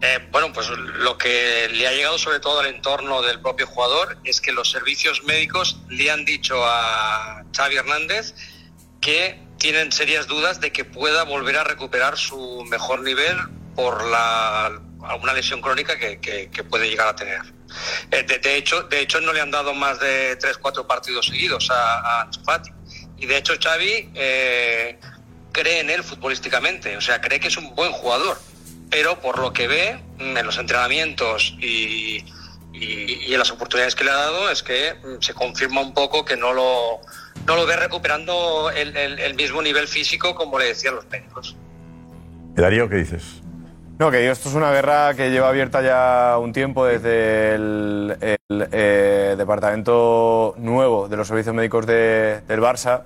Eh, 0.02 0.28
bueno, 0.30 0.52
pues 0.52 0.68
lo 0.68 1.16
que 1.16 1.70
le 1.72 1.88
ha 1.88 1.92
llegado 1.92 2.18
sobre 2.18 2.38
todo 2.40 2.60
al 2.60 2.66
entorno 2.66 3.22
del 3.22 3.40
propio 3.40 3.66
jugador 3.66 4.18
es 4.24 4.42
que 4.42 4.52
los 4.52 4.70
servicios 4.70 5.24
médicos 5.24 5.80
le 5.88 6.10
han 6.10 6.26
dicho 6.26 6.62
a 6.62 7.44
Xavi 7.56 7.76
Hernández 7.76 8.34
que 9.00 9.40
tienen 9.60 9.92
serias 9.92 10.26
dudas 10.26 10.60
de 10.60 10.72
que 10.72 10.84
pueda 10.84 11.22
volver 11.24 11.58
a 11.58 11.64
recuperar 11.64 12.16
su 12.16 12.64
mejor 12.64 13.02
nivel 13.02 13.36
por 13.76 14.04
la, 14.04 14.72
alguna 15.04 15.34
lesión 15.34 15.60
crónica 15.60 15.98
que, 15.98 16.64
puede 16.68 16.88
llegar 16.88 17.08
a 17.08 17.14
tener. 17.14 17.42
Eh, 18.10 18.22
de, 18.22 18.56
hecho, 18.56 18.82
de 18.84 19.00
hecho, 19.00 19.20
no 19.20 19.32
le 19.32 19.40
han 19.40 19.50
dado 19.50 19.74
más 19.74 20.00
de 20.00 20.38
3-4 20.38 20.86
partidos 20.86 21.26
seguidos 21.26 21.70
a, 21.70 22.22
a. 22.22 22.30
Y 23.18 23.26
de 23.26 23.36
hecho, 23.36 23.52
Xavi 23.62 24.10
eh, 24.14 24.98
cree 25.52 25.80
en 25.80 25.90
él 25.90 26.02
futbolísticamente, 26.02 26.96
o 26.96 27.00
sea, 27.00 27.20
cree 27.20 27.38
que 27.38 27.48
es 27.48 27.56
un 27.56 27.74
buen 27.74 27.92
jugador 27.92 28.38
pero 28.90 29.20
por 29.20 29.38
lo 29.38 29.52
que 29.52 29.68
ve 29.68 30.00
mm, 30.18 30.36
en 30.36 30.44
los 30.44 30.58
entrenamientos 30.58 31.54
y 31.60 32.24
en 32.72 33.38
las 33.38 33.50
oportunidades 33.50 33.94
que 33.94 34.04
le 34.04 34.10
ha 34.10 34.14
dado 34.14 34.50
es 34.50 34.62
que 34.62 34.94
mm, 34.94 35.22
se 35.22 35.32
confirma 35.32 35.80
un 35.80 35.94
poco 35.94 36.24
que 36.24 36.36
no 36.36 36.52
lo, 36.52 37.00
no 37.46 37.56
lo 37.56 37.66
ve 37.66 37.76
recuperando 37.76 38.70
el, 38.70 38.96
el- 38.96 39.18
el 39.18 39.34
mismo 39.34 39.62
nivel 39.62 39.86
físico 39.88 40.34
como 40.34 40.58
le 40.58 40.66
decían 40.66 40.94
los 40.96 41.08
médicos. 41.10 41.56
Darío, 42.54 42.88
¿qué 42.88 42.96
dices? 42.96 43.42
No, 43.98 44.10
que 44.10 44.30
esto 44.30 44.48
es 44.48 44.54
una 44.54 44.70
guerra 44.72 45.14
que 45.14 45.30
lleva 45.30 45.48
abierta 45.50 45.82
ya 45.82 46.38
un 46.38 46.52
tiempo 46.54 46.86
desde 46.86 47.54
el, 47.54 48.16
el, 48.20 48.38
eh, 48.72 49.34
departamento 49.36 50.54
nuevo 50.58 51.06
de 51.08 51.16
los 51.18 51.28
servicios 51.28 51.54
médicos 51.54 51.86
de- 51.86 52.40
del 52.48 52.60
Barça. 52.60 53.02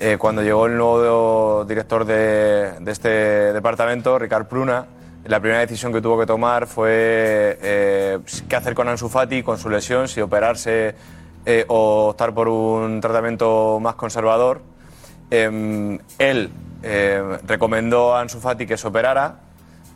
Eh, 0.00 0.16
cuando 0.16 0.42
llegó 0.42 0.66
el 0.66 0.76
nuevo 0.76 1.64
director 1.66 2.04
de, 2.04 2.72
de 2.78 2.92
este 2.92 3.08
departamento, 3.52 4.16
Ricard 4.16 4.46
Pruna, 4.46 4.86
la 5.24 5.40
primera 5.40 5.58
decisión 5.60 5.92
que 5.92 6.00
tuvo 6.00 6.20
que 6.20 6.26
tomar 6.26 6.68
fue 6.68 7.58
eh, 7.60 8.18
qué 8.48 8.54
hacer 8.56 8.74
con 8.74 8.88
Ansu 8.88 9.08
Fati, 9.08 9.42
con 9.42 9.58
su 9.58 9.68
lesión, 9.68 10.06
si 10.06 10.20
operarse 10.20 10.94
eh, 11.48 11.64
o 11.68 12.08
optar 12.10 12.34
por 12.34 12.46
un 12.46 13.00
tratamiento 13.00 13.80
más 13.80 13.94
conservador. 13.94 14.60
Em, 15.30 15.98
él 16.18 16.50
eh, 16.82 17.38
recomendó 17.46 18.14
a 18.14 18.20
Ansu 18.20 18.38
Fati 18.38 18.66
que 18.66 18.76
se 18.76 18.86
operara 18.86 19.36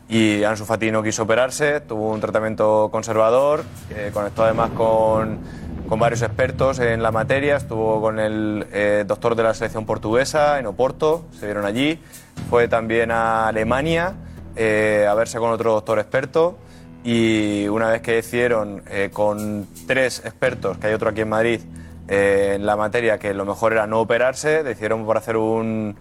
y 0.08 0.44
Ansu 0.44 0.64
Fati 0.64 0.90
no 0.90 1.02
quiso 1.02 1.24
operarse, 1.24 1.80
tuvo 1.80 2.10
un 2.10 2.20
tratamiento 2.20 2.88
conservador, 2.90 3.64
eh, 3.90 4.10
conectó 4.14 4.44
además 4.44 4.70
con, 4.70 5.40
con 5.86 5.98
varios 5.98 6.22
expertos 6.22 6.78
en 6.78 7.02
la 7.02 7.12
materia, 7.12 7.56
estuvo 7.56 8.00
con 8.00 8.18
el 8.18 8.66
eh, 8.72 9.04
doctor 9.06 9.34
de 9.34 9.42
la 9.42 9.52
selección 9.52 9.84
portuguesa 9.84 10.58
en 10.58 10.64
Oporto, 10.64 11.26
se 11.38 11.44
vieron 11.44 11.66
allí, 11.66 12.00
fue 12.48 12.66
también 12.66 13.10
a 13.10 13.48
Alemania 13.48 14.14
eh, 14.56 15.06
a 15.06 15.12
verse 15.12 15.38
con 15.38 15.50
otro 15.50 15.72
doctor 15.72 15.98
experto 15.98 16.56
y 17.04 17.66
una 17.68 17.90
vez 17.90 18.02
que 18.02 18.12
decidieron 18.12 18.82
eh, 18.88 19.10
con 19.12 19.66
tres 19.86 20.22
expertos, 20.24 20.78
que 20.78 20.88
hay 20.88 20.94
otro 20.94 21.10
aquí 21.10 21.22
en 21.22 21.28
Madrid, 21.28 21.60
eh, 22.08 22.54
en 22.56 22.66
la 22.66 22.76
materia 22.76 23.18
que 23.18 23.34
lo 23.34 23.44
mejor 23.44 23.72
era 23.72 23.86
no 23.86 24.00
operarse, 24.00 24.62
decidieron 24.62 25.04
por 25.04 25.16
hacer 25.16 25.36
un, 25.36 25.96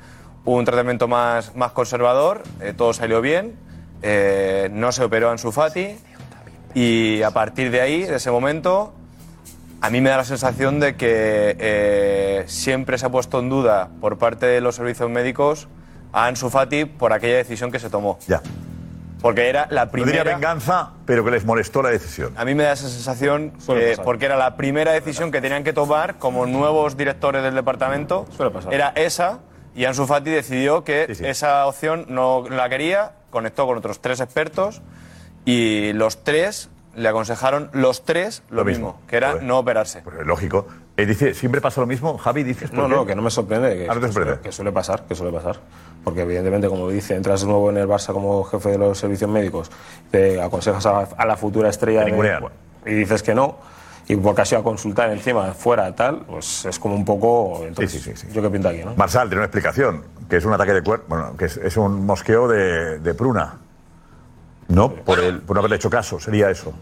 un 0.46 0.66
tratamiento 0.66 1.08
más, 1.08 1.56
más 1.56 1.72
conservador, 1.72 2.44
eh, 2.60 2.74
todo 2.76 2.94
salió 2.94 3.22
bien, 3.22 3.56
eh, 4.02 4.70
no 4.72 4.92
se 4.92 5.04
operó 5.04 5.30
Ansu 5.30 5.52
Fati 5.52 5.96
y 6.74 7.22
a 7.22 7.32
partir 7.32 7.70
de 7.72 7.82
ahí, 7.82 8.04
de 8.04 8.16
ese 8.16 8.32
momento, 8.32 8.94
a 9.82 9.90
mí 9.90 10.02
me 10.02 10.10
da 10.10 10.18
la 10.18 10.24
sensación 10.24 10.80
de 10.80 10.96
que 10.96 11.56
eh, 11.60 12.44
siempre 12.48 12.98
se 12.98 13.06
ha 13.06 13.10
puesto 13.10 13.40
en 13.40 13.50
duda 13.50 13.90
por 14.00 14.18
parte 14.18 14.46
de 14.46 14.62
los 14.62 14.76
servicios 14.76 15.10
médicos 15.10 15.68
a 16.14 16.28
Ansu 16.28 16.50
Fati 16.50 16.86
por 16.86 17.14
aquella 17.14 17.38
decisión 17.38 17.72
que 17.72 17.80
se 17.80 17.90
tomó. 17.90 18.18
Ya. 18.28 18.42
Porque 19.22 19.50
era 19.50 19.68
la 19.70 19.86
No 19.86 19.92
diría 19.92 20.06
primera... 20.06 20.24
venganza, 20.36 20.92
pero 21.06 21.24
que 21.24 21.32
les 21.32 21.46
molestó 21.46 21.82
la 21.82 21.90
decisión. 21.90 22.34
A 22.38 22.46
mí 22.46 22.56
me 22.56 22.64
da 22.64 22.74
esa 22.74 22.90
sensación 22.90 23.54
Suele 23.60 23.86
eh, 23.86 23.90
pasar. 23.92 24.06
porque 24.06 24.26
era 24.26 24.36
la 24.36 24.56
primera 24.58 24.92
decisión 24.94 25.32
que 25.32 25.42
tenían 25.42 25.64
que 25.64 25.74
tomar 25.74 26.18
como 26.18 26.46
nuevos 26.46 26.98
directores 26.98 27.44
del 27.44 27.54
departamento. 27.56 28.26
Era 28.72 28.90
esa 28.96 29.40
y 29.76 29.86
Ansu 29.86 30.06
Fati 30.08 30.32
decidió 30.32 30.84
que 30.84 31.06
esa 31.22 31.66
opción 31.68 32.06
no 32.10 32.46
la 32.50 32.68
quería, 32.70 33.14
conectó 33.30 33.66
con 33.66 33.78
otros 33.78 34.02
tres 34.02 34.20
expertos 34.20 34.82
y 35.46 35.94
los 35.94 36.24
tres 36.24 36.70
le 36.96 37.08
aconsejaron 37.08 37.70
los 37.74 38.04
tres 38.04 38.44
lo, 38.50 38.66
mismo, 38.66 39.00
que 39.08 39.16
era 39.18 39.36
no 39.36 39.60
operarse. 39.60 40.02
Pues 40.02 40.26
lógico. 40.26 40.68
Eh, 41.02 41.06
dice, 41.06 41.34
¿siempre 41.34 41.62
pasa 41.62 41.82
lo 41.82 41.88
mismo? 41.88 42.18
Javi, 42.18 42.44
dices. 42.44 42.70
¿por 42.70 42.80
No, 42.80 42.88
no, 42.88 43.06
que 43.06 43.16
no 43.16 43.22
me 43.22 43.30
sorprende. 43.32 43.76
Que, 43.76 43.90
Ah, 43.90 43.96
no 43.96 44.02
te 44.02 44.12
sorprende. 44.12 44.42
Que 44.42 44.52
suele 44.52 44.72
pasar, 44.72 45.04
que 45.08 45.16
suele 45.16 45.32
pasar. 45.32 45.58
Porque 46.04 46.22
evidentemente, 46.22 46.68
como 46.68 46.90
dice, 46.90 47.16
entras 47.16 47.42
de 47.42 47.48
nuevo 47.48 47.70
en 47.70 47.78
el 47.78 47.88
Barça 47.88 48.14
como 48.14 48.44
jefe 48.44 48.70
de 48.70 48.78
los 48.78 48.98
servicios 48.98 49.30
médicos, 49.30 49.70
te 50.10 50.42
aconsejas 50.42 50.86
a, 50.86 51.00
a 51.02 51.26
la 51.26 51.38
futura 51.38 51.70
estrella 51.70 52.04
de- 52.06 52.12
y 52.86 52.94
dices 52.96 53.22
que 53.22 53.36
no, 53.36 53.58
y 54.08 54.16
porque 54.16 54.42
ido 54.50 54.58
a 54.60 54.64
consultar 54.64 55.12
encima, 55.12 55.54
fuera, 55.54 55.96
tal, 55.96 56.22
pues 56.28 56.66
es 56.66 56.80
como 56.80 56.96
un 56.96 57.06
poco... 57.06 57.62
Entonces, 57.66 58.26
¿Yo 58.34 58.42
qué 58.42 58.50
pinta 58.50 58.70
aquí, 58.70 58.84
no? 58.84 58.96
Marsal 58.96 59.28
tiene 59.30 59.38
una 59.42 59.46
explicación, 59.46 60.04
que 60.28 60.38
es 60.38 60.46
un 60.46 60.54
ataque 60.54 60.74
de 60.74 60.82
cuerpo, 60.82 61.06
bueno, 61.08 61.38
que 61.38 61.46
es, 61.46 61.58
es 61.58 61.78
un 61.78 62.06
mosqueo 62.06 62.48
de, 62.48 62.98
de 63.00 63.14
pruna. 63.14 63.58
No, 64.68 64.94
por, 64.94 65.20
el, 65.20 65.42
por 65.42 65.56
no 65.56 65.60
haberle 65.60 65.76
hecho 65.76 65.90
caso, 65.90 66.20
sería 66.20 66.50
eso. 66.50 66.74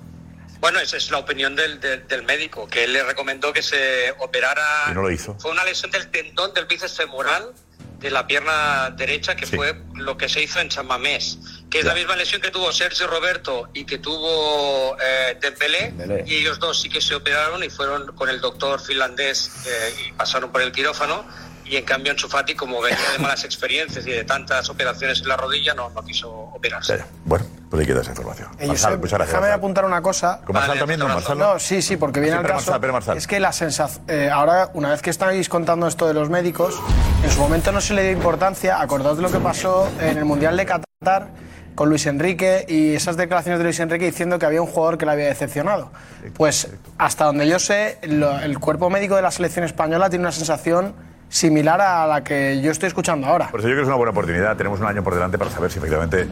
Bueno, 0.59 0.79
esa 0.79 0.97
es 0.97 1.09
la 1.11 1.17
opinión 1.19 1.55
del, 1.55 1.79
del- 1.79 2.07
del 2.07 2.23
médico, 2.23 2.67
que 2.67 2.83
él 2.83 2.93
le 2.93 3.03
recomendó 3.03 3.53
que 3.53 3.61
se 3.63 4.13
operara. 4.19 4.87
Y 4.91 4.93
no 4.93 5.01
lo 5.03 5.11
hizo. 5.11 5.35
Fue 5.39 5.51
una 5.51 5.63
lesión 5.63 5.89
del 5.91 6.09
tendón 6.11 6.53
del 6.53 6.65
bíceps 6.65 6.97
femoral 6.97 7.53
de 7.99 8.11
la 8.11 8.25
pierna 8.27 8.89
derecha, 8.91 9.35
que 9.35 9.45
fue 9.45 9.75
lo 9.95 10.17
que 10.17 10.29
se 10.29 10.41
hizo 10.41 10.59
en 10.61 10.71
San 10.71 10.87
Mamés, 10.87 11.37
que 11.69 11.79
es 11.79 11.85
la 11.85 11.93
misma 11.93 12.15
lesión 12.15 12.39
que 12.41 12.49
tuvo 12.49 12.71
Sergio 12.71 13.07
Roberto 13.07 13.69
y 13.73 13.83
que 13.85 13.97
tuvo 13.97 14.95
eh, 15.01 15.37
Dembélé, 15.41 15.91
Dembélé. 15.97 16.23
y 16.25 16.37
ellos 16.37 16.59
dos 16.59 16.81
sí 16.81 16.87
que 16.89 17.01
se 17.01 17.13
operaron 17.15 17.61
y 17.61 17.69
fueron 17.69 18.15
con 18.15 18.29
el 18.29 18.39
doctor 18.39 18.79
finlandés 18.81 19.51
eh, 19.67 19.93
y 20.07 20.11
pasaron 20.13 20.49
por 20.51 20.61
el 20.61 20.71
quirófano. 20.71 21.27
Y 21.69 21.77
en 21.77 21.85
cambio 21.85 22.11
Ansu 22.11 22.27
Fati, 22.27 22.55
como 22.55 22.81
venía 22.81 22.97
de 23.13 23.19
malas 23.19 23.43
experiencias 23.43 24.05
y 24.07 24.09
de 24.11 24.23
tantas 24.23 24.67
operaciones 24.69 25.21
en 25.21 25.27
la 25.27 25.37
rodilla, 25.37 25.75
no, 25.75 25.91
no 25.91 26.03
quiso 26.03 26.29
operarse. 26.31 27.03
Bueno, 27.25 27.45
pues 27.69 27.81
ahí 27.81 27.85
queda 27.85 28.01
esa 28.01 28.09
información. 28.09 28.49
Eh, 28.57 28.65
Marsal, 28.67 28.89
Josep, 28.93 29.01
muchas 29.01 29.17
gracias. 29.19 29.37
déjame 29.39 29.53
apuntar 29.53 29.85
una 29.85 30.01
cosa. 30.01 30.41
¿Con 30.45 30.55
Marsal 30.55 30.79
también? 30.79 30.99
No, 30.99 31.07
Marsal 31.07 31.37
no. 31.37 31.53
No, 31.53 31.59
sí, 31.59 31.83
sí, 31.83 31.95
porque 31.95 32.19
viene 32.19 32.37
Sí, 32.37 32.39
al 32.39 32.43
caso. 32.47 32.55
Marsal, 32.55 32.81
pero 32.81 32.93
Marsal. 32.93 33.17
Es 33.17 33.27
que 33.27 33.39
la 33.39 33.51
sensación. 33.53 34.03
ahora, 34.31 34.71
una 34.73 34.89
vez 34.89 35.01
que 35.03 35.11
estáis 35.11 35.47
contando 35.47 35.85
esto 35.87 36.07
de 36.07 36.15
los 36.15 36.29
médicos, 36.31 36.79
en 37.23 37.29
su 37.29 37.39
momento 37.39 37.71
no 37.71 37.81
se 37.81 37.93
le 37.93 38.01
dio 38.01 38.11
importancia. 38.13 38.81
Acordaos 38.81 39.17
de 39.17 39.21
lo 39.23 39.31
que 39.31 39.37
pasó 39.39 39.87
en 40.01 40.17
el 40.17 40.25
Mundial 40.25 40.57
de 40.57 40.65
Qatar 40.65 41.27
con 41.75 41.87
Luis 41.87 42.07
Enrique 42.07 42.65
y 42.67 42.95
esas 42.95 43.15
declaraciones 43.15 43.59
de 43.59 43.63
Luis 43.65 43.79
Enrique 43.79 44.05
diciendo 44.05 44.39
que 44.39 44.45
había 44.47 44.61
un 44.61 44.67
jugador 44.67 44.97
que 44.97 45.05
le 45.05 45.11
había 45.11 45.27
decepcionado. 45.27 45.91
Pues 46.33 46.67
hasta 46.97 47.25
donde 47.25 47.47
yo 47.47 47.59
sé, 47.59 47.99
lo- 48.03 48.39
el 48.39 48.57
cuerpo 48.59 48.89
médico 48.89 49.15
de 49.15 49.21
la 49.21 49.29
selección 49.31 49.63
española 49.65 50.09
tiene 50.09 50.23
una 50.23 50.31
sensación 50.31 51.07
similar 51.29 51.79
a 51.79 52.07
la 52.07 52.23
que 52.23 52.59
yo 52.61 52.71
estoy 52.71 52.87
escuchando 52.87 53.27
ahora. 53.27 53.49
Por 53.49 53.59
eso 53.59 53.69
yo 53.69 53.75
creo 53.75 53.83
que 53.83 53.83
es 53.83 53.87
una 53.87 53.95
buena 53.95 54.11
oportunidad. 54.11 54.57
Tenemos 54.57 54.79
un 54.79 54.87
año 54.87 55.03
por 55.03 55.13
delante 55.13 55.37
para 55.37 55.51
saber 55.51 55.71
si 55.71 55.77
efectivamente 55.77 56.27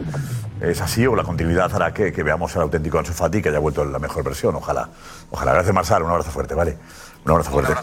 es 0.60 0.80
así 0.80 1.06
o 1.06 1.14
la 1.14 1.22
continuidad 1.22 1.72
hará 1.74 1.94
que, 1.94 2.12
que 2.12 2.22
veamos 2.22 2.54
al 2.56 2.62
auténtico 2.62 2.98
Ansu 2.98 3.12
Fati 3.12 3.40
que 3.40 3.48
haya 3.48 3.60
vuelto 3.60 3.82
en 3.82 3.92
la 3.92 3.98
mejor 3.98 4.24
versión. 4.24 4.54
Ojalá. 4.56 4.88
Ojalá. 5.30 5.52
Gracias, 5.52 5.74
Marsal. 5.74 6.02
Un 6.02 6.10
abrazo 6.10 6.30
fuerte, 6.30 6.54
¿vale? 6.54 6.76
Un 7.24 7.30
abrazo 7.30 7.50
fuerte. 7.50 7.74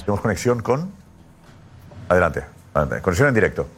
Tenemos 0.00 0.20
conexión 0.20 0.62
con. 0.62 0.92
Adelante, 2.08 2.44
adelante. 2.74 3.02
Conexión 3.02 3.28
en 3.28 3.34
directo. 3.34 3.68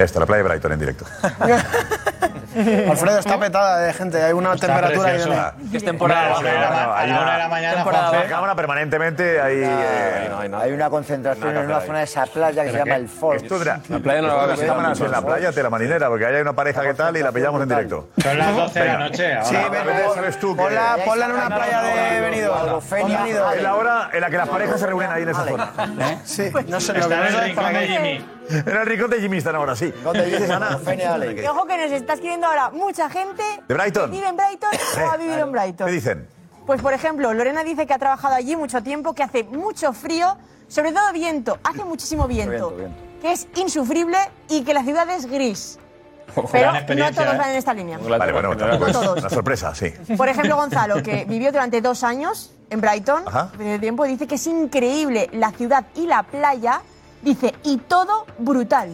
Esta, 0.00 0.18
la 0.20 0.26
playa 0.26 0.42
de 0.42 0.48
Brighton 0.48 0.72
en 0.72 0.78
directo. 0.80 1.04
Alfredo 2.90 3.18
está 3.20 3.38
petada 3.38 3.78
de 3.80 3.92
gente, 3.92 4.20
hay 4.22 4.32
una 4.32 4.54
Está 4.54 4.66
temperatura 4.66 5.08
ahí 5.10 5.18
donde- 5.18 5.76
Es 5.76 5.84
temporada 5.84 6.28
baja. 6.30 6.98
A 6.98 7.06
la 7.06 7.20
una 7.22 7.32
de 7.32 7.38
la 7.38 7.48
mañana, 7.48 7.82
Juanfe. 7.84 8.26
cámara 8.28 8.54
permanentemente 8.56 9.40
hay, 9.40 9.62
eh, 9.62 10.30
Hay 10.56 10.72
una 10.72 10.90
concentración 10.90 11.56
en 11.56 11.66
una 11.66 11.80
zona 11.80 11.98
de 11.98 12.04
esa 12.04 12.26
playa 12.26 12.64
que 12.64 12.72
se 12.72 12.78
llama 12.78 12.96
el 12.96 13.08
Fort. 13.08 13.42
De 13.42 13.64
la, 13.64 13.80
La 13.88 13.98
playa 14.00 14.20
no 14.22 14.28
la 14.28 14.34
va 14.34 14.42
a 14.42 14.46
ver. 14.46 14.66
cámaras 14.66 15.00
en 15.00 15.10
la 15.10 15.22
playa 15.22 15.52
de 15.52 15.62
la 15.62 15.70
marinera, 15.70 16.08
porque 16.08 16.26
ahí 16.26 16.34
hay 16.34 16.40
una 16.42 16.52
pareja 16.54 16.82
que 16.82 16.94
tal 16.94 17.16
y 17.16 17.22
la 17.22 17.30
pillamos 17.30 17.62
en 17.62 17.68
directo. 17.68 18.08
Son 18.20 18.38
las 18.38 18.56
12 18.56 18.80
de 18.80 18.86
la 18.86 18.98
noche. 18.98 19.38
Sí, 19.44 19.56
sabes 20.14 20.40
tú 20.40 20.56
Ponla, 20.56 20.96
en 21.26 21.30
una 21.32 21.46
playa 21.48 21.82
de 21.82 22.20
Benidorm. 22.20 22.80
Es 23.56 23.62
la 23.62 23.74
hora 23.76 24.10
en 24.12 24.20
la 24.20 24.30
que 24.30 24.36
las 24.36 24.48
parejas 24.48 24.80
se 24.80 24.86
reúnen 24.86 25.10
ahí 25.10 25.22
en 25.22 25.28
esa 25.28 25.44
zona. 25.44 25.70
Sí, 26.24 26.50
no 26.66 26.80
sé 26.80 26.94
lo 26.94 27.00
Está 27.00 27.26
en 27.28 27.32
no 27.32 27.38
el 27.38 27.44
rincón 27.44 27.72
de. 27.74 27.86
Jimmy. 27.86 28.39
En 28.48 28.68
el 28.76 28.86
rincón 28.86 29.10
de 29.10 29.20
Jimmy 29.20 29.38
están 29.38 29.54
ahora, 29.54 29.76
sí. 29.76 29.92
¿Dónde 30.02 30.24
dices, 30.26 30.50
Ana? 30.50 30.78
Y 30.86 31.46
ojo 31.46 31.66
que 31.66 31.76
nos 31.76 31.92
está 31.92 32.14
escribiendo 32.14 32.46
ahora 32.46 32.70
mucha 32.70 33.08
gente 33.10 33.42
¿De 33.68 33.74
Brighton? 33.74 34.10
que 34.10 34.16
vive 34.16 34.28
en 34.28 34.36
Brighton 34.36 34.70
o 35.04 35.10
ha 35.10 35.16
vivido 35.16 35.38
en 35.38 35.52
Brighton. 35.52 35.86
¿Qué 35.86 35.92
dicen? 35.92 36.28
Pues 36.66 36.80
por 36.82 36.92
ejemplo, 36.92 37.32
Lorena 37.32 37.64
dice 37.64 37.86
que 37.86 37.94
ha 37.94 37.98
trabajado 37.98 38.34
allí 38.34 38.56
mucho 38.56 38.82
tiempo, 38.82 39.14
que 39.14 39.22
hace 39.22 39.44
mucho 39.44 39.92
frío, 39.92 40.36
sobre 40.68 40.92
todo 40.92 41.12
viento, 41.12 41.58
hace 41.64 41.84
muchísimo 41.84 42.26
viento, 42.28 42.76
que 43.20 43.32
es 43.32 43.48
insufrible 43.56 44.18
y 44.48 44.62
que 44.62 44.74
la 44.74 44.82
ciudad 44.82 45.08
es 45.10 45.26
gris. 45.26 45.78
Pero 46.52 46.72
no 46.72 47.12
todos 47.12 47.38
van 47.38 47.50
en 47.50 47.56
esta 47.56 47.74
línea. 47.74 47.98
Vale, 47.98 48.32
bueno, 48.32 48.52
es 48.52 48.92
todos. 48.92 49.18
una 49.18 49.30
sorpresa, 49.30 49.74
sí. 49.74 49.92
Por 50.16 50.28
ejemplo, 50.28 50.56
Gonzalo, 50.56 51.02
que 51.02 51.24
vivió 51.28 51.50
durante 51.50 51.80
dos 51.80 52.04
años 52.04 52.52
en 52.70 52.80
Brighton, 52.80 53.24
Ajá. 53.26 53.50
de 53.58 53.78
tiempo, 53.80 54.04
dice 54.04 54.26
que 54.28 54.36
es 54.36 54.46
increíble 54.46 55.28
la 55.32 55.50
ciudad 55.50 55.86
y 55.96 56.06
la 56.06 56.22
playa, 56.22 56.82
dice, 57.22 57.54
y 57.64 57.78
todo 57.78 58.26
brutal. 58.38 58.90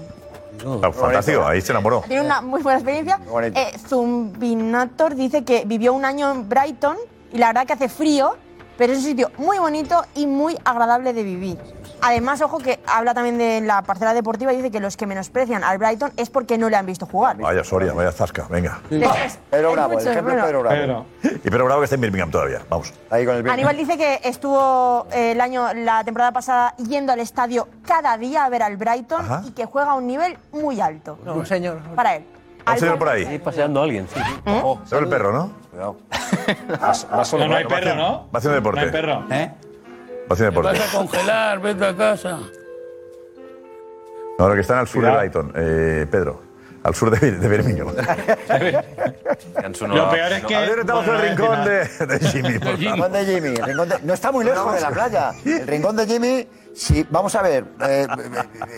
Fantástico, 0.92 1.44
ahí 1.44 1.60
se 1.60 1.72
enamoró. 1.72 2.02
Tiene 2.06 2.24
una 2.24 2.40
muy 2.40 2.62
buena 2.62 2.78
experiencia. 2.78 3.20
Eh, 3.54 3.78
Zumbinator 3.86 5.14
dice 5.14 5.44
que 5.44 5.64
vivió 5.66 5.92
un 5.92 6.04
año 6.04 6.30
en 6.30 6.48
Brighton 6.48 6.96
y 7.32 7.38
la 7.38 7.48
verdad 7.48 7.66
que 7.66 7.74
hace 7.74 7.88
frío, 7.88 8.36
pero 8.78 8.92
es 8.92 9.00
un 9.00 9.04
sitio 9.04 9.30
muy 9.38 9.58
bonito 9.58 10.02
y 10.14 10.26
muy 10.26 10.56
agradable 10.64 11.12
de 11.12 11.22
vivir. 11.22 11.58
Además, 12.00 12.40
ojo 12.42 12.58
que 12.58 12.80
habla 12.86 13.14
también 13.14 13.38
de 13.38 13.60
la 13.60 13.82
parcela 13.82 14.14
deportiva 14.14 14.52
y 14.52 14.56
dice 14.56 14.70
que 14.70 14.80
los 14.80 14.96
que 14.96 15.06
menosprecian 15.06 15.64
al 15.64 15.78
Brighton 15.78 16.12
es 16.16 16.30
porque 16.30 16.58
no 16.58 16.68
le 16.68 16.76
han 16.76 16.86
visto 16.86 17.06
jugar. 17.06 17.36
Vaya 17.36 17.64
Soria, 17.64 17.92
vaya 17.92 18.12
zasca, 18.12 18.46
venga. 18.48 18.80
Pedro 18.88 19.72
Bravo, 19.72 19.98
el 19.98 20.06
ejemplo 20.06 20.18
es 20.18 20.24
bueno. 20.24 20.44
Pedro 20.44 20.62
Bravo. 20.62 21.06
Y 21.22 21.50
Pedro 21.50 21.64
Bravo 21.64 21.80
que 21.80 21.84
está 21.84 21.94
en 21.94 22.00
Birmingham 22.00 22.30
todavía, 22.30 22.62
vamos. 22.68 22.92
Ahí 23.10 23.24
con 23.24 23.36
el 23.36 23.48
Aníbal 23.48 23.76
dice 23.76 23.96
que 23.96 24.20
estuvo 24.24 25.06
eh, 25.12 25.32
el 25.32 25.40
año, 25.40 25.72
la 25.74 26.04
temporada 26.04 26.32
pasada 26.32 26.74
yendo 26.76 27.12
al 27.12 27.20
estadio 27.20 27.68
cada 27.86 28.16
día 28.18 28.44
a 28.44 28.48
ver 28.48 28.62
al 28.62 28.76
Brighton 28.76 29.20
Ajá. 29.24 29.42
y 29.46 29.52
que 29.52 29.66
juega 29.66 29.92
a 29.92 29.94
un 29.94 30.06
nivel 30.06 30.38
muy 30.52 30.80
alto. 30.80 31.18
Un 31.24 31.46
señor. 31.46 31.78
Para 31.94 32.16
él. 32.16 32.24
Un 32.66 32.78
señor 32.78 32.98
por 32.98 33.08
ahí. 33.08 33.24
Ahí 33.24 33.38
paseando 33.38 33.80
a 33.80 33.84
alguien, 33.84 34.08
sí. 34.12 34.20
¿Eh? 34.44 34.62
Se 34.86 34.96
ve 34.96 35.02
el 35.02 35.08
perro, 35.08 35.32
¿no? 35.32 35.52
Cuidado. 35.70 35.96
No, 37.38 37.48
no 37.48 37.56
hay 37.56 37.64
perro, 37.64 37.94
¿no? 37.94 38.28
Va 38.32 38.38
haciendo 38.38 38.54
deporte. 38.54 38.80
No 38.80 38.86
hay 38.86 38.92
perro. 38.92 39.24
¿Eh? 39.30 39.50
Vas 40.28 40.40
a 40.40 40.50
congelar, 40.96 41.60
vete 41.60 41.84
a 41.86 41.96
casa. 41.96 42.38
No, 44.38 44.48
lo 44.48 44.54
que 44.54 44.60
están 44.60 44.78
al 44.78 44.88
sur 44.88 45.04
de 45.04 45.10
Brighton, 45.10 45.52
eh, 45.54 46.06
Pedro. 46.10 46.42
Al 46.82 46.94
sur 46.94 47.10
de, 47.18 47.32
de 47.32 47.48
Birmingham. 47.48 47.88
Lo 49.88 50.10
peor 50.10 50.32
es 50.32 50.44
que. 50.44 50.54
A 50.54 50.60
ver, 50.60 50.78
estamos 50.78 51.08
en 51.08 51.14
el 51.14 51.20
rincón 51.20 51.64
de, 51.64 52.06
de 52.06 52.20
Jimmy. 52.28 52.58
por 52.60 52.68
El 52.68 52.76
favor. 52.78 52.78
rincón 52.78 53.12
de 53.12 53.24
Jimmy. 53.24 53.48
el 53.48 53.64
rincón 53.64 53.88
de- 53.88 53.98
No 54.02 54.14
está 54.14 54.30
muy 54.30 54.44
lejos 54.44 54.72
de 54.74 54.80
la 54.80 54.90
playa. 54.90 55.32
El 55.44 55.66
rincón 55.66 55.96
de 55.96 56.06
Jimmy, 56.06 56.46
sí, 56.76 57.04
vamos 57.10 57.34
a 57.34 57.42
ver. 57.42 57.64
eh, 57.88 58.06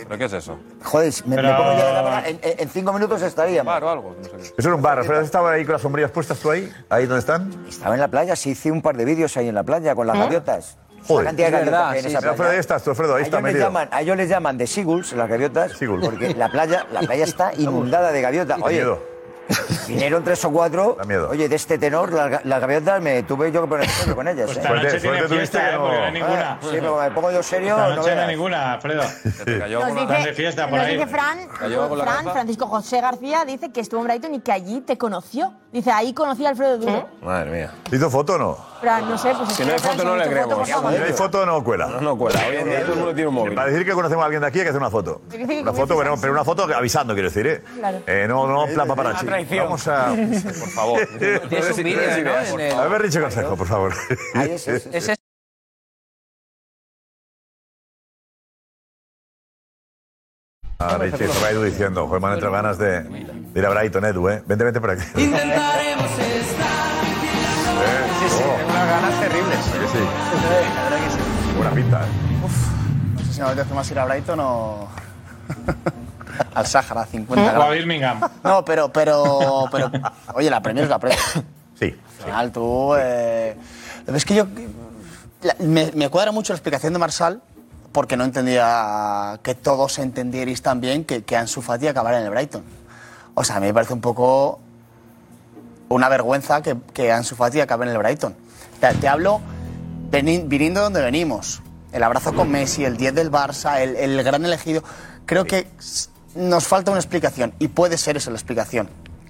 ¿Pero 0.07 0.17
qué 0.17 0.25
es 0.25 0.33
eso? 0.33 0.57
joder, 0.83 1.13
me, 1.25 1.35
me 1.35 1.41
Pero- 1.43 1.57
pongo 1.57 1.73
ya 1.73 1.85
de 1.85 1.93
la 1.93 2.01
mano. 2.01 2.25
En, 2.25 2.39
en- 2.41 2.59
en 2.61 2.69
cinco 2.69 2.93
minutos 2.93 3.21
estaría. 3.21 3.61
¿Bar 3.61 3.83
o 3.83 3.89
algo? 3.91 4.15
No 4.17 4.23
sé 4.23 4.31
qué. 4.31 4.41
Eso 4.57 4.69
era 4.69 4.75
un 4.75 4.81
bar. 4.81 4.99
¿Has 4.99 5.07
estado 5.09 5.47
ahí 5.47 5.63
con 5.63 5.73
las 5.73 5.81
sombrillas 5.83 6.09
puestas 6.09 6.39
tú 6.39 6.49
ahí? 6.49 6.71
¿Ahí 6.89 7.05
donde 7.05 7.19
están? 7.19 7.51
Estaba 7.67 7.93
en 7.93 8.01
la 8.01 8.07
playa, 8.07 8.35
sí 8.35 8.51
hice 8.51 8.71
un 8.71 8.81
par 8.81 8.97
de 8.97 9.05
vídeos 9.05 9.37
ahí 9.37 9.49
en 9.49 9.55
la 9.55 9.63
playa 9.63 9.93
con 9.93 10.07
las 10.07 10.17
gaviotas. 10.17 10.77
Joder, 11.07 11.23
la 11.23 11.29
cantidad 11.29 11.47
de 11.47 11.51
gaviotas 11.51 11.93
que 11.93 11.99
en 11.99 12.05
esa 12.05 12.19
playa. 12.19 12.31
Alfredo, 12.31 12.51
estás, 12.51 12.87
Alfredo, 12.87 13.15
ahí 13.15 13.23
a, 13.23 13.27
ellos 13.27 13.43
les 13.43 13.57
llaman, 13.57 13.89
a 13.91 14.01
ellos 14.01 14.17
les 14.17 14.29
llaman 14.29 14.57
de 14.57 14.67
Seagulls, 14.67 15.13
las 15.13 15.29
gaviotas, 15.29 15.71
Seagulls. 15.73 16.05
porque 16.05 16.33
la 16.33 16.49
playa, 16.49 16.85
la 16.91 17.01
playa 17.01 17.23
está 17.23 17.51
inundada 17.57 18.11
de 18.11 18.21
gaviotas. 18.21 18.59
Oye, 18.61 18.85
vinieron 19.87 20.23
tres 20.23 20.43
o 20.45 20.51
cuatro. 20.51 20.95
Da 20.97 21.05
miedo. 21.05 21.29
Oye, 21.29 21.49
de 21.49 21.55
este 21.55 21.77
tenor, 21.77 22.11
las 22.13 22.45
la 22.45 22.59
gaviotas 22.59 23.01
me 23.01 23.23
tuve 23.23 23.51
yo 23.51 23.61
que 23.63 23.67
poner 23.67 23.89
serio 23.89 24.15
con 24.15 24.27
ellas. 24.27 24.45
Pues 24.45 24.57
¿eh? 24.57 24.61
esta 24.61 24.73
noche 24.73 24.99
Suerte, 24.99 25.09
tiene 25.09 25.27
fiesta, 25.27 25.69
que 25.69 25.75
no... 25.75 25.81
Porque 25.81 25.97
no 25.97 26.03
hay 26.03 26.11
ninguna. 26.13 26.51
Ah, 26.51 26.57
sí, 26.61 26.67
pero 26.71 27.01
me 27.01 27.11
pongo 27.11 27.31
yo 27.31 27.43
serio. 27.43 27.77
Esta 27.77 27.95
noche 27.95 28.15
no, 28.15 28.21
hay 28.21 28.27
ninguna, 28.27 28.73
Alfredo. 28.73 29.03
Se 29.37 29.45
te 29.45 29.59
cayó 29.59 29.79
nos 29.79 30.25
de 30.25 30.33
fiesta 30.33 30.69
por 30.69 30.79
nos 30.79 30.87
dice 30.87 31.07
Fran, 31.07 31.49
Fran 31.49 32.23
Francisco 32.31 32.67
José 32.67 33.01
García, 33.01 33.45
dice 33.45 33.71
que 33.71 33.81
estuvo 33.81 34.01
en 34.01 34.07
Brighton 34.07 34.35
y 34.35 34.41
que 34.41 34.51
allí 34.51 34.81
te 34.81 34.97
conoció. 34.97 35.53
Dice, 35.71 35.91
ahí 35.91 36.13
conocí 36.13 36.45
a 36.45 36.49
Alfredo 36.49 36.77
Duro. 36.77 36.97
¿Eh? 36.97 37.05
Madre 37.21 37.51
mía. 37.51 37.71
¿Hizo 37.91 38.09
foto 38.09 38.33
o 38.33 38.37
no? 38.37 38.68
Fran, 38.79 39.09
no 39.09 39.17
sé, 39.17 39.33
pues... 39.37 39.53
Si 39.53 39.65
no 39.65 39.73
hay 39.73 39.79
foto, 39.79 40.03
no 40.03 40.15
le 40.15 40.27
creemos. 40.27 40.67
Si 40.67 40.73
no 40.73 40.87
hay 40.89 41.13
foto, 41.13 41.45
no 41.45 41.63
cuela. 41.63 41.87
No, 41.87 42.01
no 42.01 42.17
cuela. 42.17 42.39
Hoy 42.47 42.55
en 42.55 42.65
día 42.65 42.81
todo 42.81 42.93
el 42.93 42.97
mundo 42.99 43.13
tiene 43.13 43.27
un 43.27 43.35
móvil. 43.35 43.55
Para 43.55 43.69
decir 43.69 43.85
que 43.85 43.91
conocemos 43.93 44.23
a 44.23 44.25
alguien 44.25 44.41
de 44.41 44.47
aquí 44.47 44.59
hay 44.59 44.65
que 44.65 44.69
hacer 44.69 44.81
una 44.81 44.89
foto. 44.89 45.21
Una 45.33 45.73
foto, 45.73 45.97
pero, 45.97 46.15
pero 46.19 46.33
una 46.33 46.43
foto 46.43 46.63
avisando, 46.73 47.13
quiero 47.13 47.29
decir, 47.29 47.47
¿eh? 47.47 47.61
Claro. 47.77 48.01
Eh, 48.07 48.25
no, 48.27 48.47
no, 48.47 48.65
plan 48.73 48.87
para 48.87 49.13
Vamos 49.13 49.87
a... 49.87 50.07
Por 50.59 50.69
favor. 50.69 51.07
Tienes 51.19 51.77
un 51.77 51.83
vídeo, 51.83 52.23
¿no? 52.23 52.81
A 52.81 52.87
ver, 52.87 53.01
Richo 53.01 53.21
Consejo, 53.21 53.55
por 53.55 53.67
favor. 53.67 53.93
Ahí 54.35 54.51
es. 54.51 55.11
Ah, 60.81 60.95
a 60.95 60.97
Richie 60.97 61.25
Edu 61.25 61.63
diciendo, 61.63 62.07
joder, 62.07 62.21
me 62.21 62.27
han 62.27 62.33
entrado 62.35 62.53
ganas 62.53 62.77
de, 62.77 63.01
de, 63.01 63.59
ir 63.59 63.65
a 63.65 63.69
Brighton, 63.69 64.05
Edu, 64.05 64.29
¿eh? 64.29 64.41
Vente, 64.45 64.63
vente 64.63 64.79
por 64.79 64.91
aquí. 64.91 65.03
Intentaremos 65.17 66.19
estar 66.19 66.78
sí, 68.19 68.25
sí. 68.29 68.43
Oh. 68.45 68.55
Tengo 68.57 68.69
unas 68.69 68.87
ganas 68.87 69.19
terribles. 69.19 69.59
Sí, 69.63 69.71
sí. 69.91 69.99
La 70.75 70.83
verdad 70.83 70.97
que 70.97 71.09
sí. 71.11 71.19
Buena 71.55 71.71
pinta, 71.71 72.01
¿eh? 72.01 72.45
Uf, 72.45 72.67
no 73.15 73.19
sé 73.19 73.33
si 73.33 73.41
me 73.41 73.47
apetece 73.47 73.73
más 73.73 73.91
ir 73.91 73.99
a 73.99 74.05
Brighton 74.05 74.39
o... 74.39 74.87
al 76.53 76.67
Sáhara, 76.67 77.05
50 77.05 77.43
grados. 77.43 77.63
O 77.63 77.67
a 77.67 77.71
Birmingham. 77.71 78.21
No, 78.43 78.63
pero, 78.65 78.91
pero, 78.91 79.65
pero... 79.71 79.91
Oye, 80.33 80.49
la 80.49 80.61
premio 80.61 80.83
es 80.83 80.89
la 80.89 80.99
Premier. 80.99 81.19
Sí. 81.79 81.95
Al 82.19 82.25
final 82.25 82.47
sí. 82.47 82.51
tú... 82.53 82.95
Eh... 82.97 83.57
Es 84.07 84.25
que 84.25 84.35
yo... 84.35 84.47
Me, 85.59 86.09
cuadra 86.09 86.31
mucho 86.31 86.51
la 86.51 86.57
explicación 86.57 86.91
de 86.91 86.99
Marsal 86.99 87.41
porque 87.93 88.17
no 88.17 88.25
entendía 88.25 89.39
que 89.41 89.55
todos 89.55 89.97
entendierais 89.99 90.61
también 90.61 91.05
que, 91.05 91.23
que 91.23 91.37
Ansu 91.37 91.61
Fati 91.61 91.87
acabara 91.87 92.19
en 92.19 92.25
el 92.25 92.29
Brighton. 92.29 92.63
O 93.33 93.43
sea, 93.43 93.55
a 93.55 93.59
mí 93.61 93.67
me 93.67 93.73
parece 93.73 93.93
un 93.93 94.01
poco 94.01 94.59
una 95.89 96.09
vergüenza 96.09 96.61
que, 96.61 96.77
que 96.93 97.11
Ansu 97.11 97.35
Fati 97.35 97.59
acabe 97.59 97.85
en 97.85 97.91
el 97.91 97.97
Brighton. 97.97 98.35
Te, 98.79 98.93
te 98.95 99.07
hablo 99.07 99.41
viniendo 100.11 100.79
de 100.79 100.83
donde 100.83 101.01
venimos. 101.01 101.61
El 101.91 102.03
abrazo 102.03 102.33
con 102.33 102.49
Messi, 102.51 102.85
el 102.85 102.97
10 102.97 103.15
del 103.15 103.31
Barça, 103.31 103.79
el, 103.81 103.95
el 103.95 104.23
gran 104.23 104.45
elegido. 104.45 104.83
Creo 105.25 105.45
que 105.45 105.67
nos 106.35 106.67
falta 106.67 106.91
una 106.91 106.99
explicación 106.99 107.53
y 107.59 107.67
puede 107.69 107.97
ser 107.97 108.17
esa 108.17 108.29
la 108.29 108.37
explicación, 108.37 108.89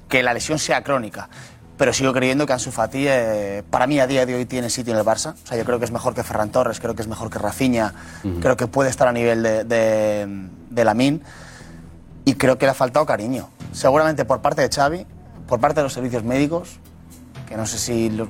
que 0.10 0.22
la 0.24 0.34
lesión 0.34 0.60
sea 0.60 0.84
crónica. 0.84 1.30
Pero 1.78 1.94
sigo 1.94 2.12
creyendo 2.12 2.46
que 2.46 2.52
Ansu 2.52 2.72
Fati, 2.72 3.06
eh, 3.08 3.64
para 3.70 3.88
mí 3.88 4.02
a 4.02 4.08
día 4.08 4.26
de 4.26 4.36
hoy 4.36 4.46
tiene 4.46 4.70
sitio 4.70 4.92
en 4.92 5.00
el 5.00 5.06
Barça. 5.06 5.36
O 5.42 5.48
sea, 5.48 5.58
yo 5.58 5.64
creo 5.64 5.80
que 5.80 5.86
es 5.86 5.92
mejor 5.92 6.14
que 6.14 6.24
Ferran 6.24 6.50
Torres, 6.52 6.82
creo 6.82 6.94
que 6.94 7.02
es 7.02 7.08
mejor 7.08 7.30
que 7.30 7.40
Rafinha, 7.40 7.94
uh 8.24 8.28
-huh. 8.28 8.42
creo 8.42 8.58
que 8.58 8.68
puede 8.68 8.90
estar 8.90 9.08
a 9.08 9.14
nivel 9.14 9.42
de, 9.42 9.64
de, 9.64 10.50
de 10.70 10.84
Lamin 10.84 11.24
y 12.26 12.34
creo 12.34 12.58
que 12.58 12.66
le 12.66 12.72
ha 12.72 12.76
faltado 12.76 13.06
cariño. 13.06 13.50
Seguramente 13.72 14.26
por 14.26 14.42
parte 14.42 14.62
de 14.62 14.70
Xavi, 14.70 15.06
por 15.50 15.60
parte 15.60 15.80
de 15.80 15.84
los 15.84 15.94
servicios 15.94 16.24
médicos, 16.24 16.80
que 17.48 17.58
no 17.58 17.66
sé 17.66 17.80
si. 17.80 18.10
Lo, 18.12 18.28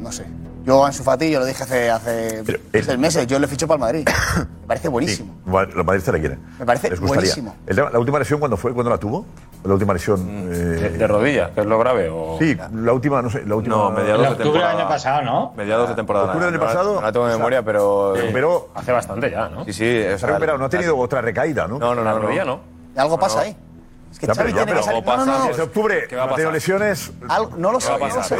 no 0.00 0.12
sé. 0.12 0.26
Yo 0.64 0.84
a 0.84 0.88
Ansu 0.88 1.02
Fati, 1.02 1.30
yo 1.30 1.38
lo 1.38 1.46
dije 1.46 1.62
hace, 1.62 1.90
hace 1.90 2.42
tres 2.42 2.88
eh, 2.88 2.98
meses, 2.98 3.26
yo 3.26 3.38
le 3.38 3.46
ficho 3.46 3.66
para 3.66 3.76
el 3.76 3.80
Madrid. 3.80 4.08
Me 4.60 4.66
parece 4.66 4.88
buenísimo. 4.88 5.34
Sí, 5.46 5.50
el 5.78 5.84
Madrid 5.84 6.02
se 6.02 6.12
requiere. 6.12 6.38
Me 6.58 6.66
parece 6.66 6.94
buenísimo. 6.96 7.56
La 7.66 7.98
última 7.98 8.18
lesión, 8.18 8.38
¿cuándo 8.38 8.58
fue? 8.58 8.74
¿Cuándo 8.74 8.90
la 8.90 8.98
tuvo? 8.98 9.24
La 9.64 9.72
última 9.72 9.94
lesión... 9.94 10.26
Mm, 10.26 10.52
eh, 10.52 10.54
de, 10.54 10.90
de, 10.90 11.06
rodilla, 11.06 11.50
es 11.56 11.64
lo 11.64 11.78
grave? 11.78 12.10
O... 12.10 12.36
Sí, 12.38 12.54
la 12.74 12.92
última, 12.92 13.22
no 13.22 13.30
sé, 13.30 13.46
la 13.46 13.56
última... 13.56 13.76
No, 13.76 13.90
mediados 13.92 14.22
de 14.22 14.44
octubre 14.44 14.58
del 14.58 14.68
año 14.68 14.88
pasado, 14.88 15.22
¿no? 15.22 15.52
Mediados 15.56 15.88
de 15.88 15.94
temporada. 15.94 16.26
¿Octubre 16.26 16.46
del 16.46 16.54
año 16.54 16.64
pasado? 16.64 16.94
No, 16.96 17.00
no 17.00 17.12
tengo 17.12 17.26
memoria, 17.26 17.62
pero... 17.62 18.14
Hace 18.74 18.92
bastante 18.92 19.30
ya, 19.30 19.48
¿no? 19.48 19.64
Sí, 19.64 19.72
sí. 19.72 20.02
Se 20.02 20.18
ha 20.22 20.26
recuperado, 20.26 20.58
no 20.58 20.66
ha 20.66 20.68
tenido 20.68 20.98
otra 20.98 21.22
recaída, 21.22 21.66
¿no? 21.66 21.78
No, 21.78 21.94
no, 21.94 22.04
no. 22.04 22.12
La 22.12 22.18
rodilla 22.18 22.44
no. 22.44 22.60
Algo 22.94 23.18
pasa 23.18 23.40
ahí. 23.40 23.56
Es 24.10 24.18
que 24.18 24.26
ya, 24.26 24.34
Xavi 24.34 24.52
pero, 24.52 24.64
tiene 24.64 24.72
ya, 24.72 24.76
que 24.78 24.84
salir. 24.84 25.04
No, 25.04 25.16
no, 25.16 25.38
no. 25.38 25.46
Desde 25.48 25.62
octubre, 25.62 26.06
¿qué 26.08 26.16
va 26.16 26.24
a 26.24 26.28
pasar? 26.30 26.52
lesiones. 26.52 27.12
Algo, 27.28 27.56
no 27.56 27.72
lo 27.72 27.80
sé, 27.80 27.92
no 27.98 28.06
lo 28.06 28.22
sé, 28.22 28.36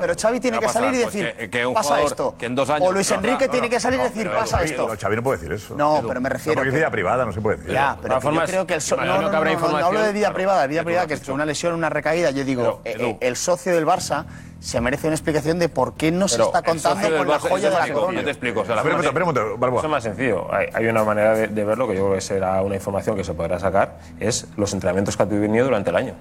Pero 0.00 0.14
Xavi 0.14 0.40
tiene 0.40 0.58
que 0.60 0.68
salir 0.68 0.94
y 0.94 0.98
decir, 0.98 1.24
pues 1.24 1.48
que, 1.48 1.50
que 1.50 1.72
pasa 1.74 2.02
esto. 2.02 2.34
Que 2.38 2.46
en 2.46 2.54
dos 2.54 2.70
años, 2.70 2.88
o 2.88 2.92
Luis 2.92 3.10
Enrique 3.10 3.46
no, 3.46 3.52
tiene 3.52 3.68
que 3.70 3.80
salir 3.80 4.00
y 4.00 4.02
decir, 4.04 4.30
pasa 4.30 4.62
esto. 4.62 4.88
Xavi 5.00 5.16
no 5.16 5.22
puede 5.22 5.38
decir 5.38 5.52
eso. 5.52 5.74
No, 5.76 6.02
pero 6.06 6.20
me 6.20 6.28
refiero. 6.28 6.56
porque 6.56 6.68
es 6.70 6.74
vida 6.74 6.90
privada, 6.90 7.24
no 7.24 7.32
se 7.32 7.40
puede 7.40 7.56
decir. 7.56 7.72
Ya, 7.72 7.96
pero 8.00 8.20
yo 8.20 8.44
creo 8.44 8.66
que 8.66 8.74
el 8.74 8.80
socio. 8.80 9.04
No, 9.04 9.20
no, 9.20 9.30
no, 9.30 9.76
hablo 9.86 10.02
de 10.02 10.12
vida 10.12 10.32
privada. 10.32 10.66
Vida 10.66 10.84
privada, 10.84 11.06
que 11.06 11.14
es 11.14 11.28
una 11.28 11.44
lesión, 11.44 11.74
una 11.74 11.90
recaída. 11.90 12.30
Yo 12.30 12.44
digo, 12.44 12.80
eh, 12.84 12.96
eh, 12.98 13.16
el 13.20 13.36
socio 13.36 13.74
del 13.74 13.86
Barça 13.86 14.24
se 14.60 14.80
merece 14.80 15.06
una 15.06 15.14
explicación 15.14 15.58
de 15.58 15.68
por 15.68 15.94
qué 15.94 16.10
no 16.10 16.28
se 16.28 16.42
está 16.42 16.62
contando 16.62 17.16
con 17.16 17.28
la 17.28 17.38
joya 17.38 17.70
de 17.70 17.76
la 17.76 17.92
corona. 17.92 18.18
Yo 18.20 18.24
te 18.24 18.30
explico. 18.30 18.60
O 18.60 18.64
sea, 18.64 18.76
la 18.76 18.82
pero, 18.82 19.12
pero, 19.58 19.78
eso 19.78 19.86
es 19.86 19.90
más 19.90 20.02
sencillo. 20.02 20.46
Hay, 20.52 20.86
una 20.86 21.04
manera 21.04 21.34
de, 21.34 21.48
de, 21.48 21.64
verlo 21.64 21.86
que 21.86 21.94
yo 21.94 22.04
creo 22.04 22.14
que 22.14 22.20
será 22.20 22.60
una 22.62 22.74
información 22.74 23.16
que 23.16 23.24
se 23.24 23.34
podrá 23.34 23.58
sacar, 23.58 23.98
es 24.18 24.48
los 24.56 24.72
entrenamientos 24.72 25.16
que 25.16 25.22
ha 25.22 25.28
tenido 25.28 25.64
durante 25.64 25.90
el 25.90 25.96
año. 25.96 26.14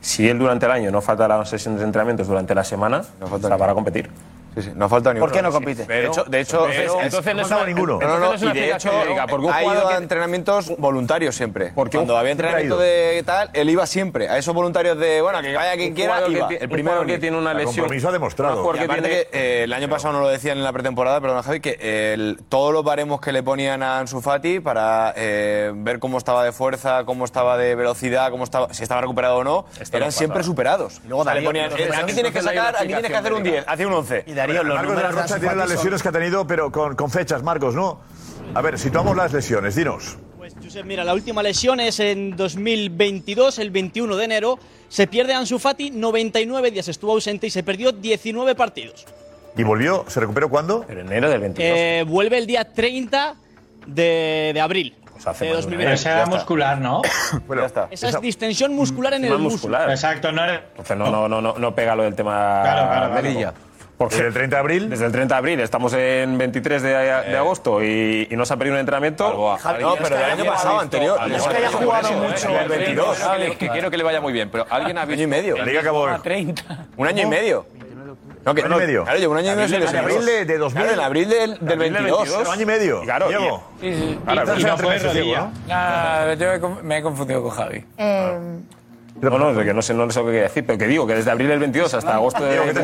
Si 0.00 0.28
él 0.28 0.38
durante 0.38 0.66
el 0.66 0.72
año 0.72 0.90
no 0.90 1.00
falta 1.00 1.26
las 1.26 1.48
sesiones 1.48 1.80
de 1.80 1.86
entrenamientos 1.86 2.28
durante 2.28 2.54
la 2.54 2.64
semana, 2.64 3.02
no 3.20 3.26
falta 3.26 3.36
estará 3.36 3.58
para 3.58 3.74
competir. 3.74 4.10
No 4.74 4.86
ha 4.86 4.88
faltado 4.88 5.14
ninguno. 5.14 5.30
¿Por 5.30 5.36
qué 5.36 5.42
no 5.42 5.52
compite? 5.52 5.84
De 5.84 6.06
hecho, 6.06 6.24
de 6.24 6.40
hecho 6.40 6.66
pero, 6.68 7.00
entonces 7.00 7.34
no 7.34 7.42
faltaba 7.42 7.66
ninguno. 7.66 7.98
No, 8.00 8.18
no, 8.18 8.36
no. 8.36 8.50
Y 8.50 8.52
de 8.52 8.72
hecho, 8.72 8.90
ha 9.52 9.64
ido 9.64 9.88
a 9.88 9.96
entrenamientos 9.96 10.76
voluntarios 10.76 11.34
siempre. 11.34 11.72
Porque 11.74 11.96
cuando 11.96 12.16
había 12.16 12.32
entrenamiento 12.32 12.78
de 12.78 13.22
tal, 13.24 13.50
él 13.52 13.70
iba 13.70 13.86
siempre. 13.86 14.28
A 14.28 14.38
esos 14.38 14.54
voluntarios 14.54 14.98
de, 14.98 15.20
bueno, 15.20 15.40
que 15.42 15.54
vaya 15.54 15.76
quien 15.76 15.94
quiera. 15.94 16.20
El 16.26 16.68
primero 16.68 17.04
que 17.06 17.18
tiene 17.18 17.36
una 17.36 17.54
lesión. 17.54 17.92
El 17.92 18.06
ha 18.06 18.12
demostrado. 18.12 18.62
Porque 18.62 19.28
eh, 19.32 19.62
el 19.64 19.72
año 19.72 19.88
pasado 19.88 20.14
no 20.14 20.20
lo 20.20 20.28
decían 20.28 20.58
en 20.58 20.64
la 20.64 20.72
pretemporada, 20.72 21.20
pero 21.20 21.28
perdón, 21.28 21.42
Javi, 21.42 21.60
que 21.60 21.78
eh, 21.80 22.12
el, 22.14 22.38
todos 22.48 22.72
los 22.72 22.82
baremos 22.82 23.20
que 23.20 23.32
le 23.32 23.42
ponían 23.42 23.82
a 23.82 23.98
Ansu 23.98 24.20
Fati 24.20 24.60
para 24.60 25.12
eh, 25.16 25.72
ver 25.74 25.98
cómo 25.98 26.16
estaba 26.18 26.44
de 26.44 26.52
fuerza, 26.52 27.04
cómo 27.04 27.24
estaba 27.24 27.58
de 27.58 27.74
velocidad, 27.74 28.30
cómo 28.30 28.44
estaba, 28.44 28.72
si 28.72 28.82
estaba 28.82 29.00
recuperado 29.02 29.36
o 29.38 29.44
no, 29.44 29.66
eran 29.92 30.12
siempre 30.12 30.42
superados. 30.42 31.00
Aquí 31.04 32.12
tienes 32.14 32.32
que 32.32 32.42
sacar, 32.42 32.76
aquí 32.76 32.86
tienes 32.86 33.10
que 33.10 33.16
hacer 33.16 33.32
un 33.32 33.42
10, 33.42 33.64
hace 33.66 33.86
un 33.86 33.92
11. 33.92 34.24
Darío, 34.38 34.62
los 34.62 34.76
Marcos 34.76 34.96
de 34.96 35.02
Rocha 35.02 35.38
tiene 35.38 35.54
las 35.56 35.70
lesiones 35.70 36.02
que 36.02 36.08
ha 36.08 36.12
tenido, 36.12 36.46
pero 36.46 36.72
con, 36.72 36.96
con 36.96 37.10
fechas, 37.10 37.42
Marcos, 37.42 37.74
¿no? 37.74 38.00
A 38.54 38.62
ver, 38.62 38.78
situamos 38.78 39.16
las 39.16 39.32
lesiones, 39.32 39.74
dinos. 39.74 40.16
Pues, 40.36 40.54
Josep, 40.64 40.86
mira, 40.86 41.04
la 41.04 41.12
última 41.12 41.42
lesión 41.42 41.78
es 41.78 42.00
en 42.00 42.34
2022, 42.34 43.58
el 43.58 43.70
21 43.70 44.16
de 44.16 44.24
enero. 44.24 44.58
Se 44.88 45.06
pierde 45.06 45.34
Ansu 45.34 45.58
Fati 45.58 45.90
99 45.90 46.70
días, 46.70 46.88
estuvo 46.88 47.12
ausente 47.12 47.46
y 47.46 47.50
se 47.50 47.62
perdió 47.62 47.92
19 47.92 48.54
partidos. 48.54 49.04
¿Y 49.56 49.62
volvió? 49.62 50.04
¿Se 50.08 50.20
recuperó 50.20 50.48
cuándo? 50.48 50.86
En 50.88 51.00
enero 51.00 51.28
del 51.28 51.40
22. 51.40 51.70
Eh, 51.70 52.04
vuelve 52.08 52.38
el 52.38 52.46
día 52.46 52.72
30 52.72 53.34
de, 53.86 54.52
de 54.54 54.60
abril. 54.60 54.96
Pues 55.12 55.26
hace 55.26 55.46
de 55.46 55.52
2020. 55.52 55.94
Esa 55.94 56.12
era 56.12 56.26
muscular, 56.26 56.78
¿no? 56.78 57.02
bueno, 57.46 57.62
ya 57.62 57.66
está. 57.66 57.88
Esa, 57.90 58.08
es 58.08 58.20
distensión 58.20 58.72
muscular 58.72 59.12
en 59.14 59.24
el 59.24 59.30
muscular. 59.32 59.50
Muscular. 59.52 59.90
Exacto, 59.90 60.32
no 60.32 60.44
era... 60.44 60.64
Entonces 60.70 60.96
no, 60.96 61.10
no, 61.10 61.28
no, 61.28 61.58
no, 61.58 61.74
pega 61.74 61.94
lo 61.96 62.04
del 62.04 62.14
tema 62.14 62.60
claro, 62.62 62.88
claro, 62.88 63.22
de 63.22 63.34
claro. 63.34 63.67
Porque 63.98 64.14
desde 64.14 64.28
el 64.28 64.34
30 64.34 64.56
de 64.56 64.60
abril. 64.60 64.90
Desde 64.90 65.06
el 65.06 65.12
30 65.12 65.34
de 65.34 65.38
abril, 65.38 65.60
estamos 65.60 65.92
en 65.92 66.38
23 66.38 66.82
de, 66.82 66.88
de 66.88 66.94
eh. 67.32 67.36
agosto 67.36 67.82
y, 67.82 68.28
y, 68.30 68.36
no 68.36 68.46
se 68.46 68.54
ha 68.54 68.56
perdido 68.56 68.76
un 68.76 68.80
entrenamiento. 68.80 69.26
Algo, 69.26 69.56
Javi, 69.56 69.82
no, 69.82 69.96
pero 69.96 70.16
el 70.16 70.22
año 70.22 70.44
pasado, 70.44 70.78
anterior. 70.78 71.18
Es 71.28 71.42
que 71.42 71.56
haya 71.56 71.72
jugado 71.72 72.12
mucho. 72.12 72.60
El 72.60 72.68
22. 72.68 73.18
Que 73.58 73.68
quiero 73.68 73.90
que 73.90 73.96
le 73.96 74.04
vaya 74.04 74.20
muy 74.20 74.32
bien, 74.32 74.50
pero 74.50 74.66
alguien 74.70 74.98
ha 74.98 75.04
visto. 75.04 75.14
Un 75.14 75.18
año 75.18 75.24
y 75.24 75.26
medio. 75.26 75.56
La 75.56 75.64
Liga 75.64 75.80
acabó. 75.80 76.06
Un 76.96 77.06
año 77.08 77.22
y 77.22 77.26
medio. 77.26 77.66
No, 78.44 78.54
que, 78.54 78.62
un 78.62 78.72
año 78.72 78.76
y 78.76 78.86
medio. 78.86 79.02
Claro, 79.02 79.18
llevo 79.18 79.32
un 79.32 79.38
año 79.38 79.52
y 79.52 79.56
medio 79.56 79.68
sin. 79.68 79.96
En 79.96 79.96
abril 79.96 80.24
de, 80.24 80.58
2000. 80.58 80.82
Claro, 80.82 80.94
en 80.94 81.04
abril 81.04 81.28
del, 81.28 81.58
del, 81.58 81.78
22. 81.78 82.30
Un 82.30 82.46
año 82.46 82.62
y 82.62 82.66
medio. 82.66 83.02
Claro, 83.02 83.28
Diego. 83.28 83.64
Sí, 83.80 83.94
sí. 83.94 84.18
Claro, 84.24 84.56
y, 84.56 84.60
y, 84.60 84.64
no 84.64 84.78
fue 84.78 84.88
meses, 84.90 85.26
¿no? 85.26 85.52
No, 85.66 86.34
yo 86.34 86.80
me 86.82 86.98
he 86.98 87.02
confundido 87.02 87.42
con 87.42 87.50
Javi. 87.50 87.84
Eh, 87.96 88.38
no, 89.20 89.82
sé, 89.82 89.94
no 89.94 90.10
sé 90.10 90.20
lo 90.20 90.26
que 90.26 90.32
quería 90.32 90.42
decir, 90.42 90.64
pero 90.66 90.78
que 90.78 90.86
digo 90.86 91.06
que 91.06 91.14
desde 91.14 91.30
abril 91.30 91.48
del 91.48 91.58
22 91.58 91.94
hasta 91.94 92.14
agosto 92.14 92.44
del 92.44 92.74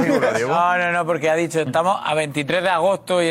No, 0.49 0.79
no, 0.79 0.93
no, 0.93 1.07
porque 1.07 1.31
ha 1.31 1.35
dicho, 1.35 1.61
estamos 1.61 2.01
a 2.03 2.15
23 2.15 2.63
de 2.63 2.69
agosto 2.69 3.23
y, 3.23 3.29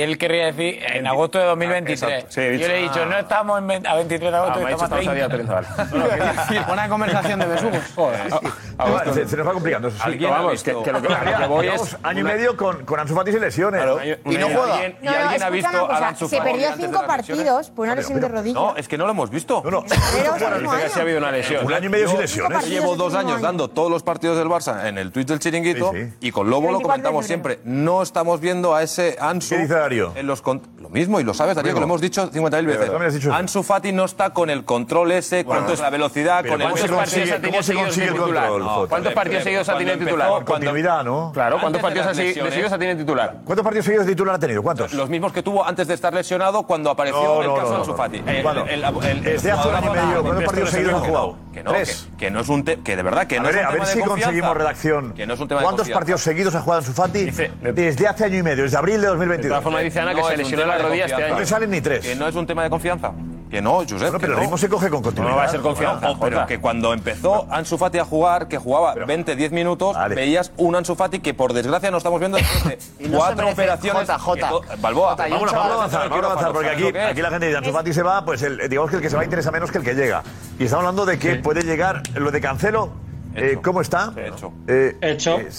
él 0.00 0.18
querría 0.18 0.46
decir 0.46 0.80
en 0.82 1.06
agosto 1.06 1.38
de 1.38 1.44
2023. 1.46 2.24
Ah, 2.24 2.28
Yo 2.30 2.40
le 2.40 2.78
he 2.78 2.82
dicho, 2.82 3.06
no 3.06 3.12
ah". 3.12 3.16
ah, 3.16 3.20
estamos 3.20 3.58
a 3.58 3.94
23 3.94 4.20
de 4.20 4.36
agosto, 4.36 4.60
ah, 4.66 4.70
estamos, 4.70 4.82
a 4.82 5.28
30. 5.28 6.72
Una 6.72 6.88
conversación 6.88 7.40
de 7.40 7.46
besugos. 7.46 7.82
Joder. 7.96 9.28
Se, 9.28 9.36
nos 9.36 9.46
va 9.46 9.52
complicando. 9.52 9.88
Eso 9.88 9.98
sí. 10.04 10.18
Vamos, 10.18 10.62
que, 10.62 10.70
que, 10.82 10.92
lo 10.92 11.02
que, 11.02 11.08
que 11.38 11.46
voy. 11.46 11.70
Año 12.02 12.20
y 12.20 12.24
medio 12.24 12.56
con, 12.56 12.84
con 12.84 13.00
Ansu 13.00 13.14
Fati 13.14 13.30
y 13.30 13.38
lesiones. 13.38 13.82
Y 14.24 14.36
no 14.36 14.48
juega. 14.48 14.74
¿Alguien, 14.74 14.96
y 15.02 15.06
alguien 15.08 15.42
ha 15.42 15.50
visto 15.50 15.90
a 15.90 16.08
Ansu 16.08 16.28
Se 16.28 16.40
perdió 16.40 16.68
cinco 16.76 17.04
partidos 17.06 17.70
por 17.70 17.86
una 17.86 17.94
lesión 17.94 18.20
de 18.20 18.28
rodilla. 18.28 18.54
No, 18.54 18.76
es 18.76 18.88
que 18.88 18.98
no 18.98 19.04
lo 19.04 19.12
hemos 19.12 19.30
visto. 19.30 19.62
No, 19.64 19.70
no. 19.70 19.84
Pero 20.14 20.32
ha 20.32 21.00
habido 21.00 21.18
una 21.18 21.30
lesión. 21.30 21.64
Un 21.64 21.72
año 21.72 21.86
y 21.86 21.90
medio 21.90 22.08
sin 22.08 22.20
lesión 22.20 22.41
decisiones. 22.48 22.80
Llevo 22.80 22.96
dos 22.96 23.14
años 23.14 23.40
dando 23.40 23.68
todos 23.68 23.90
los 23.90 24.02
partidos 24.02 24.38
del 24.38 24.48
Barça 24.48 24.86
en 24.86 24.98
el 24.98 25.12
tuit 25.12 25.28
del 25.28 25.38
chiringuito 25.38 25.92
y 26.20 26.30
con 26.30 26.50
Lobo 26.50 26.70
lo 26.72 26.80
comentamos 26.80 27.26
siempre. 27.26 27.60
No 27.64 28.02
estamos 28.02 28.40
viendo 28.40 28.74
a 28.74 28.82
ese 28.82 29.16
Ansu. 29.20 29.54
¿Qué 29.54 29.62
dice 29.62 29.74
Darío? 29.74 30.12
En 30.14 30.26
los 30.26 30.42
lo 30.78 30.88
mismo, 30.88 31.20
y 31.20 31.24
lo 31.24 31.34
sabes, 31.34 31.56
Darío, 31.56 31.74
que 31.74 31.80
lo 31.80 31.86
hemos 31.86 32.00
dicho 32.00 32.30
50.000 32.30 32.66
veces. 32.66 33.26
Ansu 33.26 33.62
Fati 33.62 33.92
no 33.92 34.04
está 34.04 34.30
con 34.30 34.50
el 34.50 34.64
control 34.64 35.12
ese, 35.12 35.44
bueno, 35.44 35.60
cuánto 35.60 35.74
es 35.74 35.80
la 35.80 35.90
velocidad, 35.90 36.44
con 36.44 36.60
el. 36.60 36.68
¿Cuántos 36.68 36.90
partidos 36.90 37.30
ha 37.30 37.40
tenido 37.40 37.62
seguidos 37.62 37.94
titular? 37.94 38.50
¿Cuántos 38.88 39.12
partidos 39.12 39.44
seguidos 39.44 39.68
ha 39.68 39.78
tenido 39.78 39.98
titular? 39.98 40.44
Continuidad, 40.44 41.04
¿no? 41.04 41.30
Claro, 41.32 41.58
¿cuántos 41.60 41.80
partidos 41.80 42.16
seguidos 42.16 42.72
ha 42.72 42.78
tenido 42.78 42.96
titular? 42.98 43.36
¿Cuántos 43.44 43.64
partidos 43.64 43.84
seguidos 43.86 44.06
de 44.06 44.12
titular 44.12 44.34
ha 44.34 44.38
tenido? 44.38 44.62
¿Cuántos? 44.62 44.92
Los 44.92 45.08
mismos 45.08 45.32
que 45.32 45.42
tuvo 45.42 45.64
antes 45.64 45.86
de 45.86 45.94
estar 45.94 46.12
lesionado 46.12 46.64
cuando 46.64 46.90
apareció 46.90 47.42
el 47.42 47.54
caso 47.54 47.76
Ansu 47.76 47.94
Fati. 47.94 48.20
Desde 48.20 49.52
hace 49.52 49.68
un 49.68 49.74
año 49.74 49.92
y 49.92 50.06
medio, 50.06 50.22
¿cuántos 50.22 50.44
partidos 50.44 50.70
seguidos 50.70 50.94
ha 50.94 51.06
jugado? 51.06 51.36
Que 51.52 51.62
no, 51.62 51.72
que, 51.72 51.84
que 52.18 52.30
no 52.30 52.40
es 52.40 52.48
un 52.48 52.64
te- 52.64 52.80
que 52.80 52.96
de 52.96 53.02
verdad 53.02 53.26
que 53.26 53.36
a 53.36 53.40
no 53.40 53.46
ver, 53.48 53.56
es 53.56 53.60
un 53.60 53.66
a 53.66 53.70
ver 53.70 53.74
tema 53.80 53.86
de 53.86 53.92
si 53.92 53.98
confianza. 54.00 54.24
conseguimos 54.24 54.56
redacción. 54.56 55.12
Que 55.12 55.26
no 55.26 55.34
es 55.34 55.40
un 55.40 55.48
tema 55.48 55.60
de 55.60 55.64
¿Cuántos 55.64 55.80
confianza. 55.82 55.98
partidos 56.00 56.20
seguidos 56.22 56.54
ha 56.54 56.60
jugado 56.62 56.80
Ansu 56.80 56.92
Fati? 56.94 57.30
Desde 57.74 58.08
hace 58.08 58.24
año 58.24 58.38
y 58.38 58.42
medio, 58.42 58.62
desde 58.64 58.76
abril 58.78 59.00
de 59.00 59.06
2022. 59.08 59.42
De 59.44 59.48
todas 59.50 59.62
formas, 59.62 59.82
dice 59.84 60.00
Ana 60.00 60.14
que 60.14 60.20
No 60.20 60.26
se 60.28 60.32
es 60.32 60.38
un 60.38 60.42
lesionó 60.44 60.62
tema 60.62 60.72
la 60.72 60.78
de 60.78 60.88
rodilla 60.88 61.04
este 61.04 61.12
confianza. 61.14 61.26
año. 61.26 61.34
No 61.34 61.40
te 61.40 61.46
salen 61.50 61.70
ni 61.70 61.80
tres. 61.80 62.06
Que 62.06 62.14
no 62.16 62.26
es 62.28 62.34
un 62.34 62.46
tema 62.46 62.64
de 62.64 62.70
confianza. 62.70 63.12
Que 63.52 63.60
no, 63.60 63.80
Josep. 63.80 63.98
Bueno, 63.98 64.12
que 64.12 64.18
pero 64.20 64.32
el 64.32 64.36
no. 64.38 64.42
ritmo 64.44 64.56
se 64.56 64.68
coge 64.70 64.88
con 64.88 65.02
continuidad. 65.02 65.34
No 65.34 65.36
va 65.36 65.44
a 65.44 65.48
ser 65.48 65.60
confianza, 65.60 66.08
No, 66.08 66.18
pero 66.18 66.36
Jota. 66.36 66.46
que 66.46 66.58
cuando 66.58 66.94
empezó 66.94 67.46
Ansu 67.50 67.76
Fati 67.76 67.98
a 67.98 68.04
jugar, 68.06 68.48
que 68.48 68.56
jugaba 68.56 68.94
20, 68.94 69.36
10 69.36 69.52
minutos, 69.52 69.94
veías 70.08 70.52
un 70.56 70.74
Ansu 70.74 70.94
Fati 70.94 71.20
que 71.20 71.34
por 71.34 71.52
desgracia 71.52 71.90
no 71.90 71.98
estamos 71.98 72.18
viendo 72.18 72.38
después 72.38 72.64
de 72.64 72.78
Y 73.04 73.08
no 73.08 73.10
se 73.10 73.16
cuatro 73.18 73.48
operaciones. 73.50 74.08
Jota, 74.08 74.18
Jota. 74.18 74.76
Balboa. 74.80 75.10
Jota, 75.10 75.28
Vamos, 75.28 75.52
a 75.52 75.64
avanzar, 75.74 76.08
vamos 76.08 76.24
a 76.24 76.30
avanzar, 76.30 76.52
porque 76.54 76.70
aquí, 76.70 76.96
aquí 76.96 77.20
la 77.20 77.28
gente 77.28 77.46
dice, 77.46 77.58
Ansu 77.58 77.72
Fati 77.72 77.92
se 77.92 78.02
va, 78.02 78.24
pues 78.24 78.40
el, 78.42 78.68
digamos 78.70 78.88
que 78.90 78.96
el 78.96 79.02
que 79.02 79.10
se 79.10 79.16
va 79.16 79.24
interesa 79.24 79.50
menos 79.50 79.70
que 79.70 79.76
el 79.78 79.84
que 79.84 79.94
llega. 79.94 80.22
Y 80.58 80.64
estamos 80.64 80.84
hablando 80.84 81.04
de 81.04 81.18
que 81.18 81.34
puede 81.36 81.60
llegar 81.62 82.02
lo 82.14 82.30
de 82.30 82.40
Cancelo. 82.40 82.90
eh, 83.34 83.58
¿Cómo 83.62 83.82
está? 83.82 84.14
Hecho. 84.16 84.50
Eh, 84.66 84.96
Hecho. 85.02 85.38
eh, 85.40 85.50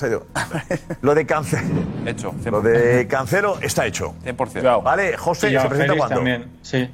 lo 1.01 1.13
de 1.13 1.25
Cancelo. 1.27 1.75
Hecho. 2.07 2.33
Lo 2.45 2.61
de 2.63 3.07
Cancelo 3.07 3.59
está 3.61 3.85
hecho. 3.85 4.15
100%. 4.25 4.81
Vale, 4.81 5.15
José, 5.15 5.51
¿se 5.59 5.69
presenta 5.69 5.95
cuándo? 5.95 6.15
también, 6.15 6.51
sí. 6.63 6.89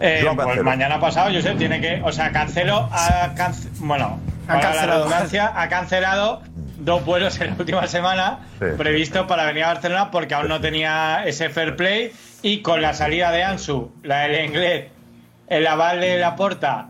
Eh, 0.00 0.20
pues 0.24 0.36
Cancelo. 0.36 0.64
mañana 0.64 1.00
pasado, 1.00 1.30
Josep, 1.34 1.58
tiene 1.58 1.80
que. 1.80 2.00
O 2.04 2.12
sea, 2.12 2.30
Cancelo 2.32 2.88
ha. 2.92 3.34
cance- 3.34 3.68
bueno, 3.80 4.20
Ha 4.46 4.54
la 4.54 4.60
cancelado. 4.60 4.98
redundancia, 5.04 5.52
ha 5.54 5.68
cancelado 5.68 6.42
dos 6.78 7.04
vuelos 7.04 7.40
en 7.40 7.48
la 7.50 7.56
última 7.58 7.86
semana 7.88 8.38
Sí. 8.60 8.66
previstos 8.76 9.26
para 9.26 9.44
venir 9.46 9.64
a 9.64 9.68
Barcelona 9.74 10.10
porque 10.10 10.34
aún 10.34 10.48
no 10.48 10.60
tenía 10.60 11.22
ese 11.26 11.48
fair 11.50 11.74
play. 11.76 12.12
Y 12.42 12.62
con 12.62 12.80
la 12.80 12.94
salida 12.94 13.32
de 13.32 13.42
Ansu, 13.42 13.92
la 14.04 14.20
del 14.20 14.44
inglés, 14.46 14.86
el 15.48 15.66
aval 15.66 16.00
de 16.00 16.18
la 16.18 16.36
porta 16.36 16.88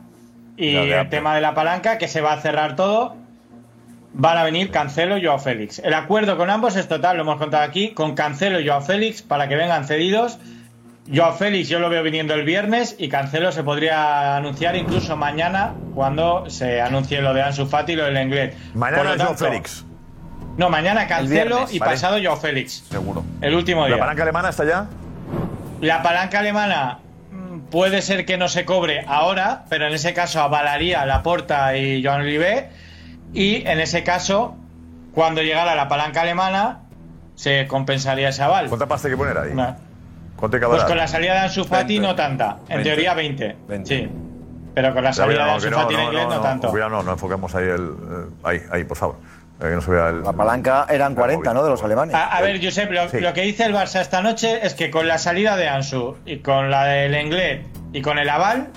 y 0.59 0.73
La 0.75 1.01
el 1.01 1.09
tema 1.09 1.35
de 1.35 1.41
la 1.41 1.55
palanca, 1.55 1.97
que 1.97 2.09
se 2.09 2.21
va 2.21 2.35
a 2.35 2.41
cerrar 2.41 2.77
todo. 2.77 3.17
Van 4.13 4.37
a 4.37 4.43
venir 4.45 4.71
Cancelo 4.71 5.17
y 5.17 5.25
Joao 5.25 5.39
Félix. 5.39 5.79
El 5.79 5.95
acuerdo 5.95 6.37
con 6.37 6.51
ambos 6.51 6.77
es 6.77 6.89
total, 6.89 7.17
lo 7.17 7.23
hemos 7.23 7.37
contado 7.39 7.63
aquí, 7.63 7.91
con 7.93 8.15
Cancelo 8.15 8.59
y 8.61 8.67
Joao 8.69 8.81
Félix 8.83 9.23
para 9.23 9.49
que 9.49 9.57
vengan 9.57 9.85
cedidos. 9.87 10.39
Joao 11.13 11.33
Félix 11.33 11.69
yo 11.69 11.79
lo 11.79 11.89
veo 11.89 12.03
viniendo 12.03 12.35
el 12.35 12.45
viernes 12.45 12.95
y 12.99 13.09
Cancelo 13.09 13.51
se 13.53 13.63
podría 13.63 14.37
anunciar 14.37 14.77
incluso 14.77 15.17
mañana 15.17 15.73
cuando 15.95 16.51
se 16.51 16.83
anuncie 16.83 17.23
lo 17.23 17.33
de 17.33 17.43
Ansu 17.43 17.67
Fati 17.67 17.93
y 17.93 17.97
lo 17.97 18.05
del 18.05 18.19
inglés. 18.19 18.55
Mañana 18.75 19.15
es 19.15 19.23
Joao 19.23 19.35
Félix. 19.35 19.85
No, 20.59 20.69
mañana 20.69 21.07
Cancelo 21.07 21.57
viernes, 21.57 21.75
y 21.75 21.79
vale. 21.79 21.93
pasado 21.93 22.19
Joao 22.23 22.37
Félix. 22.37 22.85
Seguro. 22.91 23.25
El 23.41 23.55
último 23.55 23.87
día. 23.87 23.97
¿La 23.97 24.01
palanca 24.01 24.23
alemana 24.23 24.49
está 24.51 24.65
ya? 24.65 24.87
La 25.81 26.03
palanca 26.03 26.41
alemana 26.41 26.99
mm, 27.31 27.61
puede 27.71 28.03
ser 28.03 28.27
que 28.27 28.37
no 28.37 28.49
se 28.49 28.65
cobre 28.65 29.05
ahora, 29.07 29.65
pero 29.71 29.87
en 29.87 29.95
ese 29.95 30.13
caso 30.13 30.43
avalaría 30.43 31.07
Laporta 31.07 31.77
y 31.77 32.05
Joan 32.05 32.23
Oliver. 32.23 32.71
Y 33.33 33.67
en 33.67 33.81
ese 33.81 34.03
caso, 34.05 34.57
cuando 35.15 35.43
llegara 35.43 35.75
la 35.75 35.89
palanca 35.89 36.23
alemana, 36.23 36.81
se 37.35 37.67
compensaría 37.67 38.31
ese 38.31 38.43
aval. 38.43 38.69
¿Cuánta 38.69 38.87
pasta 38.87 39.09
hay 39.09 39.13
que 39.13 39.19
poner 39.19 39.39
ahí? 39.39 39.53
Una. 39.53 39.77
¿Cuánto 40.39 40.57
hay 40.57 40.61
que 40.63 40.67
Pues 40.69 40.85
con 40.85 40.97
la 40.97 41.09
salida 41.09 41.33
de 41.35 41.39
Ansu 41.41 41.65
Fati 41.65 41.95
20. 41.99 42.07
no 42.09 42.15
tanta. 42.15 42.59
En 42.69 42.77
20. 42.77 42.83
teoría 42.85 43.15
20. 43.15 43.57
20. 43.69 43.89
Sí. 43.99 44.09
Pero 44.75 44.95
con 44.95 45.03
la 45.03 45.11
Pero 45.11 45.13
salida 45.15 45.41
de 45.41 45.47
no, 45.47 45.55
Ansu 45.55 45.71
Fati 45.71 45.95
en 45.95 46.01
inglés 46.03 46.27
no, 46.29 46.41
tanto. 46.41 46.69
Cuidado, 46.71 46.91
no, 46.91 47.03
no 47.03 47.13
enfocamos 47.13 47.55
ahí 47.55 47.65
el. 47.65 47.89
eh, 47.89 48.27
ahí, 48.45 48.61
ahí, 48.71 48.85
por 48.85 48.97
favor. 48.97 49.17
Eh, 49.61 49.63
que 49.65 49.71
no 49.71 49.81
se 49.81 49.91
vea 49.91 50.09
el. 50.11 50.23
La 50.23 50.33
palanca 50.33 50.87
eran 50.89 51.15
40, 51.17 51.53
¿no? 51.53 51.65
De 51.65 51.71
los 51.71 51.83
alemanes. 51.83 52.15
A, 52.15 52.37
a 52.37 52.41
ver, 52.41 52.65
Josep, 52.65 52.91
lo, 52.93 53.09
Sí. 53.09 53.19
lo 53.21 53.33
que 53.33 53.43
dice 53.43 53.65
el 53.65 53.75
Barça 53.75 54.01
esta 54.01 54.23
noche 54.23 54.65
es 54.65 54.75
que 54.75 54.91
con 54.91 55.09
la 55.09 55.19
salida 55.19 55.57
de 55.57 55.69
Ansu 55.69 56.17
y 56.25 56.39
con 56.39 56.71
la 56.71 56.85
del 56.85 57.15
Inglés 57.21 57.67
y 57.93 58.01
con 58.01 58.19
el 58.21 58.29
aval, 58.29 58.69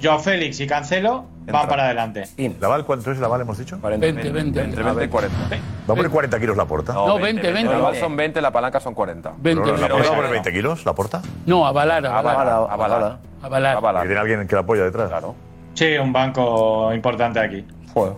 Joao 0.00 0.20
Félix 0.20 0.60
y 0.60 0.66
Cancelo 0.68 1.24
van 1.46 1.68
para 1.68 1.84
adelante. 1.84 2.24
¿La 2.60 2.68
Val 2.68 2.84
cuánto 2.84 3.10
es 3.10 3.18
la 3.18 3.28
Val, 3.28 3.40
hemos 3.40 3.58
dicho? 3.58 3.78
20, 3.80 4.30
20. 4.30 4.60
Entre 4.60 4.82
20 4.82 5.04
y 5.04 5.08
40. 5.08 5.36
Va 5.38 5.92
a 5.92 5.96
poner 5.96 6.10
40 6.10 6.40
kilos 6.40 6.56
la 6.56 6.66
porta. 6.66 6.92
No, 6.92 7.18
20, 7.18 7.52
20. 7.52 7.72
La 7.72 7.78
bal 7.78 7.96
son 7.96 8.16
20, 8.16 8.40
la 8.40 8.50
palanca 8.50 8.80
son 8.80 8.94
40. 8.94 9.32
20, 9.38 9.62
Pero 9.62 9.76
la 9.76 9.88
porta 9.88 10.08
va 10.08 10.12
a 10.12 10.16
poner 10.16 10.30
20 10.30 10.52
kilos, 10.52 10.84
la 10.84 10.94
porta. 10.94 11.22
No, 11.46 11.66
avalar, 11.66 12.06
avalar. 12.06 12.48
Avalar, 12.48 13.18
avalar. 13.42 13.76
Avalar. 13.76 14.04
Y 14.04 14.08
tiene 14.08 14.20
alguien 14.20 14.46
que 14.46 14.54
la 14.54 14.60
apoya 14.60 14.84
detrás. 14.84 15.08
Claro. 15.08 15.34
Sí, 15.74 15.96
un 15.96 16.12
banco 16.12 16.92
importante 16.92 17.40
aquí. 17.40 17.64
Joder. 17.92 18.14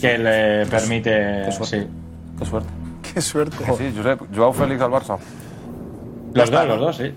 Que 0.00 0.18
le 0.18 0.66
permite. 0.66 1.52
suerte. 1.52 1.80
Sí. 1.82 1.88
Qué 2.38 2.44
suerte. 2.44 2.68
Qué 3.14 3.20
suerte. 3.20 3.56
Sí, 3.58 3.90
sí, 3.90 3.94
Josep, 3.96 4.20
Joao 4.34 4.52
Félix 4.52 4.80
al 4.80 4.90
Barça. 4.90 5.18
Los 6.34 6.50
dos, 6.50 6.66
los 6.66 6.80
dos, 6.80 6.96
sí. 6.96 7.14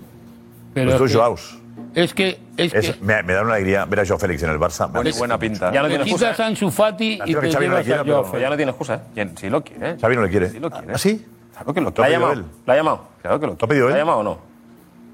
Pero 0.74 0.90
Los 0.90 1.12
dos 1.12 1.48
es 1.94 2.14
que-. 2.14 2.38
Es 2.56 2.72
que, 2.72 2.78
es 2.78 2.88
Es- 2.88 2.96
que 2.96 3.04
me, 3.04 3.22
me 3.22 3.34
da 3.34 3.42
una 3.42 3.54
alegría 3.54 3.84
ver 3.84 4.00
a 4.00 4.06
Joao 4.06 4.18
Félix 4.18 4.42
en 4.42 4.50
el 4.50 4.58
Barça. 4.58 4.90
Buena, 4.90 5.10
buena 5.16 5.38
pinta. 5.38 5.70
Ya 5.72 5.82
no 5.82 5.88
te 5.88 5.94
tiene 5.94 6.04
excusa. 6.04 6.26
quitas 6.30 6.40
a 6.40 6.46
Ansu 6.46 6.70
Fati 6.70 7.20
y 7.24 7.34
te 7.34 7.50
Xavi 7.50 7.50
no 7.50 7.50
le 7.50 7.58
llevas 7.60 7.84
quiera, 7.84 8.00
a 8.00 8.04
pero- 8.04 8.14
Joao 8.14 8.22
Pues 8.22 8.30
Félix. 8.32 8.42
ya 8.42 8.50
no 8.50 8.56
tiene 8.56 8.70
excusa, 8.70 9.02
¿eh? 9.16 9.28
Sí 9.36 9.50
lo 9.50 9.62
quiere. 9.64 9.96
Xavi 9.98 10.16
no 10.16 10.22
le 10.22 10.30
quiere. 10.30 10.60
Lo 10.60 10.70
quiere. 10.70 10.92
¿Ah, 10.94 10.98
sí? 10.98 11.26
Claro 11.52 11.74
que 11.74 11.80
lo 11.80 11.86
¿La 11.86 11.90
ha 11.90 11.94
quiere. 11.94 12.08
pedido 12.10 12.20
llamado? 12.20 12.40
él? 12.40 12.44
¿La 12.66 12.72
ha 12.72 12.76
llamado? 12.76 13.04
Claro 13.22 13.40
que 13.40 13.46
lo 13.46 13.52
¿Lo 13.52 13.58
ha 13.60 13.66
pedido 13.68 13.88
¿La 13.88 13.94
ha 13.94 13.96
él? 13.96 14.00
llamado 14.02 14.18
o 14.18 14.22
no? 14.22 14.38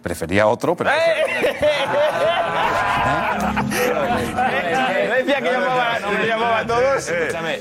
Prefería 0.03 0.47
otro, 0.47 0.75
pero. 0.77 0.91
No 0.91 0.97
decía 5.17 5.41
que 5.41 5.51
llamaba, 5.53 5.97
que 6.21 6.27
llamaba 6.27 6.59
a 6.59 6.67
todos. 6.67 7.11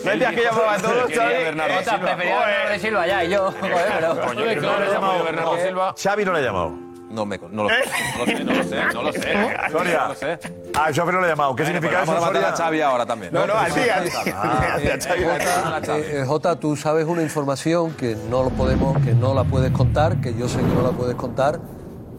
No 0.04 0.12
decía 0.12 0.30
que 0.32 0.44
llamaba 0.44 0.74
a 0.74 0.78
todos, 0.78 1.12
Xavi. 1.14 1.16
Jota, 1.16 2.00
prefería 2.00 2.44
a 2.44 2.48
Bernardo 2.48 2.80
Silva 2.80 3.08
ya 3.08 3.24
y 3.24 3.30
yo. 3.30 3.52
Joder, 3.52 3.76
pero. 4.00 4.22
Coño, 4.22 4.44
que 4.46 4.56
no 4.58 4.80
le 4.80 4.86
he 4.86 4.90
llamado 4.92 5.24
Bernardo 5.24 5.58
Silva. 5.58 5.96
Xavi 6.02 6.26
no 6.26 6.34
le 6.34 6.40
ha 6.40 6.42
llamado. 6.42 6.74
No, 7.14 7.26
me, 7.28 7.38
no, 7.38 7.64
lo, 7.64 7.70
no 8.18 8.26
lo 8.26 8.26
sé, 8.26 8.44
no 8.44 8.54
lo 8.54 8.64
sé, 8.64 8.76
no 8.94 9.04
lo 9.04 9.14
sé. 9.14 9.34
Soria. 9.72 10.00
No 10.04 10.08
lo 10.10 10.16
sé. 10.16 10.40
Ah, 10.76 10.90
Félix 10.92 11.14
no 11.14 11.22
le 11.22 11.28
ha 11.28 11.30
llamado. 11.30 11.56
¿Qué 11.56 11.62
Bueno, 11.64 11.76
significa 11.80 12.00
pues 12.04 12.08
vamos 12.10 12.24
eso, 12.24 12.26
a 12.26 12.34
matar 12.34 12.54
a? 12.54 12.58
Xavi 12.58 12.82
ahora 12.82 13.06
también. 13.06 13.32
No, 13.34 13.46
no, 13.46 13.54
al 13.54 13.74
día, 13.74 13.98
al 13.98 14.10
Ah. 14.34 14.78
Jota, 14.80 15.98
eh, 16.00 16.22
eh, 16.22 16.26
Jota, 16.26 16.60
tú 16.60 16.76
sabes 16.76 17.06
una 17.08 17.22
información 17.22 17.92
que 17.94 18.16
no 18.30 18.42
lo 18.44 18.50
podemos, 18.50 18.98
que 19.04 19.14
no 19.14 19.34
la 19.36 19.44
puedes 19.44 19.72
contar, 19.72 20.20
que 20.22 20.34
yo 20.34 20.50
sé 20.50 20.58
que 20.58 20.64
no 20.74 20.82
la 20.82 20.90
puedes 20.90 21.16
contar. 21.16 21.60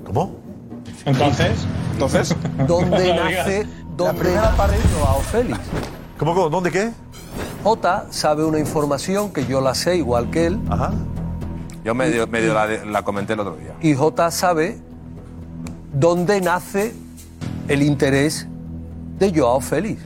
¿Cómo? 0.06 0.36
Entonces, 1.04 1.66
Entonces, 1.92 2.36
¿Dónde 2.66 3.14
No 3.14 3.24
nace, 3.24 3.66
dónde 3.96 4.34
nace 4.34 4.78
Joao 5.00 5.20
Félix? 5.22 5.58
¿Cómo, 6.18 6.34
cómo? 6.34 6.48
¿Dónde 6.50 6.70
qué? 6.70 6.90
Jota 7.64 8.06
sabe 8.10 8.44
una 8.44 8.58
información 8.60 9.32
que 9.32 9.44
yo 9.46 9.60
la 9.60 9.74
sé 9.74 9.96
igual 9.96 10.30
que 10.30 10.46
él 10.46 10.60
Ajá. 10.70 10.92
Yo 11.84 11.94
medio, 11.94 12.26
medio 12.26 12.54
la, 12.54 12.66
la 12.66 13.02
comenté 13.02 13.34
el 13.34 13.40
otro 13.40 13.56
día. 13.56 13.74
y 13.80 13.94
Jota 13.94 14.30
sabe 14.30 14.78
dónde 15.92 16.40
nace 16.40 16.94
el 17.68 17.82
interés 17.82 18.46
de 19.18 19.32
Joao 19.38 19.60
Félix. 19.60 20.00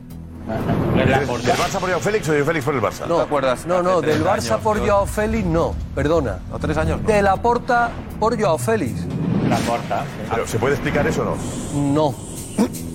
¿Del. 0.96 1.28
Barça 1.28 1.78
por 1.78 1.88
Joao 1.88 2.00
Félix 2.00 2.28
o 2.28 2.32
de 2.32 2.42
Félix 2.44 2.64
por 2.64 2.74
el 2.74 2.80
Barça? 2.80 3.06
No, 3.06 3.16
te 3.16 3.22
acuerdas? 3.22 3.66
no, 3.66 3.82
no, 3.82 4.00
del 4.00 4.24
Barça 4.24 4.52
años, 4.52 4.60
por 4.62 4.78
yo- 4.78 4.86
Joao 4.86 5.06
Félix 5.06 5.46
no, 5.46 5.74
perdona. 5.94 6.38
¿No 6.50 6.58
tres 6.58 6.76
años? 6.78 7.00
No. 7.02 7.06
De 7.06 7.22
la 7.22 7.36
Porta 7.36 7.90
por 8.18 8.40
Joao 8.40 8.58
Félix. 8.58 9.00
La 9.48 9.56
porta. 9.58 10.04
Pero, 10.30 10.46
¿Se 10.46 10.58
puede 10.58 10.74
explicar 10.74 11.06
eso 11.06 11.22
o 11.22 11.24
no? 11.76 11.92
No, 11.94 12.14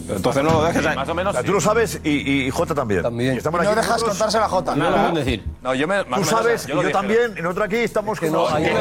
entonces 0.09 0.43
no 0.43 0.51
lo 0.51 0.63
dejes 0.63 0.85
ahí. 0.85 0.95
Más 0.95 1.07
o 1.09 1.11
O 1.11 1.15
menos. 1.15 1.33
sea, 1.33 1.41
sí. 1.41 1.47
tú 1.47 1.53
lo 1.53 1.61
sabes 1.61 1.99
y, 2.03 2.45
y 2.45 2.49
Jota 2.49 2.73
también. 2.75 3.01
También. 3.03 3.37
Y 3.39 3.41
No 3.43 3.49
aquí 3.57 3.67
dejas 3.67 3.87
nosotros. 3.87 4.09
contársela 4.09 4.45
a 4.45 4.49
Jota. 4.49 4.75
No 4.75 4.89
lo 4.89 4.95
pueden 4.97 5.13
decir. 5.15 5.43
No, 5.61 5.73
yo 5.73 5.87
me. 5.87 6.03
Tú 6.03 6.21
o 6.21 6.23
sabes, 6.23 6.65
y 6.65 6.67
lo 6.69 6.75
yo 6.75 6.79
dije. 6.81 6.93
también, 6.93 7.35
y 7.37 7.41
nosotros 7.41 7.65
aquí 7.65 7.75
estamos 7.77 8.19
que 8.19 8.29
no, 8.29 8.47
hay. 8.47 8.65
Yo 8.65 8.71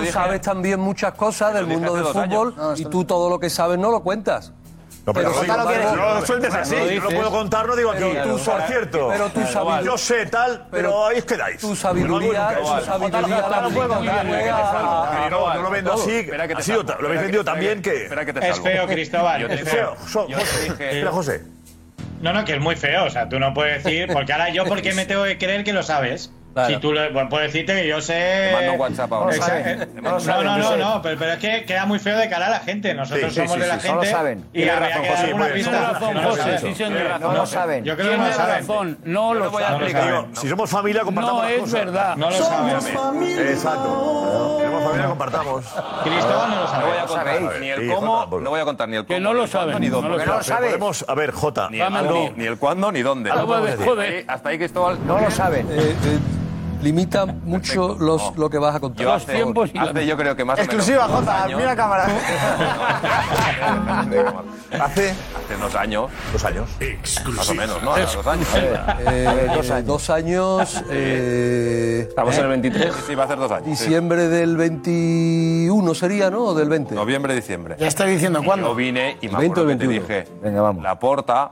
Tú 0.00 0.06
sabes 0.12 0.40
también 0.40 0.80
muchas 0.80 1.14
cosas 1.14 1.54
del 1.54 1.66
mundo 1.66 1.94
del 1.94 2.04
fútbol 2.06 2.54
y 2.76 2.84
tú 2.86 3.04
todo 3.04 3.28
lo 3.30 3.38
que 3.38 3.50
sabes 3.50 3.78
no 3.78 3.90
lo 3.90 4.00
cuentas. 4.02 4.52
No, 5.06 5.12
pero, 5.12 5.32
Pero 5.38 5.96
no 5.96 6.14
lo 6.14 6.24
sueltes 6.26 6.54
así. 6.54 6.74
No 6.76 7.04
lo 7.04 7.10
puedo 7.10 7.30
contar, 7.30 7.66
no 7.66 7.76
digo 7.76 7.90
aquí. 7.90 8.04
Pero 8.10 8.22
tú 8.24 8.30
Por 8.30 8.40
sabes- 8.40 8.66
cierto. 8.68 9.08
pero 9.10 9.28
tú 9.28 9.40
sabes- 9.46 9.84
Yo 9.84 9.98
sé 9.98 10.26
tal, 10.26 10.66
pero 10.70 11.06
ahí 11.06 11.18
os 11.18 11.24
quedáis. 11.26 11.60
Tu 11.60 11.76
sabiduría, 11.76 12.58
tu 12.58 12.66
sabiduría 12.84 13.20
no 13.20 13.42
contar, 13.42 13.62
lo 15.62 15.70
vendo 15.70 15.92
así. 15.92 16.10
Espera 16.20 16.48
que 16.48 16.54
te 16.54 16.60
así 16.60 16.72
salvo. 16.72 16.94
lo 17.00 17.06
habéis 17.06 17.20
vendido 17.22 17.44
también 17.44 17.82
que... 17.82 18.04
Espera 18.04 18.24
que 18.24 18.32
te 18.32 18.48
Es 18.48 18.60
feo, 18.60 18.86
Cristóbal. 18.86 19.42
Yo 19.42 19.48
te 19.48 19.54
Es 19.54 19.60
Es 19.62 19.68
feo. 19.68 19.96
Espera, 20.78 21.10
José. 21.10 21.42
No, 22.20 22.32
no, 22.32 22.44
que 22.46 22.54
es 22.54 22.60
muy 22.60 22.76
feo. 22.76 23.04
O 23.04 23.10
sea, 23.10 23.28
tú 23.28 23.38
no 23.38 23.52
puedes 23.52 23.84
decir. 23.84 24.08
Porque 24.10 24.32
ahora 24.32 24.48
yo, 24.48 24.64
¿por 24.64 24.80
qué 24.80 24.94
me 24.94 25.04
tengo 25.04 25.24
que 25.24 25.36
creer 25.36 25.64
que 25.64 25.74
lo 25.74 25.82
sabes? 25.82 26.30
Claro. 26.54 26.68
Si 26.72 26.80
tú 26.80 26.92
lo, 26.92 27.12
bueno, 27.12 27.28
puedo 27.28 27.42
decirte 27.42 27.74
que 27.74 27.86
yo 27.88 28.00
sé. 28.00 28.12
Te 28.14 28.52
mando 28.54 28.72
un 28.74 28.80
WhatsApp 28.80 29.12
ahora. 29.12 29.32
Saben. 29.34 29.66
eh, 29.82 29.88
No 29.94 30.02
No, 30.02 30.08
lo 30.10 30.14
no, 30.14 30.20
saben, 30.20 30.46
no, 30.46 30.56
no, 30.58 30.64
Josep. 30.64 30.78
no, 30.78 31.02
pero, 31.02 31.18
pero 31.18 31.32
es 31.32 31.38
que 31.40 31.64
queda 31.64 31.84
muy 31.84 31.98
feo 31.98 32.16
de 32.16 32.28
cara 32.28 32.46
a 32.46 32.50
la 32.50 32.60
gente. 32.60 32.94
Nosotros 32.94 33.24
Sí, 33.34 33.40
sí, 33.40 33.46
somos 33.46 33.54
sí, 33.54 33.60
de 33.60 33.66
la 33.66 33.80
sí, 33.80 33.88
no 33.88 33.94
lo 33.96 34.00
gente 34.02 34.16
saben. 34.16 34.44
y 34.52 34.68
habría 34.68 34.88
razón, 34.88 35.02
que 35.02 35.08
José, 35.10 35.24
alguna 35.24 35.46
pista. 35.48 35.70
No 35.72 36.22
lo 36.22 36.36
saben. 36.36 37.20
No 37.20 37.32
lo 37.32 37.46
saben. 37.46 37.84
Yo 37.84 37.96
creo 37.96 38.10
que 38.12 38.16
no 38.18 38.26
lo 38.28 38.32
saben. 38.32 38.54
razón, 38.54 38.98
no 39.04 39.34
lo 39.34 39.50
voy 39.50 39.62
a 39.62 39.66
saben. 39.66 39.82
explicar. 39.82 40.04
Digo, 40.06 40.28
si 40.40 40.48
somos 40.48 40.70
familia, 40.70 41.02
compartamos 41.02 41.42
No 41.42 41.48
las 41.48 41.52
es 41.52 41.60
cosas. 41.60 41.80
verdad. 41.84 42.16
No 42.16 42.30
lo 42.30 42.36
saben. 42.36 42.76
Exacto. 43.48 44.56
Tenemos 44.58 44.82
familia, 44.84 44.84
Todavía 44.84 45.06
compartamos. 45.08 45.64
Cristóbal 46.04 46.50
no 46.50 46.60
lo 46.60 46.68
sabe. 46.68 46.84
No 46.84 46.88
voy 46.88 46.98
a 46.98 47.06
contar 47.06 47.60
ni 47.60 47.68
el 47.70 47.92
cómo, 47.92 48.26
no 48.40 48.50
voy 48.50 48.60
a 48.60 48.64
contar 48.64 48.88
ni 48.88 48.96
el 48.96 49.06
Que 49.06 49.14
cómo, 49.14 49.24
no 49.24 49.34
ni 49.34 49.40
lo 49.40 49.46
saben, 49.48 49.80
ni 49.80 49.88
no 49.88 49.94
dónde. 49.96 50.08
lo 50.10 50.18
Que 50.18 50.26
no 50.26 50.34
lo 50.36 50.42
sabe. 50.44 50.66
Podemos, 50.68 51.04
a 51.08 51.14
ver, 51.14 51.30
Jota. 51.32 51.68
Ni 51.70 51.80
el, 52.46 52.58
cuándo 52.58 52.92
ni 52.92 53.02
dónde. 53.02 53.30
Joder, 53.30 53.76
joder. 53.78 54.12
Ahí- 54.14 54.24
Hasta 54.28 54.48
ahí 54.50 54.58
Cristóbal. 54.58 54.98
No 55.06 55.18
lo 55.18 55.30
sabe. 55.30 55.64
Eh, 56.84 56.88
eh, 56.88 56.92
limita 56.92 57.24
mucho 57.26 57.96
los, 57.98 58.36
lo 58.36 58.50
que 58.50 58.58
vas 58.58 58.74
a 58.76 58.80
contar. 58.80 59.02
Yo 59.04 59.12
Los 59.12 59.22
hace, 59.22 59.34
tiempos 59.34 59.70
y 59.72 59.78
hace 59.78 60.06
yo 60.06 60.16
creo 60.16 60.36
que 60.36 60.44
más 60.44 60.58
Exclusiva, 60.58 61.06
dos 61.06 61.20
Jota. 61.20 61.44
años- 61.44 61.58
Mira 61.58 61.74
cámara. 61.76 62.06
Hace 64.80 65.10
Hace 65.10 65.56
unos 65.56 65.74
años, 65.74 66.10
dos 66.32 66.44
años. 66.44 66.68
más 67.36 67.48
o 67.48 67.54
menos, 67.54 67.82
¿no? 67.82 67.92
Hace 67.94 68.16
dos 68.16 68.26
años. 68.26 68.48
Eh, 69.06 69.82
dos 69.84 70.10
años. 70.10 70.82
eh, 70.90 72.06
Estamos 72.08 72.36
en 72.36 72.42
el 72.44 72.48
23. 72.50 72.94
Sí, 72.94 73.00
sí, 73.08 73.14
va 73.14 73.22
a 73.22 73.26
hacer 73.26 73.38
dos 73.38 73.50
años. 73.52 73.64
sí. 73.78 73.84
diciembre 73.84 74.28
del 74.28 74.56
21 74.56 75.94
sería, 75.94 76.30
¿no? 76.30 76.44
¿O 76.46 76.54
del 76.54 76.68
20? 76.68 76.94
Noviembre, 76.94 77.34
diciembre. 77.34 77.76
Ya 77.78 77.86
estoy 77.86 78.10
diciendo 78.12 78.40
Yo 78.40 78.46
cuándo. 78.46 78.74
vine 78.74 79.16
y 79.20 79.28
me 79.28 79.38
20 79.38 79.60
o 79.60 79.62
acuerdo 79.62 79.66
que 79.68 79.76
te 79.76 79.86
21. 79.86 80.00
dije, 80.24 80.24
Venga, 80.42 80.62
vamos. 80.62 80.82
la 80.82 80.98
porta 80.98 81.50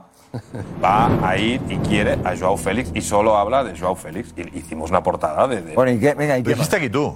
va 0.83 1.27
a 1.27 1.37
ir 1.37 1.61
y 1.69 1.77
quiere 1.77 2.17
a 2.23 2.35
Joao 2.37 2.57
Félix 2.57 2.91
y 2.93 3.01
solo 3.01 3.37
habla 3.37 3.63
de 3.63 3.77
Joao 3.77 3.95
Félix. 3.95 4.33
Y 4.35 4.57
hicimos 4.57 4.89
una 4.89 5.03
portada 5.03 5.47
de... 5.47 5.61
de- 5.61 5.73
Bueno, 5.75 5.91
¿y 5.91 5.99
qué? 5.99 6.13
Venga, 6.13 6.37
¿y 6.37 6.41
Lo 6.41 6.47
qué? 6.49 6.53
dijiste 6.55 6.75
aquí 6.77 6.89
tú. 6.89 7.15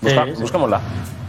Busca- 0.00 0.24
busquémosla. 0.38 0.80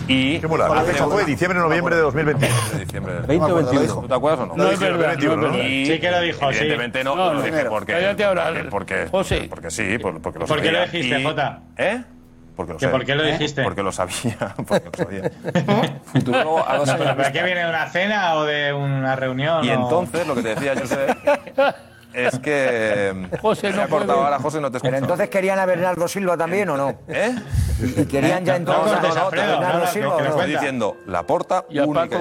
y... 0.08 0.40
¿Qué 0.40 0.48
mola? 0.48 0.68
La 0.70 0.82
fecha 0.82 1.06
fue 1.06 1.24
diciembre 1.26 1.60
noviembre 1.60 1.96
de 1.96 2.02
2021. 2.04 2.54
de 2.74 2.80
diciembre 2.86 3.14
del- 3.16 3.24
20 3.24 3.52
o 3.52 3.56
21. 3.56 4.02
¿Tú 4.02 4.08
te 4.08 4.14
acuerdas 4.14 4.40
o 4.42 4.46
no? 4.48 4.56
No 4.56 4.70
es 4.72 4.80
verdad, 4.80 5.16
no 5.16 5.20
es 5.20 5.26
¿no? 5.38 5.42
verdad. 5.42 5.54
Sí 5.64 6.00
que 6.00 6.12
lo 6.12 6.22
dijo, 6.22 6.40
sí. 6.40 6.46
Evidentemente 6.60 7.04
no, 7.04 7.16
No, 7.16 7.26
lo 7.26 7.34
no, 7.34 7.38
dije 7.40 7.50
primero. 7.52 7.70
porque... 7.70 7.94
Cállate 7.94 8.24
ahora, 8.24 8.54
Porque, 8.70 9.08
José. 9.12 9.48
porque 9.50 9.72
sí, 9.72 9.98
por- 9.98 10.22
porque 10.22 10.40
lo 10.40 10.46
¿Por 10.46 10.62
qué 10.62 10.72
lo 10.72 10.82
dijiste, 10.84 11.20
Y- 11.20 11.24
Jota? 11.24 11.60
¿Eh? 11.78 12.04
Porque 12.56 12.74
lo 12.74 12.80
¿Que 12.80 12.86
sé. 12.86 12.92
por 12.92 13.06
qué 13.06 13.16
lo 13.16 13.24
dijiste? 13.24 13.64
Porque 13.64 13.84
lo 13.84 13.92
sabía. 13.92 14.38
Porque 14.68 14.90
lo 14.90 15.04
sabía. 15.04 15.32
A 16.68 16.78
No, 16.78 16.98
pero 16.98 17.16
¿para 17.18 17.32
qué 17.32 17.44
viene 17.44 17.62
de 17.64 17.70
una 17.70 17.90
cena 17.90 18.36
o 18.36 18.44
de 18.46 18.72
una 18.74 19.16
reunión? 19.16 19.64
Y 19.66 19.70
o- 19.70 19.74
entonces, 19.74 20.26
lo 20.28 20.36
que 20.36 20.42
te 20.44 20.56
decía 20.56 20.74
José, 20.80 21.08
es 22.14 22.40
que... 22.40 23.28
José, 23.42 23.70
me 23.72 23.76
no 23.76 23.82
ha 23.84 23.88
cortado 23.88 24.24
ahora, 24.24 24.40
José, 24.40 24.62
no 24.62 24.72
te 24.72 24.80
Pero 24.80 24.96
escucho. 24.96 25.04
entonces 25.04 25.30
querían 25.30 25.60
a 25.60 25.66
Bernardo 25.66 26.08
Silva 26.08 26.38
también 26.38 26.70
o 26.70 26.78
no? 26.78 26.98
¿Eh? 27.10 27.36
Y 27.98 28.06
querían 28.06 28.46
ya 28.46 28.56
entonces 28.56 28.94
no, 28.94 28.98
a 29.00 29.02
no, 29.02 29.08
a 29.10 29.24
no, 29.26 29.32
Bernardo 29.32 29.88
Silva 29.88 30.16
que- 30.18 30.24
que 30.24 30.30
o 30.30 30.32
me 30.32 30.36
no? 30.36 30.40
Estoy 30.42 30.52
diciendo, 30.54 30.98
la 31.08 31.24
porta 31.24 31.66
única 31.70 32.18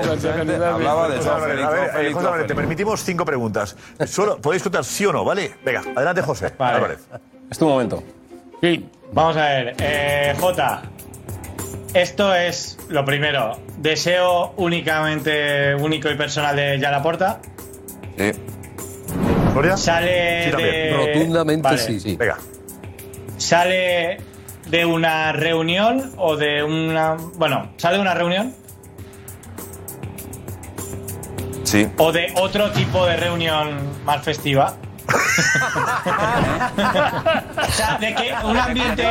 hablaba 0.73 1.09
de 1.09 1.17
José 1.19 1.31
José 1.31 1.53
Álvarez, 1.53 1.91
eh, 1.97 2.13
José 2.13 2.45
te 2.45 2.55
permitimos 2.57 3.05
cinco 3.05 3.25
preguntas. 3.25 3.77
Solo 4.07 4.39
podéis 4.39 4.65
contar 4.65 4.85
sí 4.85 5.07
o 5.07 5.13
no, 5.13 5.25
¿vale? 5.25 5.55
Venga, 5.65 5.83
adelante, 5.95 6.23
José. 6.23 6.53
Álvarez. 6.59 7.07
Es 7.51 7.57
tu 7.59 7.69
momento. 7.69 8.03
Sí. 8.61 8.89
Vamos 9.15 9.37
a 9.37 9.45
ver, 9.49 9.77
eh, 9.81 10.35
Jota. 10.41 10.83
Esto 11.95 12.35
es 12.35 12.77
lo 12.89 13.05
primero. 13.05 13.57
Deseo 13.79 14.53
únicamente 14.57 15.75
único 15.77 16.11
y 16.11 16.17
personal 16.17 16.57
de 16.57 16.81
Ya 16.81 16.91
Laporta. 16.91 17.41
Sí. 18.19 18.33
¿Gloria? 19.53 19.77
Sale 19.77 20.45
Sí, 20.47 20.51
también. 20.51 20.71
de. 20.73 20.93
Rotundamente 21.15 21.63
Vale. 21.63 21.79
sí, 21.79 22.01
sí. 22.01 22.17
Venga. 22.17 22.39
Sale 23.37 24.17
de 24.67 24.85
una 24.85 25.31
reunión 25.33 26.13
o 26.17 26.37
de 26.37 26.65
una. 26.65 27.15
Bueno, 27.37 27.71
sale 27.77 27.97
de 27.97 28.03
una 28.03 28.15
reunión 28.15 28.53
Sí. 31.63 31.87
o 31.99 32.11
de 32.11 32.33
otro 32.37 32.73
tipo 32.73 33.07
de 33.07 33.17
reunión 33.17 33.79
más 34.05 34.23
festiva. 34.25 34.75
O 35.15 35.19
sea, 37.73 37.99
de 37.99 38.15
que 38.15 38.35
un 38.45 38.57
ambiente, 38.57 39.07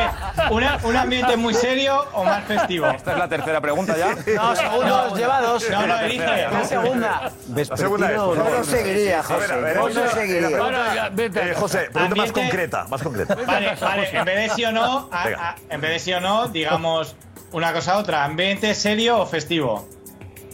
una- 0.52 0.78
un 0.84 0.96
ambiente 0.96 1.38
muy 1.38 1.54
serio 1.54 2.06
o 2.14 2.24
más 2.24 2.44
festivo. 2.46 2.88
Esta 2.88 3.12
es 3.14 3.18
la 3.18 3.28
tercera 3.28 3.62
pregunta 3.62 3.96
ya. 3.98 4.16
No, 4.36 4.56
segundos, 4.56 5.18
lleva 5.18 5.42
dos. 5.42 5.70
No, 5.70 5.88
no, 5.88 6.00
elige. 6.00 6.48
La 6.52 6.64
segunda. 6.66 7.32
La 7.56 7.78
segunda 7.78 8.10
es. 8.12 8.16
Yo 8.18 8.36
no 8.36 8.64
seguiría, 8.64 9.20
A 9.20 9.22
ver, 9.22 9.40
José. 9.42 9.54
a 9.54 9.58
ver, 9.58 9.76
Yo 9.76 9.90
no 10.04 10.10
seguiría. 10.12 10.58
Ahora 10.58 10.96
ya, 10.96 11.10
vete. 11.10 11.52
Eh, 11.52 11.56
José, 11.56 11.90
pregunta 11.92 12.16
más 12.16 12.30
Ambiente- 12.30 12.42
concreta, 12.42 12.86
más 12.90 13.04
concreta. 13.04 13.36
Vale, 13.46 13.76
vale, 13.80 14.10
en 14.18 14.26
vez 14.26 14.50
de 14.50 14.56
sí 14.56 14.66
o 14.66 14.72
no, 14.72 15.10
a- 15.12 15.24
Venga. 15.26 15.50
a- 15.50 15.56
en 15.70 15.82
vez 15.82 15.92
de 15.92 16.00
sí 16.00 16.14
o 16.14 16.20
no, 16.20 16.48
digamos 16.48 17.16
una 17.52 17.74
cosa 17.74 17.94
a 17.94 17.98
otra. 18.00 18.24
¿Ambiente 18.24 18.74
serio 18.76 19.20
o 19.20 19.26
festivo? 19.26 19.88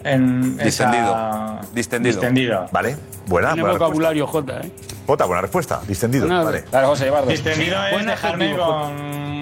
En 0.03 0.57
esa- 0.59 0.63
Distendido. 0.91 1.59
Distendido. 1.73 2.13
Distendido. 2.21 2.65
Vale, 2.71 2.97
buena, 3.25 3.49
Tiene 3.49 3.61
buena 3.63 3.77
vocabulario 3.77 4.27
Jota, 4.27 4.59
¿eh? 4.61 4.71
Jota, 5.09 5.25
buena 5.25 5.41
respuesta. 5.41 5.81
Distendido, 5.87 6.27
vale. 6.27 6.65
José, 6.85 7.05
llevar. 7.05 7.25
Distendido 7.25 7.83
es 7.83 7.93
Buen 7.93 8.05
dejarme 8.05 8.45
adjetivo, 8.45 8.67
con 8.67 8.91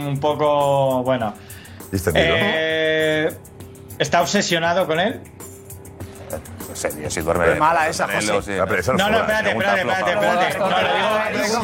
un 0.07 0.17
poco. 0.21 1.03
Bueno. 1.03 1.33
Distendido. 1.91 2.35
Eh, 2.37 3.37
¿Está 3.99 4.21
obsesionado 4.21 4.87
con 4.87 4.97
él? 4.97 5.19
Tío, 6.95 7.09
si 7.11 7.19
duerme. 7.19 7.55
mala 7.55 7.89
esa, 7.89 8.07
José. 8.07 8.27
no 8.27 8.33
No, 8.37 8.37
es 8.37 8.47
espérate, 8.47 9.49
espérate, 9.49 9.81
espérate, 9.81 10.47
espérate. 10.47 10.57
No, 10.57 10.69
lo 10.69 10.77
digo. 11.43 11.57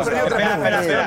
Espera, 0.00 0.54
espera, 0.54 0.80
espera, 0.80 1.06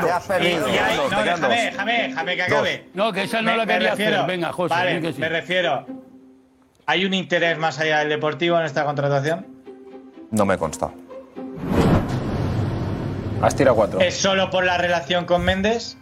No, 1.12 1.24
déjame, 1.24 1.56
déjame, 1.58 2.08
déjame 2.08 2.36
que 2.38 2.44
acabe. 2.44 2.90
No, 2.94 3.12
que 3.12 3.24
esa 3.24 3.41
no 3.41 3.52
Me- 3.52 3.58
la 3.58 3.66
quería 3.66 3.91
hacer. 3.91 4.26
Venga, 4.26 4.54
José, 4.54 4.74
Vale, 4.74 4.95
di 4.95 5.02
que 5.02 5.12
sí. 5.14 5.20
me 5.20 5.28
refiero. 5.28 5.86
¿Hay 6.86 7.04
un 7.04 7.14
interés 7.14 7.58
más 7.58 7.80
allá 7.80 7.99
del 7.99 8.08
deportivo 8.08 8.58
en 8.58 8.64
esta 8.66 8.86
contratación? 8.86 9.45
No 10.32 10.45
me 10.45 10.58
consta. 10.58 10.90
Has 13.41 13.55
tirado 13.55 13.76
cuatro. 13.76 13.99
¿Es 13.99 14.15
solo 14.18 14.49
por 14.49 14.64
la 14.65 14.77
relación 14.77 15.26
con 15.26 15.43
Méndez? 15.43 15.97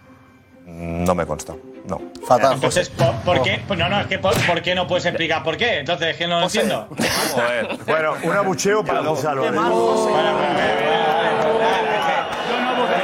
No 0.66 1.14
me 1.16 1.26
consta. 1.26 1.54
No. 1.88 2.02
Fatal, 2.28 2.54
Entonces, 2.54 2.90
¿por, 2.90 3.14
por 3.18 3.42
qué? 3.44 3.62
Pues 3.68 3.78
no, 3.78 3.88
no, 3.88 4.00
es 4.02 4.08
que 4.08 4.18
por, 4.18 4.34
¿por 4.48 4.62
qué 4.64 4.74
no 4.74 4.88
puedes 4.88 5.06
explicar 5.06 5.44
por 5.44 5.56
qué? 5.58 5.80
Entonces, 5.80 6.08
es 6.10 6.18
que 6.18 6.28
no 6.28 6.40
lo 6.40 6.46
entiendo. 6.46 6.88
Joder. 7.34 7.68
Bueno, 7.86 8.14
un 8.24 8.34
abucheo 8.36 8.84
para 8.84 9.04
José 9.04 9.28
Álvarez. 9.28 9.54
Bueno, 9.54 9.70
pero, 9.70 9.76
a 9.76 10.54
ver, 10.56 10.72
a 10.72 11.46
ver, 11.46 11.62
a 11.62 12.08
ver, 12.08 12.26
Yo 12.50 12.60
no, 12.62 12.70
porque 12.80 12.96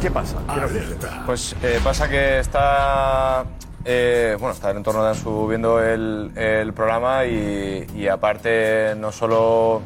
¿Qué 0.01 0.11
pasa? 0.11 0.37
¿Qué 0.53 0.61
nos 0.61 0.73
dices? 0.73 0.97
Pues 1.27 1.57
eh, 1.63 1.81
pasa 1.83 2.09
que 2.09 2.41
está. 2.41 3.45
eh, 3.85 4.37
bueno, 4.39 4.55
está 4.55 4.69
en 4.69 4.73
el 4.73 4.77
entorno 4.79 5.03
de 5.05 5.11
Ansu 5.11 5.47
viendo 5.47 5.83
el, 5.83 6.33
el 6.37 6.73
programa 6.73 7.25
y, 7.27 7.87
y 7.95 8.09
aparte 8.09 8.95
no 8.97 9.13
solo 9.13 9.83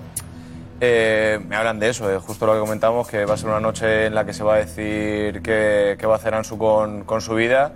eh, 0.80 1.40
me 1.46 1.56
hablan 1.56 1.78
de 1.78 1.88
eso, 1.88 2.10
eh, 2.10 2.18
justo 2.18 2.46
lo 2.46 2.55
que 2.55 2.60
comentamos, 2.60 3.09
que 3.09 3.24
va 3.24 3.34
a 3.34 3.36
ser 3.36 3.48
una 3.48 3.60
noche 3.60 4.06
en 4.06 4.14
la 4.14 4.24
que 4.24 4.32
se 4.32 4.44
va 4.44 4.55
a 4.55 4.59
decir 4.59 5.42
qué, 5.42 5.98
va 6.06 6.12
a 6.12 6.16
hacer 6.16 6.34
Ansu 6.34 6.56
con, 6.59 7.20
su 7.20 7.34
vida, 7.34 7.72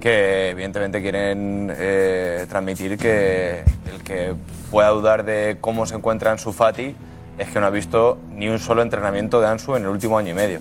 que 0.00 0.50
evidentemente 0.50 1.00
quieren 1.00 1.72
eh, 1.76 2.46
transmitir 2.48 2.98
que 2.98 3.62
el 3.92 4.02
que 4.02 4.34
pueda 4.70 4.88
dudar 4.88 5.24
de 5.24 5.58
cómo 5.60 5.86
se 5.86 5.94
encuentra 5.94 6.32
Ansu 6.32 6.52
Fati 6.52 6.96
es 7.38 7.48
que 7.48 7.60
no 7.60 7.66
ha 7.66 7.70
visto 7.70 8.18
ni 8.32 8.48
un 8.48 8.58
solo 8.58 8.82
entrenamiento 8.82 9.40
de 9.40 9.48
Ansu 9.48 9.76
en 9.76 9.82
el 9.84 9.88
último 9.88 10.18
año 10.18 10.30
y 10.30 10.34
medio 10.34 10.60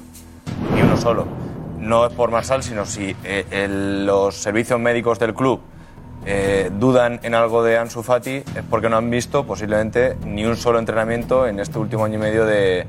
ni 0.74 0.82
uno 0.82 0.98
solo. 0.98 1.26
No 1.80 2.06
es 2.06 2.14
por 2.14 2.32
Marsal, 2.32 2.64
sino 2.64 2.86
si 2.86 3.16
eh, 3.24 3.68
los 4.06 4.36
servicios 4.36 4.80
médicos 4.80 5.20
del 5.20 5.34
club 5.34 5.61
eh, 6.26 6.70
dudan 6.78 7.20
en 7.24 7.34
algo 7.34 7.64
de 7.64 7.78
Ansu 7.78 8.04
Fati, 8.04 8.36
es 8.36 8.64
porque 8.70 8.90
no 8.90 8.98
han 8.98 9.10
visto 9.10 9.46
posiblemente 9.46 10.16
ni 10.26 10.46
un 10.46 10.58
solo 10.58 10.80
entrenamiento 10.80 11.48
en 11.48 11.60
este 11.60 11.80
último 11.80 12.06
año 12.06 12.16
y 12.16 12.20
medio 12.20 12.46
de, 12.46 12.86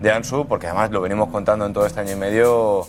de 0.00 0.10
Ansu, 0.10 0.46
porque 0.46 0.66
además 0.66 0.90
lo 0.90 1.00
venimos 1.00 1.28
contando 1.28 1.66
en 1.66 1.72
todo 1.72 1.86
este 1.86 2.00
año 2.00 2.12
y 2.12 2.16
medio 2.16 2.86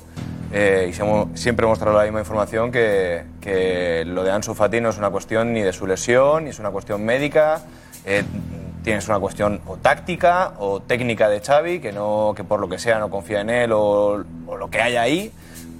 eh, 0.51 0.89
y 0.89 1.37
siempre 1.37 1.65
hemos 1.65 1.79
traído 1.79 1.97
la 1.97 2.05
misma 2.05 2.19
información 2.19 2.71
que, 2.71 3.23
que 3.41 4.03
lo 4.05 4.23
de 4.23 4.31
Ansu 4.31 4.53
Fati 4.53 4.81
no 4.81 4.89
es 4.89 4.97
una 4.97 5.09
cuestión 5.09 5.53
ni 5.53 5.61
de 5.61 5.73
su 5.73 5.85
lesión, 5.85 6.45
ni 6.45 6.51
es 6.51 6.59
una 6.59 6.71
cuestión 6.71 7.03
médica. 7.03 7.61
eh, 8.05 8.23
tienes 8.83 9.07
una 9.09 9.19
cuestión 9.19 9.59
o 9.67 9.75
táctica 9.75 10.53
o 10.57 10.79
técnica 10.79 11.27
de 11.27 11.41
Xavi, 11.41 11.79
que, 11.79 11.91
no, 11.91 12.33
que 12.35 12.43
por 12.43 12.59
lo 12.59 12.69
que 12.69 12.79
sea 12.79 12.97
no 12.99 13.09
confía 13.09 13.41
en 13.41 13.49
él 13.49 13.71
o, 13.73 14.23
o 14.47 14.57
lo 14.57 14.69
que 14.69 14.81
haya 14.81 15.01
ahí, 15.01 15.31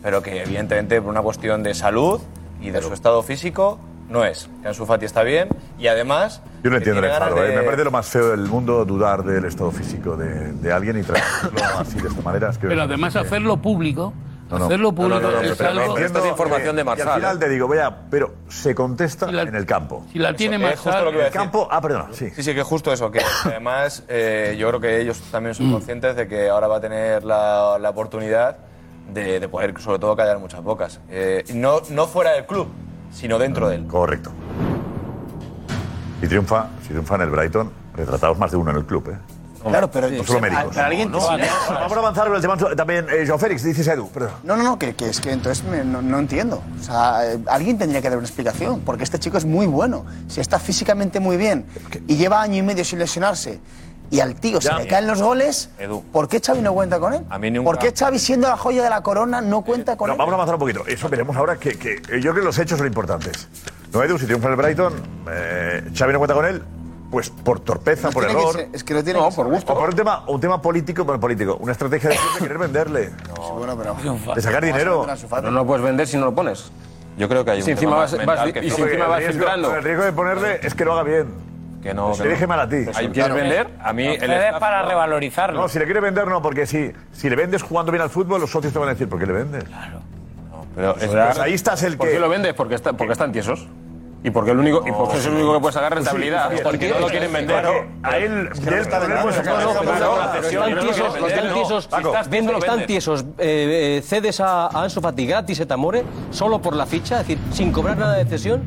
pero 0.04 0.22
que 0.22 0.44
evidentemente 0.44 1.02
por 1.02 1.10
una 1.10 1.22
cuestión 1.22 1.64
de 1.64 1.74
salud 1.74 2.20
y 2.62 2.72
de 2.72 2.82
su 2.82 2.94
estado 2.94 3.24
físico 3.24 3.80
no 4.10 4.26
es. 4.26 4.50
Que 4.62 4.68
Ansu 4.68 4.86
Fati 4.86 5.06
está 5.06 5.24
bien 5.24 5.50
y 5.78 5.88
además... 5.88 6.42
Yo 6.64 6.70
no 6.72 6.78
entiendo 6.78 7.00
el 7.00 7.06
tiene 7.06 7.20
ganas 7.20 7.30
enfado. 7.30 7.46
¿eh? 7.48 7.56
Me 7.58 7.64
parece 7.64 7.84
lo 7.86 7.92
más 7.92 8.08
feo 8.08 8.30
del 8.30 8.42
mundo 8.42 8.84
dudar 8.86 9.24
del 9.24 9.46
estado 9.46 9.72
físico 9.72 10.18
de, 10.18 10.52
de 10.54 10.72
alguien 10.74 10.98
y 11.00 11.04
tratarlo 11.04 11.60
así 11.80 12.00
de 12.00 12.08
esta 12.10 12.22
manera. 12.22 12.50
Es 12.50 12.58
que 12.58 12.68
Pero 12.68 12.82
además 12.84 13.16
hacerlo 13.16 13.58
público 13.58 14.14
No, 14.50 14.58
no. 14.60 14.66
Hacerlo 14.66 14.92
público 14.94 15.22
No, 15.22 15.32
no, 15.32 15.36
no, 15.38 15.42
es 15.42 15.56
pero 15.58 15.70
algo- 15.70 15.82
entiendo 15.82 16.06
Esta 16.08 16.20
es 16.20 16.26
información 16.26 16.76
que- 16.76 16.84
de 16.84 16.90
y 16.90 17.02
al 17.02 17.14
final 17.14 17.40
te 17.40 17.50
digo, 17.50 17.68
vaya, 17.68 17.96
pero 18.10 18.34
se 18.50 18.74
contesta 18.76 19.30
en 19.30 19.56
el 19.56 19.66
campo. 19.66 20.06
si 20.12 20.18
la 20.20 20.34
tiene 20.36 20.56
Eso, 20.58 20.68
es 20.68 20.80
justo 20.80 21.02
lo 21.06 21.12
que 21.12 21.18
iba 21.18 21.24
a 21.24 21.28
El 21.28 21.34
decir. 21.34 21.40
campo, 21.42 21.68
ah, 21.72 21.80
perdona, 21.82 22.08
sí. 22.12 22.30
Sí, 22.32 22.42
sí, 22.44 22.54
que 22.56 22.64
justo 22.64 22.92
eso, 22.92 23.12
que 23.12 23.22
además 23.46 24.04
eh, 24.08 24.56
yo 24.60 24.68
creo 24.70 24.80
que 24.82 25.00
ellos 25.02 25.22
también 25.32 25.54
son 25.56 25.72
conscientes 25.72 26.16
de 26.16 26.28
que 26.28 26.50
ahora 26.50 26.68
va 26.68 26.78
a 26.78 26.82
tener 26.82 27.24
la, 27.24 27.78
la 27.80 27.90
oportunidad 27.92 28.58
de, 29.14 29.40
de 29.40 29.48
poder, 29.48 29.80
sobre 29.80 30.00
todo, 30.00 30.16
callar 30.16 30.40
muchas 30.40 30.62
bocas. 30.64 31.00
Eh, 31.10 31.44
no, 31.54 31.82
no 31.92 32.08
fuera 32.08 32.32
del 32.34 32.46
club, 32.46 32.68
sino 33.12 33.38
dentro 33.40 33.70
de 33.70 33.76
él. 33.76 33.88
Correcto. 33.88 34.32
Si 36.22 36.28
triunfa, 36.28 36.68
si 36.82 36.90
triunfa 36.90 37.16
en 37.16 37.22
el 37.22 37.30
Brighton, 37.30 37.72
retratados 37.96 38.38
más 38.38 38.52
de 38.52 38.58
uno 38.58 38.72
en 38.72 38.78
el 38.78 38.86
club, 38.86 39.10
¿eh? 39.10 39.18
Claro, 39.62 39.92
pero- 39.92 40.10
No 40.10 40.24
solo 40.24 40.40
médicos. 40.40 40.68
Pero 40.74 40.86
alguien- 40.86 41.12
No, 41.12 41.20
no, 41.20 41.38
no. 41.38 41.44
Vamos 41.70 41.92
a 41.92 42.00
avanzar 42.00 42.28
con 42.28 42.36
el 42.38 42.42
tema 42.42 42.56
también, 42.78 43.06
eh, 43.10 43.26
Joao 43.28 43.38
Félix, 43.38 43.62
dices 43.64 43.86
Edu, 43.90 44.08
perdón. 44.10 44.32
No, 44.44 44.56
no, 44.56 44.64
no, 44.64 44.80
que, 44.80 44.96
que 44.96 45.10
es 45.10 45.20
que 45.20 45.34
entonces 45.34 45.66
me- 45.66 45.84
no, 45.84 46.02
no 46.02 46.18
entiendo. 46.20 46.64
O 46.80 46.84
sea, 46.84 47.34
eh, 47.34 47.40
alguien 47.48 47.78
tendría 47.78 48.02
que 48.02 48.08
dar 48.10 48.18
una 48.18 48.26
explicación, 48.26 48.80
porque 48.86 49.04
este 49.04 49.20
chico 49.20 49.38
es 49.38 49.44
muy 49.44 49.66
bueno. 49.68 50.06
Si 50.30 50.40
está 50.40 50.60
físicamente 50.60 51.20
muy 51.20 51.36
bien 51.36 51.66
y 52.08 52.16
lleva 52.16 52.42
año 52.42 52.56
y 52.56 52.62
medio 52.62 52.86
sin 52.86 53.00
lesionarse, 53.00 53.60
y 54.12 54.20
al 54.20 54.36
tío 54.36 54.60
se 54.62 54.70
Ya. 54.70 54.78
le 54.80 54.88
caen 54.88 55.08
los 55.08 55.22
goles, 55.22 55.70
Edu. 55.80 56.04
¿por 56.12 56.28
qué 56.28 56.40
Xavi 56.40 56.62
no 56.62 56.74
cuenta 56.74 57.00
con 57.00 57.14
él? 57.14 57.24
A 57.30 57.38
mí 57.38 57.52
nunca- 57.52 57.66
¿Por 57.66 57.78
qué 57.80 57.94
Xavi, 57.96 58.18
siendo 58.20 58.48
la 58.48 58.58
joya 58.58 58.84
de 58.84 58.90
la 58.90 59.02
corona, 59.02 59.42
no 59.42 59.62
cuenta 59.62 59.96
con 59.98 60.08
No, 60.08 60.14
él? 60.14 60.18
vamos 60.18 60.32
a 60.32 60.36
avanzar 60.36 60.56
un 60.56 60.60
poquito. 60.60 60.84
Eso 60.88 61.10
veremos 61.10 61.36
ahora 61.38 61.58
que, 61.58 61.78
que 61.78 61.94
eh, 61.96 62.02
yo 62.22 62.32
creo 62.32 62.36
que 62.36 62.42
los 62.42 62.58
hechos 62.60 62.78
son 62.78 62.88
importantes. 62.88 63.48
No, 63.94 64.04
Edu, 64.04 64.18
si 64.20 64.26
triunfa 64.26 64.50
el 64.50 64.56
Brighton, 64.56 64.94
eh, 65.32 65.84
Xavi 65.96 66.14
no 66.14 66.20
cuenta 66.20 66.34
con 66.36 66.46
él, 66.46 66.64
pues 67.12 67.30
por 67.30 67.60
torpeza, 67.60 68.08
No 68.08 68.14
por 68.14 68.24
tiene 68.26 68.36
que 68.40 68.42
error. 68.50 68.56
ser- 68.62 68.70
es 68.74 68.84
que 68.84 68.94
no 68.94 69.04
tiene 69.04 69.20
que 69.20 69.32
ser. 69.32 69.46
O 69.46 69.76
por 69.76 69.90
un 69.90 69.96
tema, 69.96 70.24
un 70.28 70.40
tema 70.40 70.62
político, 70.62 71.04
bueno, 71.06 71.20
político, 71.20 71.58
una 71.60 71.72
estrategia 71.72 72.10
de, 72.10 72.16
de 72.36 72.40
querer 72.40 72.58
venderle. 72.60 73.12
bueno, 73.58 73.76
pero... 73.78 74.34
De 74.36 74.42
sacar 74.42 74.64
dinero. 74.64 75.06
No 75.44 75.52
lo 75.52 75.66
puedes 75.66 75.84
vender 75.84 76.08
si 76.08 76.18
no 76.18 76.26
lo 76.26 76.36
pones. 76.36 76.72
Yo 77.18 77.28
creo 77.28 77.44
que 77.44 77.52
hay 77.52 77.62
Si 77.62 77.72
un 77.72 77.78
encima 77.78 77.92
tema 77.92 78.02
vas, 78.02 78.12
más 78.14 78.26
vas- 78.26 78.36
mental 78.46 78.54
que 78.54 78.60
y 78.68 78.72
si 78.72 78.82
encima 78.82 79.08
vas 79.08 79.18
riesgo, 79.20 79.34
filtrando. 79.40 79.76
el 79.76 79.84
riesgo 79.84 80.04
de 80.06 80.14
ponerle 80.14 80.60
es 80.64 80.74
que 80.74 80.86
lo 80.86 80.94
haga 80.94 81.04
bien. 81.04 81.49
Que 81.82 81.94
no, 81.94 82.14
Si 82.14 82.24
que 82.24 82.30
le 82.30 82.40
no. 82.40 82.48
mal 82.48 82.60
a 82.60 82.68
ti. 82.70 82.86
Si 82.94 83.08
quieres 83.08 83.34
vender, 83.34 83.68
a 83.82 83.94
mí 83.94 84.06
el 84.06 84.22
staff- 84.32 84.60
para 84.60 84.82
revalorizarlo. 84.84 85.62
No, 85.62 85.70
si 85.70 85.80
le 85.80 85.86
quiere 85.86 86.02
vender, 86.02 86.28
no, 86.28 86.42
porque 86.42 86.66
si, 86.66 86.92
si 87.14 87.30
le 87.30 87.36
vendes 87.38 87.64
jugando 87.64 87.92
bien 87.92 88.02
al 88.02 88.10
fútbol, 88.10 88.42
los 88.42 88.52
socios 88.52 88.74
te 88.74 88.80
van 88.80 88.90
a 88.90 88.92
decir, 88.92 89.08
¿por 89.08 89.18
qué 89.20 89.26
le 89.26 89.34
vendes? 89.34 89.64
Claro. 89.64 90.02
Pero 90.76 90.94
Pues 90.96 91.08
pues 91.08 91.40
ahí 91.40 91.54
estás 91.54 91.82
el 91.84 91.98
¿Por 91.98 92.08
que- 92.08 92.14
qué 92.14 92.20
lo 92.20 92.30
vendes? 92.30 92.54
Porque, 92.54 92.76
está, 92.76 92.94
porque 92.94 93.14
están 93.14 93.32
tiesos. 93.32 93.66
Y 94.22 94.32
porque, 94.32 94.52
el 94.52 94.60
único, 94.60 94.84
y 94.86 94.92
porque 94.92 95.18
es 95.18 95.26
el 95.28 95.32
único 95.34 95.54
que 95.54 95.60
puede 95.62 95.74
sacar 95.74 95.96
rentabilidad. 95.96 96.50
Sí, 96.52 96.58
sí, 96.58 96.64
porque 96.64 96.90
no 96.90 97.00
lo 97.00 97.08
quieren 97.08 97.32
vender. 97.32 97.62
claro, 97.62 97.86
a 98.04 98.18
él- 98.18 98.50
Es 98.52 98.60
que 98.60 98.66
no 98.66 98.72
de 98.72 98.78
él 98.78 98.82
está 98.84 99.00
sacar 99.00 99.10
no, 99.10 99.24
no, 99.24 99.30
están 99.30 99.46
no, 99.46 100.42
tiesos, 100.42 100.54
no, 100.54 100.76
los 100.76 101.22
no, 101.22 101.28
están 101.28 101.54
tiesos, 101.54 101.88
Paco. 101.88 102.14
venden- 102.30 102.56
Están 102.58 102.86
tiesos, 102.86 103.22
eh, 103.38 103.98
eh, 104.00 104.02
cedes 104.06 104.42
a, 104.42 104.68
a 104.68 104.84
Ansu 104.84 105.00
Fati 105.00 105.26
gratis 105.26 105.62
Etamore 105.62 106.04
solo 106.32 106.62
por 106.62 106.76
la 106.76 106.86
ficha, 106.86 107.22
es 107.22 107.28
decir, 107.30 107.40
sin 107.54 107.72
cobrar 107.72 107.98
nada 107.98 108.16
de 108.18 108.26
cesión. 108.26 108.62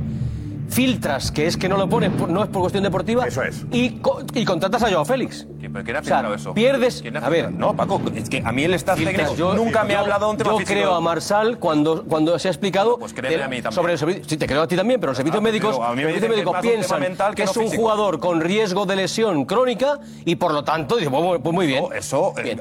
Filtras, 0.73 1.31
que 1.31 1.47
es 1.47 1.57
que 1.57 1.69
no 1.69 1.77
lo 1.77 1.89
ponen, 1.89 2.12
por- 2.12 2.28
no 2.31 2.43
es 2.43 2.49
por 2.49 2.62
cuestión 2.62 2.82
deportiva. 2.82 3.27
Eso 3.27 3.43
es. 3.43 3.65
Y, 3.73 3.99
co- 4.01 4.23
y 4.32 4.44
contratas 4.44 4.82
a 4.82 4.90
Joao 4.90 5.05
Félix. 5.05 5.47
¿Pero 5.61 5.85
quién 5.85 5.97
ha 5.97 6.01
O 6.01 6.05
sea, 6.05 6.16
filtrado 6.16 6.35
eso? 6.35 6.55
pierdes. 6.55 7.01
¿Quién 7.03 7.16
ha 7.16 7.20
A 7.20 7.28
ver? 7.28 7.51
No, 7.53 7.74
Paco, 7.77 8.01
es 8.15 8.28
que 8.28 8.43
a 8.44 8.53
mí 8.53 8.65
el 8.65 8.74
staff 8.74 8.97
Filtras, 8.99 9.28
técnico 9.31 9.55
nunca 9.55 9.85
me 9.85 9.94
ha 9.94 10.01
hablado 10.01 10.27
de 10.27 10.31
un 10.32 10.36
tema 10.39 10.51
yo 10.51 10.59
físico. 10.59 10.74
creo 10.78 10.94
a 10.94 11.01
Marsal 11.01 11.59
cuando, 11.59 12.05
cuando 12.05 12.39
se 12.39 12.49
ha 12.49 12.51
explicado 12.51 12.99
Pues 12.99 13.12
créeme 13.12 13.36
de- 13.36 13.43
a 13.43 13.49
mí 13.49 13.57
también. 13.62 13.73
sobre 13.73 13.93
el 13.93 13.99
servicio. 13.99 14.24
Sí, 14.27 14.36
te 14.36 14.47
creo 14.47 14.62
a 14.62 14.66
ti 14.69 14.77
también, 14.77 14.99
pero 15.01 15.11
los 15.12 15.16
servicios 15.19 15.40
Ah, 15.40 15.44
médicos, 15.44 15.78
mí 15.78 15.82
me 15.82 15.86
los 15.86 15.94
servicios 15.94 16.20
que 16.20 16.27
es 16.27 16.31
médicos 16.36 16.61
piensan 16.61 17.31
que 17.31 17.35
que 17.36 17.43
es 17.44 17.57
un 17.57 17.62
físico. 17.65 17.82
jugador 17.82 18.19
con 18.19 18.40
riesgo 18.40 18.86
de 18.86 18.97
lesión 18.97 19.44
crónica 19.44 19.99
y 20.24 20.36
por 20.36 20.53
lo 20.53 20.65
tanto, 20.65 20.97
dice, 20.97 21.11
pues, 21.11 21.40
pues 21.43 21.55
muy 21.55 21.66
bien. 21.66 21.85
Eso, 21.94 22.32
Bien. 22.43 22.59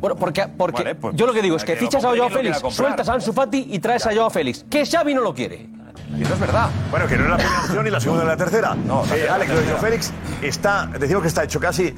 bueno, 0.00 0.16
porque, 0.16 0.46
porque 0.56 0.82
Vale, 0.82 0.94
pues, 0.94 1.14
yo 1.16 1.26
lo 1.26 1.32
que 1.32 1.42
digo 1.42 1.56
es 1.56 1.64
que 1.64 1.76
fichas 1.76 2.04
a 2.04 2.08
Joao 2.16 2.30
Félix, 2.30 2.60
sueltas 2.70 3.08
a 3.08 3.14
Ansu 3.14 3.32
Fati 3.32 3.66
y 3.70 3.78
traes 3.78 4.06
a 4.06 4.14
Joao 4.14 4.30
Félix. 4.30 4.64
Que 4.70 4.86
Xavi 4.86 5.14
no 5.14 5.20
lo 5.22 5.34
quiere. 5.34 5.68
Y 6.16 6.22
eso 6.22 6.34
es 6.34 6.40
verdad. 6.40 6.68
Bueno, 6.90 7.06
que 7.06 7.16
no 7.16 7.24
es 7.24 7.30
la 7.30 7.36
primera 7.36 7.60
opción 7.64 7.84
ni 7.84 7.90
la 7.90 8.00
segunda 8.00 8.24
ni 8.24 8.30
la 8.30 8.36
tercera. 8.36 8.74
No, 8.74 9.04
la 9.26 9.34
Alex, 9.34 9.50
lo 9.52 9.60
de 9.60 9.66
Joao 9.66 9.78
Félix 9.80 10.12
está, 10.42 10.86
decimos 10.98 11.22
que 11.22 11.28
está 11.28 11.44
hecho 11.44 11.58
casi. 11.60 11.96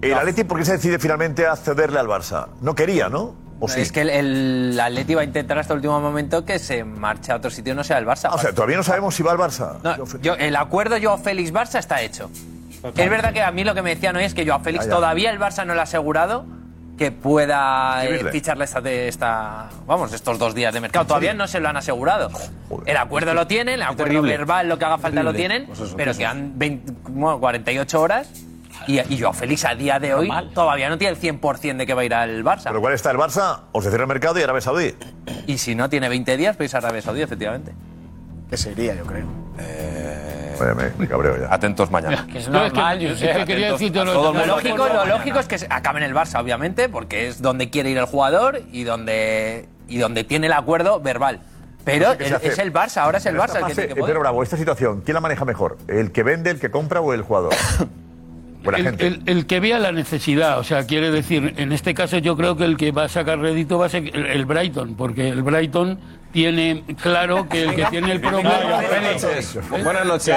El 0.00 0.14
Atleti, 0.14 0.44
¿por 0.44 0.58
qué 0.58 0.64
se 0.64 0.72
decide 0.72 0.98
finalmente 0.98 1.46
a 1.46 1.54
cederle 1.54 1.98
al 2.00 2.06
Barça? 2.08 2.48
No 2.60 2.74
quería, 2.74 3.08
¿no? 3.08 3.34
¿O 3.60 3.68
sí? 3.68 3.80
Es 3.80 3.92
que 3.92 4.00
el, 4.00 4.10
el 4.10 4.80
Atleti 4.80 5.14
va 5.14 5.20
a 5.20 5.24
intentar 5.24 5.56
hasta 5.58 5.72
el 5.74 5.76
último 5.78 6.00
momento 6.00 6.44
que 6.44 6.58
se 6.58 6.82
marche 6.82 7.30
a 7.30 7.36
otro 7.36 7.50
sitio 7.50 7.74
no 7.76 7.84
sea 7.84 7.98
el 7.98 8.06
Barça. 8.06 8.28
Ah, 8.32 8.34
o 8.34 8.38
sea, 8.38 8.52
todavía 8.52 8.76
no 8.76 8.82
sabemos 8.82 9.14
si 9.14 9.22
va 9.22 9.30
al 9.32 9.38
Barça. 9.38 9.78
No, 9.82 10.04
yo- 10.20 10.34
el 10.34 10.56
acuerdo 10.56 10.96
Joao 11.00 11.18
Félix-Barça 11.22 11.78
está 11.78 12.02
hecho. 12.02 12.30
Es 12.96 13.08
verdad 13.10 13.32
que 13.32 13.42
a 13.42 13.52
mí 13.52 13.62
lo 13.62 13.74
que 13.74 13.82
me 13.82 13.90
decían 13.90 14.16
hoy 14.16 14.24
es 14.24 14.34
que 14.34 14.44
Joao 14.44 14.58
Félix 14.60 14.86
Ah, 14.86 14.90
todavía 14.90 15.30
el 15.30 15.38
Barça 15.38 15.64
no 15.64 15.74
le 15.74 15.80
ha 15.80 15.84
asegurado 15.84 16.44
que 17.02 17.10
pueda 17.10 18.00
eh, 18.02 18.04
Escribirle. 18.04 18.30
ficharle 18.32 18.64
esta, 18.64 18.80
de 18.80 19.08
esta, 19.08 19.68
vamos, 19.86 20.12
estos 20.12 20.38
dos 20.38 20.54
días 20.54 20.72
de 20.72 20.80
mercado. 20.80 21.04
Todavía 21.04 21.34
no 21.34 21.48
se 21.48 21.58
lo 21.58 21.68
han 21.68 21.76
asegurado. 21.76 22.30
El 22.86 22.96
acuerdo 22.96 23.34
lo 23.34 23.48
tienen, 23.48 23.74
el 23.74 23.82
acuerdo 23.82 24.04
terrible. 24.04 24.36
verbal, 24.36 24.68
lo 24.68 24.78
que 24.78 24.84
haga 24.84 24.98
falta 24.98 25.24
lo 25.24 25.34
tienen, 25.34 25.66
Pues 25.66 25.80
eso, 25.80 25.96
pero 25.96 26.14
quedan 26.14 26.52
20, 26.56 26.92
bueno, 27.08 27.40
48 27.40 28.00
horas 28.00 28.28
y, 28.86 29.00
y 29.12 29.20
Joao 29.20 29.32
Félix 29.32 29.64
a 29.64 29.74
día 29.74 29.98
de 29.98 30.14
hoy 30.14 30.30
todavía 30.54 30.88
no 30.88 30.96
tiene 30.96 31.14
el 31.16 31.20
100% 31.20 31.76
de 31.76 31.86
que 31.86 31.94
va 31.94 32.02
a 32.02 32.04
ir 32.04 32.14
al 32.14 32.44
Barça. 32.44 32.64
¿Pero 32.68 32.80
cuál 32.80 32.94
está 32.94 33.10
el 33.10 33.16
Barça? 33.16 33.62
O 33.72 33.82
se 33.82 33.88
cierra 33.88 34.04
el 34.04 34.08
mercado 34.08 34.38
y 34.38 34.42
Arabia 34.44 34.60
Saudí. 34.60 34.94
Y 35.48 35.58
si 35.58 35.74
no 35.74 35.88
tiene 35.90 36.08
20 36.08 36.36
días, 36.36 36.56
pues 36.56 36.72
a 36.74 36.78
Arabia 36.78 37.02
Saudí, 37.02 37.22
efectivamente. 37.22 37.72
Que 38.48 38.56
sería, 38.56 38.94
yo 38.94 39.04
creo. 39.04 39.26
Oye, 39.58 40.01
me, 40.60 40.90
me 40.98 41.08
cabreo 41.08 41.36
ya. 41.38 41.52
Atentos 41.52 41.90
mañana. 41.90 42.26
Que 42.30 42.38
es 42.38 42.48
normal, 42.48 42.98
No, 43.02 43.46
quería 43.46 43.72
decirte 43.72 44.04
lo- 44.04 44.32
lógico- 44.46 44.88
lo 44.88 45.06
lógico 45.06 45.38
es 45.38 45.46
que 45.48 45.58
se- 45.58 45.66
acabe 45.70 45.98
en 45.98 46.04
el 46.04 46.14
Barça, 46.14 46.40
obviamente, 46.40 46.88
porque 46.88 47.28
es 47.28 47.42
donde 47.42 47.70
quiere 47.70 47.90
ir 47.90 47.98
el 47.98 48.06
jugador 48.06 48.60
y 48.72 48.84
donde, 48.84 49.68
y 49.88 49.98
donde 49.98 50.24
tiene 50.24 50.46
el 50.46 50.52
acuerdo 50.52 51.00
verbal. 51.00 51.40
Pero 51.84 52.12
el- 52.12 52.34
hace. 52.34 52.46
es 52.48 52.58
el 52.58 52.72
Barça, 52.72 52.98
ahora 52.98 53.18
es 53.18 53.26
el 53.26 53.36
Barça 53.36 53.56
el 53.58 53.66
que 53.66 53.74
tiene 53.74 53.88
que 53.88 53.94
poder. 53.96 54.06
Pedro 54.12 54.20
Bravo, 54.20 54.42
esta 54.42 54.56
situación, 54.56 55.02
¿quién 55.04 55.14
la 55.14 55.20
maneja 55.20 55.44
mejor? 55.44 55.78
¿El 55.88 56.12
que 56.12 56.22
vende, 56.22 56.50
el 56.50 56.60
que 56.60 56.70
compra 56.70 57.00
o 57.00 57.12
el 57.12 57.22
jugador? 57.22 57.52
El, 58.64 58.76
gente. 58.76 59.06
el- 59.08 59.22
el 59.26 59.46
que 59.46 59.58
vea 59.58 59.80
la 59.80 59.90
necesidad, 59.90 60.60
o 60.60 60.62
sea, 60.62 60.86
quiere 60.86 61.10
decir, 61.10 61.54
en 61.56 61.72
este 61.72 61.94
caso 61.94 62.18
yo 62.18 62.36
creo 62.36 62.56
que 62.56 62.62
el 62.64 62.76
que 62.76 62.92
va 62.92 63.06
a 63.06 63.08
sacar 63.08 63.40
rédito 63.40 63.76
va 63.76 63.86
a 63.86 63.88
ser 63.88 64.04
el, 64.14 64.24
el 64.26 64.46
Brighton, 64.46 64.94
porque 64.94 65.28
el 65.30 65.42
Brighton 65.42 65.98
tiene 66.32 66.84
claro 67.00 67.48
que 67.48 67.62
el 67.64 67.74
que 67.74 67.84
tiene 67.86 68.12
el 68.12 68.20
problema. 68.20 68.52
Buenas 69.82 70.04
noches. 70.06 70.34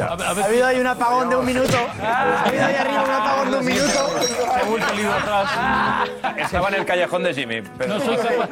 A- 0.00 0.06
a 0.06 0.16
Ha 0.40 0.44
habido 0.44 0.66
ahí 0.66 0.80
un 0.80 0.86
apagón 0.86 1.28
de 1.30 1.36
un 1.36 1.44
minuto. 1.46 1.76
Ha 2.02 2.42
habido 2.44 2.64
ahí 2.66 2.74
arriba 2.74 3.02
un 3.04 3.10
apagón 3.10 3.50
de 3.50 3.56
un 3.58 3.64
minuto. 3.66 4.10
Se 4.20 4.60
ha 4.60 4.64
vuelto 4.64 4.90
el 4.92 4.96
lío 4.98 5.12
atrás. 5.12 5.50
Estaba 6.38 6.68
en 6.68 6.74
el 6.74 6.84
callejón 6.86 7.22
de 7.24 7.34
Jimmy. 7.34 7.60
No 7.86 8.00
soy 8.00 8.16
capaz. 8.16 8.48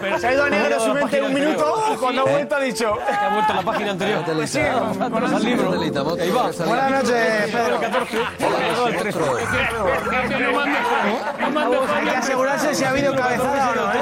Pero- 0.00 0.18
Se 0.18 0.26
ha 0.26 0.32
ido 0.34 0.44
a 0.44 0.50
negro 0.50 0.80
su 0.80 0.94
mente 0.94 1.22
un 1.22 1.34
minuto 1.34 1.84
y 1.92 1.96
cuando 1.96 2.22
ha 2.22 2.24
vuelto 2.24 2.56
ha 2.56 2.60
dicho. 2.60 2.98
Ha 3.08 3.28
vuelto 3.34 3.52
a 3.52 3.56
la 3.56 3.62
página 3.62 3.90
anterior. 3.92 4.22
Pues 4.24 4.50
sí, 4.50 4.60
al 4.60 5.44
libro. 5.44 5.70
Buenas 6.66 6.90
noches, 6.90 7.50
Pedro. 7.52 7.80
Que 7.80 7.88
no 10.38 10.52
mande- 10.52 10.78
no 11.40 11.50
mande 11.50 11.76
Hay 11.96 12.04
que 12.08 12.16
asegurarse 12.16 12.74
si 12.74 12.84
ha 12.84 12.90
habido 12.90 13.14
cabezada 13.14 13.70
o 13.70 13.74
no. 13.74 13.92
¿eh? 13.92 13.96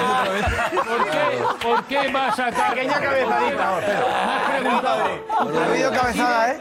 ¿Por 0.74 1.04
qué, 1.04 1.20
¿Por 1.66 1.84
qué 1.84 2.08
va 2.14 2.28
a 2.28 2.32
sacar? 2.36 2.74
Pequeña 2.74 2.94
cabezadita, 3.00 3.80
Pedro. 3.80 4.06
Me 4.06 4.32
has 4.32 4.60
preguntado. 4.60 5.04
Ha 5.60 5.70
habido 5.70 5.90
cabezada, 5.92 6.52
¿eh? 6.52 6.58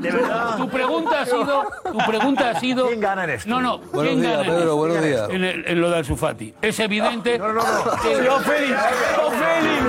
De 0.00 0.10
verdad. 0.10 0.56
Tu 0.56 0.68
pregunta 0.68 1.20
ha 1.22 1.26
sido, 1.26 1.64
tu 1.84 1.98
pregunta 2.06 2.50
ha 2.50 2.60
sido. 2.60 2.86
¿Quién 2.88 3.00
gana 3.00 3.24
en 3.24 3.30
esto? 3.30 3.48
No, 3.50 3.60
no. 3.60 3.78
Buenos 3.78 4.12
¿quién 4.14 4.20
días, 4.22 4.36
gana 4.38 4.48
en 4.48 4.54
Pedro, 4.58 4.76
buenos 4.76 5.02
días. 5.02 5.28
En, 5.30 5.44
el- 5.44 5.64
en 5.66 5.80
lo 5.80 5.90
de 5.90 5.96
Alsufati. 5.98 6.54
Es 6.62 6.78
evidente. 6.80 7.38
No, 7.38 7.48
no, 7.52 7.54
no. 7.54 7.62
que- 8.02 8.26
Joao 8.26 8.40
Félix. 8.40 8.76
Joao 9.16 9.30
Félix. 9.30 9.82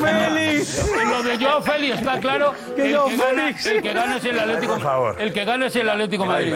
Félix. 0.00 0.92
En 1.00 1.10
lo 1.10 1.22
de 1.22 1.38
Joao 1.38 1.62
Félix 1.62 1.98
está 1.98 2.18
claro 2.20 2.54
que 2.74 2.82
el 2.82 2.98
que, 2.98 3.16
gana, 3.16 3.24
Félix. 3.42 3.66
el 3.66 3.82
que 3.82 3.92
gana 3.92 4.16
es 4.16 4.24
el 4.24 4.38
Atlético 4.40 4.72
Por 4.74 4.82
favor. 4.82 5.16
El 5.20 5.32
que 5.32 5.44
gana 5.44 5.66
es 5.66 5.76
el 5.76 5.88
Atlético 5.88 6.26
Madrid. 6.26 6.54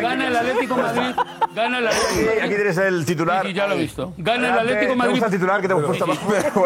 Gana 0.00 0.26
el 0.28 0.36
Atlético 0.36 0.76
Madrid. 0.76 1.14
Gana 1.54 1.78
el 1.78 1.86
Atlético 1.88 2.20
Madrid. 2.26 2.40
Aquí 2.42 2.54
tienes 2.54 2.78
el 2.78 3.04
titular. 3.06 3.42
Sí, 3.42 3.48
sí, 3.48 3.54
ya 3.54 3.66
lo 3.66 3.74
he 3.74 3.78
visto. 3.78 4.12
Gana 4.18 4.48
el. 4.48 4.58
Atlético 4.60 4.92
¿Te 4.92 4.96
Madrid. 4.96 5.12
Titular 5.40 5.60
que 5.60 5.66
te 5.68 5.72
hemos 5.74 5.84
puesto 5.86 6.04
abajo? 6.04 6.64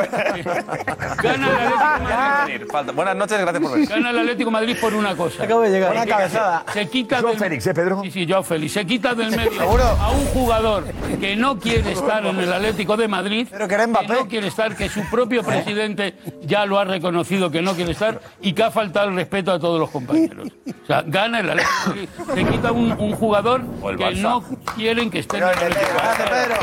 Gana 1.23 1.47
el 1.49 1.67
Atlético 1.67 2.03
Madrid. 2.05 2.63
Falta- 2.71 2.93
Buenas 2.93 3.17
noches, 3.17 3.39
gracias 3.41 3.63
por 3.63 3.73
venir. 3.73 3.89
Gana 3.89 4.11
el 4.11 4.19
Atlético 4.19 4.51
Madrid 4.51 4.77
por 4.81 4.95
una 4.95 5.17
cosa. 5.17 5.43
Acabo 5.45 5.61
de 5.63 5.71
llegar. 5.71 5.93
Una 5.93 6.07
cabezada. 6.07 6.65
Se 6.73 6.89
quita 6.89 7.21
Joao 7.21 7.31
del, 7.31 7.39
Félix, 7.39 7.67
¿eh, 7.67 7.75
Pedro? 7.75 8.01
Sí, 8.03 8.11
sí, 8.11 8.27
Joao 8.29 8.43
Félix. 8.43 8.73
Se 8.73 8.87
quita 8.87 9.15
del 9.15 9.31
medio 9.31 9.53
¿Seguro? 9.53 9.85
a 9.85 10.11
un 10.11 10.25
jugador 10.27 10.85
que 11.21 11.37
no 11.37 11.59
quiere 11.59 11.93
estar 11.93 12.25
en 12.27 12.39
el 12.39 12.53
Atlético 12.53 12.97
de 12.97 13.09
Madrid. 13.09 13.49
Pero 13.51 13.69
que 13.69 13.75
era 13.75 13.87
Mbappé. 13.87 14.09
no 14.15 14.29
quiere 14.29 14.49
estar, 14.49 14.75
que 14.77 14.89
su 14.89 15.03
propio 15.11 15.43
presidente 15.47 16.15
ya 16.43 16.67
lo 16.67 16.79
ha 16.79 16.85
reconocido 16.85 17.51
que 17.51 17.63
no 17.63 17.75
quiere 17.75 17.93
estar 17.93 18.21
y 18.41 18.53
que 18.53 18.63
ha 18.65 18.71
faltado 18.71 19.09
el 19.09 19.17
respeto 19.17 19.53
a 19.53 19.59
todos 19.59 19.79
los 19.81 19.91
compañeros. 19.91 20.49
O 20.83 20.87
sea, 20.87 21.03
gana 21.07 21.41
el 21.41 21.51
Atlético 21.51 21.73
de 21.95 21.95
Madrid. 21.95 22.09
Se 22.35 22.45
quita 22.53 22.73
un, 22.73 22.93
un 22.93 23.13
jugador 23.15 23.63
que 23.97 24.15
no 24.17 24.43
quieren 24.77 25.11
que 25.11 25.21
esté 25.21 25.37
en 25.39 25.43
el 25.45 25.49
Atlético. 25.51 25.81
Gracias, 25.95 26.31
Pedro. 26.31 26.55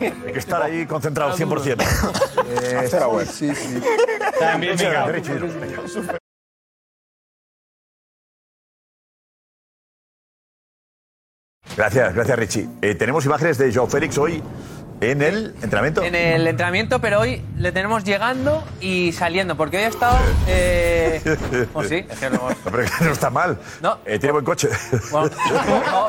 Hay 0.00 0.32
que 0.32 0.38
estar 0.38 0.62
ahí 0.62 0.86
concentrado 0.86 1.36
100%. 1.36 1.82
Eh, 2.62 2.88
Será 2.88 3.06
bueno. 3.06 3.30
Sí, 3.30 3.54
sí. 3.54 3.80
También, 4.38 4.76
gracias, 11.78 12.14
gracias 12.14 12.38
Richie. 12.38 12.68
Eh, 12.82 12.94
tenemos 12.94 13.24
imágenes 13.24 13.56
de 13.56 13.72
Joe 13.72 13.88
Félix 13.88 14.18
hoy 14.18 14.42
en 15.00 15.22
el 15.22 15.54
entrenamiento. 15.62 16.02
En 16.02 16.14
el 16.14 16.46
entrenamiento, 16.46 17.00
pero 17.00 17.20
hoy 17.20 17.42
le 17.56 17.72
tenemos 17.72 18.04
llegando 18.04 18.64
y 18.80 19.12
saliendo, 19.12 19.56
porque 19.56 19.78
hoy 19.78 19.84
ha 19.84 19.88
estado. 19.88 20.18
Eh... 20.48 21.22
oh, 21.74 21.84
sí, 21.84 22.04
es 22.08 22.18
que 22.18 22.30
lo 22.30 22.36
hemos- 22.36 22.52
No, 22.64 22.70
pero 22.70 22.84
que 22.98 23.04
no 23.04 23.12
está 23.12 23.30
mal. 23.30 23.58
No. 23.80 23.98
Eh, 24.04 24.18
tiene 24.18 24.32
buen 24.32 24.44
coche. 24.44 24.68
Bueno, 25.10 25.30
no, 25.90 26.08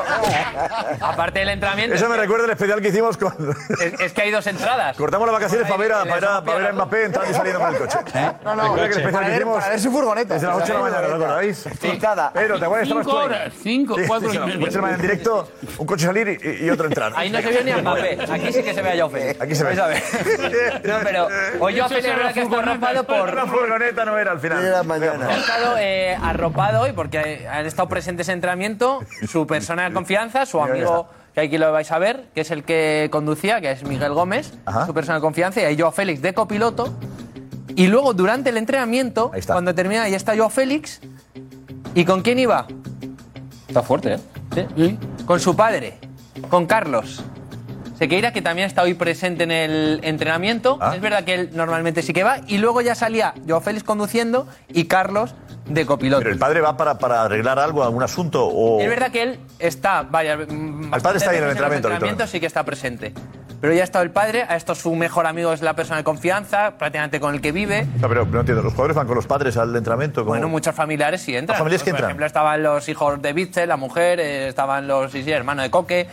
aparte 1.06 1.38
del 1.40 1.50
entrenamiento. 1.50 1.94
Eso 1.94 2.04
es 2.04 2.10
me 2.10 2.16
que- 2.16 2.22
recuerda 2.22 2.44
el 2.46 2.50
especial 2.52 2.80
que 2.80 2.88
hicimos 2.88 3.16
con. 3.16 3.32
Es, 3.80 4.00
es 4.00 4.12
que 4.12 4.22
hay 4.22 4.30
dos 4.30 4.46
entradas. 4.46 4.96
Cortamos 4.96 5.26
las 5.26 5.34
vacaciones 5.34 5.66
para 5.68 5.76
ver 5.80 5.92
a, 5.92 6.04
para, 6.04 6.18
ir 6.18 6.24
a- 6.24 6.28
somos 6.28 6.44
para 6.44 6.58
ver 6.58 6.66
a. 6.68 6.72
Mbappé 6.72 7.04
entrando 7.04 7.30
y 7.30 7.34
saliendo 7.34 7.60
con 7.60 7.74
el 7.74 7.78
coche. 7.80 7.98
No, 8.44 8.54
no, 8.56 8.62
Recuerda 8.62 8.88
que 8.88 8.94
el 8.94 9.00
especial 9.00 9.12
para 9.12 9.26
que 9.26 9.30
ver- 9.30 9.36
hicimos 9.40 9.58
para 9.58 9.70
ver 9.70 9.80
su 9.80 9.90
furgoneta. 9.92 10.34
Desde 10.34 10.46
las 10.46 10.56
8 10.56 10.66
de 10.66 10.74
la 10.74 10.80
mañana, 10.80 11.08
¿lo 11.08 11.14
acordáis? 11.16 11.64
Pero 11.80 12.58
te 12.58 12.64
acuerdas, 12.64 12.88
estabas 12.88 13.04
Cinco 13.06 13.10
tú 13.10 13.18
ahí. 13.18 13.24
horas, 13.26 13.52
cinco, 13.62 13.96
Sí, 13.96 14.02
cuatro 14.06 14.30
sí, 14.30 14.36
y 14.36 14.38
no, 14.38 14.46
media. 14.46 14.60
ocho 14.60 14.70
de 14.70 14.76
la 14.76 14.82
mañana 14.82 14.96
en 14.96 15.02
directo, 15.02 15.48
un 15.78 15.86
coche 15.86 16.06
salir 16.06 16.40
y, 16.60 16.64
y 16.66 16.70
otro 16.70 16.86
entrar. 16.86 17.12
Ahí 17.16 17.30
no 17.30 17.40
se 17.40 17.48
vio 17.48 17.64
ni 17.64 17.70
a 17.70 17.78
Mbappé. 17.78 18.18
Aquí 18.30 18.52
sí 18.52 18.62
que 18.62 18.74
se 18.74 18.79
ve 18.82 18.90
a 18.90 18.96
Joao 18.96 19.10
Félix. 19.10 19.40
Aquí 19.40 19.54
se 19.54 19.64
ve. 19.64 19.70
Vais 19.70 19.78
a 19.78 19.86
ver. 19.86 20.02
No, 20.84 20.96
pero 21.04 21.28
hoy 21.60 21.74
yo 21.74 21.88
será 21.88 22.16
verdad 22.16 22.34
que 22.34 22.42
está 22.42 22.58
arropado 22.58 23.04
por. 23.04 23.34
La 23.34 23.46
furgoneta 23.46 24.04
no 24.04 24.18
era 24.18 24.32
al 24.32 24.40
final. 24.40 24.74
Ha 24.74 25.36
estado 25.36 25.76
eh, 25.78 26.16
arropado 26.20 26.82
hoy 26.82 26.92
porque 26.92 27.46
han 27.48 27.66
estado 27.66 27.88
presentes 27.88 28.28
en 28.28 28.40
entrenamiento 28.40 29.00
su 29.28 29.46
persona 29.46 29.88
de 29.88 29.94
confianza, 29.94 30.46
su 30.46 30.60
amigo, 30.60 31.08
que 31.34 31.42
aquí 31.42 31.58
lo 31.58 31.70
vais 31.70 31.92
a 31.92 31.98
ver, 31.98 32.24
que 32.34 32.40
es 32.40 32.50
el 32.50 32.64
que 32.64 33.08
conducía, 33.12 33.60
que 33.60 33.70
es 33.70 33.84
Miguel 33.84 34.14
Gómez, 34.14 34.54
su 34.86 34.94
persona 34.94 35.16
de 35.16 35.20
confianza, 35.20 35.60
y 35.60 35.64
ahí 35.64 35.78
Joao 35.78 35.92
Félix 35.92 36.22
de 36.22 36.32
copiloto. 36.32 36.94
Y 37.76 37.86
luego 37.86 38.14
durante 38.14 38.50
el 38.50 38.56
entrenamiento, 38.56 39.30
cuando 39.46 39.74
termina, 39.74 40.04
ahí 40.04 40.14
está 40.14 40.34
Joao 40.34 40.50
Félix. 40.50 41.00
¿Y 41.94 42.04
con 42.04 42.22
quién 42.22 42.38
iba? 42.38 42.66
Está 43.68 43.82
fuerte, 43.82 44.14
¿eh? 44.56 44.66
Sí. 44.76 44.98
Con 45.26 45.38
su 45.38 45.54
padre, 45.54 45.98
con 46.48 46.66
Carlos. 46.66 47.22
Sequeira, 48.00 48.32
que 48.32 48.40
también 48.40 48.66
está 48.66 48.80
hoy 48.80 48.94
presente 48.94 49.44
en 49.44 49.50
el 49.50 50.00
entrenamiento. 50.02 50.78
Ah. 50.80 50.94
Es 50.96 51.02
verdad 51.02 51.22
que 51.22 51.34
él 51.34 51.50
normalmente 51.52 52.00
sí 52.00 52.14
que 52.14 52.24
va. 52.24 52.38
Y 52.46 52.56
luego 52.56 52.80
ya 52.80 52.94
salía 52.94 53.34
Joao 53.46 53.60
Félix 53.60 53.84
conduciendo 53.84 54.48
y 54.68 54.86
Carlos 54.86 55.34
de 55.66 55.84
copiloto. 55.84 56.22
Pero 56.22 56.32
el 56.32 56.38
padre 56.38 56.62
va 56.62 56.78
para, 56.78 56.98
para 56.98 57.24
arreglar 57.24 57.58
algo, 57.58 57.84
algún 57.84 58.02
asunto 58.02 58.46
o. 58.46 58.80
Es 58.80 58.88
verdad 58.88 59.10
que 59.10 59.22
él 59.22 59.38
está 59.58 60.02
mm, 60.02 60.94
El 60.94 61.02
padre 61.02 61.18
está 61.18 61.30
ahí 61.30 61.36
en 61.36 61.44
el 61.44 61.50
entrenamiento, 61.50 61.88
los 61.88 61.96
entrenamientos 61.96 62.30
sí 62.30 62.40
que 62.40 62.46
está 62.46 62.64
presente. 62.64 63.12
Pero 63.60 63.74
ya 63.74 63.82
ha 63.82 63.84
estado 63.84 64.02
el 64.02 64.10
padre, 64.10 64.46
ha 64.48 64.56
estado 64.56 64.74
su 64.74 64.94
mejor 64.94 65.26
amigo, 65.26 65.52
es 65.52 65.60
la 65.60 65.74
persona 65.76 65.98
de 65.98 66.04
confianza, 66.04 66.78
prácticamente 66.78 67.20
con 67.20 67.34
el 67.34 67.42
que 67.42 67.52
vive. 67.52 67.86
No, 68.00 68.08
pero 68.08 68.24
no 68.24 68.40
entiendo, 68.40 68.62
¿los 68.62 68.72
jugadores 68.72 68.96
van 68.96 69.06
con 69.06 69.16
los 69.16 69.26
padres 69.26 69.58
al 69.58 69.76
entrenamiento? 69.76 70.22
¿Cómo? 70.22 70.30
Bueno, 70.30 70.48
muchos 70.48 70.74
familiares 70.74 71.20
sí 71.20 71.36
entran. 71.36 71.56
¿Los 71.56 71.58
familiares 71.58 71.82
Pues, 71.82 71.84
que 71.84 71.90
por 71.90 71.98
entran? 71.98 72.10
ejemplo, 72.12 72.24
estaban 72.24 72.62
los 72.62 72.88
hijos 72.88 73.20
de 73.20 73.32
Bitzel, 73.34 73.68
la 73.68 73.76
mujer, 73.76 74.18
eh, 74.18 74.48
estaban 74.48 74.88
los 74.88 75.12
sí, 75.12 75.22
sí, 75.22 75.30
hermano 75.30 75.60
de 75.60 75.70
Coque. 75.70 76.08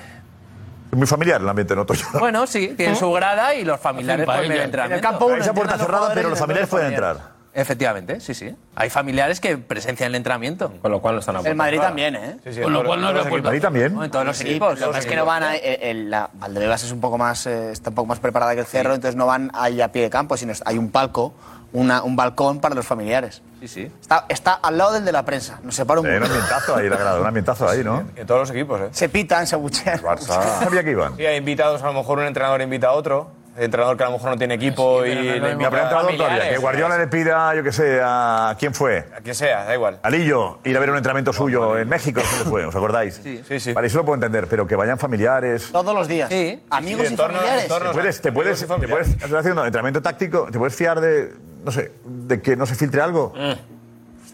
Es 0.91 0.97
muy 0.97 1.07
familiar 1.07 1.41
el 1.41 1.49
ambiente, 1.49 1.75
¿no? 1.75 1.85
Toyo? 1.85 2.05
Bueno, 2.19 2.47
sí, 2.47 2.73
tienen 2.77 2.95
su 2.95 3.11
grada 3.11 3.53
y 3.55 3.63
los 3.65 3.79
familiares 3.79 4.27
Hacen 4.27 4.35
pueden 4.37 4.49
paella. 4.51 4.63
entrar. 4.63 4.85
En 4.87 4.93
el 4.93 5.01
campo 5.01 5.25
uno 5.25 5.35
Esa 5.35 5.53
puerta 5.53 5.75
los 5.75 5.85
cerrada, 5.85 6.11
pero 6.13 6.29
los 6.29 6.39
familiares 6.39 6.69
pueden 6.69 6.89
entrar. 6.89 7.37
Efectivamente, 7.53 8.19
sí, 8.19 8.35
sí. 8.35 8.55
Hay 8.75 8.91
familiares 8.91 9.39
que 9.39 9.57
presencian 9.57 10.09
el 10.09 10.15
entrenamiento. 10.15 10.71
Con 10.79 10.91
lo 10.91 11.01
cual 11.01 11.15
no 11.15 11.19
están 11.21 11.37
a 11.37 11.39
El 11.39 11.55
Madrid 11.55 11.79
también, 11.79 12.15
¿eh? 12.15 12.37
Sí, 12.43 12.53
sí, 12.53 12.61
Con 12.61 12.71
lo 12.71 12.83
cual 12.85 13.01
no 13.01 13.09
era 13.09 13.23
puerta- 13.27 13.47
Madrid 13.47 13.61
también. 13.61 13.99
En 14.01 14.11
todos 14.11 14.25
los 14.25 14.37
Sí, 14.37 14.47
equipos. 14.47 14.79
Lo 14.79 14.85
que 14.87 14.91
pasa 14.91 14.99
es 14.99 15.05
que 15.07 15.15
no 15.15 15.25
van 15.25 15.41
a. 15.43 15.55
el- 15.55 15.81
el- 15.81 16.09
la 16.11 16.29
Valdebebas 16.35 16.83
es 16.83 16.91
un 16.91 17.01
poco 17.01 17.17
más, 17.17 17.47
eh, 17.47 17.71
está 17.71 17.89
un 17.89 17.95
poco 17.95 18.05
más 18.05 18.19
preparada 18.19 18.53
que 18.53 18.59
el 18.61 18.67
Cerro, 18.67 18.93
entonces 18.93 19.15
no 19.15 19.25
van 19.25 19.49
ahí 19.55 19.81
a 19.81 19.91
pie 19.91 20.03
de 20.03 20.09
campo, 20.11 20.37
sino 20.37 20.53
hay 20.65 20.77
un 20.77 20.91
palco, 20.91 21.33
una- 21.73 22.03
un 22.03 22.15
balcón 22.15 22.59
para 22.61 22.75
los 22.75 22.85
familiares. 22.85 23.41
Sí, 23.59 23.67
sí. 23.67 23.91
Está, 24.01 24.25
está 24.29 24.53
al 24.53 24.77
lado 24.77 24.93
del 24.93 25.03
de 25.05 25.11
la 25.11 25.23
prensa, 25.25 25.59
nos 25.63 25.75
separa 25.75 25.99
un 25.99 26.07
un 26.07 26.23
ambientazo 26.23 26.75
ahí, 26.75 26.89
la 26.89 26.97
grada, 26.97 27.19
un 27.19 27.25
ambientazo 27.27 27.67
ahí, 27.67 27.83
¿no? 27.83 28.03
En 28.15 28.27
todos 28.27 28.41
los 28.41 28.51
equipos, 28.51 28.79
¿eh? 28.81 28.89
Se 28.91 29.09
pitan, 29.09 29.47
se 29.47 29.55
abuchean. 29.55 29.99
Sabía 30.19 30.83
que 30.83 30.91
iban. 30.91 31.15
Sí, 31.17 31.25
hay 31.25 31.37
invitados, 31.37 31.81
a 31.81 31.87
lo 31.87 31.93
mejor 31.93 32.19
un 32.19 32.25
entrenador 32.25 32.61
invita 32.61 32.87
a 32.87 32.91
otro. 32.91 33.31
Entrenador 33.59 33.97
que 33.97 34.03
a 34.03 34.05
lo 34.05 34.11
mejor 34.11 34.29
no 34.29 34.37
tiene 34.37 34.53
equipo 34.53 35.03
y 35.03 35.15
le 35.15 35.39
No, 35.39 35.49
invita 35.49 35.71
pero 35.71 35.81
a 35.81 35.85
entrenador 35.85 36.15
todavía, 36.15 36.49
que 36.51 36.57
Guardiola 36.59 36.95
le 36.99 37.07
pida, 37.07 37.55
yo 37.55 37.63
qué 37.63 37.71
sé, 37.71 37.99
a 38.03 38.55
quién 38.59 38.71
fue. 38.75 39.07
A 39.17 39.21
quien 39.21 39.33
sea, 39.33 39.63
da 39.65 39.73
igual. 39.73 39.97
Alillo, 40.03 40.59
ir 40.63 40.77
a 40.77 40.79
ver 40.79 40.91
un 40.91 40.97
entrenamiento 40.97 41.33
suyo 41.33 41.75
en 41.75 41.89
México, 41.89 42.21
¿dónde 42.21 42.45
fue? 42.51 42.65
¿Os 42.67 42.75
acordáis? 42.75 43.19
Sí, 43.23 43.41
sí, 43.47 43.59
sí. 43.59 43.73
Vale, 43.73 43.87
eso 43.87 43.97
lo 43.97 44.05
puedo 44.05 44.13
entender, 44.13 44.45
pero 44.47 44.67
que 44.67 44.75
vayan 44.75 44.99
familiares. 44.99 45.71
Todos 45.71 45.95
los 45.95 46.07
días. 46.07 46.29
Sí. 46.29 46.63
Amigos 46.69 47.01
Sí, 47.01 47.07
y 47.07 47.11
en 47.13 47.17
torno- 47.17 47.33
familiares. 47.37 47.63
en 47.63 47.69
torno- 47.69 47.89
Te 47.89 47.95
puedes, 47.97 48.21
te 48.21 48.31
puedes, 48.31 48.59
te 48.59 48.87
puedes, 48.87 49.07
estás 49.07 49.33
haciendo 49.33 49.65
entrenamiento 49.65 50.03
táctico, 50.03 50.49
te 50.51 50.59
puedes 50.59 50.75
fiar 50.75 51.01
de, 51.01 51.33
no 51.63 51.71
sé, 51.71 51.91
de 52.05 52.41
que 52.41 52.55
no 52.55 52.65
se 52.65 52.75
filtre 52.75 53.01
algo. 53.01 53.33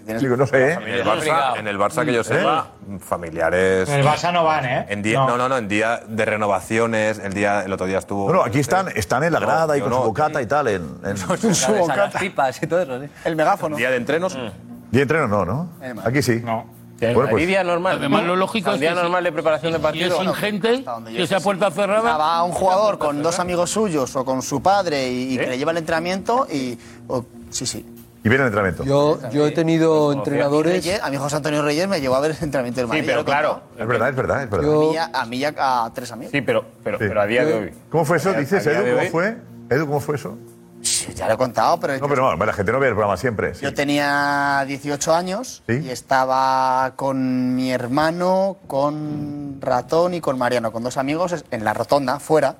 Digo, 0.05 0.35
no 0.35 0.45
sé, 0.45 0.73
En 0.73 0.81
¿eh? 0.83 0.99
el 0.99 1.05
Barça, 1.05 1.57
en 1.57 1.67
el 1.67 1.79
Barça 1.79 2.03
que 2.03 2.11
yo 2.11 2.23
sepa, 2.25 2.71
familiares. 2.99 3.87
En 3.87 4.01
el 4.01 4.05
Barça 4.05 4.33
no 4.33 4.43
van, 4.43 4.65
¿eh? 4.65 4.85
En 4.89 5.01
día, 5.01 5.19
no. 5.19 5.37
no, 5.37 5.47
no, 5.47 5.57
en 5.57 5.69
día 5.69 6.01
de 6.05 6.25
renovaciones, 6.25 7.19
el 7.19 7.33
día, 7.33 7.61
el 7.63 7.71
otro 7.71 7.85
día 7.85 7.99
estuvo. 7.99 8.27
No, 8.27 8.33
no, 8.33 8.43
aquí 8.43 8.59
están, 8.59 8.89
están 8.89 9.23
en 9.23 9.31
la 9.31 9.39
grada 9.39 9.77
y 9.77 9.81
con 9.81 9.91
no. 9.91 9.97
su 9.97 10.03
bocata 10.03 10.41
y 10.41 10.45
tal. 10.45 10.67
En, 10.67 10.81
en... 11.05 11.15
Las 11.87 12.15
pipas 12.15 12.61
y 12.61 12.67
todo 12.67 12.81
eso, 12.81 13.01
sí. 13.01 13.09
El 13.23 13.35
megáfono. 13.37 13.77
Día 13.77 13.91
de 13.91 13.97
entrenos. 13.97 14.37
Y 14.91 14.99
entreno 14.99 15.27
no, 15.27 15.45
¿no? 15.45 15.69
Aquí 16.03 16.21
sí. 16.21 16.41
No. 16.43 16.65
Bueno, 17.13 17.29
pues, 17.31 17.41
Hay 17.41 17.47
día 17.47 17.63
normal. 17.63 17.97
Además, 17.99 18.23
lo 18.23 18.35
lógico 18.35 18.71
es 18.71 18.79
día 18.79 18.89
que 18.91 18.95
si- 18.95 19.01
normal 19.01 19.23
de 19.23 19.31
preparación 19.31 19.73
de 19.73 19.79
Y 19.79 19.81
partido. 19.81 20.21
es 20.21 20.27
ingente 20.27 20.85
que 21.07 21.23
esa 21.23 21.39
puerta 21.39 21.69
cerrada. 21.71 22.15
Va 22.17 22.43
un 22.43 22.51
jugador 22.51 22.97
con 22.97 23.21
dos 23.23 23.39
amigos 23.39 23.69
suyos 23.71 24.15
o 24.15 24.23
con 24.23 24.41
su 24.41 24.61
padre 24.61 25.09
y, 25.09 25.33
y 25.33 25.37
que 25.37 25.47
le 25.47 25.57
lleva 25.57 25.71
el 25.71 25.77
entrenamiento 25.77 26.47
y. 26.51 26.77
o- 27.07 27.25
sí, 27.49 27.65
sí. 27.65 27.85
y 28.25 28.29
viene 28.29 28.43
el 28.45 28.47
entrenamiento. 28.47 28.83
Yo, 28.85 29.19
yo 29.31 29.45
he 29.47 29.51
tenido 29.51 30.13
Y 30.13 30.15
entrenadores. 30.17 30.73
Reyes- 30.85 31.01
a 31.03 31.09
mi 31.09 31.17
José 31.17 31.35
Antonio 31.35 31.61
Reyes 31.61 31.87
me 31.89 31.99
llevó 31.99 32.15
a 32.15 32.21
ver 32.21 32.31
el 32.31 32.37
entrenamiento 32.41 32.79
del 32.79 32.87
Madrid. 32.87 33.03
pero 33.05 33.19
he 33.21 33.23
contado. 33.25 33.41
claro. 33.41 33.63
Es 33.77 33.87
verdad, 33.87 34.09
es 34.09 34.15
verdad, 34.15 34.43
es 34.43 34.49
verdad. 34.49 34.69
A 34.69 34.71
Yo- 34.73 34.79
mí, 34.89 34.93
ya- 34.93 35.11
a 35.13 35.25
mí 35.25 35.39
ya 35.39 35.53
a 35.57 35.91
tres 35.93 36.11
amigos. 36.13 36.31
Sí, 36.31 36.41
pero, 36.41 36.63
pero, 36.83 36.97
Sí. 36.99 37.05
pero 37.07 37.21
a 37.21 37.25
día 37.25 37.43
de 37.45 37.53
hoy. 37.53 37.71
¿Cómo 37.89 38.05
fue 38.05 38.17
eso? 38.17 38.29
A- 38.29 38.33
a 38.33 38.39
Dices, 38.39 38.63
día 38.63 38.79
Edu, 38.79 38.97
¿cómo 38.97 39.09
fue? 39.11 39.37
Edu, 39.69 39.85
¿cómo 39.87 39.99
fue 39.99 40.15
eso? 40.15 40.37
Ya 41.13 41.27
lo 41.27 41.33
he 41.33 41.37
contado, 41.37 41.79
pero 41.79 41.97
No, 41.97 42.07
pero 42.07 42.35
no, 42.35 42.45
la 42.45 42.53
gente 42.53 42.71
no 42.71 42.79
ve 42.79 42.87
el 42.87 42.93
programa 42.93 43.17
siempre. 43.17 43.53
sí. 43.55 43.61
yo 43.63 43.73
tenía 43.73 44.63
18 44.67 45.13
años 45.13 45.63
Sí. 45.67 45.79
y 45.83 45.89
estaba 45.89 46.93
con 46.95 47.55
mi 47.55 47.71
hermano, 47.71 48.57
con 48.67 49.57
Ratón 49.61 50.13
y 50.13 50.21
con 50.21 50.37
Mariano, 50.37 50.71
con 50.71 50.83
dos 50.83 50.97
amigos 50.97 51.43
en 51.51 51.63
la 51.65 51.73
rotonda, 51.73 52.19
fuera, 52.19 52.55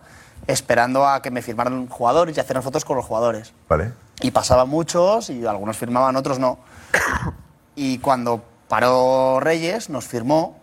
esperando 0.48 1.08
a 1.08 1.22
que 1.22 1.32
me 1.32 1.42
firmaran 1.42 1.88
jugadores 1.88 2.36
y 2.36 2.40
hacer 2.40 2.62
fotos 2.62 2.84
con 2.86 2.98
los 2.98 3.06
jugadores. 3.06 3.54
Vale. 3.70 3.94
Y 4.22 4.32
pasaban 4.32 4.68
muchos 4.70 5.30
y 5.30 5.46
algunos 5.46 5.78
firmaban, 5.78 6.16
otros 6.16 6.40
no. 6.40 6.60
Y 7.76 7.98
cuando 8.00 8.44
paró 8.68 9.40
Reyes, 9.40 9.90
nos 9.90 10.06
firmó 10.06 10.58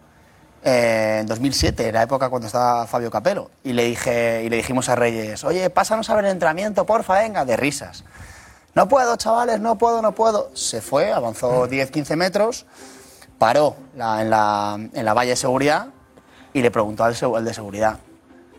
en 0.62 1.27
2007, 1.27 1.89
era 1.89 2.03
época 2.03 2.28
cuando 2.28 2.47
estaba 2.47 2.87
Fabio 2.87 3.11
Capello. 3.11 3.51
Y 3.65 3.73
le, 3.73 3.85
dije, 3.85 4.43
y 4.45 4.51
le 4.51 4.57
dijimos 4.57 4.89
a 4.89 4.97
Reyes, 4.97 5.43
oye, 5.45 5.70
pásanos 5.70 6.11
a 6.11 6.15
ver 6.15 6.27
el 6.27 6.32
entrenamiento, 6.32 6.85
porfa, 6.87 7.19
venga, 7.20 7.45
de 7.45 7.57
risas. 7.57 8.05
No 8.74 8.89
puedo, 8.89 9.16
chavales, 9.16 9.61
no 9.61 9.77
puedo, 9.78 10.03
no 10.03 10.12
puedo. 10.12 10.51
Se 10.55 10.81
fue, 10.81 11.12
avanzó 11.12 11.66
10, 11.66 11.91
15 11.91 12.16
metros, 12.16 12.66
paró 13.39 13.77
la- 13.97 14.23
en, 14.23 14.31
la, 14.31 14.78
en 14.93 15.05
la 15.05 15.15
valla 15.15 15.31
de 15.31 15.37
seguridad 15.37 15.89
y 16.53 16.62
le 16.62 16.70
preguntó 16.70 17.05
al, 17.05 17.16
al 17.37 17.45
de 17.45 17.55
seguridad. 17.55 17.99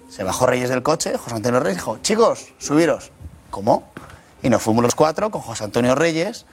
Se 0.10 0.24
bajó 0.24 0.46
Reyes 0.48 0.70
del 0.70 0.84
coche, 0.84 1.18
José 1.18 1.36
Antonio 1.36 1.60
Reyes 1.62 1.78
dijo, 1.78 1.98
chicos, 2.00 2.48
subiros. 2.58 3.12
¿Cómo? 3.50 3.84
Y 4.44 4.50
nos 4.50 4.62
fuimos 4.62 4.84
los 4.84 4.96
cuatro 4.96 5.30
con 5.30 5.42
José 5.42 5.64
Antonio 5.66 5.94
Reyes, 5.96 6.46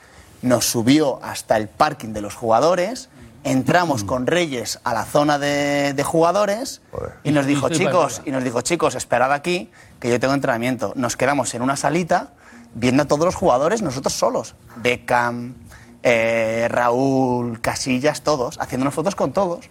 nos 0.43 0.66
subió 0.66 1.19
hasta 1.25 1.57
el 1.57 1.69
parking 1.69 2.12
de 2.12 2.20
los 2.20 2.35
jugadores, 2.37 3.09
entramos 3.44 4.05
con 4.05 4.27
Reyes 4.27 4.81
a 4.85 4.94
la 4.94 5.05
zona 5.05 5.39
de, 5.39 5.93
de 5.94 6.02
jugadores 6.02 6.82
y 7.24 7.32
nos 7.32 7.47
dijo, 7.47 7.69
chicos, 7.70 8.23
y 8.24 8.31
nos 8.31 8.44
dijo, 8.44 8.60
chicos, 8.60 8.94
esperad 8.94 9.32
aquí, 9.32 9.70
que 10.01 10.10
yo 10.10 10.20
tengo 10.20 10.35
entrenamiento. 10.35 10.93
Nos 10.97 11.16
quedamos 11.16 11.55
en 11.55 11.62
una 11.62 11.77
salita 11.77 12.32
viendo 12.74 13.02
a 13.02 13.06
todos 13.06 13.24
los 13.24 13.35
jugadores 13.35 13.82
nosotros 13.82 14.12
solos. 14.12 14.55
Beckham, 14.77 15.55
eh, 16.02 16.66
Raúl, 16.70 17.60
Casillas, 17.60 18.23
todos, 18.23 18.59
haciéndonos 18.60 18.94
fotos 18.94 19.15
con 19.15 19.32
todos. 19.32 19.69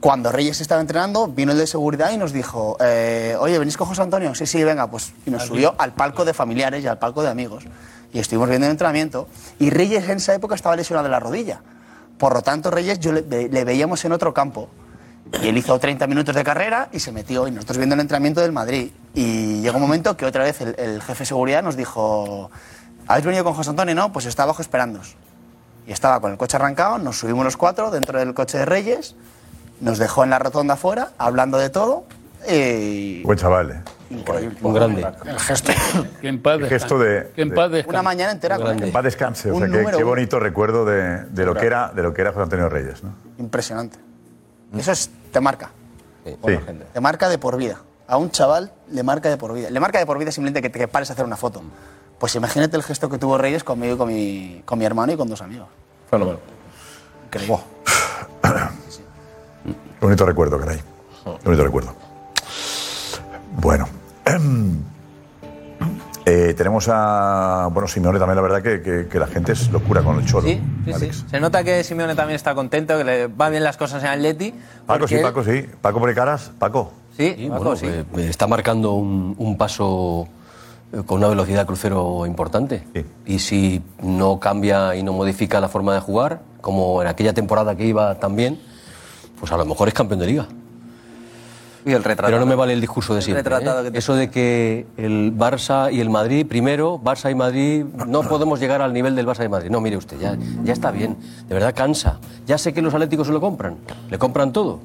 Cuando 0.00 0.32
Reyes 0.32 0.62
estaba 0.62 0.80
entrenando, 0.80 1.26
vino 1.26 1.52
el 1.52 1.58
de 1.58 1.66
seguridad 1.66 2.10
y 2.10 2.16
nos 2.16 2.32
dijo, 2.32 2.78
eh, 2.80 3.36
oye, 3.38 3.58
¿venís 3.58 3.76
con 3.76 3.86
José 3.86 4.00
Antonio? 4.00 4.34
Sí, 4.34 4.46
sí, 4.46 4.64
venga, 4.64 4.90
pues. 4.90 5.12
Y 5.26 5.30
nos 5.30 5.42
subió 5.42 5.74
al 5.76 5.92
palco 5.92 6.24
de 6.24 6.32
familiares 6.32 6.82
y 6.82 6.86
al 6.86 6.98
palco 6.98 7.22
de 7.22 7.28
amigos. 7.28 7.64
Y 8.12 8.18
estuvimos 8.18 8.48
viendo 8.48 8.66
el 8.66 8.70
entrenamiento. 8.72 9.28
Y 9.58 9.68
Reyes 9.68 10.08
en 10.08 10.16
esa 10.16 10.34
época 10.34 10.54
estaba 10.54 10.74
lesionado 10.74 11.04
de 11.04 11.10
la 11.10 11.20
rodilla. 11.20 11.60
Por 12.20 12.34
lo 12.34 12.42
tanto, 12.42 12.70
Reyes 12.70 13.00
yo 13.00 13.12
le, 13.12 13.22
ve- 13.22 13.48
le 13.50 13.64
veíamos 13.64 14.04
en 14.04 14.12
otro 14.12 14.32
campo. 14.34 14.68
Y 15.42 15.48
él 15.48 15.56
hizo 15.56 15.78
30 15.78 16.06
minutos 16.06 16.34
de 16.34 16.44
carrera 16.44 16.88
y 16.92 17.00
se 17.00 17.12
metió. 17.12 17.48
Y 17.48 17.50
nosotros 17.50 17.78
viendo 17.78 17.94
el 17.94 18.00
entrenamiento 18.02 18.42
del 18.42 18.52
Madrid. 18.52 18.90
Y 19.14 19.62
llegó 19.62 19.76
un 19.76 19.82
momento 19.82 20.16
que 20.18 20.26
otra 20.26 20.44
vez 20.44 20.60
el, 20.60 21.00
jefe 21.00 21.20
de 21.20 21.26
seguridad 21.26 21.62
nos 21.62 21.76
dijo, 21.76 22.50
¿habéis 23.06 23.24
venido 23.24 23.42
con 23.42 23.54
José 23.54 23.70
Antonio? 23.70 23.94
No, 23.94 24.12
pues 24.12 24.26
está 24.26 24.42
abajo 24.42 24.60
esperándonos. 24.60 25.16
Y 25.86 25.92
estaba 25.92 26.20
con 26.20 26.30
el 26.32 26.36
coche 26.36 26.58
arrancado, 26.58 26.98
nos 26.98 27.18
subimos 27.18 27.42
los 27.42 27.56
cuatro 27.56 27.90
dentro 27.90 28.18
del 28.18 28.34
coche 28.34 28.58
de 28.58 28.66
Reyes 28.66 29.16
Nos 29.80 29.96
dejó 29.98 30.22
en 30.24 30.30
la 30.30 30.38
rotonda 30.38 30.74
afuera, 30.74 31.12
hablando 31.16 31.56
de 31.56 31.70
todo. 31.70 32.04
Buen 33.24 33.38
chaval, 33.38 33.70
¿eh? 33.70 33.82
Increíble. 34.10 34.56
Un 34.60 34.74
grande. 34.74 35.06
El 35.24 35.38
gesto. 35.38 35.72
Que 36.20 36.28
en 36.28 36.42
paz 36.42 36.58
El 36.60 36.66
gesto 36.68 36.98
de. 36.98 37.30
Que 37.34 37.42
en 37.42 37.50
de- 37.50 37.54
paz 37.54 37.70
descanse. 37.70 37.90
Una 37.90 38.02
mañana 38.02 38.32
entera 38.32 38.56
con 38.58 38.66
Que 38.66 38.72
en 38.72 38.82
él. 38.84 38.92
paz 38.92 39.04
descanse. 39.04 39.50
O 39.50 39.54
Un 39.54 39.60
sea, 39.60 39.68
qué, 39.70 39.76
número 39.78 39.96
qué 39.98 40.02
uno. 40.04 40.10
bonito 40.12 40.40
recuerdo 40.40 40.84
de, 40.84 41.24
de 41.26 41.46
lo 41.46 41.54
que 41.54 41.66
era, 41.66 41.88
de 41.94 42.02
lo 42.02 42.12
que 42.12 42.20
era 42.22 42.30
José 42.32 42.42
Antonio 42.42 42.68
Reyes, 42.68 43.02
¿no? 43.04 43.14
Impresionante. 43.38 43.98
Eso 44.76 44.92
es, 44.92 45.10
te 45.32 45.40
marca. 45.40 45.70
Sí. 46.24 46.36
Te 46.92 47.00
marca 47.00 47.28
de 47.28 47.38
por 47.38 47.56
vida. 47.56 47.80
A 48.08 48.16
un 48.16 48.30
chaval 48.30 48.72
le 48.90 49.02
marca 49.04 49.28
de 49.30 49.36
por 49.36 49.54
vida. 49.54 49.70
Le 49.70 49.78
marca 49.80 49.98
de 50.00 50.06
por 50.06 50.18
vida 50.18 50.32
simplemente 50.32 50.60
que 50.60 50.70
te 50.70 50.78
que 50.80 50.88
pares 50.88 51.08
a 51.10 51.12
hacer 51.12 51.24
una 51.24 51.36
foto. 51.36 51.62
Pues 52.18 52.34
imagínate 52.34 52.76
el 52.76 52.82
gesto 52.82 53.08
que 53.08 53.16
tuvo 53.18 53.38
Reyes 53.38 53.62
conmigo 53.64 53.94
y 53.94 53.98
con 53.98 54.08
mi, 54.08 54.62
con 54.64 54.78
mi 54.78 54.84
hermano 54.84 55.12
y 55.12 55.16
con 55.16 55.28
dos 55.28 55.40
amigos. 55.40 55.68
Fenómeno. 56.10 56.38
Increíble. 57.26 57.56
Qué 58.42 60.06
bonito 60.06 60.26
recuerdo, 60.26 60.58
caray. 60.58 60.80
Bonito 61.44 61.62
recuerdo. 61.64 61.94
Bueno. 63.56 63.88
Eh, 66.26 66.52
tenemos 66.54 66.86
a. 66.92 67.68
Bueno, 67.72 67.88
Simeone 67.88 68.18
también, 68.18 68.36
la 68.36 68.42
verdad 68.42 68.62
que, 68.62 68.82
que- 68.82 69.08
que 69.08 69.18
la 69.18 69.26
gente 69.26 69.52
es 69.52 69.70
locura 69.72 70.02
con 70.02 70.18
el 70.20 70.26
cholo. 70.26 70.46
Sí, 70.46 70.60
sí, 70.84 70.92
sí. 71.12 71.24
Se 71.30 71.40
nota 71.40 71.64
que 71.64 71.82
Simeone 71.82 72.14
también 72.14 72.36
está 72.36 72.54
contento, 72.54 72.96
que 72.98 73.04
le 73.04 73.26
va 73.26 73.48
bien 73.48 73.64
las 73.64 73.78
cosas 73.78 74.02
en 74.04 74.10
Atleti. 74.10 74.54
Paco, 74.86 75.08
sí, 75.08 75.14
él- 75.16 75.22
Paco, 75.22 75.42
sí. 75.42 75.64
Paco 75.80 75.98
pone 75.98 76.14
caras. 76.14 76.52
Paco. 76.58 76.92
Sí, 77.16 77.48
Paco, 77.48 77.64
bueno, 77.64 77.76
sí. 77.76 77.86
eh, 77.86 78.04
eh, 78.18 78.26
está 78.28 78.46
marcando 78.46 78.92
un, 78.92 79.34
un 79.38 79.56
paso 79.56 80.28
con 81.06 81.18
una 81.18 81.28
velocidad 81.28 81.60
de 81.60 81.66
crucero 81.66 82.26
importante. 82.26 82.86
Y 83.24 83.38
si 83.38 83.82
no 84.02 84.38
cambia 84.38 84.94
y 84.94 85.02
no 85.02 85.14
modifica 85.14 85.58
la 85.58 85.68
forma 85.68 85.94
de 85.94 86.00
jugar, 86.00 86.42
como 86.60 87.00
en 87.00 87.08
aquella 87.08 87.32
temporada 87.32 87.74
que 87.76 87.86
iba 87.86 88.16
también, 88.20 88.60
pues 89.40 89.50
a 89.52 89.56
lo 89.56 89.64
mejor 89.64 89.88
es 89.88 89.94
campeón 89.94 90.20
de 90.20 90.26
liga. 90.26 90.46
Y 91.84 91.92
el 91.92 92.04
retratado. 92.04 92.28
Pero 92.28 92.40
no 92.40 92.46
me 92.46 92.54
vale 92.54 92.72
el 92.72 92.80
discurso 92.80 93.14
de 93.14 93.22
siempre. 93.22 93.56
¿eh? 93.56 93.90
Eso 93.94 94.14
de 94.14 94.30
que 94.30 94.86
el 94.96 95.32
Barça 95.36 95.92
y 95.92 96.00
el 96.00 96.10
Madrid, 96.10 96.46
primero, 96.46 96.98
Barça 96.98 97.30
y 97.30 97.34
Madrid, 97.34 97.84
no 98.06 98.22
podemos 98.28 98.60
llegar 98.60 98.82
al 98.82 98.92
nivel 98.92 99.16
del 99.16 99.26
Barça 99.26 99.44
y 99.44 99.48
Madrid. 99.48 99.70
No, 99.70 99.80
mire 99.80 99.96
usted, 99.96 100.18
ya, 100.18 100.36
ya 100.62 100.72
está 100.72 100.90
bien. 100.90 101.16
De 101.48 101.54
verdad 101.54 101.74
cansa. 101.74 102.18
Ya 102.46 102.58
sé 102.58 102.72
que 102.72 102.82
los 102.82 102.92
atléticos 102.94 103.26
se 103.26 103.32
lo 103.32 103.40
compran. 103.40 103.76
Le 104.10 104.18
compran 104.18 104.52
todo. 104.52 104.80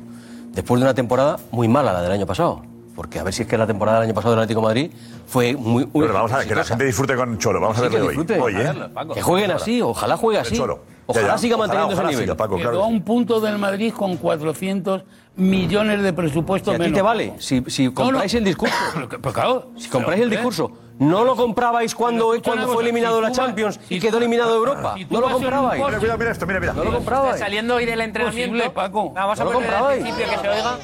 Después 0.53 0.79
de 0.79 0.85
una 0.85 0.93
temporada 0.93 1.37
muy 1.51 1.67
mala, 1.67 1.91
la 1.91 2.01
del 2.01 2.11
año 2.11 2.25
pasado. 2.25 2.61
Porque 2.95 3.19
a 3.19 3.23
ver 3.23 3.33
si 3.33 3.41
es 3.41 3.47
que 3.47 3.57
la 3.57 3.67
temporada 3.67 3.99
del 3.99 4.07
año 4.07 4.15
pasado 4.15 4.35
del 4.35 4.39
Atlético 4.43 4.61
de 4.61 4.67
Madrid 4.67 4.91
fue 5.27 5.53
muy. 5.53 5.83
Bueno, 5.83 6.13
vamos 6.13 6.31
a 6.31 6.37
ver, 6.37 6.47
que 6.47 6.55
la 6.55 6.63
gente 6.63 6.85
disfrute 6.85 7.15
con 7.15 7.37
Cholo. 7.37 7.59
Vamos 7.59 7.77
a 7.77 7.83
Sí, 7.83 7.89
que 7.89 8.39
hoy. 8.39 8.55
¿eh? 8.55 8.73
Que 9.13 9.21
jueguen 9.21 9.51
así, 9.51 9.81
ojalá 9.81 10.15
juegue 10.15 10.39
así. 10.39 10.53
El 10.53 10.61
Cholo. 10.61 10.94
Ojalá 11.07 11.27
Ya, 11.27 11.31
ya. 11.33 11.37
siga 11.37 11.57
manteniendo 11.57 11.93
Ojalá 11.93 12.09
ese 12.09 12.15
nivel. 12.15 12.25
siga, 12.25 12.35
Paco, 12.37 12.55
Quedó 12.57 12.69
claro 12.69 12.83
a 12.83 12.87
un 12.87 13.01
punto 13.03 13.39
del 13.39 13.57
Madrid 13.59 13.93
con 13.93 14.17
400 14.17 15.03
millones 15.35 16.01
de 16.01 16.13
presupuesto 16.13 16.71
Si 16.71 16.75
a 16.75 16.77
ti 16.77 16.83
menos. 16.83 16.95
te 16.95 17.01
vale, 17.01 17.33
si, 17.39 17.63
si 17.67 17.91
compráis 17.91 18.33
el 18.33 18.43
discurso. 18.43 18.75
si 19.77 19.89
compráis 19.89 20.21
el 20.23 20.29
discurso, 20.31 20.71
¿no 20.99 21.23
lo 21.23 21.35
comprabais 21.35 21.93
cuando, 21.93 22.33
cuando 22.43 22.67
fue 22.69 22.81
eliminado 22.83 23.17
de 23.17 23.21
la 23.23 23.31
Champions 23.31 23.79
y 23.89 23.99
quedó 23.99 24.17
eliminado 24.17 24.51
de 24.51 24.57
Europa? 24.57 24.95
¿No 25.09 25.21
lo 25.21 25.29
comprabais? 25.29 25.83
Mira, 25.85 25.99
mira, 25.99 26.17
mira 26.17 26.31
esto, 26.31 26.45
mira, 26.47 26.59
mira. 26.59 26.73
No 26.73 26.83
lo 26.83 26.93
comprabais. 26.93 27.39
Saliendo 27.39 27.75
hoy 27.75 27.85
del 27.85 28.01
entrenamiento. 28.01 28.51
Posible, 28.53 28.69
Paco. 28.71 29.11
Vamos 29.11 29.39
a 29.39 29.43
No 29.43 29.51
lo 29.51 29.57
poner 29.57 29.73
al 29.73 29.79
comprabais. 29.81 30.03
principio 30.03 30.31
que 30.33 30.39
se 30.39 30.49
oiga. 30.49 30.77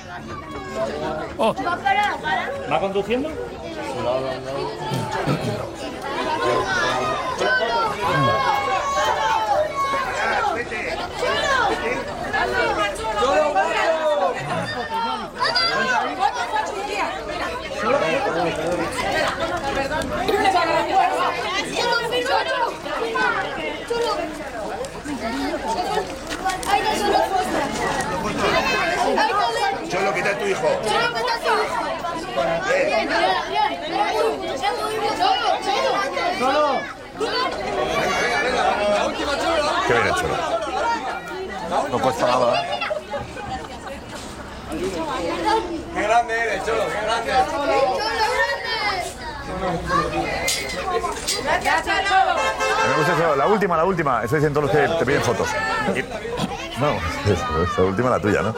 ¿Va 2.71 2.79
conduciendo? 2.79 3.29
Cholo, 3.29 4.19
quita 5.43 5.60
a 30.31 30.39
tu 30.39 30.45
hijo. 30.45 30.67
Qué 39.87 39.93
bien 39.93 40.07
el 40.07 40.13
Cholo. 40.13 40.35
No 41.89 41.99
cuesta 41.99 42.27
nada. 42.27 42.63
Qué 45.93 46.01
grande 46.01 46.33
eres, 46.33 46.65
Cholo, 46.65 46.83
qué 46.87 47.01
grande. 47.01 47.31
Me 52.87 52.97
gusta 52.97 53.13
eso. 53.13 53.35
La 53.35 53.47
última, 53.47 53.77
la 53.77 53.85
última. 53.85 54.23
Eso 54.23 54.35
dicen 54.35 54.53
todos 54.53 54.67
los 54.67 54.75
que 54.75 54.87
te 54.97 55.05
piden 55.05 55.21
fotos. 55.21 55.47
No, 56.79 56.97
la 57.77 57.83
última 57.83 58.09
la 58.09 58.19
tuya, 58.19 58.41
¿no? 58.41 58.55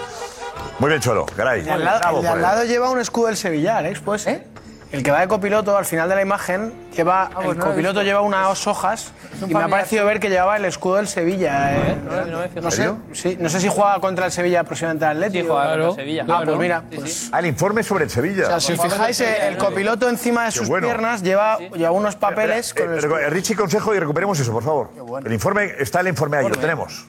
Muy 0.79 0.89
bien, 0.89 1.01
Cholo. 1.01 1.25
Caray. 1.35 1.59
El 1.59 1.65
de 1.65 1.71
al 1.71 1.83
lado, 1.85 1.99
Bravo 1.99 2.17
el 2.17 2.23
de 2.23 2.27
al 2.29 2.33
por 2.33 2.37
él. 2.39 2.41
lado 2.43 2.63
lleva 2.65 2.89
un 2.89 2.99
escudo 2.99 3.27
del 3.27 3.37
Sevilla, 3.37 3.77
Alex, 3.77 3.99
pues. 4.01 4.27
El 4.27 5.01
que 5.01 5.09
va 5.09 5.21
de 5.21 5.27
copiloto 5.27 5.75
al 5.75 5.85
final 5.85 6.07
de 6.07 6.13
la 6.13 6.21
imagen 6.21 6.71
lleva. 6.95 7.31
pues 7.33 7.47
el 7.47 7.57
no 7.57 7.65
copiloto 7.65 8.03
lleva 8.03 8.21
unas 8.21 8.67
hojas 8.67 9.11
y 9.47 9.51
me 9.51 9.63
ha 9.63 9.67
parecido 9.67 10.05
ver 10.05 10.19
que 10.19 10.29
llevaba 10.29 10.55
el 10.57 10.65
escudo 10.65 10.97
del 10.97 11.07
Sevilla. 11.07 11.73
eh. 11.75 11.97
no 12.05 12.61
no 12.61 12.69
sé, 12.69 12.91
sí, 13.13 13.35
no 13.39 13.49
sé 13.49 13.59
si 13.59 13.69
juega 13.69 13.99
contra 13.99 14.27
el 14.27 14.31
Sevilla 14.31 14.63
próximamente 14.63 15.03
al 15.05 15.11
Atlético. 15.23 15.45
Sí, 15.45 15.49
juega 15.49 15.63
contra 15.63 15.73
el 15.73 15.79
Claro. 15.79 15.95
Sevilla. 15.95 16.25
Ah, 16.29 16.41
pues 16.45 16.57
mira, 16.59 16.83
pues. 16.95 17.29
Ah, 17.31 17.39
el 17.39 17.47
informe 17.47 17.81
sobre 17.81 18.03
el 18.03 18.11
Sevilla. 18.11 18.43
O 18.43 18.47
sea, 18.49 18.59
si 18.59 18.73
os 18.73 18.81
fijáis, 18.83 19.19
eh, 19.21 19.47
el 19.47 19.57
copiloto 19.57 20.07
encima 20.07 20.45
de 20.45 20.51
sus 20.51 20.67
bueno. 20.69 20.85
piernas 20.85 21.23
lleva, 21.23 21.57
lleva 21.57 21.89
unos 21.91 22.15
papeles 22.15 22.75
con 22.75 22.93
el 22.93 23.03
eh, 23.03 23.07
eh, 23.25 23.29
Richie, 23.31 23.55
consejo 23.55 23.95
y 23.95 23.99
recuperemos 23.99 24.39
eso, 24.39 24.51
por 24.51 24.61
favor. 24.63 24.91
El 25.25 25.33
informe, 25.33 25.71
está 25.79 26.01
el 26.01 26.09
informe 26.09 26.37
ahí, 26.37 26.47
lo 26.49 26.55
tenemos. 26.55 27.07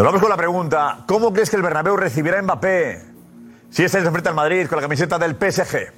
Nos 0.00 0.06
vamos 0.06 0.22
con 0.22 0.30
la 0.30 0.36
pregunta. 0.38 1.00
¿Cómo 1.06 1.30
crees 1.30 1.50
que 1.50 1.56
el 1.56 1.62
Bernabéu 1.62 1.94
recibirá 1.94 2.38
a 2.38 2.42
Mbappé 2.42 3.04
si 3.68 3.84
este 3.84 4.00
se 4.00 4.06
enfrenta 4.06 4.30
al 4.30 4.34
Madrid 4.34 4.66
con 4.66 4.76
la 4.76 4.82
camiseta 4.82 5.18
del 5.18 5.32
PSG? 5.32 5.92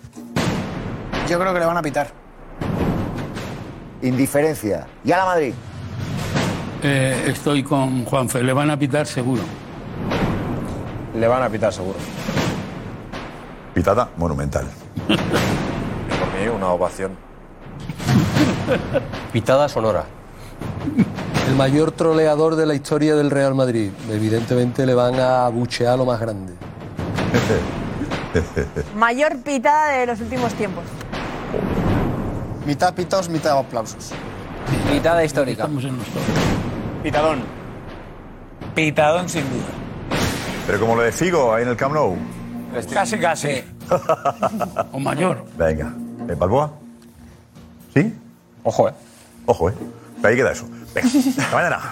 Yo 1.28 1.38
creo 1.38 1.54
que 1.54 1.60
le 1.60 1.66
van 1.66 1.76
a 1.76 1.82
pitar. 1.82 2.08
Indiferencia. 4.02 4.88
¿Y 5.04 5.12
a 5.12 5.18
la 5.18 5.24
Madrid? 5.24 5.54
Eh, 6.82 7.26
estoy 7.28 7.62
con 7.62 8.04
Juanfe, 8.04 8.42
le 8.42 8.52
van 8.52 8.70
a 8.70 8.76
pitar 8.76 9.06
seguro. 9.06 9.42
Le 11.14 11.28
van 11.28 11.44
a 11.44 11.48
pitar 11.48 11.72
seguro. 11.72 12.00
Pitada 13.72 14.08
monumental. 14.16 14.66
Por 15.06 15.16
mí, 15.16 16.48
una 16.52 16.70
ovación. 16.70 17.16
Pitada 19.32 19.68
sonora. 19.68 20.04
El 21.52 21.58
mayor 21.58 21.92
troleador 21.92 22.56
de 22.56 22.64
la 22.64 22.72
historia 22.72 23.14
del 23.14 23.30
Real 23.30 23.54
Madrid. 23.54 23.90
Evidentemente 24.10 24.86
le 24.86 24.94
van 24.94 25.20
a 25.20 25.46
buchear 25.50 25.98
lo 25.98 26.06
más 26.06 26.18
grande. 26.18 26.54
Mayor 28.96 29.36
pitada 29.42 29.98
de 29.98 30.06
los 30.06 30.18
últimos 30.22 30.54
tiempos. 30.54 30.82
Mitad 32.64 32.94
pitados, 32.94 33.28
mitad 33.28 33.58
aplausos. 33.58 34.12
Pitada 34.90 35.22
histórica. 35.22 35.68
Pitadón. 37.02 37.42
Pitadón 38.74 39.28
sin 39.28 39.42
duda. 39.50 39.68
Pero 40.66 40.80
como 40.80 40.96
lo 40.96 41.02
de 41.02 41.12
Figo 41.12 41.52
ahí 41.52 41.64
en 41.64 41.68
el 41.68 41.76
Camp 41.76 41.92
Nou. 41.92 42.16
Casi, 42.94 43.18
casi. 43.18 43.62
o 44.92 44.98
mayor. 44.98 45.44
Venga. 45.58 45.92
¿En 46.26 46.38
Balboa? 46.38 46.72
¿Sí? 47.92 48.10
Ojo, 48.62 48.88
eh. 48.88 48.94
Ojo, 49.44 49.68
eh. 49.68 49.74
Ahí 50.22 50.34
queda 50.34 50.52
eso. 50.52 50.66
Venga, 50.94 51.09
hasta 51.09 51.56
mañana. 51.56 51.90